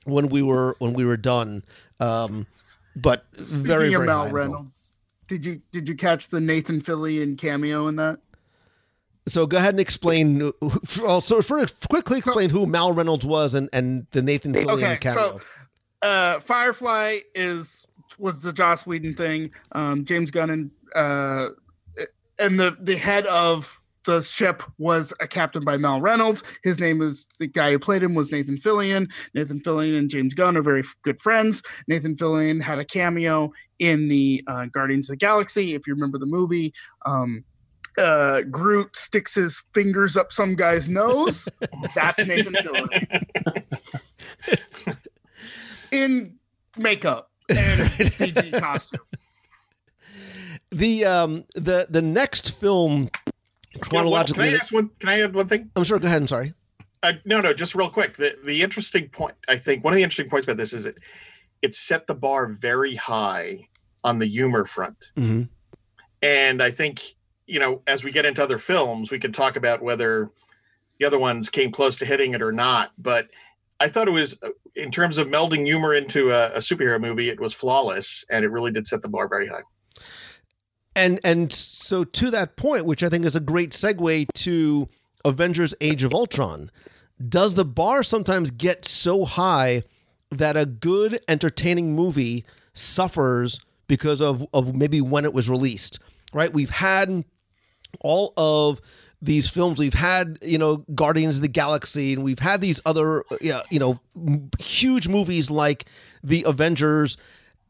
when 0.05 0.29
we 0.29 0.41
were 0.41 0.75
when 0.79 0.93
we 0.93 1.05
were 1.05 1.17
done. 1.17 1.63
Um, 1.99 2.45
but 2.95 3.25
Speaking 3.39 3.63
very 3.63 3.87
of 3.87 3.91
very 3.93 4.05
Mal 4.07 4.17
high 4.17 4.21
on 4.21 4.25
the 4.25 4.41
film. 4.41 4.51
Reynolds, 4.51 4.99
did 5.27 5.45
you 5.45 5.61
did 5.71 5.89
you 5.89 5.95
catch 5.95 6.29
the 6.29 6.39
Nathan 6.39 6.81
Fillion 6.81 7.37
cameo 7.37 7.87
in 7.87 7.95
that? 7.97 8.19
So 9.27 9.45
go 9.45 9.57
ahead 9.57 9.71
and 9.73 9.79
explain. 9.79 10.51
Also, 11.05 11.41
first, 11.41 11.87
quickly 11.89 12.17
explain 12.19 12.49
who 12.49 12.65
Mal 12.65 12.93
Reynolds 12.93 13.25
was 13.25 13.53
and, 13.53 13.69
and 13.73 14.07
the 14.11 14.21
Nathan 14.21 14.53
Fillion 14.53 14.69
Okay, 14.69 14.97
cameo. 14.97 15.39
so 16.01 16.07
uh, 16.07 16.39
Firefly 16.39 17.19
is 17.35 17.85
was 18.17 18.41
the 18.41 18.53
Joss 18.53 18.85
Whedon 18.85 19.13
thing. 19.13 19.51
Um, 19.73 20.05
James 20.05 20.31
Gunn 20.31 20.49
and 20.49 20.71
uh, 20.95 21.49
and 22.39 22.59
the 22.59 22.77
the 22.79 22.95
head 22.97 23.25
of 23.27 23.81
the 24.05 24.21
ship 24.21 24.63
was 24.77 25.13
a 25.19 25.27
captain 25.27 25.65
by 25.65 25.75
Mal 25.77 25.99
Reynolds. 25.99 26.41
His 26.63 26.79
name 26.79 27.01
is 27.01 27.27
the 27.39 27.47
guy 27.47 27.71
who 27.71 27.79
played 27.79 28.01
him 28.01 28.15
was 28.15 28.31
Nathan 28.31 28.55
Fillion. 28.57 29.11
Nathan 29.33 29.59
Fillion 29.59 29.97
and 29.97 30.09
James 30.09 30.33
Gunn 30.33 30.55
are 30.55 30.61
very 30.61 30.83
good 31.03 31.21
friends. 31.21 31.61
Nathan 31.89 32.15
Fillion 32.15 32.63
had 32.63 32.79
a 32.79 32.85
cameo 32.85 33.51
in 33.79 34.07
the 34.07 34.43
uh, 34.47 34.65
Guardians 34.67 35.09
of 35.09 35.13
the 35.13 35.17
Galaxy. 35.17 35.73
If 35.73 35.85
you 35.85 35.93
remember 35.93 36.17
the 36.17 36.25
movie, 36.25 36.73
um, 37.05 37.43
uh, 37.97 38.41
Groot 38.43 38.95
sticks 38.95 39.35
his 39.35 39.63
fingers 39.73 40.15
up 40.17 40.31
some 40.31 40.55
guy's 40.55 40.87
nose. 40.89 41.47
That's 41.95 42.25
Nathan 42.25 42.53
Fillion 42.53 43.65
in 45.91 46.35
makeup 46.77 47.29
and 47.49 47.81
CG 47.89 48.59
costume. 48.59 49.01
the 50.71 51.05
um 51.05 51.45
the 51.55 51.87
the 51.89 52.01
next 52.01 52.51
film 52.59 53.03
Yeah, 53.03 53.31
well, 53.73 53.81
chronologically. 53.81 54.45
can 54.47 54.53
I 54.55 54.57
ask 54.57 54.73
one? 54.73 54.89
Can 54.99 55.09
I 55.09 55.21
add 55.21 55.33
one 55.33 55.47
thing? 55.47 55.71
I'm 55.75 55.85
sorry. 55.85 55.99
Go 56.01 56.07
ahead. 56.07 56.21
I'm 56.21 56.27
sorry. 56.27 56.53
Uh, 57.03 57.13
no, 57.25 57.41
no, 57.41 57.53
just 57.53 57.75
real 57.75 57.89
quick. 57.89 58.17
The 58.17 58.35
the 58.45 58.61
interesting 58.63 59.07
point, 59.09 59.35
I 59.47 59.57
think, 59.57 59.83
one 59.83 59.93
of 59.93 59.97
the 59.97 60.03
interesting 60.03 60.29
points 60.29 60.47
about 60.47 60.57
this 60.57 60.73
is 60.73 60.85
it 60.85 60.97
it 61.61 61.75
set 61.75 62.07
the 62.07 62.15
bar 62.15 62.47
very 62.47 62.95
high 62.95 63.67
on 64.03 64.19
the 64.19 64.25
humor 64.27 64.65
front, 64.65 64.97
hmm 65.15 65.43
and 66.21 66.61
I 66.63 66.71
think 66.71 67.01
you 67.47 67.59
know 67.59 67.81
as 67.87 68.03
we 68.03 68.11
get 68.11 68.25
into 68.25 68.43
other 68.43 68.57
films, 68.57 69.11
we 69.11 69.19
can 69.19 69.31
talk 69.31 69.55
about 69.55 69.81
whether 69.81 70.29
the 70.99 71.05
other 71.05 71.19
ones 71.19 71.49
came 71.49 71.71
close 71.71 71.97
to 71.97 72.05
hitting 72.05 72.33
it 72.33 72.41
or 72.41 72.51
not. 72.51 72.91
But 72.97 73.29
I 73.79 73.89
thought 73.89 74.07
it 74.07 74.11
was, 74.11 74.41
uh, 74.41 74.49
in 74.75 74.91
terms 74.91 75.17
of 75.17 75.27
melding 75.27 75.65
humor 75.65 75.93
into 75.93 76.31
a, 76.31 76.47
a 76.53 76.59
superhero 76.59 76.99
movie, 76.99 77.29
it 77.29 77.39
was 77.39 77.53
flawless, 77.53 78.25
and 78.29 78.43
it 78.43 78.49
really 78.49 78.71
did 78.71 78.87
set 78.87 79.01
the 79.01 79.09
bar 79.09 79.27
very 79.27 79.47
high. 79.47 79.61
And 80.95 81.19
and 81.23 81.51
so 81.51 82.03
to 82.03 82.31
that 82.31 82.55
point, 82.55 82.85
which 82.85 83.03
I 83.03 83.09
think 83.09 83.25
is 83.25 83.35
a 83.35 83.39
great 83.39 83.71
segue 83.71 84.27
to 84.33 84.89
Avengers: 85.23 85.75
Age 85.79 86.03
of 86.03 86.13
Ultron, 86.13 86.71
does 87.29 87.55
the 87.55 87.65
bar 87.65 88.01
sometimes 88.03 88.49
get 88.49 88.83
so 88.83 89.25
high 89.25 89.83
that 90.31 90.57
a 90.57 90.65
good, 90.65 91.19
entertaining 91.27 91.95
movie 91.95 92.45
suffers 92.73 93.59
because 93.87 94.21
of 94.21 94.45
of 94.53 94.75
maybe 94.75 94.99
when 94.99 95.23
it 95.23 95.33
was 95.33 95.49
released? 95.49 95.99
Right? 96.33 96.51
We've 96.51 96.71
had 96.71 97.23
all 98.01 98.33
of 98.37 98.81
these 99.21 99.49
films. 99.49 99.79
We've 99.79 99.93
had 99.93 100.37
you 100.41 100.57
know 100.57 100.77
guardians 100.93 101.37
of 101.37 101.41
the 101.41 101.47
galaxy 101.47 102.13
and 102.13 102.23
we've 102.23 102.39
had 102.39 102.61
these 102.61 102.79
other 102.85 103.23
you 103.41 103.79
know 103.79 103.99
huge 104.59 105.07
movies 105.07 105.49
like 105.49 105.85
the 106.23 106.43
avengers. 106.43 107.17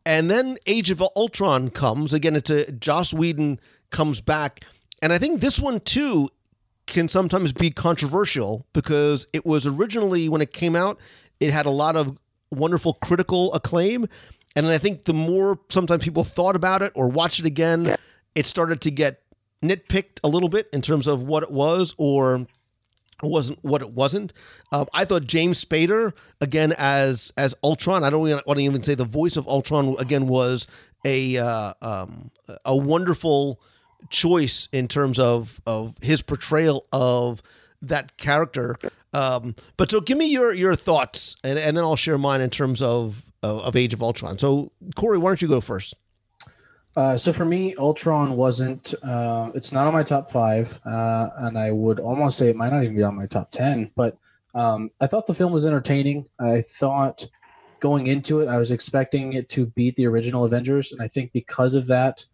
And 0.06 0.32
then 0.32 0.58
age 0.68 0.90
of 0.92 1.02
ultron 1.16 1.70
comes. 1.70 2.14
Again 2.14 2.36
it's 2.36 2.50
a 2.50 2.72
joss 2.72 3.14
whedon 3.14 3.60
comes 3.90 4.22
back. 4.22 4.62
And 5.02 5.14
i 5.14 5.18
think 5.18 5.42
this 5.42 5.60
one 5.60 5.80
too 5.82 6.30
can 6.86 7.08
sometimes 7.08 7.52
be 7.52 7.70
controversial 7.70 8.66
because 8.72 9.28
it 9.34 9.46
was 9.46 9.68
originally 9.68 10.30
when 10.30 10.42
it 10.42 10.54
came 10.54 10.76
out 10.76 11.00
it 11.40 11.52
had 11.52 11.66
a 11.66 11.72
lot 11.72 11.96
of 11.96 12.18
wonderful 12.52 12.94
critical 12.96 13.54
acclaim. 13.54 14.08
And 14.56 14.68
i 14.68 14.78
think 14.78 15.06
the 15.06 15.14
more 15.14 15.60
sometimes 15.70 16.04
people 16.04 16.24
thought 16.26 16.56
about 16.56 16.82
it 16.82 16.92
or 16.96 17.08
watched 17.08 17.40
it 17.40 17.46
again 17.46 17.96
it 18.36 18.46
started 18.46 18.82
to 18.82 18.92
get 18.92 19.22
nitpicked 19.62 20.20
a 20.24 20.28
little 20.28 20.50
bit 20.50 20.70
in 20.74 20.82
terms 20.82 21.08
of 21.08 21.24
what 21.24 21.44
it 21.44 21.52
was 21.52 21.94
or 21.98 22.46
wasn't 23.24 23.64
what 23.64 23.82
it 23.82 23.92
wasn't. 23.92 24.34
Um, 24.72 24.88
I 24.94 25.06
thought 25.06 25.24
James 25.26 25.64
Spader 25.64 26.14
again 26.42 26.74
as 26.78 27.34
as 27.38 27.56
Ultron. 27.64 28.04
I 28.04 28.10
don't 28.10 28.22
want 28.22 28.60
to 28.60 28.64
even 28.64 28.84
say 28.84 28.96
the 28.96 29.06
voice 29.06 29.38
of 29.38 29.48
Ultron 29.48 29.96
again 30.00 30.28
was 30.28 30.68
a 31.06 31.38
uh, 31.38 31.74
um, 31.82 32.32
a 32.66 32.76
wonderful 32.76 33.60
choice 34.10 34.68
in 34.72 34.88
terms 34.88 35.18
of 35.18 35.60
of 35.66 35.96
his 36.02 36.22
portrayal 36.22 36.86
of 36.92 37.42
that 37.82 38.18
character. 38.18 38.76
Um, 39.14 39.56
but 39.78 39.90
so 39.90 40.02
give 40.02 40.18
me 40.18 40.28
your 40.28 40.54
your 40.54 40.76
thoughts 40.76 41.36
and, 41.44 41.58
and 41.58 41.76
then 41.76 41.84
I'll 41.84 41.96
share 41.96 42.18
mine 42.18 42.42
in 42.42 42.50
terms 42.50 42.82
of, 42.82 43.24
of 43.42 43.62
of 43.62 43.76
Age 43.76 43.94
of 43.94 44.04
Ultron. 44.04 44.38
So 44.38 44.72
Corey, 44.96 45.18
why 45.18 45.30
don't 45.30 45.42
you 45.42 45.48
go 45.48 45.62
first? 45.62 45.96
Uh, 46.98 47.16
so 47.16 47.32
for 47.32 47.46
me, 47.46 47.76
Ultron 47.78 48.36
wasn't. 48.36 48.96
Uh, 49.04 49.52
it's 49.54 49.72
not 49.72 49.86
on 49.86 49.94
my 49.94 50.02
top 50.02 50.32
five, 50.32 50.80
uh, 50.84 51.28
and 51.38 51.56
I 51.56 51.70
would 51.70 52.00
almost 52.00 52.40
say 52.40 52.50
it 52.50 52.56
might 52.56 52.74
not 52.74 52.84
even 52.84 52.96
be 52.96 53.04
on 53.04 53.16
my 53.16 53.28
top 53.28 53.52
ten. 53.52 53.92
But 53.96 54.18
um, 54.56 54.90
I 55.00 55.06
thought 55.06 55.28
the 55.28 55.36
film 55.36 55.54
was 55.54 55.68
entertaining. 55.68 56.28
I 56.40 56.62
thought 56.62 57.28
going 57.80 58.08
into 58.08 58.40
it, 58.40 58.48
I 58.48 58.58
was 58.58 58.72
expecting 58.72 59.34
it 59.34 59.48
to 59.50 59.68
beat 59.68 59.96
the 59.96 60.08
original 60.08 60.44
Avengers, 60.44 60.92
and 60.92 61.00
I 61.00 61.08
think 61.08 61.32
because 61.34 61.76
of 61.76 61.86
that, 61.86 62.26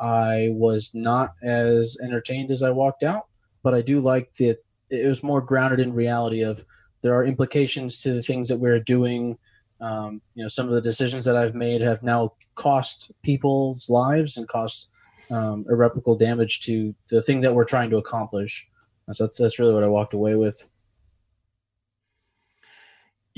I 0.00 0.48
was 0.50 0.90
not 0.94 1.34
as 1.44 1.96
entertained 2.02 2.50
as 2.50 2.64
I 2.64 2.70
walked 2.70 3.04
out. 3.04 3.26
But 3.62 3.74
I 3.74 3.82
do 3.82 4.00
like 4.00 4.32
that 4.34 4.58
it 4.90 5.06
was 5.06 5.22
more 5.22 5.40
grounded 5.40 5.78
in 5.78 5.94
reality. 5.94 6.42
Of 6.42 6.64
there 7.02 7.14
are 7.14 7.24
implications 7.24 8.02
to 8.02 8.12
the 8.12 8.22
things 8.22 8.48
that 8.48 8.58
we're 8.58 8.80
doing 8.80 9.38
um, 9.80 10.20
you 10.34 10.42
know 10.42 10.48
some 10.48 10.68
of 10.68 10.74
the 10.74 10.80
decisions 10.80 11.24
that 11.24 11.36
i've 11.36 11.54
made 11.54 11.80
have 11.80 12.02
now 12.02 12.32
cost 12.54 13.10
people's 13.22 13.88
lives 13.88 14.36
and 14.36 14.48
cost 14.48 14.88
um, 15.30 15.64
irreparable 15.68 16.16
damage 16.16 16.60
to 16.60 16.94
the 17.10 17.22
thing 17.22 17.40
that 17.40 17.54
we're 17.54 17.64
trying 17.64 17.90
to 17.90 17.96
accomplish 17.96 18.66
so 19.12 19.24
that's, 19.24 19.38
that's 19.38 19.58
really 19.58 19.74
what 19.74 19.84
i 19.84 19.88
walked 19.88 20.14
away 20.14 20.34
with 20.34 20.68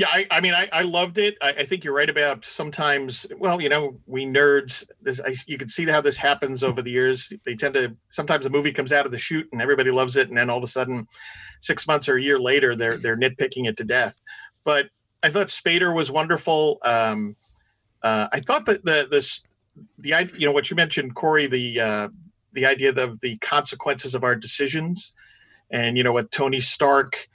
Yeah, 0.00 0.08
I, 0.10 0.26
I 0.30 0.40
mean, 0.40 0.54
I, 0.54 0.66
I 0.72 0.80
loved 0.80 1.18
it. 1.18 1.36
I, 1.42 1.50
I 1.50 1.64
think 1.66 1.84
you're 1.84 1.94
right 1.94 2.08
about 2.08 2.46
sometimes. 2.46 3.26
Well, 3.36 3.60
you 3.60 3.68
know, 3.68 4.00
we 4.06 4.24
nerds. 4.24 4.86
This 5.02 5.20
I, 5.20 5.34
you 5.46 5.58
can 5.58 5.68
see 5.68 5.84
how 5.84 6.00
this 6.00 6.16
happens 6.16 6.64
over 6.64 6.80
the 6.80 6.90
years. 6.90 7.30
They 7.44 7.54
tend 7.54 7.74
to 7.74 7.94
sometimes 8.08 8.46
a 8.46 8.48
movie 8.48 8.72
comes 8.72 8.94
out 8.94 9.04
of 9.04 9.12
the 9.12 9.18
chute 9.18 9.46
and 9.52 9.60
everybody 9.60 9.90
loves 9.90 10.16
it, 10.16 10.28
and 10.28 10.38
then 10.38 10.48
all 10.48 10.56
of 10.56 10.64
a 10.64 10.68
sudden, 10.68 11.06
six 11.60 11.86
months 11.86 12.08
or 12.08 12.16
a 12.16 12.22
year 12.22 12.38
later, 12.38 12.74
they're 12.74 12.96
they're 12.96 13.18
nitpicking 13.18 13.66
it 13.66 13.76
to 13.76 13.84
death. 13.84 14.14
But 14.64 14.88
I 15.22 15.30
thought 15.30 15.48
Spader 15.48 15.94
was 15.94 16.10
wonderful. 16.10 16.78
Um, 16.82 17.36
uh, 18.02 18.28
I 18.32 18.40
thought 18.40 18.66
that 18.66 18.84
the 18.84 19.06
this 19.10 19.42
the 19.98 20.14
idea, 20.14 20.34
you 20.38 20.46
know, 20.46 20.52
what 20.52 20.70
you 20.70 20.76
mentioned, 20.76 21.14
Corey, 21.14 21.46
the 21.46 21.80
uh, 21.80 22.08
the 22.52 22.66
idea 22.66 22.90
of 22.90 23.20
the 23.20 23.36
consequences 23.38 24.14
of 24.14 24.24
our 24.24 24.34
decisions, 24.34 25.12
and 25.70 25.96
you 25.96 26.02
know 26.02 26.12
what 26.12 26.32
Tony 26.32 26.60
Stark 26.60 27.28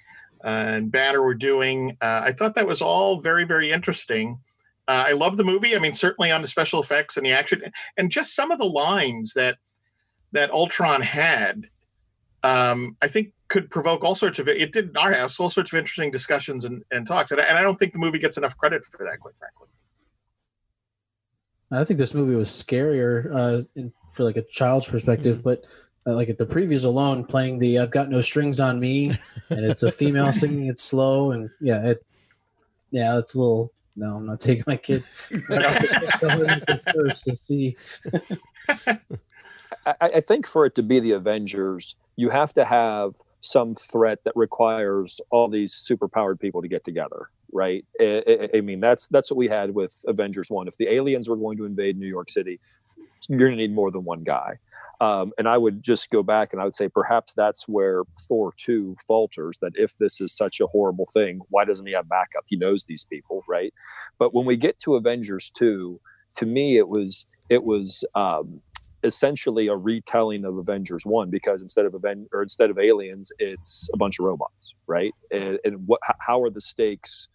and 0.43 0.91
Banner 0.91 1.23
were 1.23 1.35
doing. 1.35 1.97
Uh, 2.01 2.21
I 2.25 2.31
thought 2.31 2.55
that 2.55 2.67
was 2.67 2.81
all 2.81 3.21
very, 3.21 3.43
very 3.43 3.71
interesting. 3.71 4.39
Uh, 4.87 5.05
I 5.07 5.13
love 5.13 5.37
the 5.37 5.43
movie. 5.43 5.75
I 5.75 5.79
mean, 5.79 5.95
certainly 5.95 6.31
on 6.31 6.41
the 6.41 6.47
special 6.47 6.81
effects 6.81 7.17
and 7.17 7.25
the 7.25 7.31
action, 7.31 7.61
and 7.97 8.11
just 8.11 8.35
some 8.35 8.51
of 8.51 8.59
the 8.59 8.65
lines 8.65 9.33
that 9.33 9.57
that 10.31 10.51
Ultron 10.51 11.01
had. 11.01 11.69
Um, 12.43 12.95
I 13.01 13.07
think 13.07 13.33
could 13.47 13.69
provoke 13.69 14.03
all 14.03 14.15
sorts 14.15 14.39
of 14.39 14.47
it 14.47 14.71
did 14.71 14.89
in 14.89 14.97
our 14.97 15.13
house 15.13 15.39
all 15.39 15.49
sorts 15.49 15.71
of 15.71 15.77
interesting 15.77 16.11
discussions 16.11 16.65
and, 16.65 16.83
and 16.91 17.07
talks, 17.07 17.31
and 17.31 17.39
I, 17.39 17.43
and 17.45 17.57
I 17.57 17.61
don't 17.61 17.77
think 17.77 17.93
the 17.93 17.99
movie 17.99 18.19
gets 18.19 18.37
enough 18.37 18.57
credit 18.57 18.85
for 18.85 19.03
that, 19.03 19.19
quite 19.19 19.37
frankly. 19.37 19.67
i 21.71 21.83
think 21.83 21.99
this 21.99 22.13
movie 22.13 22.35
was 22.35 22.49
scarier 22.49 23.33
uh, 23.33 23.61
in, 23.75 23.93
for 24.11 24.23
like 24.23 24.37
a 24.37 24.43
child's 24.43 24.87
perspective 24.87 25.43
but 25.43 25.63
uh, 26.07 26.13
like 26.13 26.29
at 26.29 26.37
the 26.37 26.45
previews 26.45 26.85
alone 26.85 27.23
playing 27.23 27.59
the 27.59 27.79
i've 27.79 27.91
got 27.91 28.09
no 28.09 28.21
strings 28.21 28.59
on 28.59 28.79
me 28.79 29.11
and 29.49 29.65
it's 29.65 29.83
a 29.83 29.91
female 29.91 30.31
singing 30.41 30.67
it 30.67 30.79
slow 30.79 31.31
and 31.31 31.49
yeah 31.59 31.85
it 31.85 32.05
yeah 32.91 33.17
it's 33.17 33.35
a 33.35 33.39
little 33.39 33.71
No, 33.95 34.17
I'm 34.17 34.25
not 34.25 34.39
taking 34.41 34.65
my 34.67 34.75
kid. 34.75 35.03
first 36.93 37.25
to 37.25 37.35
see. 37.35 37.77
I, 39.85 39.95
I 40.01 40.21
think 40.21 40.45
for 40.47 40.65
it 40.65 40.75
to 40.75 40.83
be 40.83 40.99
the 40.99 41.11
Avengers, 41.11 41.95
you 42.15 42.29
have 42.29 42.51
to 42.53 42.65
have 42.65 43.15
some 43.45 43.75
threat 43.75 44.23
that 44.23 44.33
requires 44.35 45.21
all 45.29 45.47
these 45.47 45.73
superpowered 45.73 46.39
people 46.39 46.61
to 46.61 46.67
get 46.67 46.83
together, 46.83 47.29
right? 47.51 47.85
I, 47.99 48.23
I, 48.27 48.57
I 48.57 48.61
mean, 48.61 48.79
that's 48.79 49.07
that's 49.07 49.31
what 49.31 49.37
we 49.37 49.47
had 49.47 49.73
with 49.73 50.03
Avengers 50.07 50.49
One. 50.49 50.67
If 50.67 50.77
the 50.77 50.87
aliens 50.87 51.29
were 51.29 51.37
going 51.37 51.57
to 51.57 51.65
invade 51.65 51.97
New 51.97 52.07
York 52.07 52.29
City, 52.29 52.59
you're 53.29 53.39
going 53.39 53.51
to 53.51 53.57
need 53.57 53.73
more 53.73 53.91
than 53.91 54.03
one 54.03 54.23
guy. 54.23 54.57
Um, 55.01 55.33
and 55.37 55.47
I 55.47 55.57
would 55.57 55.83
just 55.83 56.09
go 56.09 56.23
back 56.23 56.53
and 56.53 56.61
I 56.61 56.63
would 56.63 56.73
say 56.73 56.87
perhaps 56.87 57.33
that's 57.33 57.67
where 57.67 58.03
Thor 58.27 58.53
2 58.57 58.95
falters 59.07 59.57
that 59.61 59.73
if 59.75 59.97
this 59.97 60.21
is 60.21 60.35
such 60.35 60.61
a 60.61 60.67
horrible 60.67 61.07
thing, 61.13 61.39
why 61.49 61.65
doesn't 61.65 61.85
he 61.85 61.93
have 61.93 62.07
backup? 62.07 62.43
He 62.47 62.55
knows 62.55 62.85
these 62.85 63.05
people, 63.05 63.43
right? 63.47 63.73
But 64.19 64.33
when 64.33 64.45
we 64.45 64.55
get 64.55 64.79
to 64.79 64.95
Avengers 64.95 65.51
2, 65.57 65.99
to 66.35 66.45
me, 66.45 66.77
it 66.77 66.87
was, 66.87 67.25
it 67.49 67.63
was, 67.63 68.05
um, 68.15 68.61
essentially 69.05 69.67
a 69.67 69.75
retelling 69.75 70.43
of 70.43 70.57
Avengers 70.57 71.05
One 71.05 71.29
because 71.29 71.61
instead 71.61 71.85
of 71.85 71.93
Aven- 71.93 72.27
or 72.33 72.41
instead 72.41 72.69
of 72.69 72.79
aliens, 72.79 73.31
it's 73.39 73.89
a 73.93 73.97
bunch 73.97 74.19
of 74.19 74.25
robots, 74.25 74.73
right? 74.87 75.13
And, 75.31 75.59
and 75.63 75.87
what 75.87 76.01
how 76.19 76.41
are 76.41 76.49
the 76.49 76.61
stakes 76.61 77.27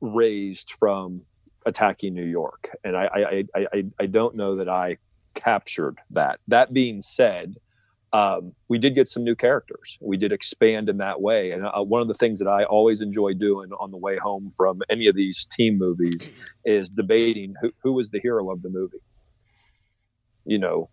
raised 0.00 0.72
from 0.78 1.22
attacking 1.66 2.14
New 2.14 2.24
York? 2.24 2.70
And 2.84 2.96
I 2.96 3.44
I, 3.54 3.66
I 3.74 3.84
I 4.00 4.06
don't 4.06 4.36
know 4.36 4.56
that 4.56 4.68
I 4.68 4.96
captured 5.34 5.98
that. 6.10 6.38
That 6.48 6.72
being 6.72 7.00
said, 7.00 7.56
um, 8.12 8.52
we 8.68 8.78
did 8.78 8.94
get 8.94 9.08
some 9.08 9.24
new 9.24 9.34
characters. 9.34 9.98
We 10.00 10.16
did 10.16 10.32
expand 10.32 10.88
in 10.88 10.98
that 10.98 11.20
way. 11.20 11.50
And 11.52 11.64
uh, 11.64 11.82
one 11.82 12.02
of 12.02 12.08
the 12.08 12.14
things 12.14 12.38
that 12.40 12.48
I 12.48 12.64
always 12.64 13.00
enjoy 13.00 13.32
doing 13.34 13.70
on 13.80 13.90
the 13.90 13.96
way 13.96 14.18
home 14.18 14.52
from 14.56 14.82
any 14.90 15.06
of 15.06 15.16
these 15.16 15.46
team 15.50 15.78
movies 15.78 16.28
is 16.64 16.90
debating 16.90 17.54
who, 17.60 17.70
who 17.82 17.92
was 17.94 18.10
the 18.10 18.20
hero 18.20 18.50
of 18.50 18.60
the 18.62 18.68
movie 18.68 19.00
you 20.44 20.58
know, 20.58 20.88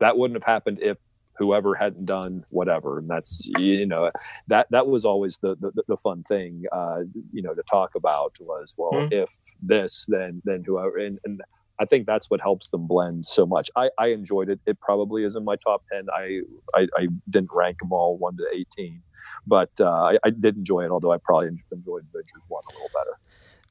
that 0.00 0.16
wouldn't 0.16 0.36
have 0.36 0.46
happened 0.46 0.78
if 0.80 0.98
whoever 1.38 1.74
hadn't 1.74 2.04
done 2.04 2.44
whatever 2.50 2.98
and 2.98 3.08
that's 3.08 3.48
you 3.58 3.86
know 3.86 4.10
that 4.48 4.66
that 4.70 4.88
was 4.88 5.04
always 5.04 5.38
the 5.38 5.54
the, 5.60 5.70
the 5.86 5.96
fun 5.96 6.20
thing 6.24 6.64
uh 6.72 6.98
you 7.32 7.40
know 7.40 7.54
to 7.54 7.62
talk 7.62 7.94
about 7.94 8.36
was 8.40 8.74
well 8.76 8.90
mm-hmm. 8.90 9.12
if 9.12 9.30
this 9.62 10.04
then 10.08 10.42
then 10.44 10.64
whoever 10.66 10.98
and, 10.98 11.20
and 11.24 11.40
I 11.80 11.84
think 11.84 12.06
that's 12.06 12.28
what 12.28 12.40
helps 12.40 12.68
them 12.68 12.86
blend 12.86 13.24
so 13.26 13.46
much. 13.46 13.70
I, 13.76 13.90
I 13.98 14.08
enjoyed 14.08 14.48
it. 14.48 14.58
It 14.66 14.80
probably 14.80 15.24
is 15.24 15.36
in 15.36 15.44
my 15.44 15.56
top 15.56 15.84
ten. 15.90 16.06
I 16.12 16.40
I, 16.74 16.88
I 16.96 17.08
didn't 17.30 17.50
rank 17.52 17.78
them 17.78 17.92
all 17.92 18.18
one 18.18 18.36
to 18.36 18.44
eighteen, 18.52 19.02
but 19.46 19.70
uh, 19.80 19.88
I, 19.88 20.18
I, 20.24 20.30
did 20.30 20.56
enjoy 20.56 20.84
it. 20.84 20.90
Although 20.90 21.12
I 21.12 21.18
probably 21.18 21.48
enjoyed 21.70 22.04
Avengers 22.12 22.42
one 22.48 22.62
a 22.68 22.72
little 22.72 22.90
better. 22.92 23.16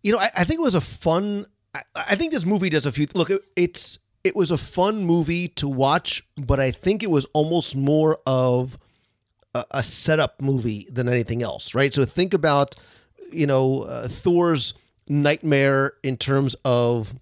You 0.03 0.13
know, 0.13 0.19
I, 0.19 0.29
I 0.37 0.43
think 0.45 0.59
it 0.59 0.63
was 0.63 0.75
a 0.75 0.81
fun. 0.81 1.47
I, 1.95 2.15
think 2.15 2.31
this 2.31 2.45
movie 2.45 2.69
does 2.69 2.85
a 2.85 2.91
few. 2.91 3.07
Look, 3.13 3.29
it, 3.29 3.41
it's 3.55 3.99
it 4.27 4.35
was 4.35 4.51
a 4.51 4.57
fun 4.57 5.05
movie 5.05 5.47
to 5.47 5.67
watch, 5.69 6.21
but 6.35 6.59
I 6.59 6.71
think 6.71 7.01
it 7.01 7.09
was 7.09 7.25
almost 7.33 7.77
more 7.77 8.19
of 8.27 8.77
a, 9.55 9.63
a 9.71 9.83
setup 9.83 10.41
movie 10.41 10.85
than 10.91 11.07
anything 11.07 11.41
else, 11.41 11.73
right? 11.73 11.93
So 11.93 12.03
think 12.03 12.33
about, 12.33 12.75
you 13.31 13.47
know, 13.47 13.83
uh, 13.83 14.09
Thor's 14.09 14.73
nightmare 15.07 15.93
in 16.03 16.17
terms 16.17 16.57
of 16.65 17.13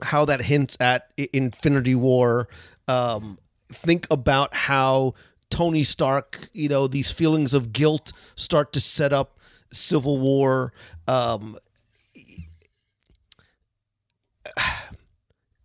how 0.00 0.24
that 0.24 0.40
hints 0.40 0.78
at 0.80 1.12
Infinity 1.34 1.94
War. 1.94 2.48
Um, 2.88 3.38
think 3.70 4.06
about 4.10 4.54
how 4.54 5.12
Tony 5.50 5.84
Stark, 5.84 6.48
you 6.54 6.70
know, 6.70 6.86
these 6.86 7.10
feelings 7.10 7.52
of 7.52 7.70
guilt 7.70 8.14
start 8.34 8.72
to 8.72 8.80
set 8.80 9.12
up 9.12 9.38
Civil 9.72 10.18
War. 10.18 10.72
Um, 11.06 11.58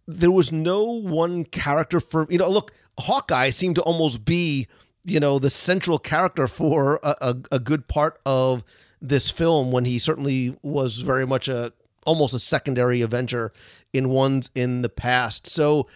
there 0.07 0.32
was 0.32 0.52
no 0.52 0.84
one 0.84 1.44
character 1.45 1.99
for 1.99 2.27
you 2.30 2.38
know 2.38 2.49
look 2.49 2.72
hawkeye 2.99 3.49
seemed 3.49 3.76
to 3.76 3.82
almost 3.82 4.23
be 4.23 4.68
you 5.03 5.19
know 5.19 5.40
the 5.40 5.49
central 5.49 5.99
character 5.99 6.48
for 6.48 6.99
a, 7.03 7.15
a, 7.22 7.36
a, 7.53 7.60
good 7.60 7.88
part 7.88 8.19
of 8.26 8.64
this 9.02 9.30
film 9.30 9.72
when 9.72 9.86
he 9.86 9.99
certainly 9.99 10.56
was 10.64 10.99
very 10.99 11.26
much 11.26 11.48
a 11.48 11.72
almost 12.06 12.34
a 12.34 12.40
secondary 12.40 13.02
avenger 13.02 13.52
in 13.94 14.10
ones 14.10 14.52
in 14.56 14.82
the 14.82 14.90
past. 14.90 15.48
So 15.48 15.88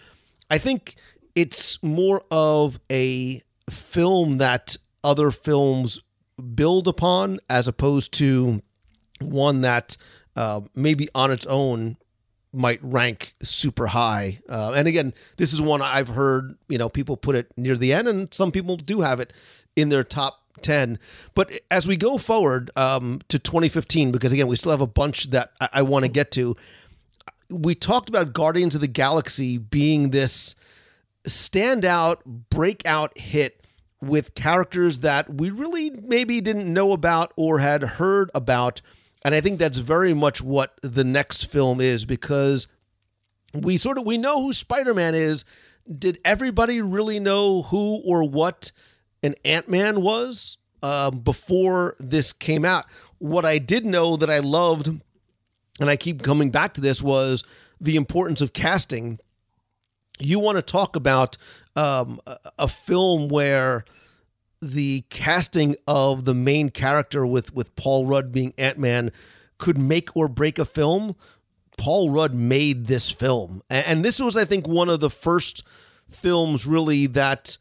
i 0.49 0.57
think 0.57 0.95
it's 1.35 1.81
more 1.83 2.23
of 2.31 2.79
a 2.91 3.41
film 3.69 4.39
that 4.39 4.75
other 5.03 5.31
films 5.31 6.01
build 6.55 6.87
upon 6.87 7.39
as 7.49 7.67
opposed 7.67 8.13
to 8.13 8.61
one 9.21 9.61
that 9.61 9.97
uh, 10.35 10.61
maybe 10.75 11.07
on 11.13 11.31
its 11.31 11.45
own 11.45 11.97
might 12.51 12.79
rank 12.83 13.35
super 13.41 13.87
high. 13.87 14.39
Uh, 14.49 14.73
and 14.75 14.87
again, 14.87 15.13
this 15.37 15.53
is 15.53 15.61
one 15.61 15.81
I've 15.81 16.07
heard, 16.07 16.57
you 16.67 16.77
know, 16.77 16.89
people 16.89 17.17
put 17.17 17.35
it 17.35 17.51
near 17.57 17.75
the 17.75 17.93
end, 17.93 18.07
and 18.07 18.33
some 18.33 18.51
people 18.51 18.75
do 18.75 19.01
have 19.01 19.19
it 19.19 19.33
in 19.75 19.89
their 19.89 20.03
top 20.03 20.41
10. 20.61 20.99
But 21.35 21.51
as 21.71 21.87
we 21.87 21.95
go 21.95 22.17
forward 22.17 22.71
um, 22.75 23.19
to 23.29 23.39
2015, 23.39 24.11
because 24.11 24.33
again, 24.33 24.47
we 24.47 24.55
still 24.55 24.71
have 24.71 24.81
a 24.81 24.87
bunch 24.87 25.29
that 25.31 25.51
I, 25.61 25.69
I 25.73 25.81
want 25.83 26.05
to 26.05 26.11
get 26.11 26.31
to, 26.31 26.55
we 27.49 27.75
talked 27.75 28.09
about 28.09 28.33
Guardians 28.33 28.75
of 28.75 28.81
the 28.81 28.87
Galaxy 28.87 29.57
being 29.57 30.11
this 30.11 30.55
standout, 31.27 32.23
breakout 32.25 33.17
hit 33.17 33.65
with 34.01 34.33
characters 34.35 34.99
that 34.99 35.29
we 35.33 35.49
really 35.49 35.89
maybe 35.89 36.41
didn't 36.41 36.71
know 36.71 36.93
about 36.93 37.33
or 37.35 37.59
had 37.59 37.83
heard 37.83 38.31
about 38.33 38.81
and 39.23 39.35
I 39.35 39.41
think 39.41 39.59
that's 39.59 39.77
very 39.77 40.13
much 40.13 40.41
what 40.41 40.79
the 40.81 41.03
next 41.03 41.51
film 41.51 41.81
is 41.81 42.05
because 42.05 42.67
we 43.53 43.77
sort 43.77 43.97
of 43.97 44.05
we 44.05 44.17
know 44.17 44.41
who 44.41 44.53
Spider-Man 44.53 45.15
is. 45.15 45.43
Did 45.97 46.19
everybody 46.23 46.81
really 46.81 47.19
know 47.19 47.63
who 47.63 48.01
or 48.05 48.27
what 48.29 48.71
an 49.23 49.35
Ant-Man 49.43 50.01
was 50.01 50.57
uh, 50.83 51.11
before 51.11 51.95
this 51.99 52.31
came 52.31 52.63
out? 52.63 52.85
What 53.17 53.45
I 53.45 53.57
did 53.57 53.85
know 53.85 54.15
that 54.17 54.29
I 54.29 54.39
loved, 54.39 54.87
and 54.87 55.89
I 55.89 55.97
keep 55.97 56.21
coming 56.21 56.51
back 56.51 56.75
to 56.75 56.81
this, 56.81 57.01
was 57.01 57.43
the 57.81 57.95
importance 57.95 58.41
of 58.41 58.53
casting. 58.53 59.19
You 60.19 60.39
want 60.39 60.57
to 60.57 60.61
talk 60.61 60.95
about 60.95 61.37
um, 61.75 62.19
a, 62.27 62.37
a 62.59 62.67
film 62.67 63.29
where 63.29 63.83
the 64.61 65.03
casting 65.09 65.75
of 65.87 66.25
the 66.25 66.33
main 66.33 66.69
character 66.69 67.25
with 67.25 67.53
with 67.53 67.75
Paul 67.75 68.05
Rudd 68.05 68.31
being 68.31 68.53
Ant 68.57 68.77
Man 68.77 69.11
could 69.57 69.77
make 69.77 70.15
or 70.15 70.27
break 70.27 70.59
a 70.59 70.65
film. 70.65 71.15
Paul 71.77 72.09
Rudd 72.09 72.33
made 72.33 72.87
this 72.87 73.09
film, 73.09 73.61
and 73.69 74.03
this 74.03 74.19
was, 74.19 74.35
I 74.35 74.43
think, 74.43 74.67
one 74.67 74.89
of 74.89 74.99
the 74.99 75.09
first 75.09 75.63
films 76.09 76.65
really 76.65 77.07
that 77.07 77.57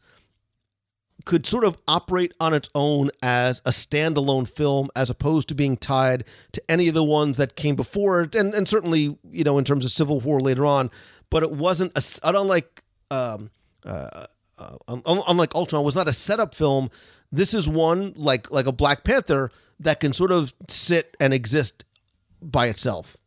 could 1.25 1.45
sort 1.45 1.63
of 1.63 1.77
operate 1.87 2.33
on 2.39 2.53
its 2.53 2.69
own 2.73 3.11
as 3.21 3.59
a 3.65 3.69
standalone 3.69 4.49
film 4.49 4.89
as 4.95 5.09
opposed 5.09 5.47
to 5.49 5.55
being 5.55 5.77
tied 5.77 6.25
to 6.51 6.61
any 6.69 6.87
of 6.87 6.93
the 6.93 7.03
ones 7.03 7.37
that 7.37 7.55
came 7.55 7.75
before 7.75 8.21
it 8.21 8.35
and, 8.35 8.53
and 8.53 8.67
certainly 8.67 9.17
you 9.31 9.43
know 9.43 9.57
in 9.57 9.63
terms 9.63 9.85
of 9.85 9.91
civil 9.91 10.19
war 10.19 10.39
later 10.39 10.65
on 10.65 10.89
but 11.29 11.43
it 11.43 11.51
wasn't 11.51 11.91
a 11.95 12.01
unlike 12.23 12.83
um, 13.11 13.51
uh, 13.85 14.25
uh, 14.59 14.97
unlike 15.27 15.55
Ultron, 15.55 15.83
was 15.83 15.95
not 15.95 16.07
a 16.07 16.13
setup 16.13 16.53
film. 16.53 16.89
This 17.31 17.53
is 17.53 17.69
one 17.69 18.13
like 18.15 18.51
like 18.51 18.65
a 18.65 18.71
Black 18.71 19.03
Panther 19.03 19.51
that 19.79 19.99
can 19.99 20.13
sort 20.13 20.31
of 20.31 20.53
sit 20.67 21.15
and 21.19 21.33
exist 21.33 21.85
by 22.41 22.67
itself. 22.67 23.17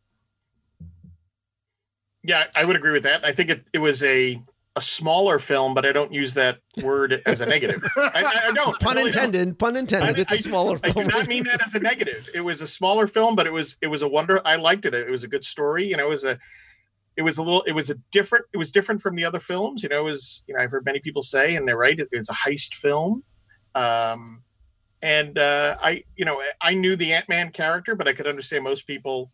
Yeah, 2.23 2.45
I 2.55 2.63
would 2.63 2.75
agree 2.75 2.91
with 2.91 3.03
that. 3.03 3.25
I 3.25 3.33
think 3.33 3.49
it, 3.49 3.65
it 3.73 3.79
was 3.79 4.03
a 4.03 4.41
a 4.75 4.81
smaller 4.81 5.37
film, 5.37 5.73
but 5.73 5.85
I 5.85 5.91
don't 5.91 6.11
use 6.11 6.33
that 6.33 6.59
word 6.81 7.21
as 7.25 7.41
a 7.41 7.45
negative. 7.45 7.83
I, 7.97 8.47
I 8.47 8.51
don't. 8.51 8.79
Pun 8.79 8.97
I 8.97 9.01
really 9.01 9.11
intended. 9.11 9.45
Don't. 9.45 9.59
Pun 9.59 9.75
intended. 9.75 10.17
it's 10.17 10.31
a 10.31 10.37
smaller 10.37 10.79
I, 10.83 10.91
film. 10.91 11.07
I 11.07 11.11
do 11.11 11.17
not 11.17 11.27
mean 11.27 11.43
that 11.43 11.61
as 11.61 11.75
a 11.75 11.79
negative. 11.79 12.27
It 12.33 12.41
was 12.41 12.61
a 12.61 12.67
smaller 12.67 13.07
film, 13.07 13.35
but 13.35 13.45
it 13.45 13.53
was 13.53 13.77
it 13.81 13.87
was 13.87 14.01
a 14.01 14.07
wonder. 14.07 14.41
I 14.45 14.55
liked 14.55 14.85
it. 14.85 14.93
It 14.93 15.09
was 15.09 15.23
a 15.23 15.27
good 15.27 15.45
story. 15.45 15.85
You 15.85 15.97
know, 15.97 16.05
it 16.05 16.09
was 16.09 16.23
a 16.23 16.39
it 17.15 17.21
was 17.21 17.37
a 17.37 17.43
little 17.43 17.61
it 17.63 17.73
was 17.73 17.89
a 17.89 17.95
different 18.11 18.45
it 18.53 18.57
was 18.57 18.71
different 18.71 19.01
from 19.01 19.15
the 19.15 19.23
other 19.23 19.39
films 19.39 19.83
you 19.83 19.89
know 19.89 19.99
it 19.99 20.03
was 20.03 20.43
you 20.47 20.53
know 20.53 20.61
i've 20.61 20.71
heard 20.71 20.85
many 20.85 20.99
people 20.99 21.21
say 21.21 21.55
and 21.55 21.67
they're 21.67 21.77
right 21.77 21.99
it, 21.99 22.09
was 22.11 22.29
a 22.29 22.33
heist 22.33 22.75
film 22.75 23.23
um 23.75 24.41
and 25.01 25.37
uh 25.37 25.77
i 25.81 26.03
you 26.15 26.25
know 26.25 26.41
i 26.61 26.73
knew 26.73 26.95
the 26.95 27.13
ant-man 27.13 27.51
character 27.51 27.95
but 27.95 28.07
i 28.07 28.13
could 28.13 28.27
understand 28.27 28.63
most 28.63 28.87
people 28.87 29.31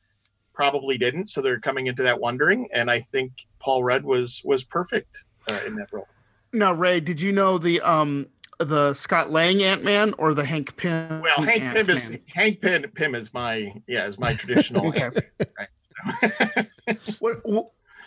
probably 0.53 0.97
didn't 0.97 1.29
so 1.29 1.41
they're 1.41 1.59
coming 1.59 1.87
into 1.87 2.03
that 2.03 2.19
wondering 2.19 2.67
and 2.73 2.91
i 2.91 2.99
think 2.99 3.31
paul 3.59 3.83
rudd 3.83 4.03
was 4.03 4.41
was 4.43 4.63
perfect 4.63 5.23
uh, 5.49 5.59
in 5.65 5.75
that 5.75 5.91
role 5.91 6.07
now 6.53 6.73
ray 6.73 6.99
did 6.99 7.21
you 7.21 7.31
know 7.31 7.57
the 7.57 7.79
um 7.81 8.27
the 8.61 8.93
Scott 8.93 9.31
Lang 9.31 9.63
Ant 9.63 9.85
Man 9.85 10.13
or 10.17 10.33
the 10.33 10.43
Hank 10.43 10.75
Pym? 10.75 11.21
Well, 11.21 11.41
Hank 11.41 11.61
Ant-Man? 11.61 11.85
Pym 11.85 11.95
is 11.95 12.17
Hank 12.27 12.59
Pym, 12.59 12.83
Pym 12.93 13.15
is 13.15 13.33
my 13.33 13.73
yeah 13.87 14.05
is 14.05 14.19
my 14.19 14.33
traditional. 14.33 14.85
okay. 14.89 15.09
Right 15.57 16.67
what 17.19 17.37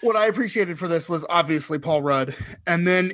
what 0.02 0.16
I 0.16 0.26
appreciated 0.26 0.78
for 0.78 0.88
this 0.88 1.08
was 1.08 1.24
obviously 1.28 1.78
Paul 1.78 2.02
Rudd, 2.02 2.34
and 2.66 2.86
then 2.86 3.12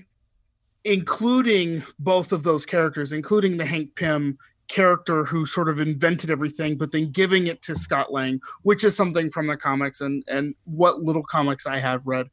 including 0.85 1.85
both 1.99 2.32
of 2.32 2.43
those 2.43 2.65
characters, 2.65 3.12
including 3.12 3.57
the 3.57 3.66
Hank 3.66 3.95
Pym 3.95 4.39
character 4.69 5.24
who 5.24 5.47
sort 5.47 5.69
of 5.69 5.81
invented 5.81 6.31
everything, 6.31 6.77
but 6.77 6.93
then 6.93 7.11
giving 7.11 7.47
it 7.47 7.62
to 7.62 7.74
Scott 7.74 8.12
Lang, 8.12 8.40
which 8.62 8.85
is 8.85 8.97
something 8.97 9.31
from 9.31 9.47
the 9.47 9.57
comics 9.57 10.01
and 10.01 10.23
and 10.28 10.55
what 10.65 11.03
little 11.03 11.23
comics 11.23 11.66
I 11.66 11.78
have 11.78 12.07
read 12.07 12.28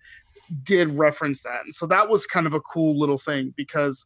did 0.63 0.89
reference 0.89 1.43
that. 1.43 1.61
And 1.63 1.73
so 1.73 1.87
that 1.87 2.09
was 2.09 2.27
kind 2.27 2.45
of 2.45 2.53
a 2.53 2.61
cool 2.61 2.99
little 2.99 3.17
thing 3.17 3.53
because 3.55 4.05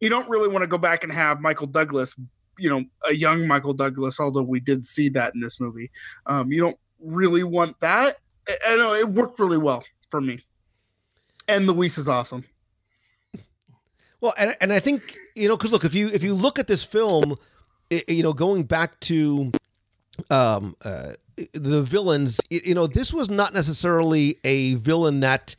you 0.00 0.08
don't 0.08 0.28
really 0.28 0.48
want 0.48 0.62
to 0.62 0.68
go 0.68 0.78
back 0.78 1.02
and 1.02 1.12
have 1.12 1.40
Michael 1.40 1.66
Douglas, 1.66 2.14
you 2.58 2.70
know, 2.70 2.84
a 3.08 3.14
young 3.14 3.46
Michael 3.46 3.74
Douglas, 3.74 4.20
although 4.20 4.42
we 4.42 4.60
did 4.60 4.84
see 4.86 5.08
that 5.10 5.34
in 5.34 5.40
this 5.40 5.60
movie. 5.60 5.90
Um, 6.26 6.52
you 6.52 6.60
don't 6.60 6.78
really 7.00 7.44
want 7.44 7.80
that. 7.80 8.16
I, 8.66 8.76
know 8.76 8.94
it 8.94 9.08
worked 9.08 9.38
really 9.38 9.58
well 9.58 9.84
for 10.10 10.20
me. 10.20 10.40
And 11.48 11.66
Luis 11.66 11.98
is 11.98 12.08
awesome. 12.08 12.44
Well, 14.20 14.34
and, 14.38 14.56
and 14.60 14.72
I 14.72 14.80
think 14.80 15.16
you 15.34 15.48
know 15.48 15.56
because 15.56 15.72
look, 15.72 15.84
if 15.84 15.94
you 15.94 16.08
if 16.08 16.22
you 16.22 16.34
look 16.34 16.58
at 16.58 16.66
this 16.66 16.84
film, 16.84 17.36
it, 17.90 18.08
you 18.08 18.22
know, 18.22 18.32
going 18.32 18.64
back 18.64 18.98
to 19.00 19.52
um 20.30 20.76
uh, 20.82 21.12
the 21.52 21.82
villains, 21.82 22.40
you 22.48 22.74
know, 22.74 22.86
this 22.86 23.12
was 23.12 23.28
not 23.28 23.52
necessarily 23.52 24.38
a 24.44 24.74
villain 24.74 25.20
that 25.20 25.56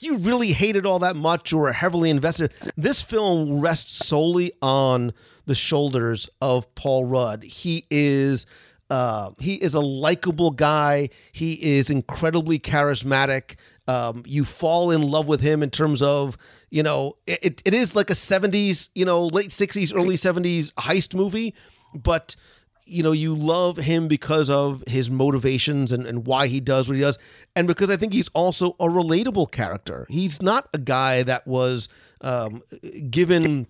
you 0.00 0.16
really 0.18 0.52
hated 0.52 0.86
all 0.86 1.00
that 1.00 1.16
much 1.16 1.52
or 1.52 1.72
heavily 1.72 2.10
invested. 2.10 2.52
This 2.76 3.02
film 3.02 3.60
rests 3.60 4.06
solely 4.06 4.52
on 4.62 5.12
the 5.46 5.54
shoulders 5.54 6.28
of 6.40 6.72
Paul 6.74 7.06
Rudd. 7.06 7.42
He 7.42 7.84
is 7.90 8.46
uh, 8.90 9.30
he 9.38 9.54
is 9.54 9.74
a 9.74 9.80
likable 9.80 10.50
guy. 10.50 11.10
He 11.32 11.76
is 11.76 11.90
incredibly 11.90 12.58
charismatic. 12.58 13.56
Um, 13.86 14.22
you 14.26 14.44
fall 14.44 14.90
in 14.90 15.02
love 15.02 15.28
with 15.28 15.40
him 15.40 15.62
in 15.62 15.70
terms 15.70 16.02
of 16.02 16.36
you 16.70 16.82
know 16.82 17.16
it, 17.26 17.62
it 17.64 17.74
is 17.74 17.96
like 17.96 18.10
a 18.10 18.14
70s 18.14 18.90
you 18.94 19.06
know 19.06 19.26
late 19.26 19.48
60s 19.48 19.94
early 19.96 20.16
70s 20.16 20.72
heist 20.74 21.14
movie 21.14 21.54
but 21.94 22.36
you 22.84 23.02
know 23.02 23.12
you 23.12 23.34
love 23.34 23.78
him 23.78 24.08
because 24.08 24.50
of 24.50 24.84
his 24.86 25.10
motivations 25.10 25.92
and, 25.92 26.04
and 26.04 26.26
why 26.26 26.46
he 26.46 26.60
does 26.60 26.88
what 26.88 26.96
he 26.96 27.00
does 27.00 27.18
and 27.56 27.66
because 27.66 27.88
i 27.88 27.96
think 27.96 28.12
he's 28.12 28.28
also 28.28 28.70
a 28.80 28.86
relatable 28.86 29.50
character 29.50 30.06
he's 30.10 30.42
not 30.42 30.68
a 30.74 30.78
guy 30.78 31.22
that 31.22 31.46
was 31.46 31.88
um, 32.20 32.62
given 33.08 33.66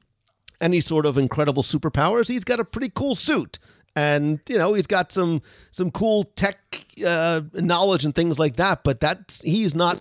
any 0.61 0.81
sort 0.81 1.07
of 1.07 1.17
incredible 1.17 1.63
superpowers 1.63 2.27
he's 2.27 2.45
got 2.45 2.59
a 2.59 2.65
pretty 2.65 2.91
cool 2.95 3.15
suit 3.15 3.61
and 3.99 4.41
you 4.49 4.57
know 4.59 4.75
he's 4.75 4.87
got 4.87 5.11
some 5.11 5.43
some 5.73 5.91
cool 5.91 6.25
tech 6.25 6.59
uh, 7.05 7.41
knowledge 7.55 8.05
and 8.05 8.15
things 8.15 8.39
like 8.39 8.57
that 8.57 8.85
but 8.85 9.01
that's 9.01 9.43
he's 9.43 9.75
not 9.75 10.01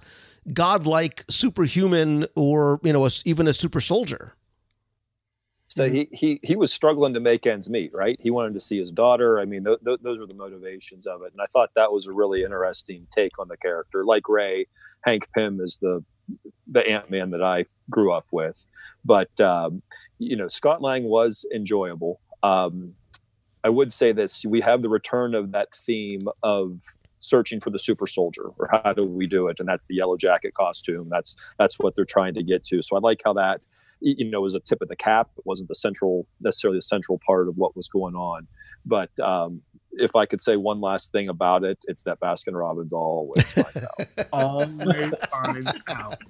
godlike 0.53 1.25
superhuman 1.29 2.25
or 2.35 2.79
you 2.83 2.93
know 2.93 3.05
a, 3.05 3.09
even 3.25 3.47
a 3.47 3.53
super 3.53 3.81
soldier. 3.81 4.33
So 5.67 5.89
he, 5.89 6.07
he 6.11 6.39
he 6.41 6.55
was 6.55 6.73
struggling 6.73 7.13
to 7.13 7.19
make 7.19 7.45
ends 7.45 7.69
meet 7.69 7.91
right? 7.93 8.17
He 8.21 8.31
wanted 8.31 8.53
to 8.53 8.59
see 8.59 8.79
his 8.79 8.91
daughter. 8.91 9.39
I 9.39 9.45
mean 9.45 9.65
th- 9.65 9.79
th- 9.85 9.99
those 10.01 10.19
were 10.19 10.27
the 10.27 10.33
motivations 10.33 11.05
of 11.05 11.21
it. 11.23 11.31
And 11.33 11.41
i 11.41 11.45
thought 11.45 11.71
that 11.75 11.91
was 11.91 12.07
a 12.07 12.13
really 12.13 12.43
interesting 12.43 13.07
take 13.13 13.37
on 13.39 13.47
the 13.47 13.57
character. 13.57 14.05
Like 14.05 14.29
ray 14.29 14.67
hank 15.01 15.27
pym 15.35 15.59
is 15.61 15.77
the 15.81 16.03
the 16.69 16.85
ant-man 16.85 17.29
that 17.31 17.43
i 17.43 17.65
grew 17.89 18.11
up 18.11 18.25
with. 18.31 18.65
But 19.03 19.39
um, 19.41 19.81
you 20.19 20.35
know 20.35 20.47
scott 20.47 20.81
lang 20.81 21.03
was 21.03 21.45
enjoyable. 21.53 22.21
Um, 22.43 22.93
i 23.67 23.69
would 23.69 23.91
say 23.91 24.09
this 24.11 24.45
we 24.45 24.61
have 24.61 24.81
the 24.81 24.89
return 24.89 25.35
of 25.35 25.51
that 25.51 25.69
theme 25.75 26.25
of 26.43 26.79
searching 27.19 27.59
for 27.59 27.69
the 27.69 27.79
super 27.79 28.07
soldier 28.07 28.49
or 28.57 28.69
how 28.71 28.93
do 28.93 29.03
we 29.03 29.27
do 29.27 29.47
it? 29.47 29.57
And 29.59 29.67
that's 29.67 29.85
the 29.87 29.95
yellow 29.95 30.17
jacket 30.17 30.53
costume. 30.53 31.07
That's 31.09 31.35
that's 31.57 31.77
what 31.79 31.95
they're 31.95 32.05
trying 32.05 32.33
to 32.35 32.43
get 32.43 32.65
to. 32.65 32.81
So 32.81 32.95
i 32.95 32.99
like 32.99 33.21
how 33.23 33.33
that 33.33 33.65
you 33.99 34.29
know 34.29 34.41
was 34.41 34.53
a 34.53 34.59
tip 34.59 34.81
of 34.81 34.89
the 34.89 34.95
cap. 34.95 35.29
It 35.37 35.45
wasn't 35.45 35.69
the 35.69 35.75
central 35.75 36.27
necessarily 36.41 36.77
the 36.77 36.83
central 36.83 37.19
part 37.25 37.47
of 37.47 37.57
what 37.57 37.75
was 37.75 37.87
going 37.87 38.15
on. 38.15 38.47
But 38.85 39.09
um, 39.19 39.61
if 39.93 40.15
i 40.15 40.25
could 40.25 40.41
say 40.41 40.55
one 40.55 40.79
last 40.79 41.11
thing 41.11 41.27
about 41.27 41.63
it 41.63 41.79
it's 41.85 42.03
that 42.03 42.19
baskin 42.19 42.53
robbins 42.53 42.93
always 42.93 43.51
find 43.51 43.85
out. 43.85 44.27
Always 44.31 45.13
finds 45.31 45.71
out. 45.89 46.21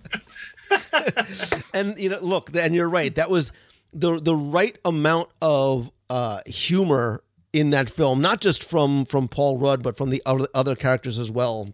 And 1.74 1.98
you 1.98 2.10
know 2.10 2.20
look 2.22 2.56
and 2.56 2.74
you're 2.74 2.90
right. 2.90 3.14
That 3.16 3.30
was 3.30 3.52
the 3.92 4.22
the 4.22 4.36
right 4.36 4.78
amount 4.86 5.30
of 5.42 5.92
uh, 6.10 6.40
humor 6.46 7.22
in 7.54 7.70
that 7.72 7.90
film, 7.90 8.22
not 8.22 8.42
just 8.42 8.64
from 8.64 9.06
from 9.06 9.28
Paul 9.28 9.58
Rudd, 9.58 9.82
but 9.84 9.98
from 9.98 10.10
the 10.10 10.22
other, 10.26 10.48
other 10.54 10.76
characters 10.76 11.18
as 11.18 11.32
well. 11.32 11.70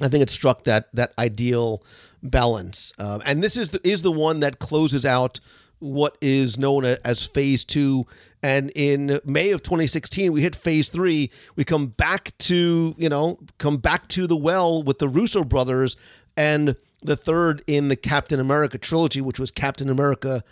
I 0.00 0.08
think 0.08 0.22
it 0.22 0.30
struck 0.30 0.64
that 0.64 0.88
that 0.94 1.12
ideal 1.18 1.82
balance, 2.22 2.92
uh, 2.98 3.18
and 3.24 3.42
this 3.42 3.56
is 3.56 3.70
the, 3.70 3.86
is 3.86 4.02
the 4.02 4.12
one 4.12 4.40
that 4.40 4.58
closes 4.58 5.04
out 5.04 5.40
what 5.78 6.16
is 6.20 6.58
known 6.58 6.84
as 6.84 7.26
Phase 7.26 7.64
Two. 7.64 8.06
And 8.44 8.72
in 8.74 9.20
May 9.24 9.52
of 9.52 9.62
2016, 9.62 10.32
we 10.32 10.42
hit 10.42 10.56
Phase 10.56 10.88
Three. 10.88 11.30
We 11.54 11.64
come 11.64 11.88
back 11.88 12.36
to 12.38 12.94
you 12.96 13.08
know 13.08 13.38
come 13.58 13.76
back 13.76 14.08
to 14.08 14.26
the 14.26 14.36
well 14.36 14.82
with 14.82 14.98
the 14.98 15.08
Russo 15.08 15.44
brothers, 15.44 15.96
and 16.36 16.74
the 17.02 17.16
third 17.16 17.62
in 17.66 17.88
the 17.88 17.96
Captain 17.96 18.40
America 18.40 18.78
trilogy, 18.78 19.20
which 19.20 19.38
was 19.38 19.50
Captain 19.50 19.88
America: 19.88 20.42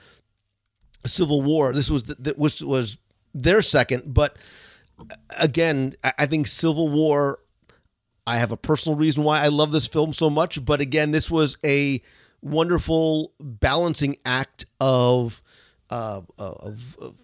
Civil 1.07 1.43
War. 1.43 1.73
This 1.73 1.91
was 1.91 2.05
the, 2.05 2.35
which 2.37 2.61
was 2.61 2.99
their 3.35 3.62
second. 3.62 4.12
But 4.12 4.36
again, 5.31 5.94
I 6.02 6.27
think 6.27 6.47
Civil 6.47 6.89
War. 6.89 7.39
I 8.27 8.36
have 8.36 8.52
a 8.52 8.57
personal 8.57 8.97
reason 8.97 9.24
why 9.24 9.40
I 9.40 9.48
love 9.48 9.73
this 9.73 9.89
film 9.89 10.12
so 10.12 10.31
much, 10.31 10.65
but 10.65 10.81
again, 10.81 11.11
this 11.11 11.31
was 11.31 11.57
a 11.65 12.01
wonderful 12.43 13.32
balancing 13.40 14.16
act 14.24 14.66
of 14.78 15.43
uh, 15.90 16.20
of, 16.39 16.97
of 17.01 17.15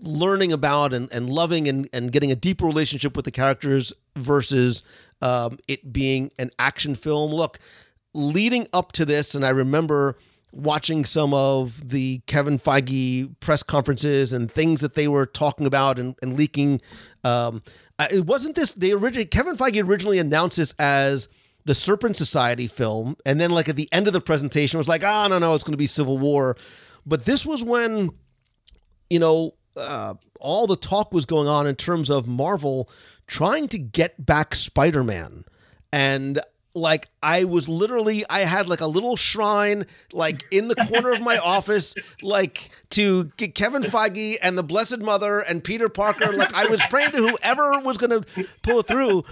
learning 0.00 0.52
about 0.52 0.92
and, 0.92 1.10
and 1.12 1.30
loving 1.30 1.68
and, 1.68 1.88
and 1.92 2.12
getting 2.12 2.32
a 2.32 2.36
deeper 2.36 2.66
relationship 2.66 3.16
with 3.16 3.24
the 3.24 3.30
characters 3.30 3.92
versus 4.16 4.82
um, 5.22 5.58
it 5.68 5.92
being 5.92 6.30
an 6.38 6.50
action 6.58 6.94
film. 6.94 7.32
Look, 7.32 7.58
leading 8.12 8.66
up 8.72 8.92
to 8.92 9.04
this, 9.04 9.34
and 9.34 9.44
I 9.44 9.50
remember 9.50 10.16
watching 10.52 11.04
some 11.04 11.34
of 11.34 11.88
the 11.88 12.20
Kevin 12.26 12.58
Feige 12.58 13.34
press 13.40 13.62
conferences 13.62 14.32
and 14.32 14.50
things 14.50 14.80
that 14.80 14.94
they 14.94 15.08
were 15.08 15.26
talking 15.26 15.66
about 15.66 15.98
and, 15.98 16.14
and 16.22 16.36
leaking. 16.36 16.80
Um, 17.24 17.62
it 18.10 18.26
wasn't 18.26 18.56
this. 18.56 18.70
They 18.72 18.92
originally 18.92 19.26
Kevin 19.26 19.56
Feige 19.56 19.86
originally 19.86 20.18
announced 20.18 20.56
this 20.56 20.74
as 20.78 21.28
the 21.64 21.74
Serpent 21.74 22.16
Society 22.16 22.68
film, 22.68 23.16
and 23.26 23.40
then 23.40 23.50
like 23.50 23.68
at 23.68 23.76
the 23.76 23.88
end 23.92 24.06
of 24.06 24.12
the 24.12 24.20
presentation 24.20 24.78
was 24.78 24.88
like, 24.88 25.02
ah, 25.04 25.24
oh, 25.24 25.28
no, 25.28 25.38
no, 25.38 25.54
it's 25.54 25.64
going 25.64 25.72
to 25.72 25.78
be 25.78 25.86
Civil 25.86 26.18
War. 26.18 26.56
But 27.04 27.24
this 27.24 27.44
was 27.44 27.62
when, 27.64 28.10
you 29.10 29.18
know, 29.18 29.54
uh, 29.76 30.14
all 30.40 30.66
the 30.66 30.76
talk 30.76 31.12
was 31.12 31.26
going 31.26 31.48
on 31.48 31.66
in 31.66 31.76
terms 31.76 32.10
of 32.10 32.26
Marvel 32.26 32.88
trying 33.26 33.68
to 33.68 33.78
get 33.78 34.24
back 34.24 34.54
Spider 34.54 35.04
Man. 35.04 35.44
And 35.92 36.40
like 36.76 37.08
I 37.22 37.44
was 37.44 37.68
literally 37.68 38.24
I 38.28 38.40
had 38.40 38.68
like 38.68 38.80
a 38.80 38.86
little 38.86 39.16
shrine 39.16 39.86
like 40.12 40.44
in 40.52 40.68
the 40.68 40.74
corner 40.74 41.12
of 41.12 41.22
my 41.22 41.38
office 41.42 41.94
like 42.22 42.70
to 42.90 43.24
get 43.36 43.54
Kevin 43.54 43.82
Feige 43.82 44.36
and 44.42 44.56
the 44.56 44.62
Blessed 44.62 44.98
Mother 44.98 45.40
and 45.40 45.64
Peter 45.64 45.88
Parker. 45.88 46.32
Like 46.32 46.54
I 46.54 46.66
was 46.66 46.80
praying 46.90 47.12
to 47.12 47.28
whoever 47.28 47.80
was 47.80 47.96
going 47.96 48.22
to 48.22 48.46
pull 48.62 48.80
it 48.80 48.86
through. 48.86 49.24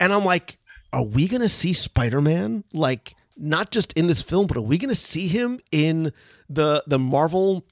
And 0.00 0.12
I'm 0.12 0.24
like 0.24 0.58
are 0.92 1.04
we 1.04 1.28
going 1.28 1.42
to 1.42 1.50
see 1.50 1.74
Spider-Man? 1.74 2.64
Like 2.72 3.14
not 3.36 3.70
just 3.70 3.92
in 3.92 4.08
this 4.08 4.20
film 4.22 4.46
but 4.46 4.56
are 4.56 4.62
we 4.62 4.76
going 4.76 4.88
to 4.88 4.94
see 4.94 5.28
him 5.28 5.60
in 5.70 6.12
the 6.50 6.82
the 6.86 6.98
Marvel 6.98 7.64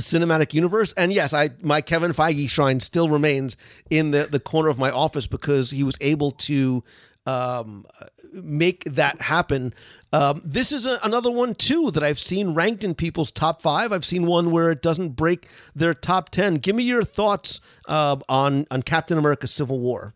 cinematic 0.00 0.52
universe? 0.52 0.92
And 0.94 1.12
yes 1.12 1.32
i 1.32 1.50
my 1.62 1.80
kevin 1.80 2.12
feige 2.12 2.50
shrine 2.50 2.80
still 2.80 3.08
remains 3.08 3.56
in 3.90 4.10
the 4.10 4.26
the 4.28 4.40
corner 4.40 4.68
of 4.68 4.78
my 4.78 4.90
office 4.90 5.28
because 5.28 5.70
he 5.70 5.84
was 5.84 5.96
able 6.00 6.32
to 6.32 6.82
um, 7.26 7.84
make 8.32 8.84
that 8.84 9.20
happen. 9.20 9.74
Um, 10.12 10.40
this 10.44 10.72
is 10.72 10.86
a, 10.86 10.98
another 11.02 11.30
one 11.30 11.54
too 11.54 11.90
that 11.90 12.02
I've 12.02 12.18
seen 12.18 12.54
ranked 12.54 12.84
in 12.84 12.94
people's 12.94 13.32
top 13.32 13.60
five. 13.60 13.92
I've 13.92 14.04
seen 14.04 14.26
one 14.26 14.50
where 14.50 14.70
it 14.70 14.82
doesn't 14.82 15.10
break 15.10 15.48
their 15.74 15.94
top 15.94 16.30
ten. 16.30 16.54
Give 16.54 16.76
me 16.76 16.84
your 16.84 17.04
thoughts 17.04 17.60
uh, 17.88 18.16
on 18.28 18.66
on 18.70 18.82
Captain 18.82 19.18
America: 19.18 19.46
Civil 19.46 19.80
War. 19.80 20.14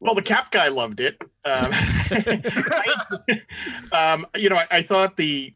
Well, 0.00 0.14
the 0.14 0.22
Cap 0.22 0.50
guy 0.50 0.68
loved 0.68 1.00
it. 1.00 1.22
Um, 1.44 1.72
um, 3.92 4.26
you 4.36 4.48
know, 4.48 4.56
I, 4.56 4.66
I, 4.70 4.82
thought 4.82 5.16
the 5.16 5.54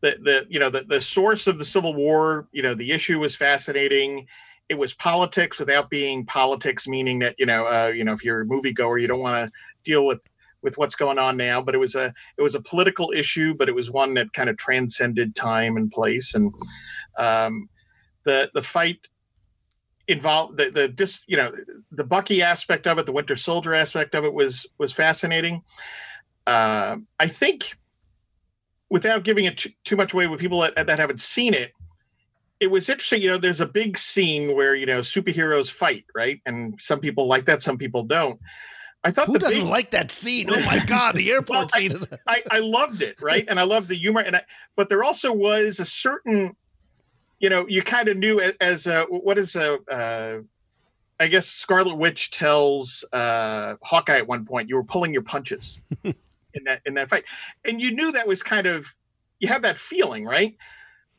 the 0.00 0.16
the 0.22 0.46
you 0.48 0.58
know 0.58 0.70
the 0.70 0.82
the 0.82 1.00
source 1.00 1.46
of 1.46 1.58
the 1.58 1.64
Civil 1.64 1.94
War. 1.94 2.48
You 2.52 2.62
know, 2.62 2.74
the 2.74 2.92
issue 2.92 3.18
was 3.18 3.34
fascinating 3.34 4.26
it 4.68 4.76
was 4.76 4.92
politics 4.92 5.58
without 5.58 5.88
being 5.88 6.26
politics, 6.26 6.86
meaning 6.86 7.18
that 7.20 7.34
you 7.38 7.46
know, 7.46 7.66
uh, 7.66 7.90
you 7.94 8.04
know, 8.04 8.12
if 8.12 8.24
you're 8.24 8.42
a 8.42 8.46
moviegoer, 8.46 9.00
you 9.00 9.06
don't 9.06 9.20
want 9.20 9.46
to 9.46 9.52
deal 9.88 10.06
with 10.06 10.20
with 10.62 10.76
what's 10.76 10.96
going 10.96 11.18
on 11.18 11.36
now. 11.36 11.62
But 11.62 11.74
it 11.74 11.78
was 11.78 11.94
a 11.94 12.12
it 12.36 12.42
was 12.42 12.54
a 12.54 12.60
political 12.60 13.12
issue, 13.12 13.54
but 13.54 13.68
it 13.68 13.74
was 13.74 13.90
one 13.90 14.14
that 14.14 14.32
kind 14.32 14.50
of 14.50 14.56
transcended 14.56 15.34
time 15.34 15.76
and 15.76 15.90
place. 15.90 16.34
And 16.34 16.52
um, 17.16 17.68
the 18.24 18.50
the 18.54 18.62
fight 18.62 19.08
involved 20.06 20.58
the 20.58 20.70
the 20.70 20.88
dis, 20.88 21.24
you 21.26 21.36
know 21.36 21.52
the 21.90 22.04
Bucky 22.04 22.42
aspect 22.42 22.86
of 22.86 22.98
it, 22.98 23.06
the 23.06 23.12
Winter 23.12 23.36
Soldier 23.36 23.74
aspect 23.74 24.14
of 24.14 24.24
it 24.24 24.34
was 24.34 24.66
was 24.78 24.92
fascinating. 24.92 25.62
Uh, 26.46 26.96
I 27.20 27.28
think 27.28 27.76
without 28.90 29.22
giving 29.22 29.44
it 29.44 29.66
too 29.84 29.96
much 29.96 30.14
away 30.14 30.26
with 30.26 30.40
people 30.40 30.60
that, 30.60 30.74
that 30.86 30.98
haven't 30.98 31.20
seen 31.20 31.52
it, 31.52 31.72
it 32.58 32.70
was 32.70 32.88
interesting. 32.88 33.20
You 33.20 33.28
know, 33.28 33.38
there's 33.38 33.60
a 33.60 33.66
big 33.66 33.98
scene 33.98 34.56
where 34.56 34.74
you 34.74 34.86
know 34.86 35.00
superheroes 35.00 35.70
fight, 35.70 36.04
right? 36.14 36.40
And 36.46 36.74
some 36.80 37.00
people 37.00 37.26
like 37.26 37.44
that, 37.46 37.62
some 37.62 37.78
people 37.78 38.02
don't. 38.02 38.40
I 39.04 39.10
thought 39.10 39.26
Who 39.26 39.34
the 39.34 39.38
doesn't 39.38 39.60
big, 39.60 39.68
like 39.68 39.90
that 39.92 40.10
scene? 40.10 40.50
Oh 40.50 40.60
my 40.64 40.80
god, 40.86 41.14
the 41.14 41.30
airport 41.32 41.48
Well, 41.58 41.68
scene 41.68 41.92
is 41.92 42.06
I, 42.26 42.42
I 42.50 42.58
loved 42.58 43.00
it, 43.02 43.20
right? 43.22 43.44
And 43.48 43.58
I 43.60 43.62
loved 43.62 43.88
the 43.88 43.94
humor. 43.94 44.20
And 44.20 44.36
I, 44.36 44.42
but 44.76 44.88
there 44.88 45.04
also 45.04 45.32
was 45.32 45.78
a 45.78 45.84
certain, 45.84 46.56
you 47.38 47.48
know, 47.48 47.66
you 47.68 47.82
kind 47.82 48.08
of 48.08 48.16
knew 48.16 48.40
a- 48.40 48.60
as 48.60 48.86
a, 48.86 49.04
what 49.04 49.38
is 49.38 49.54
a, 49.54 49.78
uh, 49.90 50.40
I 51.20 51.26
guess 51.28 51.46
Scarlet 51.48 51.96
Witch 51.96 52.30
tells 52.30 53.04
uh, 53.12 53.76
Hawkeye 53.82 54.18
at 54.18 54.26
one 54.28 54.44
point, 54.44 54.68
you 54.68 54.76
were 54.76 54.84
pulling 54.84 55.12
your 55.12 55.22
punches 55.22 55.80
in 56.04 56.14
that 56.64 56.80
in 56.86 56.94
that 56.94 57.08
fight, 57.08 57.24
and 57.64 57.80
you 57.80 57.92
knew 57.92 58.12
that 58.12 58.28
was 58.28 58.42
kind 58.42 58.66
of 58.68 58.86
you 59.40 59.48
have 59.48 59.62
that 59.62 59.78
feeling, 59.78 60.24
right? 60.24 60.56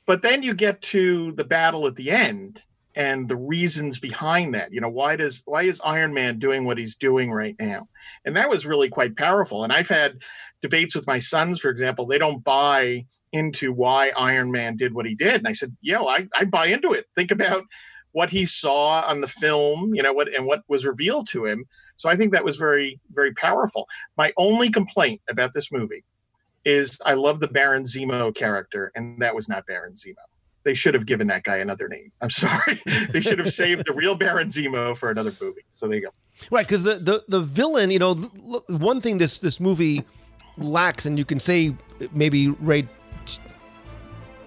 But 0.05 0.21
then 0.21 0.41
you 0.41 0.53
get 0.53 0.81
to 0.83 1.33
the 1.33 1.43
battle 1.43 1.85
at 1.85 1.95
the 1.95 2.11
end 2.11 2.63
and 2.99 3.29
the 3.29 3.35
reasons 3.37 3.97
behind 3.97 4.53
that. 4.53 4.73
You 4.73 4.81
know, 4.81 4.89
why 4.89 5.15
does 5.15 5.41
why 5.45 5.63
is 5.63 5.81
Iron 5.85 6.13
Man 6.13 6.37
doing 6.37 6.65
what 6.65 6.77
he's 6.77 6.97
doing 6.97 7.31
right 7.31 7.55
now? 7.57 7.87
And 8.25 8.35
that 8.35 8.49
was 8.49 8.65
really 8.65 8.89
quite 8.89 9.15
powerful. 9.15 9.63
And 9.63 9.71
I've 9.71 9.87
had 9.87 10.21
debates 10.61 10.93
with 10.93 11.07
my 11.07 11.17
sons, 11.17 11.61
for 11.61 11.69
example, 11.69 12.05
they 12.05 12.19
don't 12.19 12.43
buy 12.43 13.05
into 13.31 13.71
why 13.71 14.11
Iron 14.17 14.51
Man 14.51 14.75
did 14.75 14.93
what 14.93 15.05
he 15.05 15.15
did. 15.15 15.35
And 15.35 15.47
I 15.47 15.53
said, 15.53 15.75
yeah, 15.81 16.01
I, 16.01 16.27
I 16.35 16.43
buy 16.43 16.67
into 16.67 16.91
it. 16.91 17.05
Think 17.15 17.31
about 17.31 17.63
what 18.11 18.29
he 18.29 18.45
saw 18.45 19.01
on 19.07 19.21
the 19.21 19.27
film, 19.27 19.95
you 19.95 20.03
know, 20.03 20.11
what 20.11 20.33
and 20.35 20.45
what 20.45 20.63
was 20.67 20.85
revealed 20.85 21.29
to 21.29 21.45
him. 21.45 21.63
So 21.95 22.09
I 22.09 22.17
think 22.17 22.33
that 22.33 22.43
was 22.43 22.57
very, 22.57 22.99
very 23.13 23.33
powerful. 23.33 23.87
My 24.17 24.33
only 24.35 24.69
complaint 24.69 25.21
about 25.29 25.53
this 25.53 25.71
movie 25.71 26.03
is 26.65 26.99
I 27.05 27.13
love 27.13 27.39
the 27.39 27.47
Baron 27.47 27.85
Zemo 27.85 28.35
character, 28.35 28.91
and 28.95 29.21
that 29.21 29.35
was 29.35 29.47
not 29.47 29.65
Baron 29.67 29.93
Zemo. 29.93 30.15
They 30.63 30.73
should 30.73 30.93
have 30.93 31.05
given 31.05 31.27
that 31.27 31.43
guy 31.43 31.57
another 31.57 31.87
name. 31.87 32.11
I'm 32.21 32.29
sorry. 32.29 32.79
they 33.11 33.21
should 33.21 33.39
have 33.39 33.51
saved 33.51 33.85
the 33.87 33.93
real 33.93 34.15
Baron 34.15 34.49
Zemo 34.49 34.95
for 34.95 35.09
another 35.09 35.33
movie. 35.41 35.61
So 35.73 35.87
there 35.87 35.97
you 35.97 36.03
go. 36.03 36.09
Right, 36.51 36.67
because 36.67 36.83
the, 36.83 36.95
the 36.95 37.23
the 37.27 37.41
villain, 37.41 37.91
you 37.91 37.99
know, 37.99 38.15
one 38.67 39.01
thing 39.01 39.17
this 39.17 39.39
this 39.39 39.59
movie 39.59 40.05
lacks, 40.57 41.05
and 41.05 41.17
you 41.17 41.25
can 41.25 41.39
say 41.39 41.75
maybe 42.11 42.49
Ray. 42.49 42.87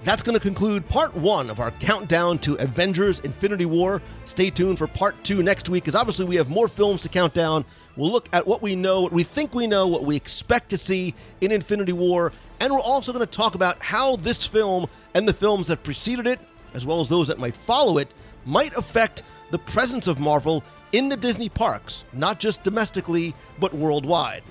That's 0.05 0.24
going 0.24 0.34
to 0.34 0.40
conclude 0.40 0.89
part 0.89 1.14
one 1.14 1.48
of 1.48 1.60
our 1.60 1.70
countdown 1.72 2.39
to 2.39 2.55
Avengers: 2.55 3.20
Infinity 3.20 3.66
War. 3.66 4.02
Stay 4.24 4.51
tuned 4.51 4.78
for 4.78 4.86
part 4.86 5.22
two 5.22 5.43
next 5.43 5.68
week, 5.68 5.84
because 5.84 5.94
obviously 5.94 6.24
we 6.24 6.36
have 6.36 6.48
more 6.48 6.66
films 6.68 7.02
to 7.02 7.09
count 7.09 7.34
down. 7.34 7.64
We'll 7.97 8.10
look 8.10 8.28
at 8.32 8.47
what 8.47 8.62
we 8.62 8.74
know, 8.74 9.02
what 9.02 9.12
we 9.12 9.23
think 9.23 9.55
we 9.55 9.66
know, 9.66 9.86
what 9.86 10.05
we 10.05 10.16
expect 10.16 10.70
to 10.70 10.78
see 10.78 11.14
in 11.40 11.52
Infinity 11.52 11.93
War, 11.93 12.32
and 12.60 12.73
we're 12.73 12.81
also 12.81 13.12
going 13.12 13.27
to 13.27 13.31
talk 13.31 13.55
about 13.55 13.82
how 13.82 14.16
this 14.16 14.47
film 14.47 14.86
and 15.14 15.28
the 15.28 15.32
films 15.32 15.66
that 15.66 15.82
preceded 15.82 16.27
it, 16.27 16.40
as 16.74 16.86
well 16.86 17.01
as 17.01 17.09
those 17.09 17.28
that 17.28 17.39
might 17.39 17.56
follow 17.56 17.98
it, 17.98 18.14
might 18.47 18.74
affect 18.77 19.23
the 19.51 19.59
presence 19.59 20.06
of 20.06 20.19
Marvel 20.19 20.64
in 20.93 21.09
the 21.09 21.16
Disney 21.16 21.48
parks, 21.48 22.05
not 22.12 22.40
just 22.40 22.62
domestically, 22.62 23.35
but 23.60 23.74
worldwide. 23.74 24.43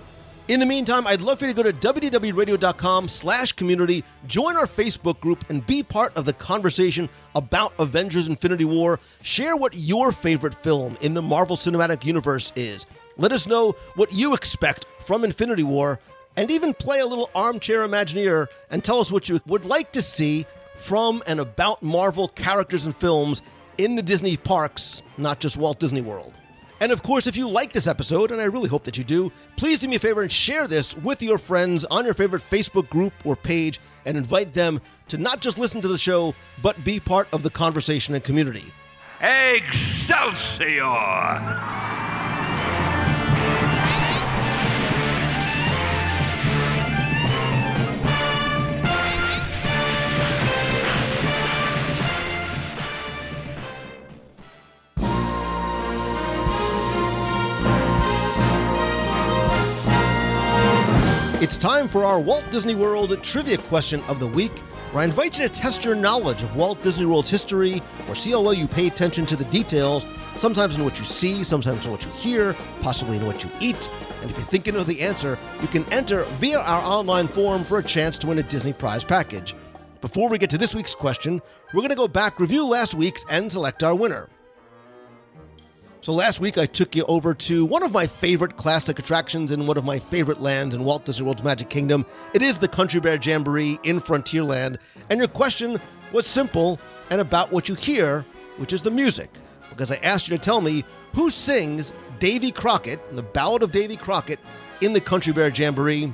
In 0.47 0.59
the 0.59 0.65
meantime, 0.65 1.07
I'd 1.07 1.21
love 1.21 1.39
for 1.39 1.45
you 1.45 1.53
to 1.53 1.63
go 1.63 1.71
to 1.71 1.93
WDWRadio.com 1.93 3.07
slash 3.07 3.53
community, 3.53 4.03
join 4.27 4.57
our 4.57 4.65
Facebook 4.65 5.19
group, 5.21 5.45
and 5.49 5.65
be 5.65 5.81
part 5.81 6.15
of 6.17 6.25
the 6.25 6.33
conversation 6.33 7.07
about 7.35 7.73
Avengers 7.79 8.27
Infinity 8.27 8.65
War. 8.65 8.99
Share 9.21 9.55
what 9.55 9.73
your 9.75 10.11
favorite 10.11 10.55
film 10.55 10.97
in 11.01 11.13
the 11.13 11.21
Marvel 11.21 11.55
Cinematic 11.55 12.03
Universe 12.03 12.51
is. 12.55 12.85
Let 13.17 13.31
us 13.31 13.47
know 13.47 13.75
what 13.95 14.13
you 14.13 14.33
expect 14.33 14.85
from 15.05 15.23
Infinity 15.23 15.63
War, 15.63 15.99
and 16.37 16.49
even 16.49 16.73
play 16.73 16.99
a 16.99 17.05
little 17.05 17.29
armchair 17.35 17.87
Imagineer 17.87 18.47
and 18.69 18.83
tell 18.83 18.99
us 18.99 19.11
what 19.11 19.27
you 19.27 19.41
would 19.47 19.65
like 19.65 19.91
to 19.91 20.01
see 20.01 20.45
from 20.77 21.21
and 21.27 21.39
about 21.39 21.83
Marvel 21.83 22.27
characters 22.29 22.85
and 22.85 22.95
films 22.95 23.41
in 23.77 23.95
the 23.95 24.01
Disney 24.01 24.37
parks, 24.37 25.03
not 25.17 25.39
just 25.39 25.57
Walt 25.57 25.79
Disney 25.79 26.01
World. 26.01 26.33
And 26.79 26.91
of 26.91 27.03
course, 27.03 27.27
if 27.27 27.37
you 27.37 27.47
like 27.47 27.73
this 27.73 27.87
episode, 27.87 28.31
and 28.31 28.41
I 28.41 28.45
really 28.45 28.67
hope 28.67 28.83
that 28.85 28.97
you 28.97 29.03
do, 29.03 29.31
please 29.55 29.77
do 29.77 29.87
me 29.87 29.97
a 29.97 29.99
favor 29.99 30.23
and 30.23 30.31
share 30.31 30.67
this 30.67 30.97
with 30.97 31.21
your 31.21 31.37
friends 31.37 31.85
on 31.85 32.05
your 32.05 32.15
favorite 32.15 32.41
Facebook 32.41 32.89
group 32.89 33.13
or 33.23 33.35
page 33.35 33.79
and 34.05 34.17
invite 34.17 34.53
them 34.53 34.81
to 35.09 35.19
not 35.19 35.41
just 35.41 35.59
listen 35.59 35.79
to 35.81 35.87
the 35.87 35.97
show, 35.97 36.33
but 36.63 36.83
be 36.83 36.99
part 36.99 37.27
of 37.33 37.43
the 37.43 37.51
conversation 37.51 38.15
and 38.15 38.23
community. 38.23 38.73
Excelsior! 39.21 40.81
It's 61.41 61.57
time 61.57 61.87
for 61.87 62.03
our 62.03 62.19
Walt 62.19 62.45
Disney 62.51 62.75
World 62.75 63.23
trivia 63.23 63.57
question 63.57 63.99
of 64.01 64.19
the 64.19 64.27
week, 64.27 64.59
where 64.91 65.01
I 65.01 65.05
invite 65.05 65.39
you 65.39 65.47
to 65.47 65.51
test 65.51 65.83
your 65.83 65.95
knowledge 65.95 66.43
of 66.43 66.55
Walt 66.55 66.79
Disney 66.83 67.07
World's 67.07 67.31
history 67.31 67.81
or 68.07 68.13
see 68.13 68.29
how 68.29 68.41
well 68.41 68.53
you 68.53 68.67
pay 68.67 68.85
attention 68.85 69.25
to 69.25 69.35
the 69.35 69.45
details, 69.45 70.05
sometimes 70.37 70.77
in 70.77 70.83
what 70.83 70.99
you 70.99 71.03
see, 71.03 71.43
sometimes 71.43 71.87
in 71.87 71.91
what 71.91 72.05
you 72.05 72.11
hear, 72.11 72.53
possibly 72.81 73.17
in 73.17 73.25
what 73.25 73.43
you 73.43 73.49
eat. 73.59 73.89
And 74.21 74.29
if 74.29 74.37
you 74.37 74.43
think 74.43 74.67
you 74.67 74.73
know 74.73 74.83
the 74.83 75.01
answer, 75.01 75.35
you 75.63 75.67
can 75.67 75.83
enter 75.91 76.25
via 76.37 76.59
our 76.59 76.83
online 76.83 77.27
form 77.27 77.63
for 77.63 77.79
a 77.79 77.83
chance 77.83 78.19
to 78.19 78.27
win 78.27 78.37
a 78.37 78.43
Disney 78.43 78.73
prize 78.73 79.03
package. 79.03 79.55
Before 79.99 80.29
we 80.29 80.37
get 80.37 80.51
to 80.51 80.59
this 80.59 80.75
week's 80.75 80.93
question, 80.93 81.41
we're 81.73 81.81
going 81.81 81.89
to 81.89 81.95
go 81.95 82.07
back, 82.07 82.39
review 82.39 82.67
last 82.67 82.93
week's, 82.93 83.25
and 83.31 83.51
select 83.51 83.81
our 83.81 83.95
winner. 83.95 84.29
So 86.03 86.13
last 86.13 86.39
week 86.39 86.57
I 86.57 86.65
took 86.65 86.95
you 86.95 87.05
over 87.05 87.35
to 87.35 87.63
one 87.63 87.83
of 87.83 87.91
my 87.91 88.07
favorite 88.07 88.57
classic 88.57 88.97
attractions 88.97 89.51
in 89.51 89.67
one 89.67 89.77
of 89.77 89.85
my 89.85 89.99
favorite 89.99 90.41
lands 90.41 90.73
in 90.73 90.83
Walt 90.83 91.05
Disney 91.05 91.27
World's 91.27 91.43
Magic 91.43 91.69
Kingdom. 91.69 92.07
It 92.33 92.41
is 92.41 92.57
the 92.57 92.67
Country 92.67 92.99
Bear 92.99 93.19
Jamboree 93.21 93.77
in 93.83 94.01
Frontierland, 94.01 94.79
and 95.11 95.19
your 95.19 95.27
question 95.27 95.79
was 96.11 96.25
simple 96.25 96.79
and 97.11 97.21
about 97.21 97.51
what 97.51 97.69
you 97.69 97.75
hear, 97.75 98.25
which 98.57 98.73
is 98.73 98.81
the 98.81 98.89
music. 98.89 99.29
Because 99.69 99.91
I 99.91 99.97
asked 99.97 100.27
you 100.27 100.35
to 100.35 100.41
tell 100.41 100.59
me 100.59 100.83
who 101.13 101.29
sings 101.29 101.93
Davy 102.17 102.49
Crockett, 102.49 103.15
the 103.15 103.21
Ballad 103.21 103.61
of 103.61 103.71
Davy 103.71 103.95
Crockett, 103.95 104.39
in 104.81 104.93
the 104.93 105.01
Country 105.01 105.33
Bear 105.33 105.49
Jamboree. 105.49 106.11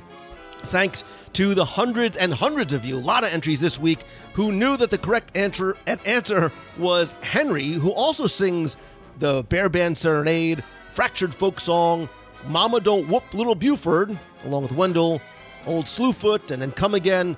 Thanks 0.64 1.02
to 1.32 1.54
the 1.54 1.64
hundreds 1.64 2.18
and 2.18 2.34
hundreds 2.34 2.74
of 2.74 2.84
you, 2.84 2.96
a 2.96 2.98
lot 2.98 3.24
of 3.24 3.32
entries 3.32 3.60
this 3.60 3.78
week, 3.78 4.00
who 4.34 4.52
knew 4.52 4.76
that 4.76 4.90
the 4.90 4.98
correct 4.98 5.34
answer, 5.34 5.78
answer 6.04 6.52
was 6.76 7.14
Henry, 7.22 7.70
who 7.70 7.90
also 7.92 8.26
sings 8.26 8.76
the 9.18 9.44
Bear 9.48 9.68
Band 9.68 9.96
Serenade, 9.96 10.62
Fractured 10.90 11.34
Folk 11.34 11.60
Song, 11.60 12.08
Mama 12.46 12.80
Don't 12.80 13.08
Whoop 13.08 13.34
Little 13.34 13.54
Buford, 13.54 14.18
along 14.44 14.62
with 14.62 14.72
Wendell, 14.72 15.20
Old 15.66 15.86
Slewfoot, 15.86 16.50
and 16.50 16.62
then 16.62 16.72
Come 16.72 16.94
Again. 16.94 17.36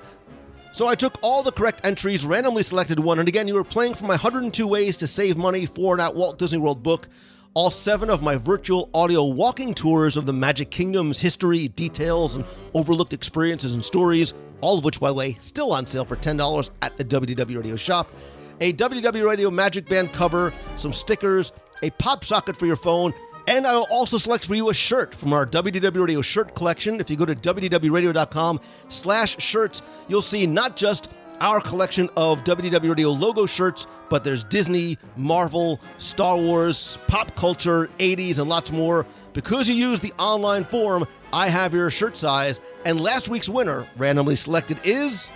So 0.73 0.87
I 0.87 0.95
took 0.95 1.19
all 1.23 1.43
the 1.43 1.53
correct 1.53 1.85
entries, 1.85 2.25
randomly 2.25 2.63
selected 2.63 3.01
one, 3.01 3.19
and 3.19 3.29
again, 3.29 3.49
you 3.49 3.55
were 3.55 3.65
playing 3.65 3.95
for 3.95 4.05
my 4.05 4.11
102 4.11 4.67
Ways 4.67 4.97
to 4.99 5.07
Save 5.07 5.37
Money 5.37 5.67
for 5.67 5.99
an 5.99 6.15
Walt 6.15 6.39
Disney 6.39 6.59
World 6.59 6.83
book. 6.83 7.09
All 7.55 7.73
seven 7.73 8.09
of 8.09 8.23
my 8.23 8.37
virtual 8.37 8.89
audio 8.95 9.25
walking 9.25 9.75
tours 9.75 10.17
of 10.17 10.25
the 10.25 10.33
Magic 10.33 10.71
Kingdom's 10.71 11.19
history, 11.19 11.67
details, 11.69 12.37
and 12.37 12.45
overlooked 12.75 13.13
experiences 13.13 13.75
and 13.75 13.85
stories, 13.85 14.33
all 14.61 14.79
of 14.79 14.85
which, 14.85 15.01
by 15.01 15.09
the 15.09 15.15
way, 15.15 15.37
still 15.41 15.73
on 15.73 15.85
sale 15.85 16.05
for 16.05 16.15
$10 16.15 16.71
at 16.83 16.97
the 16.97 17.05
WDW 17.05 17.57
Radio 17.57 17.75
shop. 17.75 18.13
A 18.61 18.73
WDW 18.75 19.27
Radio 19.27 19.51
Magic 19.51 19.89
Band 19.89 20.13
cover, 20.13 20.53
some 20.77 20.93
stickers, 20.93 21.51
a 21.83 21.91
pop 21.91 22.25
socket 22.25 22.57
for 22.57 22.67
your 22.67 22.77
phone, 22.77 23.13
and 23.47 23.67
I 23.67 23.75
will 23.75 23.87
also 23.91 24.19
select 24.19 24.47
for 24.47 24.55
you 24.55 24.71
a 24.71 24.75
shirt 24.75 25.15
from 25.15 25.33
our 25.33 25.47
WDW 25.47 26.07
Radio 26.07 26.23
shirt 26.23 26.55
collection. 26.55 27.01
If 27.01 27.11
you 27.11 27.17
go 27.17 27.25
to 27.25 27.35
WDWRadio.com 27.35 28.61
slash 28.89 29.41
shirts, 29.43 29.83
you'll 30.09 30.23
see 30.23 30.47
not 30.47 30.77
just 30.77 31.11
our 31.41 31.61
collection 31.61 32.09
of 32.17 32.45
WDW 32.45 32.91
Radio 32.91 33.11
logo 33.11 33.47
shirts, 33.47 33.87
but 34.11 34.25
there's 34.25 34.45
Disney, 34.45 34.99
Marvel, 35.17 35.81
Star 35.99 36.37
Wars, 36.37 36.99
pop 37.07 37.35
culture, 37.35 37.89
80s, 37.99 38.39
and 38.39 38.49
lots 38.49 38.71
more. 38.71 39.07
Because 39.33 39.69
you 39.69 39.75
use 39.75 40.01
the 40.01 40.13
online 40.19 40.65
form, 40.65 41.07
I 41.33 41.49
have 41.49 41.73
your 41.73 41.91
shirt 41.91 42.17
size, 42.17 42.61
and 42.85 43.01
last 43.01 43.29
week's 43.29 43.49
winner, 43.49 43.87
randomly 43.97 44.37
selected, 44.37 44.81
is 44.85 45.31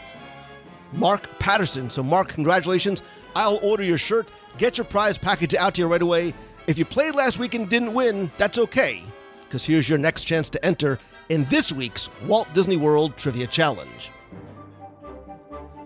Mark 0.92 1.28
Patterson. 1.38 1.88
So, 1.88 2.02
Mark, 2.02 2.28
congratulations. 2.28 3.02
I'll 3.34 3.58
order 3.62 3.82
your 3.82 3.98
shirt, 3.98 4.30
get 4.58 4.78
your 4.78 4.84
prize 4.84 5.18
package 5.18 5.54
out 5.54 5.74
to 5.74 5.82
you 5.82 5.86
right 5.86 6.02
away. 6.02 6.32
If 6.66 6.78
you 6.78 6.84
played 6.84 7.14
last 7.14 7.38
week 7.38 7.54
and 7.54 7.68
didn't 7.68 7.94
win, 7.94 8.30
that's 8.38 8.58
okay, 8.58 9.02
because 9.42 9.64
here's 9.64 9.88
your 9.88 9.98
next 9.98 10.24
chance 10.24 10.48
to 10.50 10.64
enter 10.64 10.98
in 11.28 11.44
this 11.44 11.72
week's 11.72 12.08
Walt 12.26 12.52
Disney 12.54 12.76
World 12.76 13.16
Trivia 13.16 13.46
Challenge. 13.46 14.10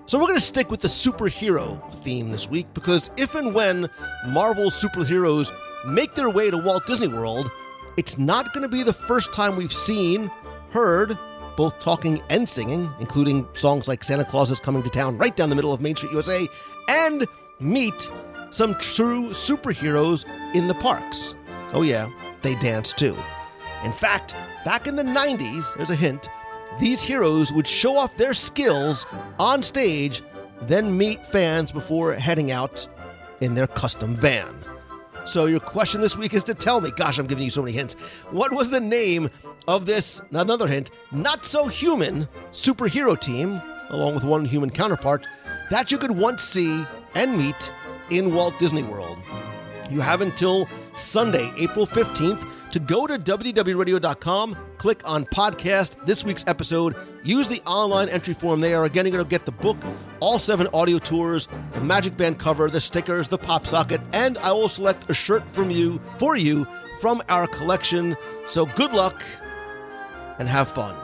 So, 0.07 0.19
we're 0.19 0.27
going 0.27 0.39
to 0.39 0.41
stick 0.41 0.71
with 0.71 0.81
the 0.81 0.89
superhero 0.89 1.93
theme 2.03 2.31
this 2.31 2.49
week 2.49 2.67
because 2.73 3.11
if 3.19 3.35
and 3.35 3.55
when 3.55 3.91
Marvel 4.29 4.71
superheroes 4.71 5.53
make 5.87 6.15
their 6.15 6.31
way 6.31 6.51
to 6.51 6.57
Walt 6.57 6.87
Disney 6.87 7.09
World, 7.09 7.51
it's 7.99 8.17
not 8.17 8.55
going 8.55 8.63
to 8.63 8.75
be 8.75 8.83
the 8.83 8.93
first 8.93 9.33
time 9.35 9.57
we've 9.57 9.73
seen, 9.73 10.31
heard, 10.71 11.19
both 11.59 11.79
talking 11.81 12.23
and 12.31 12.49
singing, 12.49 12.89
including 13.01 13.47
songs 13.53 13.89
like 13.89 14.05
Santa 14.05 14.25
Claus 14.25 14.51
is 14.51 14.61
Coming 14.61 14.83
to 14.85 14.89
Town 14.89 15.19
right 15.19 15.37
down 15.37 15.51
the 15.51 15.57
middle 15.57 15.73
of 15.73 15.81
Main 15.81 15.97
Street 15.97 16.13
USA, 16.13 16.47
and 16.89 17.27
meet 17.61 18.11
some 18.51 18.75
true 18.79 19.31
superheroes 19.31 20.25
in 20.55 20.69
the 20.69 20.75
parks. 20.75 21.35
Oh, 21.73 21.83
yeah, 21.83 22.09
they 22.43 22.55
dance 22.57 22.93
too. 22.93 23.17
In 23.85 23.93
fact, 23.93 24.35
back 24.65 24.87
in 24.87 24.97
the 24.97 25.03
90s, 25.03 25.77
there's 25.77 25.91
a 25.91 25.95
hint, 25.95 26.29
these 26.81 27.03
heroes 27.03 27.53
would 27.53 27.67
show 27.67 27.97
off 27.97 28.17
their 28.17 28.35
skills 28.35 29.07
on 29.39 29.63
stage, 29.63 30.23
then 30.63 30.97
meet 30.97 31.25
fans 31.27 31.73
before 31.73 32.15
heading 32.15 32.51
out 32.51 32.87
in 33.41 33.55
their 33.55 33.67
custom 33.67 34.15
van. 34.17 34.55
So, 35.25 35.45
your 35.47 35.61
question 35.61 36.01
this 36.01 36.17
week 36.17 36.33
is 36.33 36.45
to 36.45 36.55
tell 36.55 36.81
me, 36.81 36.91
gosh, 36.91 37.19
I'm 37.19 37.27
giving 37.27 37.45
you 37.45 37.51
so 37.51 37.63
many 37.63 37.77
hints. 37.77 37.95
What 38.31 38.53
was 38.53 38.71
the 38.71 38.81
name 38.81 39.29
of 39.67 39.85
this, 39.85 40.21
another 40.31 40.67
hint, 40.67 40.91
not 41.13 41.45
so 41.45 41.67
human 41.67 42.27
superhero 42.51 43.19
team, 43.19 43.61
along 43.91 44.15
with 44.15 44.25
one 44.25 44.45
human 44.45 44.71
counterpart, 44.71 45.27
that 45.71 45.93
you 45.93 45.99
could 45.99 46.13
once 46.13 46.43
see 46.43 46.83
and 47.15 47.37
meet 47.37 47.73
in 48.11 48.35
Walt 48.35 48.59
Disney 48.59 48.83
World? 48.83 49.19
You 49.91 50.01
have 50.01 50.21
until 50.21 50.69
Sunday, 50.97 51.51
April 51.57 51.87
15th 51.87 52.47
to 52.73 52.79
go 52.79 53.07
to 53.07 53.19
WDWRadio.com, 53.19 54.57
click 54.77 55.01
on 55.09 55.25
podcast, 55.25 56.05
this 56.05 56.25
week's 56.25 56.45
episode, 56.47 56.95
use 57.25 57.49
the 57.49 57.63
online 57.63 58.09
entry 58.09 58.35
form 58.35 58.61
there. 58.61 58.85
Again, 58.85 59.07
you're 59.07 59.13
going 59.13 59.25
to 59.25 59.31
get 59.31 59.47
the 59.47 59.53
book, 59.53 59.77
all 60.21 60.39
seven 60.39 60.69
audio 60.75 60.99
tours, 60.99 61.49
the 61.73 61.81
Magic 61.81 62.17
Band 62.17 62.39
cover, 62.39 62.69
the 62.69 62.81
stickers, 62.81 63.29
the 63.29 63.39
pop 63.39 63.67
socket, 63.67 64.01
and 64.13 64.37
I 64.39 64.53
will 64.53 64.69
select 64.69 65.09
a 65.09 65.15
shirt 65.15 65.49
from 65.51 65.71
you 65.71 66.01
for 66.19 66.37
you 66.37 66.67
from 67.01 67.23
our 67.29 67.47
collection. 67.47 68.17
So 68.47 68.67
good 68.67 68.93
luck 68.93 69.23
and 70.39 70.49
have 70.49 70.69
fun. 70.69 70.95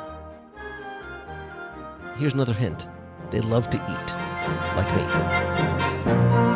Here's 2.19 2.35
another 2.35 2.55
hint 2.55 2.89
they 3.31 3.41
love 3.41 3.69
to 3.71 3.77
eat, 3.77 4.77
like 4.77 4.95
me. 4.95 6.54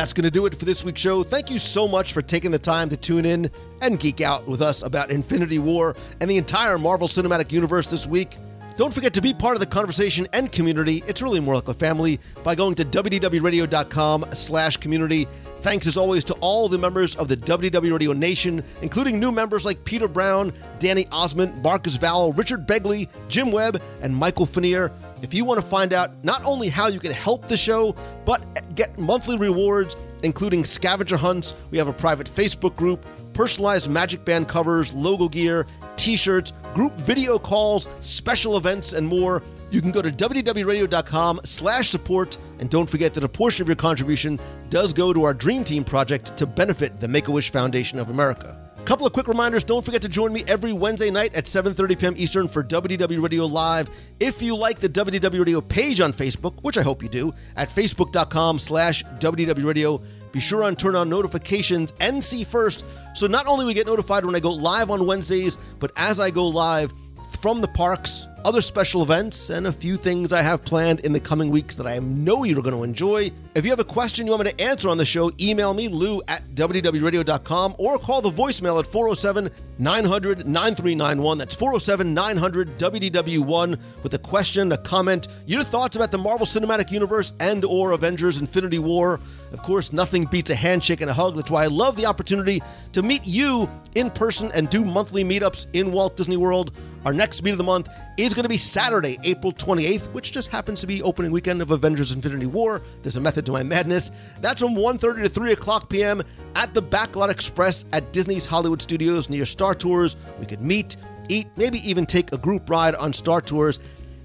That's 0.00 0.14
going 0.14 0.24
to 0.24 0.30
do 0.30 0.46
it 0.46 0.58
for 0.58 0.64
this 0.64 0.82
week's 0.82 1.02
show. 1.02 1.22
Thank 1.22 1.50
you 1.50 1.58
so 1.58 1.86
much 1.86 2.14
for 2.14 2.22
taking 2.22 2.50
the 2.50 2.58
time 2.58 2.88
to 2.88 2.96
tune 2.96 3.26
in 3.26 3.50
and 3.82 4.00
geek 4.00 4.22
out 4.22 4.48
with 4.48 4.62
us 4.62 4.80
about 4.80 5.10
Infinity 5.10 5.58
War 5.58 5.94
and 6.22 6.30
the 6.30 6.38
entire 6.38 6.78
Marvel 6.78 7.06
Cinematic 7.06 7.52
Universe 7.52 7.90
this 7.90 8.06
week. 8.06 8.38
Don't 8.78 8.94
forget 8.94 9.12
to 9.12 9.20
be 9.20 9.34
part 9.34 9.56
of 9.56 9.60
the 9.60 9.66
conversation 9.66 10.26
and 10.32 10.50
community. 10.50 11.04
It's 11.06 11.20
really 11.20 11.38
more 11.38 11.54
like 11.54 11.68
a 11.68 11.74
family 11.74 12.18
by 12.42 12.54
going 12.54 12.76
to 12.76 12.84
wdwradio.com 12.86 14.24
slash 14.32 14.78
community. 14.78 15.28
Thanks 15.56 15.86
as 15.86 15.98
always 15.98 16.24
to 16.24 16.34
all 16.40 16.70
the 16.70 16.78
members 16.78 17.14
of 17.16 17.28
the 17.28 17.36
WDW 17.36 17.92
Radio 17.92 18.14
Nation, 18.14 18.64
including 18.80 19.20
new 19.20 19.30
members 19.30 19.66
like 19.66 19.84
Peter 19.84 20.08
Brown, 20.08 20.50
Danny 20.78 21.06
Osmond, 21.12 21.62
Marcus 21.62 21.98
Vowell, 21.98 22.34
Richard 22.38 22.66
Begley, 22.66 23.06
Jim 23.28 23.52
Webb, 23.52 23.82
and 24.00 24.16
Michael 24.16 24.46
Fanier. 24.46 24.90
If 25.22 25.34
you 25.34 25.44
want 25.44 25.60
to 25.60 25.66
find 25.66 25.92
out 25.92 26.24
not 26.24 26.44
only 26.44 26.68
how 26.68 26.88
you 26.88 26.98
can 26.98 27.12
help 27.12 27.48
the 27.48 27.56
show, 27.56 27.94
but 28.24 28.40
get 28.74 28.98
monthly 28.98 29.36
rewards, 29.36 29.96
including 30.22 30.64
scavenger 30.64 31.16
hunts, 31.16 31.54
we 31.70 31.78
have 31.78 31.88
a 31.88 31.92
private 31.92 32.28
Facebook 32.28 32.74
group, 32.76 33.04
personalized 33.34 33.90
Magic 33.90 34.24
Band 34.24 34.48
covers, 34.48 34.92
logo 34.94 35.28
gear, 35.28 35.66
t 35.96 36.16
shirts, 36.16 36.52
group 36.74 36.94
video 36.94 37.38
calls, 37.38 37.86
special 38.00 38.56
events, 38.56 38.92
and 38.92 39.06
more. 39.06 39.42
You 39.70 39.80
can 39.80 39.92
go 39.92 40.02
to 40.02 40.10
WDWRadio.com 40.10 41.42
slash 41.44 41.90
support, 41.90 42.36
and 42.58 42.68
don't 42.68 42.90
forget 42.90 43.14
that 43.14 43.22
a 43.22 43.28
portion 43.28 43.62
of 43.62 43.68
your 43.68 43.76
contribution 43.76 44.38
does 44.68 44.92
go 44.92 45.12
to 45.12 45.22
our 45.24 45.34
Dream 45.34 45.64
Team 45.64 45.84
project 45.84 46.36
to 46.38 46.46
benefit 46.46 47.00
the 47.00 47.08
Make-A-Wish 47.08 47.50
Foundation 47.50 47.98
of 47.98 48.10
America. 48.10 48.59
Couple 48.84 49.06
of 49.06 49.12
quick 49.12 49.28
reminders. 49.28 49.62
Don't 49.62 49.84
forget 49.84 50.02
to 50.02 50.08
join 50.08 50.32
me 50.32 50.42
every 50.48 50.72
Wednesday 50.72 51.10
night 51.10 51.32
at 51.34 51.44
7.30 51.44 51.98
p.m. 51.98 52.14
Eastern 52.16 52.48
for 52.48 52.64
WDW 52.64 53.22
Radio 53.22 53.46
Live. 53.46 53.88
If 54.18 54.42
you 54.42 54.56
like 54.56 54.80
the 54.80 54.88
WDW 54.88 55.38
Radio 55.38 55.60
page 55.60 56.00
on 56.00 56.12
Facebook, 56.12 56.60
which 56.62 56.76
I 56.76 56.82
hope 56.82 57.02
you 57.02 57.08
do, 57.08 57.32
at 57.56 57.68
facebook.com 57.68 58.58
slash 58.58 59.04
WDW 59.04 59.64
Radio, 59.64 60.02
be 60.32 60.40
sure 60.40 60.64
and 60.64 60.76
turn 60.78 60.96
on 60.96 61.08
notifications 61.08 61.92
and 62.00 62.22
see 62.22 62.42
first. 62.42 62.84
So 63.14 63.26
not 63.26 63.46
only 63.46 63.64
we 63.64 63.74
get 63.74 63.86
notified 63.86 64.24
when 64.24 64.34
I 64.34 64.40
go 64.40 64.50
live 64.52 64.90
on 64.90 65.06
Wednesdays, 65.06 65.56
but 65.78 65.92
as 65.96 66.18
I 66.18 66.30
go 66.30 66.46
live 66.48 66.92
from 67.40 67.62
the 67.62 67.68
parks, 67.68 68.26
other 68.44 68.60
special 68.60 69.02
events, 69.02 69.48
and 69.48 69.66
a 69.66 69.72
few 69.72 69.96
things 69.96 70.30
I 70.32 70.42
have 70.42 70.62
planned 70.62 71.00
in 71.00 71.12
the 71.12 71.20
coming 71.20 71.48
weeks 71.48 71.74
that 71.76 71.86
I 71.86 71.98
know 71.98 72.44
you're 72.44 72.62
going 72.62 72.74
to 72.74 72.82
enjoy. 72.82 73.30
If 73.54 73.64
you 73.64 73.70
have 73.70 73.80
a 73.80 73.84
question 73.84 74.26
you 74.26 74.32
want 74.32 74.44
me 74.44 74.50
to 74.50 74.60
answer 74.60 74.90
on 74.90 74.98
the 74.98 75.06
show, 75.06 75.32
email 75.40 75.72
me, 75.72 75.88
lou 75.88 76.20
at 76.28 76.42
WDWRadio.com, 76.54 77.76
or 77.78 77.98
call 77.98 78.20
the 78.20 78.30
voicemail 78.30 78.78
at 78.78 78.86
407 78.86 79.50
900 79.78 80.46
9391. 80.46 81.38
That's 81.38 81.54
407 81.54 82.12
900 82.12 82.76
WDW1 82.76 83.80
with 84.02 84.14
a 84.14 84.18
question, 84.18 84.72
a 84.72 84.78
comment, 84.78 85.28
your 85.46 85.62
thoughts 85.62 85.96
about 85.96 86.10
the 86.10 86.18
Marvel 86.18 86.46
Cinematic 86.46 86.90
Universe 86.90 87.32
and 87.40 87.64
or 87.64 87.92
Avengers 87.92 88.38
Infinity 88.38 88.78
War. 88.78 89.18
Of 89.52 89.62
course, 89.62 89.92
nothing 89.92 90.26
beats 90.26 90.50
a 90.50 90.54
handshake 90.54 91.00
and 91.00 91.10
a 91.10 91.14
hug. 91.14 91.36
That's 91.36 91.50
why 91.50 91.64
I 91.64 91.66
love 91.66 91.96
the 91.96 92.06
opportunity 92.06 92.62
to 92.92 93.02
meet 93.02 93.26
you 93.26 93.68
in 93.94 94.10
person 94.10 94.50
and 94.54 94.68
do 94.68 94.84
monthly 94.84 95.24
meetups 95.24 95.66
in 95.72 95.92
Walt 95.92 96.16
Disney 96.16 96.36
World. 96.36 96.72
Our 97.04 97.12
next 97.12 97.42
meet 97.42 97.52
of 97.52 97.58
the 97.58 97.64
month 97.64 97.88
is 98.18 98.34
going 98.34 98.42
to 98.42 98.48
be 98.48 98.58
Saturday, 98.58 99.18
April 99.24 99.52
28th, 99.52 100.12
which 100.12 100.32
just 100.32 100.50
happens 100.50 100.80
to 100.80 100.86
be 100.86 101.02
opening 101.02 101.32
weekend 101.32 101.62
of 101.62 101.70
Avengers 101.70 102.12
Infinity 102.12 102.46
War. 102.46 102.82
There's 103.02 103.16
a 103.16 103.20
method 103.20 103.46
to 103.46 103.52
my 103.52 103.62
madness. 103.62 104.10
That's 104.40 104.60
from 104.60 104.74
1.30 104.74 105.22
to 105.22 105.28
3 105.28 105.52
o'clock 105.52 105.88
p.m. 105.88 106.22
at 106.54 106.74
the 106.74 106.82
Backlot 106.82 107.30
Express 107.30 107.86
at 107.92 108.12
Disney's 108.12 108.44
Hollywood 108.44 108.82
Studios 108.82 109.30
near 109.30 109.46
Star 109.46 109.74
Tours. 109.74 110.16
We 110.38 110.46
could 110.46 110.60
meet, 110.60 110.96
eat, 111.28 111.48
maybe 111.56 111.78
even 111.88 112.04
take 112.04 112.32
a 112.32 112.38
group 112.38 112.68
ride 112.68 112.94
on 112.94 113.14
Star 113.14 113.40
Tours. 113.40 113.80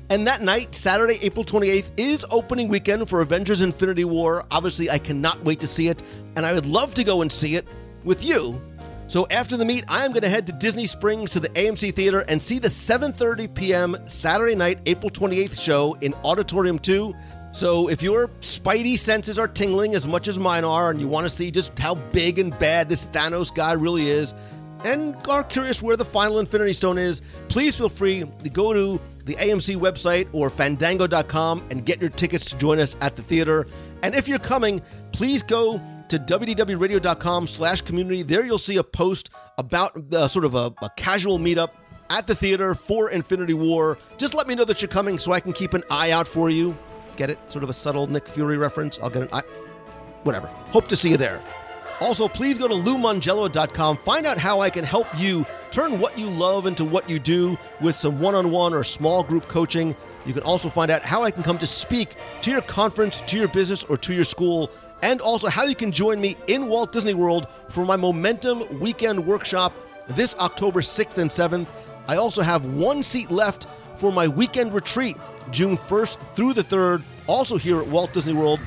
And 0.09 0.27
that 0.27 0.41
night, 0.41 0.75
Saturday, 0.75 1.17
April 1.21 1.43
28th, 1.43 1.89
is 1.97 2.25
opening 2.29 2.67
weekend 2.67 3.09
for 3.09 3.21
Avengers 3.21 3.61
Infinity 3.61 4.05
War. 4.05 4.45
Obviously, 4.51 4.89
I 4.89 4.99
cannot 4.99 5.43
wait 5.43 5.59
to 5.61 5.67
see 5.67 5.87
it, 5.87 6.03
and 6.35 6.45
I 6.45 6.53
would 6.53 6.67
love 6.67 6.93
to 6.95 7.03
go 7.03 7.23
and 7.23 7.31
see 7.31 7.55
it 7.55 7.65
with 8.03 8.23
you. 8.23 8.59
So 9.07 9.27
after 9.31 9.57
the 9.57 9.65
meet, 9.65 9.83
I 9.87 10.05
am 10.05 10.11
going 10.11 10.21
to 10.21 10.29
head 10.29 10.45
to 10.47 10.53
Disney 10.53 10.85
Springs 10.85 11.31
to 11.31 11.39
the 11.39 11.49
AMC 11.49 11.93
Theater 11.93 12.23
and 12.27 12.41
see 12.41 12.59
the 12.59 12.67
7:30 12.67 13.53
p.m. 13.53 13.97
Saturday 14.05 14.55
night, 14.55 14.79
April 14.85 15.09
28th 15.09 15.59
show 15.59 15.95
in 16.01 16.13
Auditorium 16.23 16.77
2. 16.77 17.13
So 17.51 17.87
if 17.87 18.03
your 18.03 18.27
spidey 18.41 18.97
senses 18.97 19.39
are 19.39 19.47
tingling 19.47 19.95
as 19.95 20.05
much 20.05 20.27
as 20.27 20.37
mine 20.37 20.65
are 20.65 20.91
and 20.91 20.99
you 20.99 21.07
want 21.07 21.25
to 21.25 21.29
see 21.29 21.51
just 21.51 21.77
how 21.79 21.95
big 21.95 22.37
and 22.37 22.57
bad 22.59 22.89
this 22.89 23.05
Thanos 23.07 23.53
guy 23.53 23.73
really 23.73 24.07
is 24.07 24.33
and 24.85 25.15
are 25.27 25.43
curious 25.43 25.81
where 25.81 25.97
the 25.97 26.05
final 26.05 26.39
Infinity 26.39 26.73
Stone 26.73 26.99
is, 26.99 27.21
please 27.49 27.75
feel 27.75 27.89
free 27.89 28.23
to 28.43 28.49
go 28.49 28.71
to 28.71 29.01
the 29.25 29.33
AMC 29.35 29.77
website 29.77 30.27
or 30.31 30.51
fandango.com 30.51 31.65
and 31.71 31.85
get 31.85 31.99
your 31.99 32.11
tickets 32.11 32.45
to 32.51 32.57
join 32.57 32.79
us 32.79 32.95
at 33.01 33.15
the 33.15 33.23
theater. 33.23 33.67
And 34.03 34.13
if 34.13 34.27
you're 34.27 34.37
coming, 34.37 34.81
please 35.11 35.41
go 35.41 35.81
to 36.07 36.19
wdwradio.com 36.19 37.47
slash 37.47 37.81
community. 37.81 38.21
There 38.21 38.45
you'll 38.45 38.59
see 38.59 38.77
a 38.77 38.83
post 38.83 39.31
about 39.57 40.13
uh, 40.13 40.27
sort 40.27 40.45
of 40.45 40.53
a, 40.53 40.71
a 40.83 40.91
casual 40.95 41.39
meetup 41.39 41.69
at 42.11 42.27
the 42.27 42.35
theater 42.35 42.75
for 42.75 43.09
Infinity 43.09 43.55
War. 43.55 43.97
Just 44.17 44.35
let 44.35 44.47
me 44.47 44.53
know 44.53 44.65
that 44.65 44.83
you're 44.83 44.89
coming 44.89 45.17
so 45.17 45.31
I 45.31 45.39
can 45.39 45.51
keep 45.51 45.73
an 45.73 45.83
eye 45.89 46.11
out 46.11 46.27
for 46.27 46.51
you. 46.51 46.77
Get 47.17 47.31
it? 47.31 47.39
Sort 47.51 47.63
of 47.63 47.71
a 47.71 47.73
subtle 47.73 48.05
Nick 48.05 48.27
Fury 48.27 48.57
reference. 48.57 48.99
I'll 48.99 49.09
get 49.09 49.23
an 49.23 49.29
eye. 49.33 49.41
Whatever. 50.21 50.47
Hope 50.47 50.87
to 50.89 50.95
see 50.95 51.09
you 51.09 51.17
there. 51.17 51.41
Also, 52.01 52.27
please 52.27 52.57
go 52.57 52.67
to 52.67 52.73
LouMongello.com. 52.73 53.97
Find 53.97 54.25
out 54.25 54.37
how 54.37 54.59
I 54.59 54.69
can 54.69 54.83
help 54.83 55.07
you 55.17 55.45
turn 55.71 55.99
what 55.99 56.17
you 56.17 56.29
love 56.29 56.65
into 56.65 56.83
what 56.83 57.09
you 57.09 57.19
do 57.19 57.57
with 57.81 57.95
some 57.95 58.19
one 58.19 58.35
on 58.35 58.51
one 58.51 58.73
or 58.73 58.83
small 58.83 59.23
group 59.23 59.47
coaching. 59.47 59.95
You 60.25 60.33
can 60.33 60.43
also 60.43 60.69
find 60.69 60.91
out 60.91 61.03
how 61.03 61.23
I 61.23 61.31
can 61.31 61.43
come 61.43 61.57
to 61.57 61.67
speak 61.67 62.15
to 62.41 62.51
your 62.51 62.61
conference, 62.61 63.21
to 63.21 63.37
your 63.37 63.47
business, 63.47 63.83
or 63.85 63.97
to 63.97 64.13
your 64.13 64.23
school 64.23 64.71
and 65.01 65.21
also 65.21 65.47
how 65.47 65.65
you 65.65 65.75
can 65.75 65.91
join 65.91 66.19
me 66.19 66.35
in 66.47 66.67
Walt 66.67 66.91
Disney 66.91 67.13
World 67.13 67.47
for 67.69 67.85
my 67.85 67.95
Momentum 67.95 68.79
Weekend 68.79 69.23
Workshop 69.23 69.73
this 70.07 70.35
October 70.37 70.81
6th 70.81 71.17
and 71.17 71.29
7th. 71.29 71.67
I 72.07 72.17
also 72.17 72.41
have 72.41 72.65
one 72.65 73.03
seat 73.03 73.29
left 73.29 73.67
for 73.95 74.11
my 74.11 74.27
weekend 74.27 74.73
retreat, 74.73 75.17
June 75.51 75.77
1st 75.77 76.35
through 76.35 76.53
the 76.53 76.63
3rd, 76.63 77.03
also 77.27 77.57
here 77.57 77.79
at 77.79 77.87
Walt 77.87 78.13
Disney 78.13 78.33
World. 78.33 78.59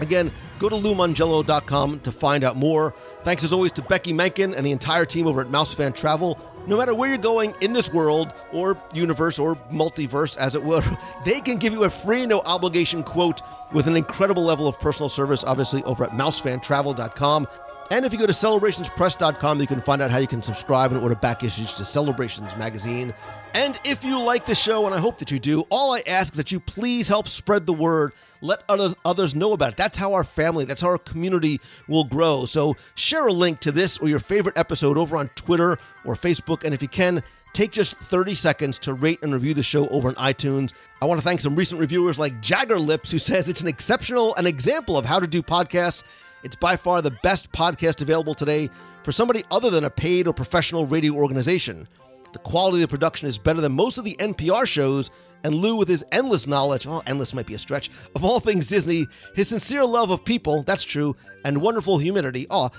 Again, 0.00 0.30
go 0.58 0.68
to 0.68 0.76
LouMongello.com 0.76 2.00
to 2.00 2.12
find 2.12 2.44
out 2.44 2.56
more. 2.56 2.94
Thanks 3.24 3.44
as 3.44 3.52
always 3.52 3.72
to 3.72 3.82
Becky 3.82 4.12
Menken 4.12 4.54
and 4.54 4.64
the 4.64 4.72
entire 4.72 5.04
team 5.04 5.26
over 5.26 5.40
at 5.40 5.48
Mousefan 5.48 5.94
Travel. 5.94 6.38
No 6.66 6.76
matter 6.76 6.94
where 6.94 7.08
you're 7.08 7.18
going 7.18 7.54
in 7.60 7.72
this 7.72 7.92
world 7.92 8.34
or 8.52 8.80
universe 8.92 9.38
or 9.38 9.54
multiverse, 9.72 10.36
as 10.36 10.54
it 10.54 10.64
were, 10.64 10.82
they 11.24 11.40
can 11.40 11.58
give 11.58 11.72
you 11.72 11.84
a 11.84 11.90
free, 11.90 12.26
no 12.26 12.40
obligation 12.40 13.02
quote 13.02 13.40
with 13.72 13.86
an 13.86 13.96
incredible 13.96 14.42
level 14.42 14.66
of 14.66 14.78
personal 14.80 15.08
service, 15.08 15.44
obviously, 15.44 15.82
over 15.84 16.04
at 16.04 16.10
mousefantravel.com. 16.10 17.46
And 17.90 18.04
if 18.04 18.12
you 18.12 18.18
go 18.18 18.26
to 18.26 18.32
celebrationspress.com, 18.32 19.60
you 19.60 19.66
can 19.68 19.80
find 19.80 20.02
out 20.02 20.10
how 20.10 20.18
you 20.18 20.26
can 20.26 20.42
subscribe 20.42 20.92
and 20.92 21.00
order 21.00 21.14
back 21.14 21.44
issues 21.44 21.74
to 21.74 21.84
Celebrations 21.84 22.56
magazine. 22.56 23.14
And 23.54 23.80
if 23.84 24.04
you 24.04 24.22
like 24.22 24.44
the 24.44 24.54
show, 24.54 24.84
and 24.86 24.94
I 24.94 24.98
hope 24.98 25.18
that 25.18 25.30
you 25.30 25.38
do, 25.38 25.62
all 25.70 25.94
I 25.94 26.02
ask 26.06 26.34
is 26.34 26.36
that 26.36 26.52
you 26.52 26.60
please 26.60 27.08
help 27.08 27.26
spread 27.26 27.64
the 27.64 27.72
word. 27.72 28.12
Let 28.42 28.62
others, 28.68 28.94
others 29.04 29.34
know 29.34 29.52
about 29.52 29.72
it. 29.72 29.76
That's 29.76 29.96
how 29.96 30.12
our 30.12 30.24
family, 30.24 30.66
that's 30.66 30.82
how 30.82 30.88
our 30.88 30.98
community 30.98 31.60
will 31.88 32.04
grow. 32.04 32.44
So 32.44 32.76
share 32.96 33.26
a 33.26 33.32
link 33.32 33.60
to 33.60 33.72
this 33.72 33.98
or 33.98 34.08
your 34.08 34.20
favorite 34.20 34.58
episode 34.58 34.98
over 34.98 35.16
on 35.16 35.28
Twitter 35.30 35.78
or 36.04 36.14
Facebook. 36.14 36.64
And 36.64 36.74
if 36.74 36.82
you 36.82 36.88
can, 36.88 37.22
take 37.54 37.70
just 37.70 37.96
30 37.96 38.34
seconds 38.34 38.78
to 38.80 38.92
rate 38.92 39.22
and 39.22 39.32
review 39.32 39.54
the 39.54 39.62
show 39.62 39.88
over 39.88 40.08
on 40.08 40.14
iTunes. 40.16 40.74
I 41.00 41.06
want 41.06 41.18
to 41.18 41.24
thank 41.24 41.40
some 41.40 41.56
recent 41.56 41.80
reviewers 41.80 42.18
like 42.18 42.42
Jagger 42.42 42.78
Lips, 42.78 43.10
who 43.10 43.18
says 43.18 43.48
it's 43.48 43.62
an 43.62 43.68
exceptional 43.68 44.34
an 44.34 44.46
example 44.46 44.98
of 44.98 45.06
how 45.06 45.18
to 45.18 45.26
do 45.26 45.40
podcasts. 45.40 46.02
It's 46.42 46.56
by 46.56 46.76
far 46.76 47.00
the 47.00 47.16
best 47.22 47.50
podcast 47.52 48.02
available 48.02 48.34
today 48.34 48.68
for 49.02 49.12
somebody 49.12 49.42
other 49.50 49.70
than 49.70 49.84
a 49.84 49.90
paid 49.90 50.26
or 50.26 50.34
professional 50.34 50.84
radio 50.84 51.14
organization. 51.14 51.88
The 52.32 52.38
quality 52.38 52.78
of 52.78 52.82
the 52.82 52.88
production 52.88 53.28
is 53.28 53.38
better 53.38 53.60
than 53.60 53.72
most 53.72 53.98
of 53.98 54.04
the 54.04 54.16
NPR 54.16 54.66
shows, 54.66 55.10
and 55.44 55.54
Lou, 55.54 55.76
with 55.76 55.88
his 55.88 56.04
endless 56.12 56.46
knowledge, 56.46 56.86
oh, 56.86 57.02
endless 57.06 57.34
might 57.34 57.46
be 57.46 57.54
a 57.54 57.58
stretch, 57.58 57.90
of 58.14 58.24
all 58.24 58.40
things 58.40 58.66
Disney, 58.66 59.06
his 59.34 59.48
sincere 59.48 59.84
love 59.84 60.10
of 60.10 60.24
people, 60.24 60.62
that's 60.62 60.84
true, 60.84 61.14
and 61.44 61.60
wonderful 61.60 61.98
humidity, 61.98 62.46
oh, 62.50 62.70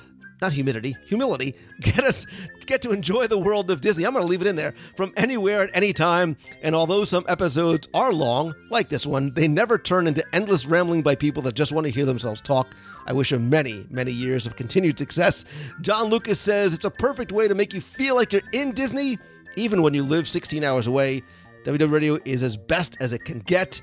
not 0.41 0.53
humidity, 0.53 0.95
humility, 1.05 1.55
get 1.81 2.03
us 2.03 2.25
get 2.65 2.81
to 2.81 2.91
enjoy 2.91 3.27
the 3.27 3.37
world 3.37 3.71
of 3.71 3.81
Disney. 3.81 4.05
I'm 4.05 4.11
going 4.11 4.23
to 4.23 4.29
leave 4.29 4.41
it 4.41 4.47
in 4.47 4.55
there 4.55 4.73
from 4.95 5.13
anywhere 5.15 5.61
at 5.61 5.69
any 5.73 5.93
time. 5.93 6.35
And 6.61 6.75
although 6.75 7.05
some 7.05 7.23
episodes 7.29 7.87
are 7.93 8.11
long, 8.11 8.53
like 8.69 8.89
this 8.89 9.05
one, 9.05 9.33
they 9.33 9.47
never 9.47 9.77
turn 9.77 10.05
into 10.05 10.23
endless 10.33 10.65
rambling 10.65 11.01
by 11.01 11.15
people 11.15 11.41
that 11.43 11.55
just 11.55 11.71
want 11.71 11.87
to 11.87 11.91
hear 11.91 12.05
themselves 12.05 12.41
talk. 12.41 12.75
I 13.07 13.13
wish 13.13 13.31
him 13.31 13.49
many, 13.49 13.87
many 13.89 14.11
years 14.11 14.45
of 14.45 14.57
continued 14.57 14.99
success. 14.99 15.45
John 15.81 16.07
Lucas 16.07 16.39
says 16.39 16.73
it's 16.73 16.85
a 16.85 16.91
perfect 16.91 17.31
way 17.31 17.47
to 17.47 17.55
make 17.55 17.73
you 17.73 17.81
feel 17.81 18.15
like 18.15 18.33
you're 18.33 18.41
in 18.51 18.73
Disney, 18.73 19.17
even 19.57 19.81
when 19.81 19.93
you 19.93 20.03
live 20.03 20.27
16 20.27 20.63
hours 20.63 20.87
away. 20.87 21.21
WDW 21.65 21.91
Radio 21.91 22.19
is 22.23 22.43
as 22.43 22.55
best 22.55 22.95
as 23.01 23.11
it 23.11 23.25
can 23.25 23.39
get. 23.39 23.81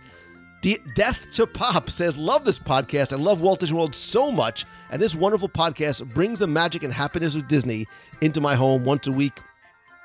De- 0.62 0.78
Death 0.94 1.30
to 1.32 1.46
Pop 1.46 1.90
says, 1.90 2.16
Love 2.16 2.46
this 2.46 2.59
podcast. 2.59 3.12
I 3.12 3.16
love 3.16 3.42
Walt 3.42 3.60
Disney 3.60 3.76
World 3.76 3.94
so 3.94 4.32
much. 4.32 4.64
And 4.90 5.02
this 5.02 5.14
wonderful 5.14 5.51
podcast 5.51 6.14
brings 6.14 6.38
the 6.38 6.46
magic 6.46 6.82
and 6.82 6.92
happiness 6.92 7.34
of 7.34 7.48
Disney 7.48 7.84
into 8.22 8.40
my 8.40 8.55
home 8.55 8.84
once 8.84 9.06
a 9.06 9.12
week. 9.12 9.38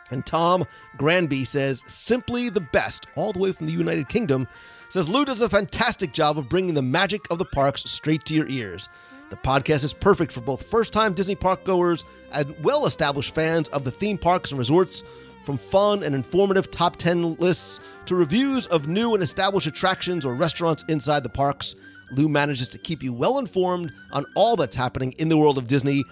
And 0.10 0.26
Tom 0.26 0.66
Granby 0.98 1.46
says, 1.46 1.84
Simply 1.86 2.50
the 2.50 2.60
best, 2.60 3.08
all 3.16 3.32
the 3.32 3.40
way 3.40 3.54
from 3.54 3.68
the 3.68 3.72
United 3.72 4.10
Kingdom. 4.10 4.48
Says, 4.90 5.08
Lou 5.08 5.24
does 5.24 5.40
a 5.40 5.48
fantastic 5.48 6.12
job 6.12 6.38
of 6.38 6.50
bringing 6.50 6.74
the 6.74 6.82
magic 6.82 7.22
of 7.30 7.38
the 7.38 7.46
parks 7.46 7.84
straight 7.84 8.26
to 8.26 8.34
your 8.34 8.50
ears. 8.50 8.90
The 9.30 9.38
podcast 9.38 9.84
is 9.84 9.94
perfect 9.94 10.32
for 10.32 10.42
both 10.42 10.64
first 10.64 10.92
time 10.92 11.14
Disney 11.14 11.36
park 11.36 11.64
goers 11.64 12.04
and 12.34 12.56
well 12.64 12.88
established 12.88 13.36
fans 13.36 13.68
of 13.70 13.84
the 13.84 13.92
theme 13.92 14.18
parks 14.18 14.52
and 14.52 14.58
resorts 14.58 15.04
from 15.50 15.58
fun 15.58 16.04
and 16.04 16.14
informative 16.14 16.70
top 16.70 16.96
10 16.98 17.34
lists 17.38 17.80
to 18.06 18.14
reviews 18.14 18.68
of 18.68 18.88
new 18.88 19.16
and 19.16 19.24
established 19.24 19.66
attractions 19.66 20.24
or 20.24 20.36
restaurants 20.36 20.86
inside 20.90 21.24
the 21.24 21.30
parks, 21.30 21.74
Lou 22.12 22.30
manages 22.30 22.68
to 22.68 22.78
keep 22.78 23.02
you 23.02 23.12
well 23.12 23.40
informed 23.40 23.92
on 24.12 24.26
all 24.36 24.56
that's 24.56 24.76
happening 24.76 25.12
in 25.14 25.28
the 25.28 25.38
world 25.38 25.58
of 25.58 25.66
Disney. 25.66 26.04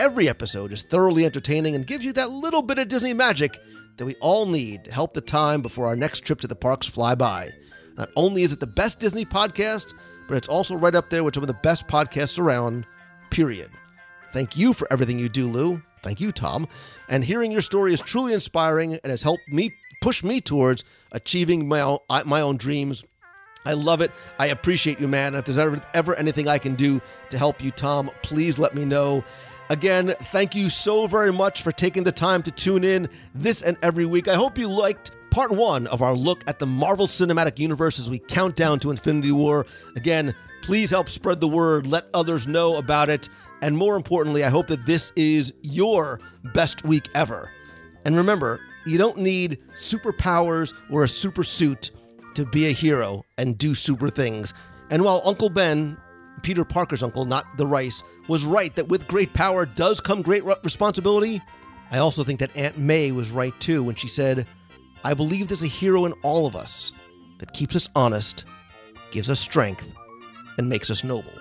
Every 0.00 0.28
episode 0.28 0.72
is 0.72 0.82
thoroughly 0.82 1.24
entertaining 1.24 1.76
and 1.76 1.86
gives 1.86 2.04
you 2.04 2.12
that 2.14 2.32
little 2.32 2.62
bit 2.62 2.80
of 2.80 2.88
Disney 2.88 3.14
magic 3.14 3.62
that 3.96 4.06
we 4.06 4.16
all 4.16 4.44
need 4.44 4.86
to 4.86 4.92
help 4.92 5.14
the 5.14 5.20
time 5.20 5.62
before 5.62 5.86
our 5.86 5.94
next 5.94 6.24
trip 6.24 6.40
to 6.40 6.48
the 6.48 6.56
parks 6.56 6.88
fly 6.88 7.14
by. 7.14 7.48
Not 7.96 8.10
only 8.16 8.42
is 8.42 8.52
it 8.52 8.58
the 8.58 8.66
best 8.66 8.98
Disney 8.98 9.24
podcast, 9.24 9.94
but 10.26 10.36
it's 10.36 10.48
also 10.48 10.74
right 10.74 10.96
up 10.96 11.10
there 11.10 11.22
with 11.22 11.34
some 11.34 11.44
of 11.44 11.48
the 11.48 11.54
best 11.54 11.86
podcasts 11.86 12.40
around, 12.40 12.84
period. 13.30 13.70
Thank 14.32 14.56
you 14.56 14.72
for 14.72 14.88
everything 14.90 15.20
you 15.20 15.28
do, 15.28 15.46
Lou. 15.46 15.80
Thank 16.02 16.20
you, 16.20 16.32
Tom. 16.32 16.66
And 17.10 17.24
hearing 17.24 17.52
your 17.52 17.60
story 17.60 17.92
is 17.92 18.00
truly 18.00 18.32
inspiring 18.32 18.94
and 18.94 19.10
has 19.10 19.22
helped 19.22 19.48
me 19.48 19.72
push 20.00 20.22
me 20.22 20.40
towards 20.40 20.84
achieving 21.12 21.68
my 21.68 21.80
own, 21.80 21.98
my 22.24 22.40
own 22.40 22.56
dreams. 22.56 23.04
I 23.66 23.74
love 23.74 24.00
it. 24.00 24.12
I 24.38 24.46
appreciate 24.46 25.00
you, 25.00 25.08
man. 25.08 25.34
And 25.34 25.36
if 25.36 25.44
there's 25.44 25.58
ever, 25.58 25.78
ever 25.92 26.14
anything 26.14 26.48
I 26.48 26.56
can 26.56 26.74
do 26.74 27.02
to 27.28 27.36
help 27.36 27.62
you, 27.62 27.70
Tom, 27.72 28.10
please 28.22 28.58
let 28.58 28.74
me 28.74 28.86
know. 28.86 29.22
Again, 29.68 30.14
thank 30.32 30.54
you 30.54 30.70
so 30.70 31.06
very 31.06 31.32
much 31.32 31.62
for 31.62 31.70
taking 31.70 32.02
the 32.02 32.12
time 32.12 32.42
to 32.44 32.50
tune 32.50 32.84
in 32.84 33.08
this 33.34 33.60
and 33.62 33.76
every 33.82 34.06
week. 34.06 34.26
I 34.26 34.34
hope 34.34 34.56
you 34.56 34.66
liked 34.66 35.10
part 35.30 35.50
one 35.50 35.86
of 35.88 36.02
our 36.02 36.14
look 36.14 36.42
at 36.48 36.58
the 36.58 36.66
Marvel 36.66 37.06
Cinematic 37.06 37.58
Universe 37.58 37.98
as 37.98 38.08
we 38.08 38.18
count 38.18 38.56
down 38.56 38.80
to 38.80 38.90
Infinity 38.90 39.32
War. 39.32 39.66
Again, 39.94 40.34
please 40.62 40.90
help 40.90 41.08
spread 41.08 41.40
the 41.40 41.48
word, 41.48 41.86
let 41.86 42.06
others 42.14 42.46
know 42.46 42.76
about 42.76 43.10
it. 43.10 43.28
And 43.62 43.76
more 43.76 43.96
importantly, 43.96 44.44
I 44.44 44.50
hope 44.50 44.68
that 44.68 44.86
this 44.86 45.12
is 45.16 45.52
your 45.62 46.20
best 46.54 46.84
week 46.84 47.08
ever. 47.14 47.50
And 48.04 48.16
remember, 48.16 48.60
you 48.86 48.96
don't 48.96 49.18
need 49.18 49.58
superpowers 49.74 50.72
or 50.90 51.04
a 51.04 51.08
super 51.08 51.44
suit 51.44 51.90
to 52.34 52.46
be 52.46 52.66
a 52.66 52.72
hero 52.72 53.24
and 53.36 53.58
do 53.58 53.74
super 53.74 54.08
things. 54.08 54.54
And 54.90 55.04
while 55.04 55.22
Uncle 55.24 55.50
Ben, 55.50 55.96
Peter 56.42 56.64
Parker's 56.64 57.02
uncle, 57.02 57.24
not 57.26 57.44
the 57.58 57.66
Rice, 57.66 58.02
was 58.28 58.44
right 58.44 58.74
that 58.76 58.88
with 58.88 59.06
great 59.06 59.34
power 59.34 59.66
does 59.66 60.00
come 60.00 60.22
great 60.22 60.44
responsibility, 60.64 61.42
I 61.90 61.98
also 61.98 62.24
think 62.24 62.40
that 62.40 62.56
Aunt 62.56 62.78
May 62.78 63.12
was 63.12 63.30
right 63.30 63.52
too 63.60 63.82
when 63.82 63.96
she 63.96 64.08
said, 64.08 64.46
I 65.04 65.14
believe 65.14 65.48
there's 65.48 65.62
a 65.62 65.66
hero 65.66 66.04
in 66.04 66.12
all 66.22 66.46
of 66.46 66.56
us 66.56 66.92
that 67.38 67.52
keeps 67.52 67.74
us 67.76 67.88
honest, 67.94 68.44
gives 69.10 69.28
us 69.28 69.40
strength, 69.40 69.86
and 70.56 70.68
makes 70.68 70.90
us 70.90 71.04
noble. 71.04 71.32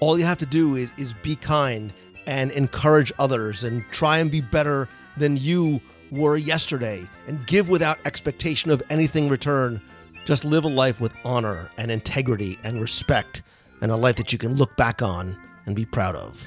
All 0.00 0.18
you 0.18 0.24
have 0.24 0.38
to 0.38 0.46
do 0.46 0.76
is, 0.76 0.92
is 0.96 1.12
be 1.12 1.36
kind 1.36 1.92
and 2.26 2.50
encourage 2.52 3.12
others 3.18 3.64
and 3.64 3.84
try 3.90 4.18
and 4.18 4.30
be 4.30 4.40
better 4.40 4.88
than 5.16 5.36
you 5.36 5.80
were 6.10 6.36
yesterday 6.36 7.06
and 7.26 7.46
give 7.46 7.68
without 7.68 7.98
expectation 8.04 8.70
of 8.70 8.82
anything 8.90 9.28
return. 9.28 9.80
Just 10.24 10.44
live 10.44 10.64
a 10.64 10.68
life 10.68 11.00
with 11.00 11.14
honor 11.24 11.68
and 11.78 11.90
integrity 11.90 12.58
and 12.64 12.80
respect 12.80 13.42
and 13.80 13.90
a 13.90 13.96
life 13.96 14.16
that 14.16 14.32
you 14.32 14.38
can 14.38 14.54
look 14.54 14.76
back 14.76 15.02
on 15.02 15.36
and 15.66 15.76
be 15.76 15.84
proud 15.84 16.16
of. 16.16 16.46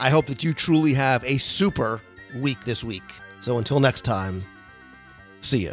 I 0.00 0.10
hope 0.10 0.26
that 0.26 0.42
you 0.42 0.52
truly 0.52 0.94
have 0.94 1.24
a 1.24 1.38
super 1.38 2.00
week 2.36 2.64
this 2.64 2.82
week. 2.82 3.02
So 3.40 3.58
until 3.58 3.80
next 3.80 4.02
time, 4.02 4.42
see 5.42 5.68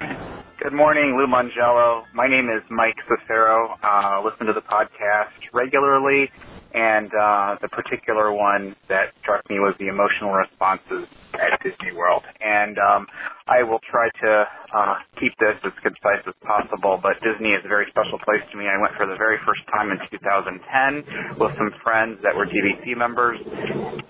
ya. 0.00 0.33
Good 0.64 0.72
morning, 0.72 1.14
Lou 1.14 1.26
Mongello. 1.26 2.04
My 2.14 2.26
name 2.26 2.48
is 2.48 2.62
Mike 2.70 2.96
Cicero. 3.04 3.76
Uh, 3.84 4.22
listen 4.24 4.46
to 4.46 4.54
the 4.54 4.62
podcast 4.62 5.36
regularly, 5.52 6.30
and 6.72 7.12
uh, 7.12 7.56
the 7.60 7.68
particular 7.68 8.32
one 8.32 8.74
that 8.88 9.12
struck 9.20 9.42
me 9.50 9.60
was 9.60 9.74
the 9.78 9.88
emotional 9.88 10.32
responses 10.32 11.04
at 11.38 11.60
Disney 11.62 11.92
World. 11.96 12.22
And 12.40 12.78
um, 12.78 13.06
I 13.46 13.62
will 13.62 13.80
try 13.90 14.08
to 14.08 14.30
uh, 14.72 14.96
keep 15.20 15.36
this 15.36 15.54
as 15.64 15.74
concise 15.84 16.24
as 16.24 16.34
possible, 16.40 16.98
but 17.02 17.20
Disney 17.20 17.52
is 17.52 17.60
a 17.64 17.68
very 17.68 17.84
special 17.92 18.16
place 18.24 18.40
to 18.52 18.54
me. 18.56 18.66
I 18.66 18.80
went 18.80 18.96
for 18.96 19.04
the 19.04 19.20
very 19.20 19.36
first 19.44 19.60
time 19.68 19.92
in 19.92 20.00
2010 20.08 21.36
with 21.36 21.52
some 21.60 21.70
friends 21.84 22.18
that 22.24 22.32
were 22.32 22.48
DVC 22.48 22.96
members. 22.96 23.36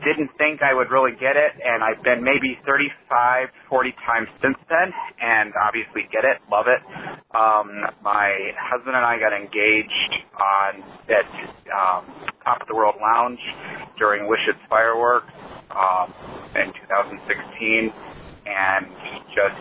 Didn't 0.06 0.30
think 0.38 0.62
I 0.62 0.70
would 0.70 0.94
really 0.94 1.18
get 1.18 1.34
it, 1.34 1.52
and 1.58 1.82
I've 1.82 2.02
been 2.06 2.22
maybe 2.22 2.58
35, 2.62 3.50
40 3.68 3.94
times 4.06 4.28
since 4.38 4.58
then, 4.70 4.88
and 5.18 5.50
obviously 5.58 6.06
get 6.14 6.22
it, 6.22 6.38
love 6.46 6.70
it. 6.70 6.80
Um, 7.34 7.68
my 8.06 8.30
husband 8.54 8.94
and 8.94 9.04
I 9.04 9.18
got 9.18 9.34
engaged 9.34 10.12
on 10.38 10.70
at 11.10 11.26
um, 11.74 12.02
Top 12.46 12.62
of 12.62 12.68
the 12.68 12.74
World 12.74 12.96
Lounge 13.02 13.40
during 13.98 14.28
Wishes 14.30 14.54
Fireworks 14.70 15.32
um, 15.72 16.12
in 16.56 16.68
2016, 16.72 17.92
and 18.44 18.84
just 19.32 19.56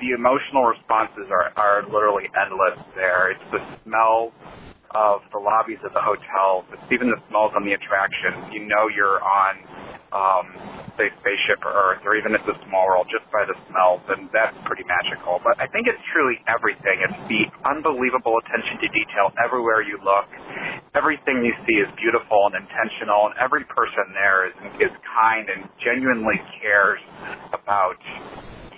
the 0.00 0.12
emotional 0.12 0.68
responses 0.68 1.28
are, 1.32 1.52
are 1.56 1.82
literally 1.88 2.28
endless 2.36 2.76
there. 2.94 3.32
It's 3.32 3.48
the 3.50 3.62
smell 3.84 4.32
of 4.92 5.20
the 5.32 5.40
lobbies 5.40 5.80
of 5.82 5.92
the 5.92 6.04
hotels. 6.04 6.64
It's 6.70 6.88
even 6.92 7.10
the 7.10 7.18
smells 7.28 7.52
on 7.56 7.64
the 7.64 7.74
attractions. 7.74 8.52
You 8.52 8.68
know 8.68 8.86
you're 8.92 9.18
on, 9.18 9.58
um, 10.14 10.46
say, 10.94 11.10
Spaceship 11.20 11.60
or 11.66 11.74
Earth, 11.74 12.02
or 12.06 12.14
even 12.14 12.32
it's 12.38 12.46
a 12.46 12.56
small 12.70 12.86
world 12.86 13.10
just 13.10 13.26
by 13.34 13.42
the 13.44 13.58
smells, 13.66 14.00
and 14.14 14.30
that's 14.30 14.54
pretty 14.64 14.86
magical. 14.86 15.42
But 15.42 15.58
I 15.58 15.66
think 15.68 15.90
it's 15.90 16.00
truly 16.14 16.38
everything. 16.46 17.02
It's 17.02 17.20
the 17.26 17.42
unbelievable 17.66 18.38
attention 18.46 18.78
to 18.78 18.88
detail 18.94 19.34
everywhere 19.42 19.82
you 19.82 19.98
look. 20.00 20.30
Everything 20.94 21.42
you 21.42 21.52
see 21.66 21.82
is 21.82 21.90
beautiful 21.98 22.46
and 22.54 22.62
intentional, 22.62 23.26
and 23.28 23.34
every 23.42 23.66
person 23.66 24.14
there 24.14 24.46
is 24.46 24.54
is 24.78 24.94
kind 25.02 25.50
and 25.50 25.66
genuinely 25.82 26.38
cares 26.62 27.02
about 27.50 27.98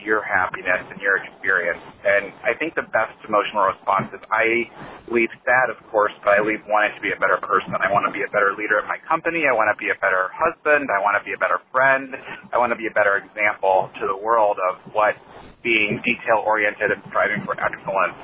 your 0.07 0.23
happiness 0.23 0.87
and 0.87 1.03
your 1.03 1.19
experience. 1.19 1.83
And 2.07 2.31
I 2.47 2.55
think 2.55 2.79
the 2.79 2.87
best 2.95 3.19
emotional 3.27 3.67
response 3.67 4.15
is 4.15 4.23
I 4.31 4.71
leave 5.11 5.29
sad, 5.43 5.75
of 5.75 5.83
course, 5.91 6.15
but 6.23 6.39
I 6.39 6.41
leave 6.47 6.63
wanting 6.71 6.95
to 6.95 7.03
be 7.03 7.11
a 7.11 7.19
better 7.19 7.43
person. 7.43 7.75
I 7.75 7.91
want 7.91 8.07
to 8.07 8.15
be 8.15 8.23
a 8.23 8.31
better 8.31 8.55
leader 8.55 8.79
of 8.79 8.87
my 8.87 9.03
company. 9.03 9.51
I 9.51 9.53
want 9.53 9.67
to 9.75 9.77
be 9.77 9.91
a 9.91 9.99
better 9.99 10.31
husband. 10.31 10.87
I 10.95 11.03
want 11.03 11.19
to 11.19 11.25
be 11.27 11.35
a 11.35 11.41
better 11.43 11.59
friend. 11.75 12.15
I 12.55 12.57
want 12.57 12.71
to 12.71 12.79
be 12.79 12.87
a 12.87 12.95
better 12.95 13.19
example 13.19 13.91
to 13.99 14.07
the 14.07 14.17
world 14.17 14.63
of 14.63 14.79
what 14.95 15.19
being 15.67 15.99
detail 16.07 16.47
oriented 16.47 16.95
and 16.95 17.03
striving 17.11 17.43
for 17.43 17.59
excellence 17.59 18.15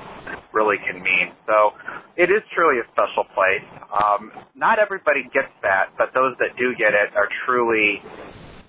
really 0.55 0.79
can 0.87 1.03
mean. 1.03 1.35
So 1.43 1.75
it 2.15 2.31
is 2.31 2.39
truly 2.55 2.79
a 2.79 2.87
special 2.95 3.27
place. 3.35 3.67
Um, 3.91 4.31
not 4.55 4.79
everybody 4.79 5.27
gets 5.35 5.51
that, 5.65 5.91
but 5.99 6.15
those 6.15 6.39
that 6.39 6.55
do 6.55 6.71
get 6.79 6.95
it 6.95 7.11
are 7.19 7.27
truly 7.43 7.99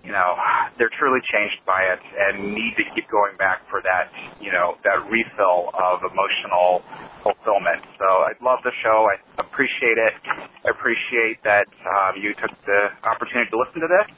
you 0.04 0.12
know, 0.12 0.36
they're 0.78 0.92
truly 1.00 1.20
changed 1.32 1.64
by 1.64 1.80
it 1.88 1.98
and 1.98 2.52
need 2.52 2.76
to 2.76 2.84
keep 2.94 3.08
going 3.08 3.36
back 3.40 3.64
for 3.72 3.80
that, 3.80 4.12
you 4.40 4.52
know, 4.52 4.76
that 4.84 5.00
refill 5.08 5.72
of 5.72 6.04
emotional 6.04 6.84
fulfillment. 7.24 7.80
So 7.96 8.04
I 8.04 8.36
love 8.44 8.60
the 8.62 8.72
show. 8.84 9.08
I 9.08 9.16
appreciate 9.40 9.96
it. 9.96 10.14
I 10.64 10.70
appreciate 10.70 11.40
that 11.44 11.66
um, 11.88 12.20
you 12.20 12.36
took 12.36 12.52
the 12.68 12.92
opportunity 13.08 13.48
to 13.50 13.56
listen 13.56 13.80
to 13.80 13.88
this. 13.88 14.08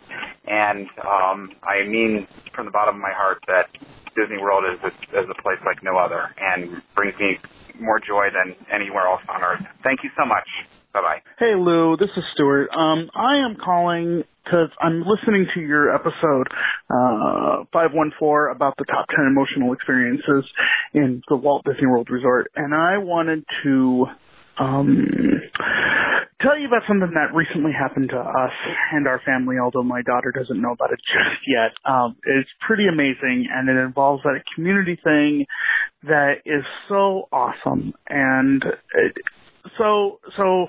And 0.50 0.90
um, 1.06 1.54
I 1.62 1.86
mean 1.86 2.26
from 2.54 2.66
the 2.66 2.74
bottom 2.74 2.96
of 2.96 3.00
my 3.00 3.14
heart 3.14 3.38
that 3.46 3.70
Disney 4.18 4.42
World 4.42 4.64
is 4.66 4.80
a, 4.82 4.92
is 5.22 5.26
a 5.30 5.38
place 5.42 5.60
like 5.64 5.84
no 5.84 5.98
other 5.98 6.34
and 6.40 6.82
brings 6.96 7.14
me 7.20 7.38
more 7.78 8.00
joy 8.00 8.26
than 8.32 8.56
anywhere 8.72 9.06
else 9.06 9.22
on 9.28 9.42
earth. 9.42 9.62
Thank 9.84 10.02
you 10.02 10.10
so 10.18 10.26
much. 10.26 10.48
Bye 10.96 11.02
bye. 11.02 11.20
Hey 11.38 11.52
Lou, 11.54 11.98
this 11.98 12.08
is 12.16 12.24
Stuart. 12.32 12.70
Um, 12.70 13.10
I 13.14 13.44
am 13.44 13.58
calling 13.62 14.24
because 14.42 14.70
I'm 14.80 15.04
listening 15.04 15.46
to 15.52 15.60
your 15.60 15.94
episode 15.94 16.48
uh, 16.88 17.68
514 17.70 18.56
about 18.56 18.78
the 18.78 18.86
top 18.86 19.04
10 19.14 19.26
emotional 19.26 19.74
experiences 19.74 20.50
in 20.94 21.20
the 21.28 21.36
Walt 21.36 21.66
Disney 21.66 21.86
World 21.86 22.08
Resort, 22.08 22.50
and 22.56 22.74
I 22.74 22.96
wanted 22.96 23.44
to 23.62 24.06
um, 24.58 25.06
tell 26.40 26.58
you 26.58 26.66
about 26.66 26.88
something 26.88 27.12
that 27.12 27.36
recently 27.36 27.72
happened 27.72 28.08
to 28.08 28.18
us 28.18 28.52
and 28.92 29.06
our 29.06 29.20
family, 29.26 29.56
although 29.62 29.82
my 29.82 30.00
daughter 30.00 30.32
doesn't 30.32 30.62
know 30.62 30.72
about 30.72 30.92
it 30.92 31.00
just 31.12 31.44
yet. 31.46 31.76
Um, 31.84 32.16
it's 32.24 32.48
pretty 32.66 32.86
amazing, 32.88 33.48
and 33.52 33.68
it 33.68 33.76
involves 33.76 34.22
that 34.22 34.40
community 34.54 34.98
thing 35.04 35.44
that 36.04 36.36
is 36.46 36.64
so 36.88 37.28
awesome, 37.30 37.92
and 38.08 38.64
it, 38.94 39.18
so 39.78 40.20
so 40.36 40.66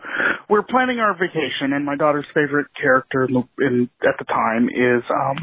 we're 0.49 0.63
planning 0.63 0.99
our 0.99 1.13
vacation, 1.13 1.73
and 1.73 1.85
my 1.85 1.95
daughter's 1.95 2.25
favorite 2.33 2.67
character 2.79 3.25
in, 3.25 3.43
in 3.59 3.89
at 4.03 4.15
the 4.19 4.25
time 4.25 4.69
is 4.69 5.03
um 5.09 5.37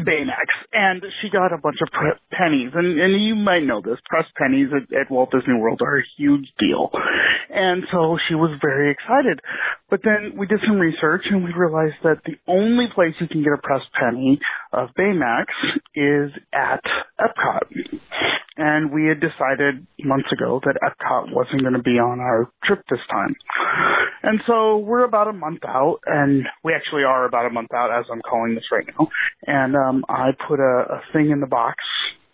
Baymax, 0.00 0.50
and 0.72 1.04
she 1.22 1.30
got 1.30 1.52
a 1.52 1.58
bunch 1.58 1.76
of 1.80 1.88
pre- 1.92 2.18
pennies, 2.32 2.72
and 2.74 2.98
and 2.98 3.24
you 3.24 3.36
might 3.36 3.62
know 3.62 3.80
this. 3.80 3.98
Press 4.06 4.24
pennies 4.36 4.68
at, 4.74 4.92
at 4.92 5.10
Walt 5.10 5.30
Disney 5.30 5.54
World 5.54 5.82
are 5.82 5.98
a 5.98 6.02
huge 6.16 6.48
deal, 6.58 6.90
and 7.50 7.84
so 7.92 8.18
she 8.28 8.34
was 8.34 8.58
very 8.60 8.90
excited. 8.90 9.40
But 9.94 10.02
then 10.02 10.36
we 10.36 10.48
did 10.48 10.58
some 10.66 10.80
research, 10.80 11.22
and 11.30 11.44
we 11.44 11.52
realized 11.52 12.02
that 12.02 12.18
the 12.26 12.34
only 12.48 12.86
place 12.92 13.14
you 13.20 13.28
can 13.28 13.44
get 13.44 13.52
a 13.52 13.62
pressed 13.62 13.86
penny 13.92 14.40
of 14.72 14.88
Baymax 14.98 15.44
is 15.94 16.32
at 16.52 16.82
Epcot. 17.20 18.00
And 18.56 18.92
we 18.92 19.06
had 19.06 19.20
decided 19.20 19.86
months 20.02 20.32
ago 20.32 20.60
that 20.64 20.80
Epcot 20.82 21.32
wasn't 21.32 21.62
going 21.62 21.74
to 21.74 21.82
be 21.82 22.00
on 22.00 22.18
our 22.18 22.50
trip 22.64 22.82
this 22.90 22.98
time. 23.08 23.36
And 24.24 24.40
so 24.48 24.78
we're 24.78 25.04
about 25.04 25.28
a 25.28 25.32
month 25.32 25.60
out, 25.64 26.00
and 26.04 26.42
we 26.64 26.74
actually 26.74 27.04
are 27.04 27.24
about 27.24 27.46
a 27.46 27.50
month 27.50 27.72
out 27.72 27.96
as 27.96 28.06
I'm 28.10 28.22
calling 28.28 28.56
this 28.56 28.64
right 28.72 28.86
now. 28.98 29.06
And 29.46 29.76
um, 29.76 30.04
I 30.08 30.30
put 30.48 30.58
a, 30.58 30.86
a 30.90 31.02
thing 31.12 31.30
in 31.30 31.38
the 31.38 31.46
box, 31.46 31.76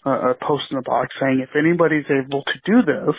a, 0.06 0.30
a 0.30 0.34
post 0.34 0.64
in 0.70 0.76
the 0.76 0.82
box 0.82 1.14
saying, 1.20 1.44
if 1.46 1.54
anybody's 1.54 2.06
able 2.08 2.42
to 2.42 2.54
do 2.64 2.80
this, 2.86 3.16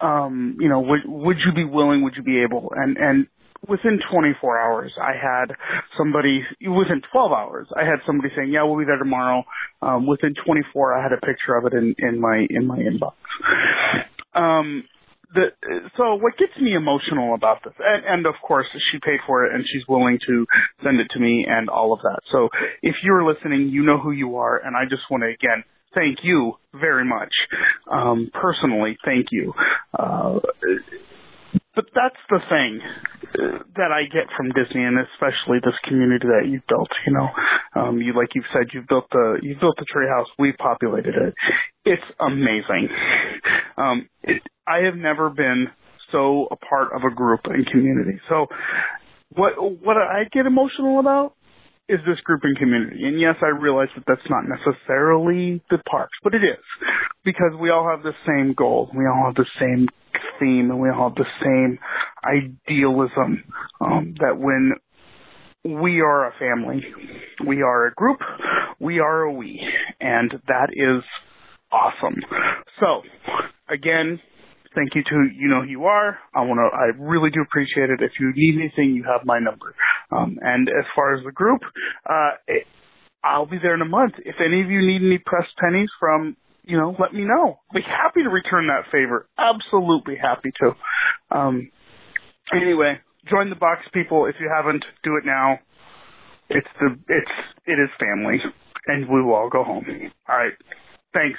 um, 0.00 0.56
you 0.60 0.68
know, 0.68 0.80
would 0.80 1.00
would 1.06 1.36
you 1.44 1.52
be 1.52 1.64
willing? 1.64 2.02
Would 2.02 2.14
you 2.16 2.22
be 2.22 2.42
able? 2.42 2.72
And 2.74 2.96
and 2.96 3.26
within 3.68 3.98
24 4.12 4.60
hours, 4.60 4.92
I 5.00 5.12
had 5.12 5.54
somebody, 5.96 6.42
within 6.60 7.02
12 7.12 7.32
hours, 7.32 7.66
I 7.76 7.84
had 7.84 7.98
somebody 8.06 8.28
saying, 8.36 8.52
yeah, 8.52 8.62
we'll 8.62 8.78
be 8.78 8.84
there 8.84 8.98
tomorrow. 8.98 9.44
Um, 9.82 10.06
within 10.06 10.34
24, 10.44 10.94
I 10.94 11.02
had 11.02 11.12
a 11.12 11.20
picture 11.20 11.56
of 11.56 11.66
it 11.66 11.72
in, 11.72 11.94
in 11.98 12.20
my, 12.20 12.46
in 12.48 12.66
my 12.66 12.78
inbox. 12.78 13.14
Um, 14.34 14.84
the, 15.34 15.46
so 15.96 16.14
what 16.14 16.38
gets 16.38 16.52
me 16.60 16.74
emotional 16.74 17.34
about 17.34 17.64
this, 17.64 17.74
and, 17.78 18.04
and 18.06 18.26
of 18.26 18.34
course 18.46 18.66
she 18.92 18.98
paid 18.98 19.18
for 19.26 19.44
it 19.44 19.54
and 19.54 19.64
she's 19.66 19.82
willing 19.88 20.18
to 20.26 20.46
send 20.84 21.00
it 21.00 21.08
to 21.10 21.18
me 21.18 21.46
and 21.48 21.68
all 21.68 21.92
of 21.92 22.00
that. 22.02 22.20
So 22.30 22.48
if 22.82 22.94
you're 23.02 23.24
listening, 23.24 23.68
you 23.68 23.82
know 23.82 23.98
who 23.98 24.12
you 24.12 24.36
are, 24.36 24.56
and 24.58 24.76
I 24.76 24.84
just 24.88 25.02
want 25.10 25.24
to 25.24 25.28
again 25.28 25.64
thank 25.94 26.18
you 26.22 26.54
very 26.74 27.04
much. 27.04 27.32
Um, 27.90 28.30
personally, 28.32 28.96
thank 29.04 29.26
you. 29.30 29.52
Uh, 29.98 30.40
but 31.74 31.84
that's 31.94 32.16
the 32.30 32.40
thing 32.48 32.80
that 33.76 33.92
I 33.92 34.04
get 34.04 34.32
from 34.36 34.48
Disney, 34.48 34.82
and 34.82 34.96
especially 34.98 35.58
this 35.62 35.76
community 35.84 36.26
that 36.26 36.48
you've 36.48 36.66
built. 36.66 36.88
You 37.06 37.12
know, 37.12 37.28
um, 37.76 38.00
you 38.00 38.14
like 38.14 38.30
you've 38.34 38.48
said, 38.52 38.72
you've 38.72 38.88
built 38.88 39.04
the 39.10 39.38
you've 39.42 39.60
built 39.60 39.76
the 39.76 39.84
treehouse. 39.84 40.26
We've 40.38 40.56
populated 40.56 41.14
it. 41.14 41.34
It's 41.84 42.02
amazing. 42.18 42.88
Um, 43.76 44.08
it, 44.22 44.42
I 44.66 44.86
have 44.86 44.96
never 44.96 45.28
been 45.28 45.68
so 46.12 46.48
a 46.50 46.56
part 46.56 46.88
of 46.94 47.02
a 47.04 47.14
group 47.14 47.40
and 47.44 47.66
community. 47.66 48.20
So, 48.28 48.46
what 49.30 49.52
what 49.58 49.96
I 49.98 50.24
get 50.32 50.46
emotional 50.46 50.98
about 50.98 51.35
is 51.88 52.00
this 52.06 52.20
group 52.24 52.40
and 52.44 52.56
community. 52.58 53.04
And 53.04 53.20
yes, 53.20 53.36
I 53.42 53.46
realize 53.46 53.88
that 53.94 54.04
that's 54.06 54.28
not 54.28 54.44
necessarily 54.48 55.62
the 55.70 55.78
parks, 55.88 56.18
but 56.22 56.34
it 56.34 56.42
is 56.42 56.64
because 57.24 57.52
we 57.60 57.70
all 57.70 57.88
have 57.88 58.02
the 58.02 58.14
same 58.26 58.54
goal. 58.54 58.90
We 58.96 59.06
all 59.06 59.24
have 59.26 59.36
the 59.36 59.46
same 59.60 59.88
theme 60.40 60.70
and 60.70 60.80
we 60.80 60.88
all 60.90 61.10
have 61.10 61.16
the 61.16 61.26
same 61.42 61.78
idealism 62.24 63.44
um, 63.80 64.14
that 64.18 64.38
when 64.38 64.72
we 65.64 66.00
are 66.00 66.28
a 66.28 66.32
family, 66.38 66.82
we 67.46 67.62
are 67.62 67.86
a 67.86 67.94
group, 67.94 68.18
we 68.80 68.98
are 68.98 69.22
a 69.22 69.32
we, 69.32 69.60
and 70.00 70.32
that 70.48 70.68
is 70.72 71.02
awesome. 71.72 72.16
So, 72.80 73.02
again, 73.68 74.20
thank 74.76 74.94
you 74.94 75.02
to 75.02 75.28
you 75.34 75.48
know 75.48 75.62
who 75.62 75.68
you 75.68 75.84
are. 75.86 76.18
I 76.34 76.42
want 76.42 76.60
to. 76.60 76.68
I 76.76 76.92
really 77.02 77.30
do 77.30 77.40
appreciate 77.40 77.90
it. 77.90 78.00
If 78.00 78.12
you 78.20 78.32
need 78.36 78.60
anything, 78.60 78.94
you 78.94 79.02
have 79.04 79.26
my 79.26 79.40
number. 79.40 79.74
Um, 80.12 80.38
and 80.40 80.68
as 80.68 80.84
far 80.94 81.14
as 81.16 81.24
the 81.24 81.32
group, 81.32 81.62
uh, 82.08 82.38
it, 82.46 82.66
I'll 83.24 83.46
be 83.46 83.58
there 83.60 83.74
in 83.74 83.82
a 83.82 83.88
month. 83.88 84.14
If 84.18 84.36
any 84.44 84.62
of 84.62 84.70
you 84.70 84.86
need 84.86 85.02
any 85.02 85.18
pressed 85.18 85.56
pennies 85.58 85.88
from, 85.98 86.36
you 86.62 86.76
know, 86.76 86.94
let 87.00 87.12
me 87.12 87.24
know. 87.24 87.58
I'll 87.70 87.74
be 87.74 87.82
happy 87.82 88.22
to 88.22 88.28
return 88.28 88.68
that 88.68 88.92
favor. 88.92 89.26
Absolutely 89.38 90.16
happy 90.20 90.52
to. 90.60 91.36
Um, 91.36 91.70
anyway, 92.54 93.00
join 93.28 93.50
the 93.50 93.56
box, 93.56 93.80
people. 93.92 94.26
If 94.26 94.36
you 94.38 94.52
haven't, 94.54 94.84
do 95.02 95.16
it 95.16 95.26
now. 95.26 95.58
It's 96.48 96.68
the 96.78 96.96
it's 97.08 97.32
it 97.66 97.72
is 97.72 97.90
family, 97.98 98.38
and 98.86 99.08
we 99.08 99.20
will 99.22 99.34
all 99.34 99.50
go 99.50 99.64
home. 99.64 99.84
All 100.28 100.36
right. 100.36 100.52
Thanks. 101.12 101.38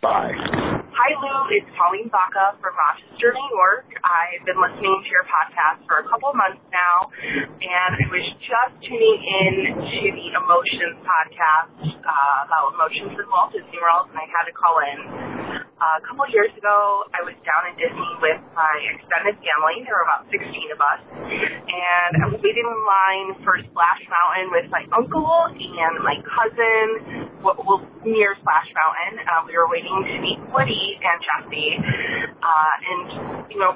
Bye. 0.00 0.32
Hi, 0.32 1.10
Lou. 1.12 1.52
It's 1.52 1.68
Colleen 1.76 2.08
Baca 2.08 2.56
from 2.56 2.72
Rochester, 2.72 3.36
New 3.36 3.50
York. 3.52 3.84
I've 4.00 4.40
been 4.48 4.56
listening 4.56 4.96
to 4.96 5.08
your 5.12 5.28
podcast 5.28 5.84
for 5.84 6.00
a 6.00 6.06
couple 6.08 6.32
of 6.32 6.36
months 6.40 6.64
now, 6.72 7.12
and 7.12 7.90
I 8.00 8.04
was 8.08 8.26
just 8.40 8.74
tuning 8.80 9.20
in 9.20 9.76
to 9.76 10.00
the 10.08 10.26
Emotions 10.40 11.04
podcast 11.04 11.84
uh, 11.84 12.48
about 12.48 12.72
emotions 12.80 13.12
in 13.12 13.28
Walt 13.28 13.52
Disney 13.52 13.76
World, 13.76 14.08
and 14.08 14.16
I 14.16 14.24
had 14.24 14.48
to 14.48 14.56
call 14.56 14.80
in. 14.80 15.59
A 15.80 15.96
couple 16.04 16.28
years 16.28 16.52
ago, 16.60 17.08
I 17.16 17.24
was 17.24 17.32
down 17.40 17.64
in 17.64 17.74
Disney 17.80 18.12
with 18.20 18.36
my 18.52 18.74
extended 18.92 19.40
family. 19.40 19.80
There 19.88 19.96
were 19.96 20.04
about 20.04 20.28
16 20.28 20.44
of 20.76 20.76
us, 20.76 21.00
and 21.08 22.20
I 22.20 22.28
was 22.28 22.36
waiting 22.44 22.68
in 22.68 22.80
line 22.84 23.40
for 23.40 23.56
Splash 23.64 24.04
Mountain 24.04 24.52
with 24.52 24.68
my 24.68 24.84
uncle 24.92 25.24
and 25.48 25.94
my 26.04 26.20
cousin 26.20 27.32
well, 27.40 27.80
near 28.04 28.36
Splash 28.44 28.68
Mountain. 28.76 29.24
Uh, 29.24 29.48
we 29.48 29.56
were 29.56 29.72
waiting 29.72 29.96
to 30.04 30.14
meet 30.20 30.36
Woody 30.52 31.00
and 31.00 31.16
Jesse, 31.24 31.72
uh, 31.80 32.74
and 32.84 33.48
you 33.48 33.56
know, 33.56 33.72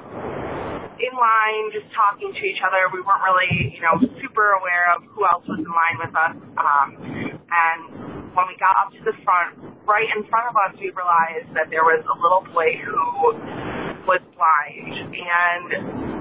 in 1.01 1.13
line, 1.17 1.73
just 1.73 1.89
talking 1.97 2.29
to 2.29 2.43
each 2.45 2.61
other. 2.61 2.85
We 2.93 3.01
weren't 3.01 3.25
really, 3.25 3.73
you 3.73 3.81
know, 3.81 3.97
super 4.21 4.61
aware 4.61 4.93
of 4.93 5.09
who 5.09 5.25
else 5.25 5.41
was 5.49 5.57
in 5.57 5.73
line 5.73 5.97
with 5.97 6.13
us. 6.13 6.37
Um, 6.53 6.87
and 7.49 8.24
when 8.35 8.51
we 8.51 8.55
got 8.59 8.75
up 8.75 8.91
to 8.91 9.01
the 9.07 9.15
front, 9.23 9.55
right 9.87 10.11
in 10.11 10.27
front 10.27 10.51
of 10.51 10.55
us, 10.59 10.75
we 10.75 10.91
realized 10.91 11.47
that 11.55 11.71
there 11.71 11.87
was 11.87 12.03
a 12.03 12.15
little 12.19 12.43
boy 12.51 12.75
who 12.83 12.99
was 14.03 14.21
blind. 14.35 14.91
And 15.15 15.65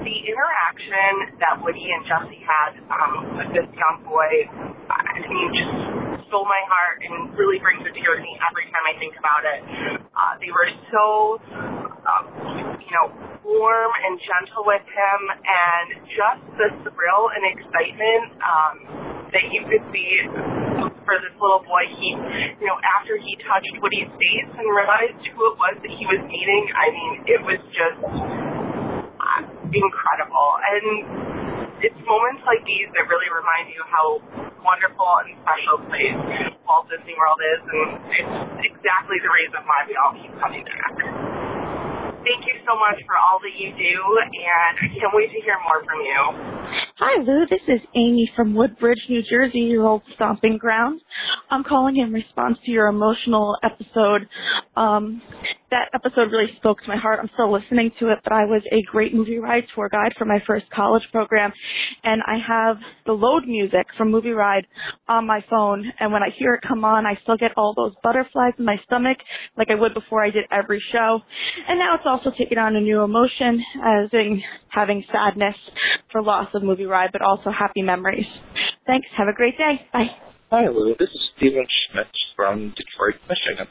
the 0.07 0.17
interaction 0.31 1.35
that 1.43 1.59
Woody 1.59 1.91
and 1.91 2.07
Jesse 2.07 2.39
had 2.47 2.73
um, 2.87 3.35
with 3.35 3.51
this 3.51 3.69
young 3.75 4.07
boy, 4.07 4.47
I 4.89 5.27
mean, 5.27 5.51
just 5.59 5.75
stole 6.31 6.47
my 6.47 6.63
heart 6.71 7.03
and 7.03 7.35
really 7.35 7.59
brings 7.59 7.83
a 7.83 7.91
tear 7.91 8.15
to 8.15 8.23
me 8.23 8.33
every 8.47 8.71
time 8.71 8.85
I 8.87 8.95
think 9.03 9.19
about 9.19 9.43
it. 9.43 9.61
Uh, 10.15 10.33
they 10.39 10.55
were 10.55 10.71
so, 10.95 11.05
um, 12.07 12.25
you 12.79 12.93
know, 12.95 13.11
warm 13.43 13.93
and 14.07 14.23
gentle 14.23 14.65
with 14.65 14.87
him, 14.87 15.21
and 15.35 15.87
just 16.15 16.43
the 16.57 16.69
thrill 16.87 17.29
and 17.35 17.43
excitement 17.59 18.39
um, 18.41 18.75
that 19.35 19.51
you 19.51 19.67
could 19.67 19.85
see 19.91 20.23
for 21.05 21.17
this 21.21 21.33
little 21.37 21.63
boy. 21.63 21.85
He, 21.89 22.09
you 22.61 22.67
know, 22.67 22.77
after 22.83 23.17
he 23.21 23.37
touched 23.45 23.73
Woody's 23.81 24.11
face 24.17 24.51
and 24.57 24.67
realized 24.67 25.21
who 25.33 25.41
it 25.53 25.57
was 25.61 25.75
that 25.81 25.93
he 25.93 26.05
was 26.09 26.21
meeting, 26.25 26.65
I 26.73 26.87
mean, 26.91 27.13
it 27.29 27.41
was 27.45 27.61
just 27.73 28.01
uh, 28.01 29.41
incredible. 29.71 30.51
And 30.65 30.85
it's 31.85 32.01
moments 32.09 32.43
like 32.49 32.65
these 32.65 32.89
that 32.97 33.05
really 33.09 33.29
remind 33.29 33.69
you 33.73 33.85
how 33.89 34.21
wonderful 34.65 35.11
and 35.25 35.37
special 35.45 35.77
place 35.93 36.17
Walt 36.65 36.89
Disney 36.89 37.13
World 37.13 37.41
is, 37.45 37.61
and 37.61 37.89
it's 38.09 38.73
exactly 38.73 39.21
the 39.21 39.29
reason 39.29 39.61
why 39.69 39.85
we 39.85 39.95
all 40.01 40.17
keep 40.17 40.33
coming 40.41 40.65
back. 40.65 41.34
Thank 42.25 42.49
you 42.49 42.57
so 42.65 42.75
much 42.75 43.05
for 43.07 43.17
all 43.17 43.39
that 43.39 43.55
you 43.57 43.71
do, 43.77 43.97
and 44.19 44.75
I 44.81 44.89
can't 44.89 45.13
wait 45.13 45.31
to 45.31 45.41
hear 45.45 45.57
more 45.63 45.85
from 45.85 46.01
you. 46.01 46.21
Hi, 46.97 47.23
Lou. 47.23 47.47
This 47.51 47.61
is 47.69 47.81
Amy 47.95 48.31
from 48.35 48.55
Woodbridge, 48.55 49.01
New 49.09 49.23
Jersey, 49.29 49.61
your 49.61 49.87
old 49.87 50.03
stomping 50.15 50.59
ground. 50.59 51.01
I'm 51.51 51.65
calling 51.65 51.99
in 51.99 52.13
response 52.13 52.59
to 52.65 52.71
your 52.71 52.87
emotional 52.87 53.57
episode. 53.63 54.29
Um, 54.77 55.21
that 55.75 55.91
episode 55.93 56.31
really 56.31 56.55
spoke 56.57 56.81
to 56.83 56.89
my 56.89 56.97
heart. 56.97 57.19
I'm 57.21 57.31
still 57.35 57.53
listening 57.53 57.91
to 57.99 58.13
it, 58.13 58.19
but 58.23 58.33
I 58.33 58.45
was 58.45 58.63
a 58.71 58.81
great 58.93 59.13
movie 59.13 59.39
ride 59.39 59.65
tour 59.75 59.89
guide 59.91 60.13
for 60.17 60.25
my 60.25 60.39
first 60.47 60.71
college 60.71 61.03
program, 61.11 61.53
and 62.05 62.23
I 62.27 62.39
have 62.47 62.77
the 63.07 63.13
load 63.13 63.43
music 63.47 63.87
from 63.99 64.13
Movie 64.13 64.31
Ride 64.31 64.67
on 65.09 65.27
my 65.27 65.45
phone, 65.51 65.85
and 65.99 66.13
when 66.13 66.23
I 66.23 66.29
hear 66.39 66.55
it 66.55 66.63
come 66.67 66.85
on, 66.85 67.07
I 67.07 67.19
still 67.23 67.37
get 67.37 67.51
all 67.57 67.75
those 67.75 67.93
butterflies 68.05 68.53
in 68.57 68.65
my 68.65 68.77
stomach 68.87 69.19
like 69.59 69.69
I 69.69 69.75
would 69.75 69.95
before 69.95 70.25
I 70.25 70.31
did 70.31 70.45
every 70.53 70.83
show. 70.93 71.19
And 71.69 71.79
now 71.79 71.97
it's 71.97 72.07
also 72.07 72.31
taken 72.39 72.59
on 72.59 72.77
a 72.77 72.81
new 72.81 73.03
emotion 73.03 73.61
as 73.85 74.11
in 74.13 74.41
having 74.69 75.05
sadness 75.13 75.57
for 76.13 76.23
loss 76.23 76.49
of 76.55 76.63
Movie 76.63 76.87
Ride, 76.87 77.11
but 77.13 77.21
also 77.21 77.51
happy 77.51 77.83
memories. 77.83 78.27
Thanks. 78.87 79.09
Have 79.19 79.29
a 79.29 79.35
great 79.35 79.59
day. 79.59 79.87
Bye. 79.93 80.07
Hi, 80.51 80.69
Lou. 80.69 80.95
This 80.99 81.09
is 81.09 81.31
Steven 81.37 81.67
Schmidt 81.91 82.07
from 82.37 82.73
Detroit, 82.77 83.21
Michigan. 83.29 83.67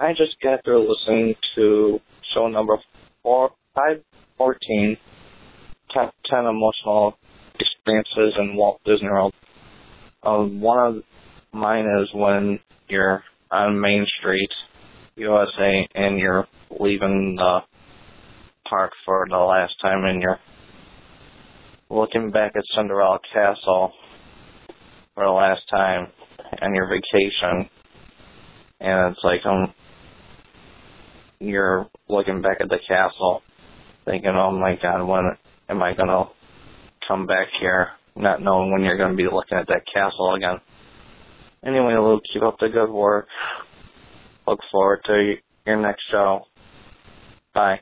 I 0.00 0.12
just 0.14 0.40
got 0.42 0.64
through 0.64 0.88
listening 0.88 1.34
to 1.56 2.00
show 2.32 2.48
number 2.48 2.78
four, 3.22 3.50
514, 3.74 4.96
top 5.92 6.14
10 6.24 6.46
emotional 6.46 7.18
experiences 7.58 8.34
in 8.38 8.56
Walt 8.56 8.80
Disney 8.86 9.08
World. 9.08 9.34
Um, 10.22 10.62
one 10.62 10.78
of 10.78 11.02
mine 11.52 11.84
is 12.00 12.08
when 12.14 12.60
you're 12.88 13.22
on 13.50 13.78
Main 13.78 14.06
Street, 14.18 14.48
USA, 15.16 15.86
and 15.94 16.18
you're 16.18 16.48
leaving 16.78 17.36
the 17.36 17.58
park 18.70 18.92
for 19.04 19.26
the 19.28 19.36
last 19.36 19.74
time 19.82 20.06
and 20.06 20.22
you're 20.22 20.40
looking 21.90 22.30
back 22.30 22.52
at 22.56 22.64
Cinderella 22.74 23.18
Castle 23.34 23.92
for 25.14 25.24
the 25.26 25.30
last 25.30 25.60
time 25.70 26.06
on 26.62 26.74
your 26.74 26.88
vacation 26.88 27.68
and 28.80 29.12
it's 29.12 29.24
like 29.24 29.44
um 29.44 29.74
you're 31.40 31.88
looking 32.08 32.42
back 32.42 32.58
at 32.60 32.68
the 32.68 32.78
castle 32.86 33.42
thinking, 34.04 34.30
Oh 34.30 34.52
my 34.52 34.76
god, 34.80 35.04
when 35.04 35.36
am 35.68 35.82
I 35.82 35.94
gonna 35.94 36.24
come 37.08 37.26
back 37.26 37.48
here? 37.60 37.88
Not 38.14 38.42
knowing 38.42 38.72
when 38.72 38.82
you're 38.82 38.98
gonna 38.98 39.16
be 39.16 39.24
looking 39.24 39.58
at 39.58 39.66
that 39.68 39.82
castle 39.92 40.34
again. 40.34 40.60
Anyway, 41.64 41.94
Luke, 41.96 42.22
keep 42.32 42.42
up 42.42 42.58
the 42.58 42.68
good 42.68 42.90
work. 42.90 43.26
Look 44.46 44.60
forward 44.70 45.00
to 45.06 45.34
your 45.66 45.76
next 45.76 46.02
show. 46.10 46.44
Bye. 47.54 47.80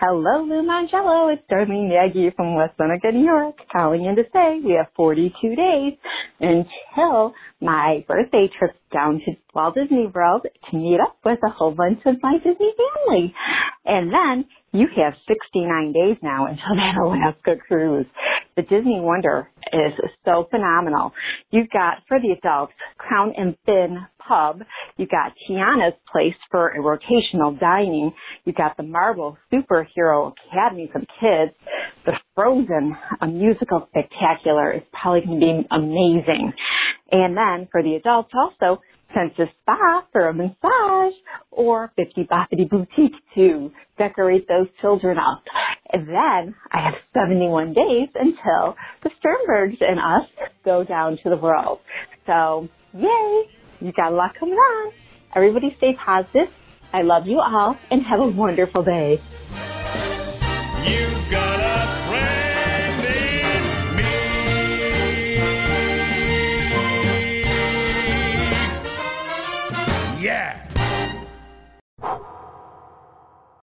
Hello, 0.00 0.42
Lou 0.42 0.62
Mongello. 0.62 1.32
It's 1.32 1.42
Darlene 1.50 1.88
Yagi 1.88 2.34
from 2.36 2.56
West 2.56 2.74
Seneca, 2.76 3.12
New 3.12 3.24
York, 3.24 3.56
calling 3.72 4.04
in 4.06 4.16
to 4.16 4.24
say 4.34 4.60
we 4.62 4.72
have 4.74 4.88
42 4.96 5.56
days 5.56 5.94
until 6.40 7.32
my 7.62 8.04
birthday 8.08 8.50
trip 8.58 8.72
down 8.92 9.22
to 9.24 9.32
Walt 9.54 9.76
Disney 9.76 10.08
World 10.12 10.42
to 10.70 10.76
meet 10.76 10.98
up 11.00 11.16
with 11.24 11.38
a 11.46 11.50
whole 11.50 11.72
bunch 11.72 12.00
of 12.06 12.16
my 12.22 12.38
Disney 12.38 12.74
family. 12.76 13.34
And 13.86 14.12
then 14.12 14.46
you 14.72 14.88
have 14.98 15.14
69 15.28 15.92
days 15.94 16.18
now 16.22 16.46
until 16.46 16.76
that 16.76 16.96
Alaska 17.02 17.56
cruise. 17.68 18.06
The 18.58 18.62
Disney 18.62 18.98
Wonder 19.00 19.48
is 19.72 19.92
so 20.24 20.48
phenomenal. 20.50 21.12
You've 21.52 21.70
got, 21.70 21.98
for 22.08 22.18
the 22.18 22.34
adults, 22.36 22.72
Crown 22.96 23.32
and 23.36 23.56
Fin 23.64 24.04
Pub. 24.18 24.62
You've 24.96 25.10
got 25.10 25.32
Tiana's 25.48 25.94
Place 26.10 26.34
for 26.50 26.70
a 26.70 26.80
rotational 26.80 27.56
dining. 27.60 28.10
You've 28.44 28.56
got 28.56 28.76
the 28.76 28.82
Marvel 28.82 29.38
Superhero 29.52 30.32
Academy 30.50 30.90
for 30.92 30.98
the 30.98 31.06
kids. 31.20 31.56
The 32.04 32.14
Frozen, 32.34 32.96
a 33.20 33.28
musical 33.28 33.86
spectacular, 33.90 34.72
is 34.72 34.82
probably 34.92 35.20
going 35.20 35.38
to 35.38 35.46
be 35.46 35.68
amazing. 35.70 36.52
And 37.12 37.36
then 37.36 37.68
for 37.70 37.80
the 37.84 37.94
adults 37.94 38.32
also, 38.34 38.82
Senses 39.14 39.48
Spa 39.62 40.04
for 40.12 40.28
a 40.28 40.34
massage 40.34 41.14
or 41.50 41.92
Bibbidi 41.98 42.28
Bobbidi 42.28 42.68
Boutique 42.68 43.16
to 43.34 43.72
decorate 43.96 44.46
those 44.48 44.68
children 44.80 45.18
up. 45.18 45.42
And 45.90 46.06
then 46.08 46.54
I 46.70 46.82
have 46.84 46.94
71 47.14 47.72
days 47.72 48.08
until 48.14 48.76
the 49.02 49.10
Sternbergs 49.18 49.80
and 49.80 49.98
us 49.98 50.28
go 50.64 50.84
down 50.84 51.18
to 51.22 51.30
the 51.30 51.36
world. 51.36 51.80
So 52.26 52.68
yay, 52.92 53.44
you 53.80 53.92
got 53.92 54.12
a 54.12 54.14
lot 54.14 54.34
coming 54.38 54.54
on. 54.54 54.92
Everybody 55.34 55.74
stay 55.78 55.94
positive. 55.94 56.52
I 56.92 57.02
love 57.02 57.26
you 57.26 57.40
all 57.40 57.76
and 57.90 58.02
have 58.02 58.20
a 58.20 58.28
wonderful 58.28 58.82
day. 58.82 59.20
You 60.84 61.30
got 61.30 61.60
a 61.60 61.77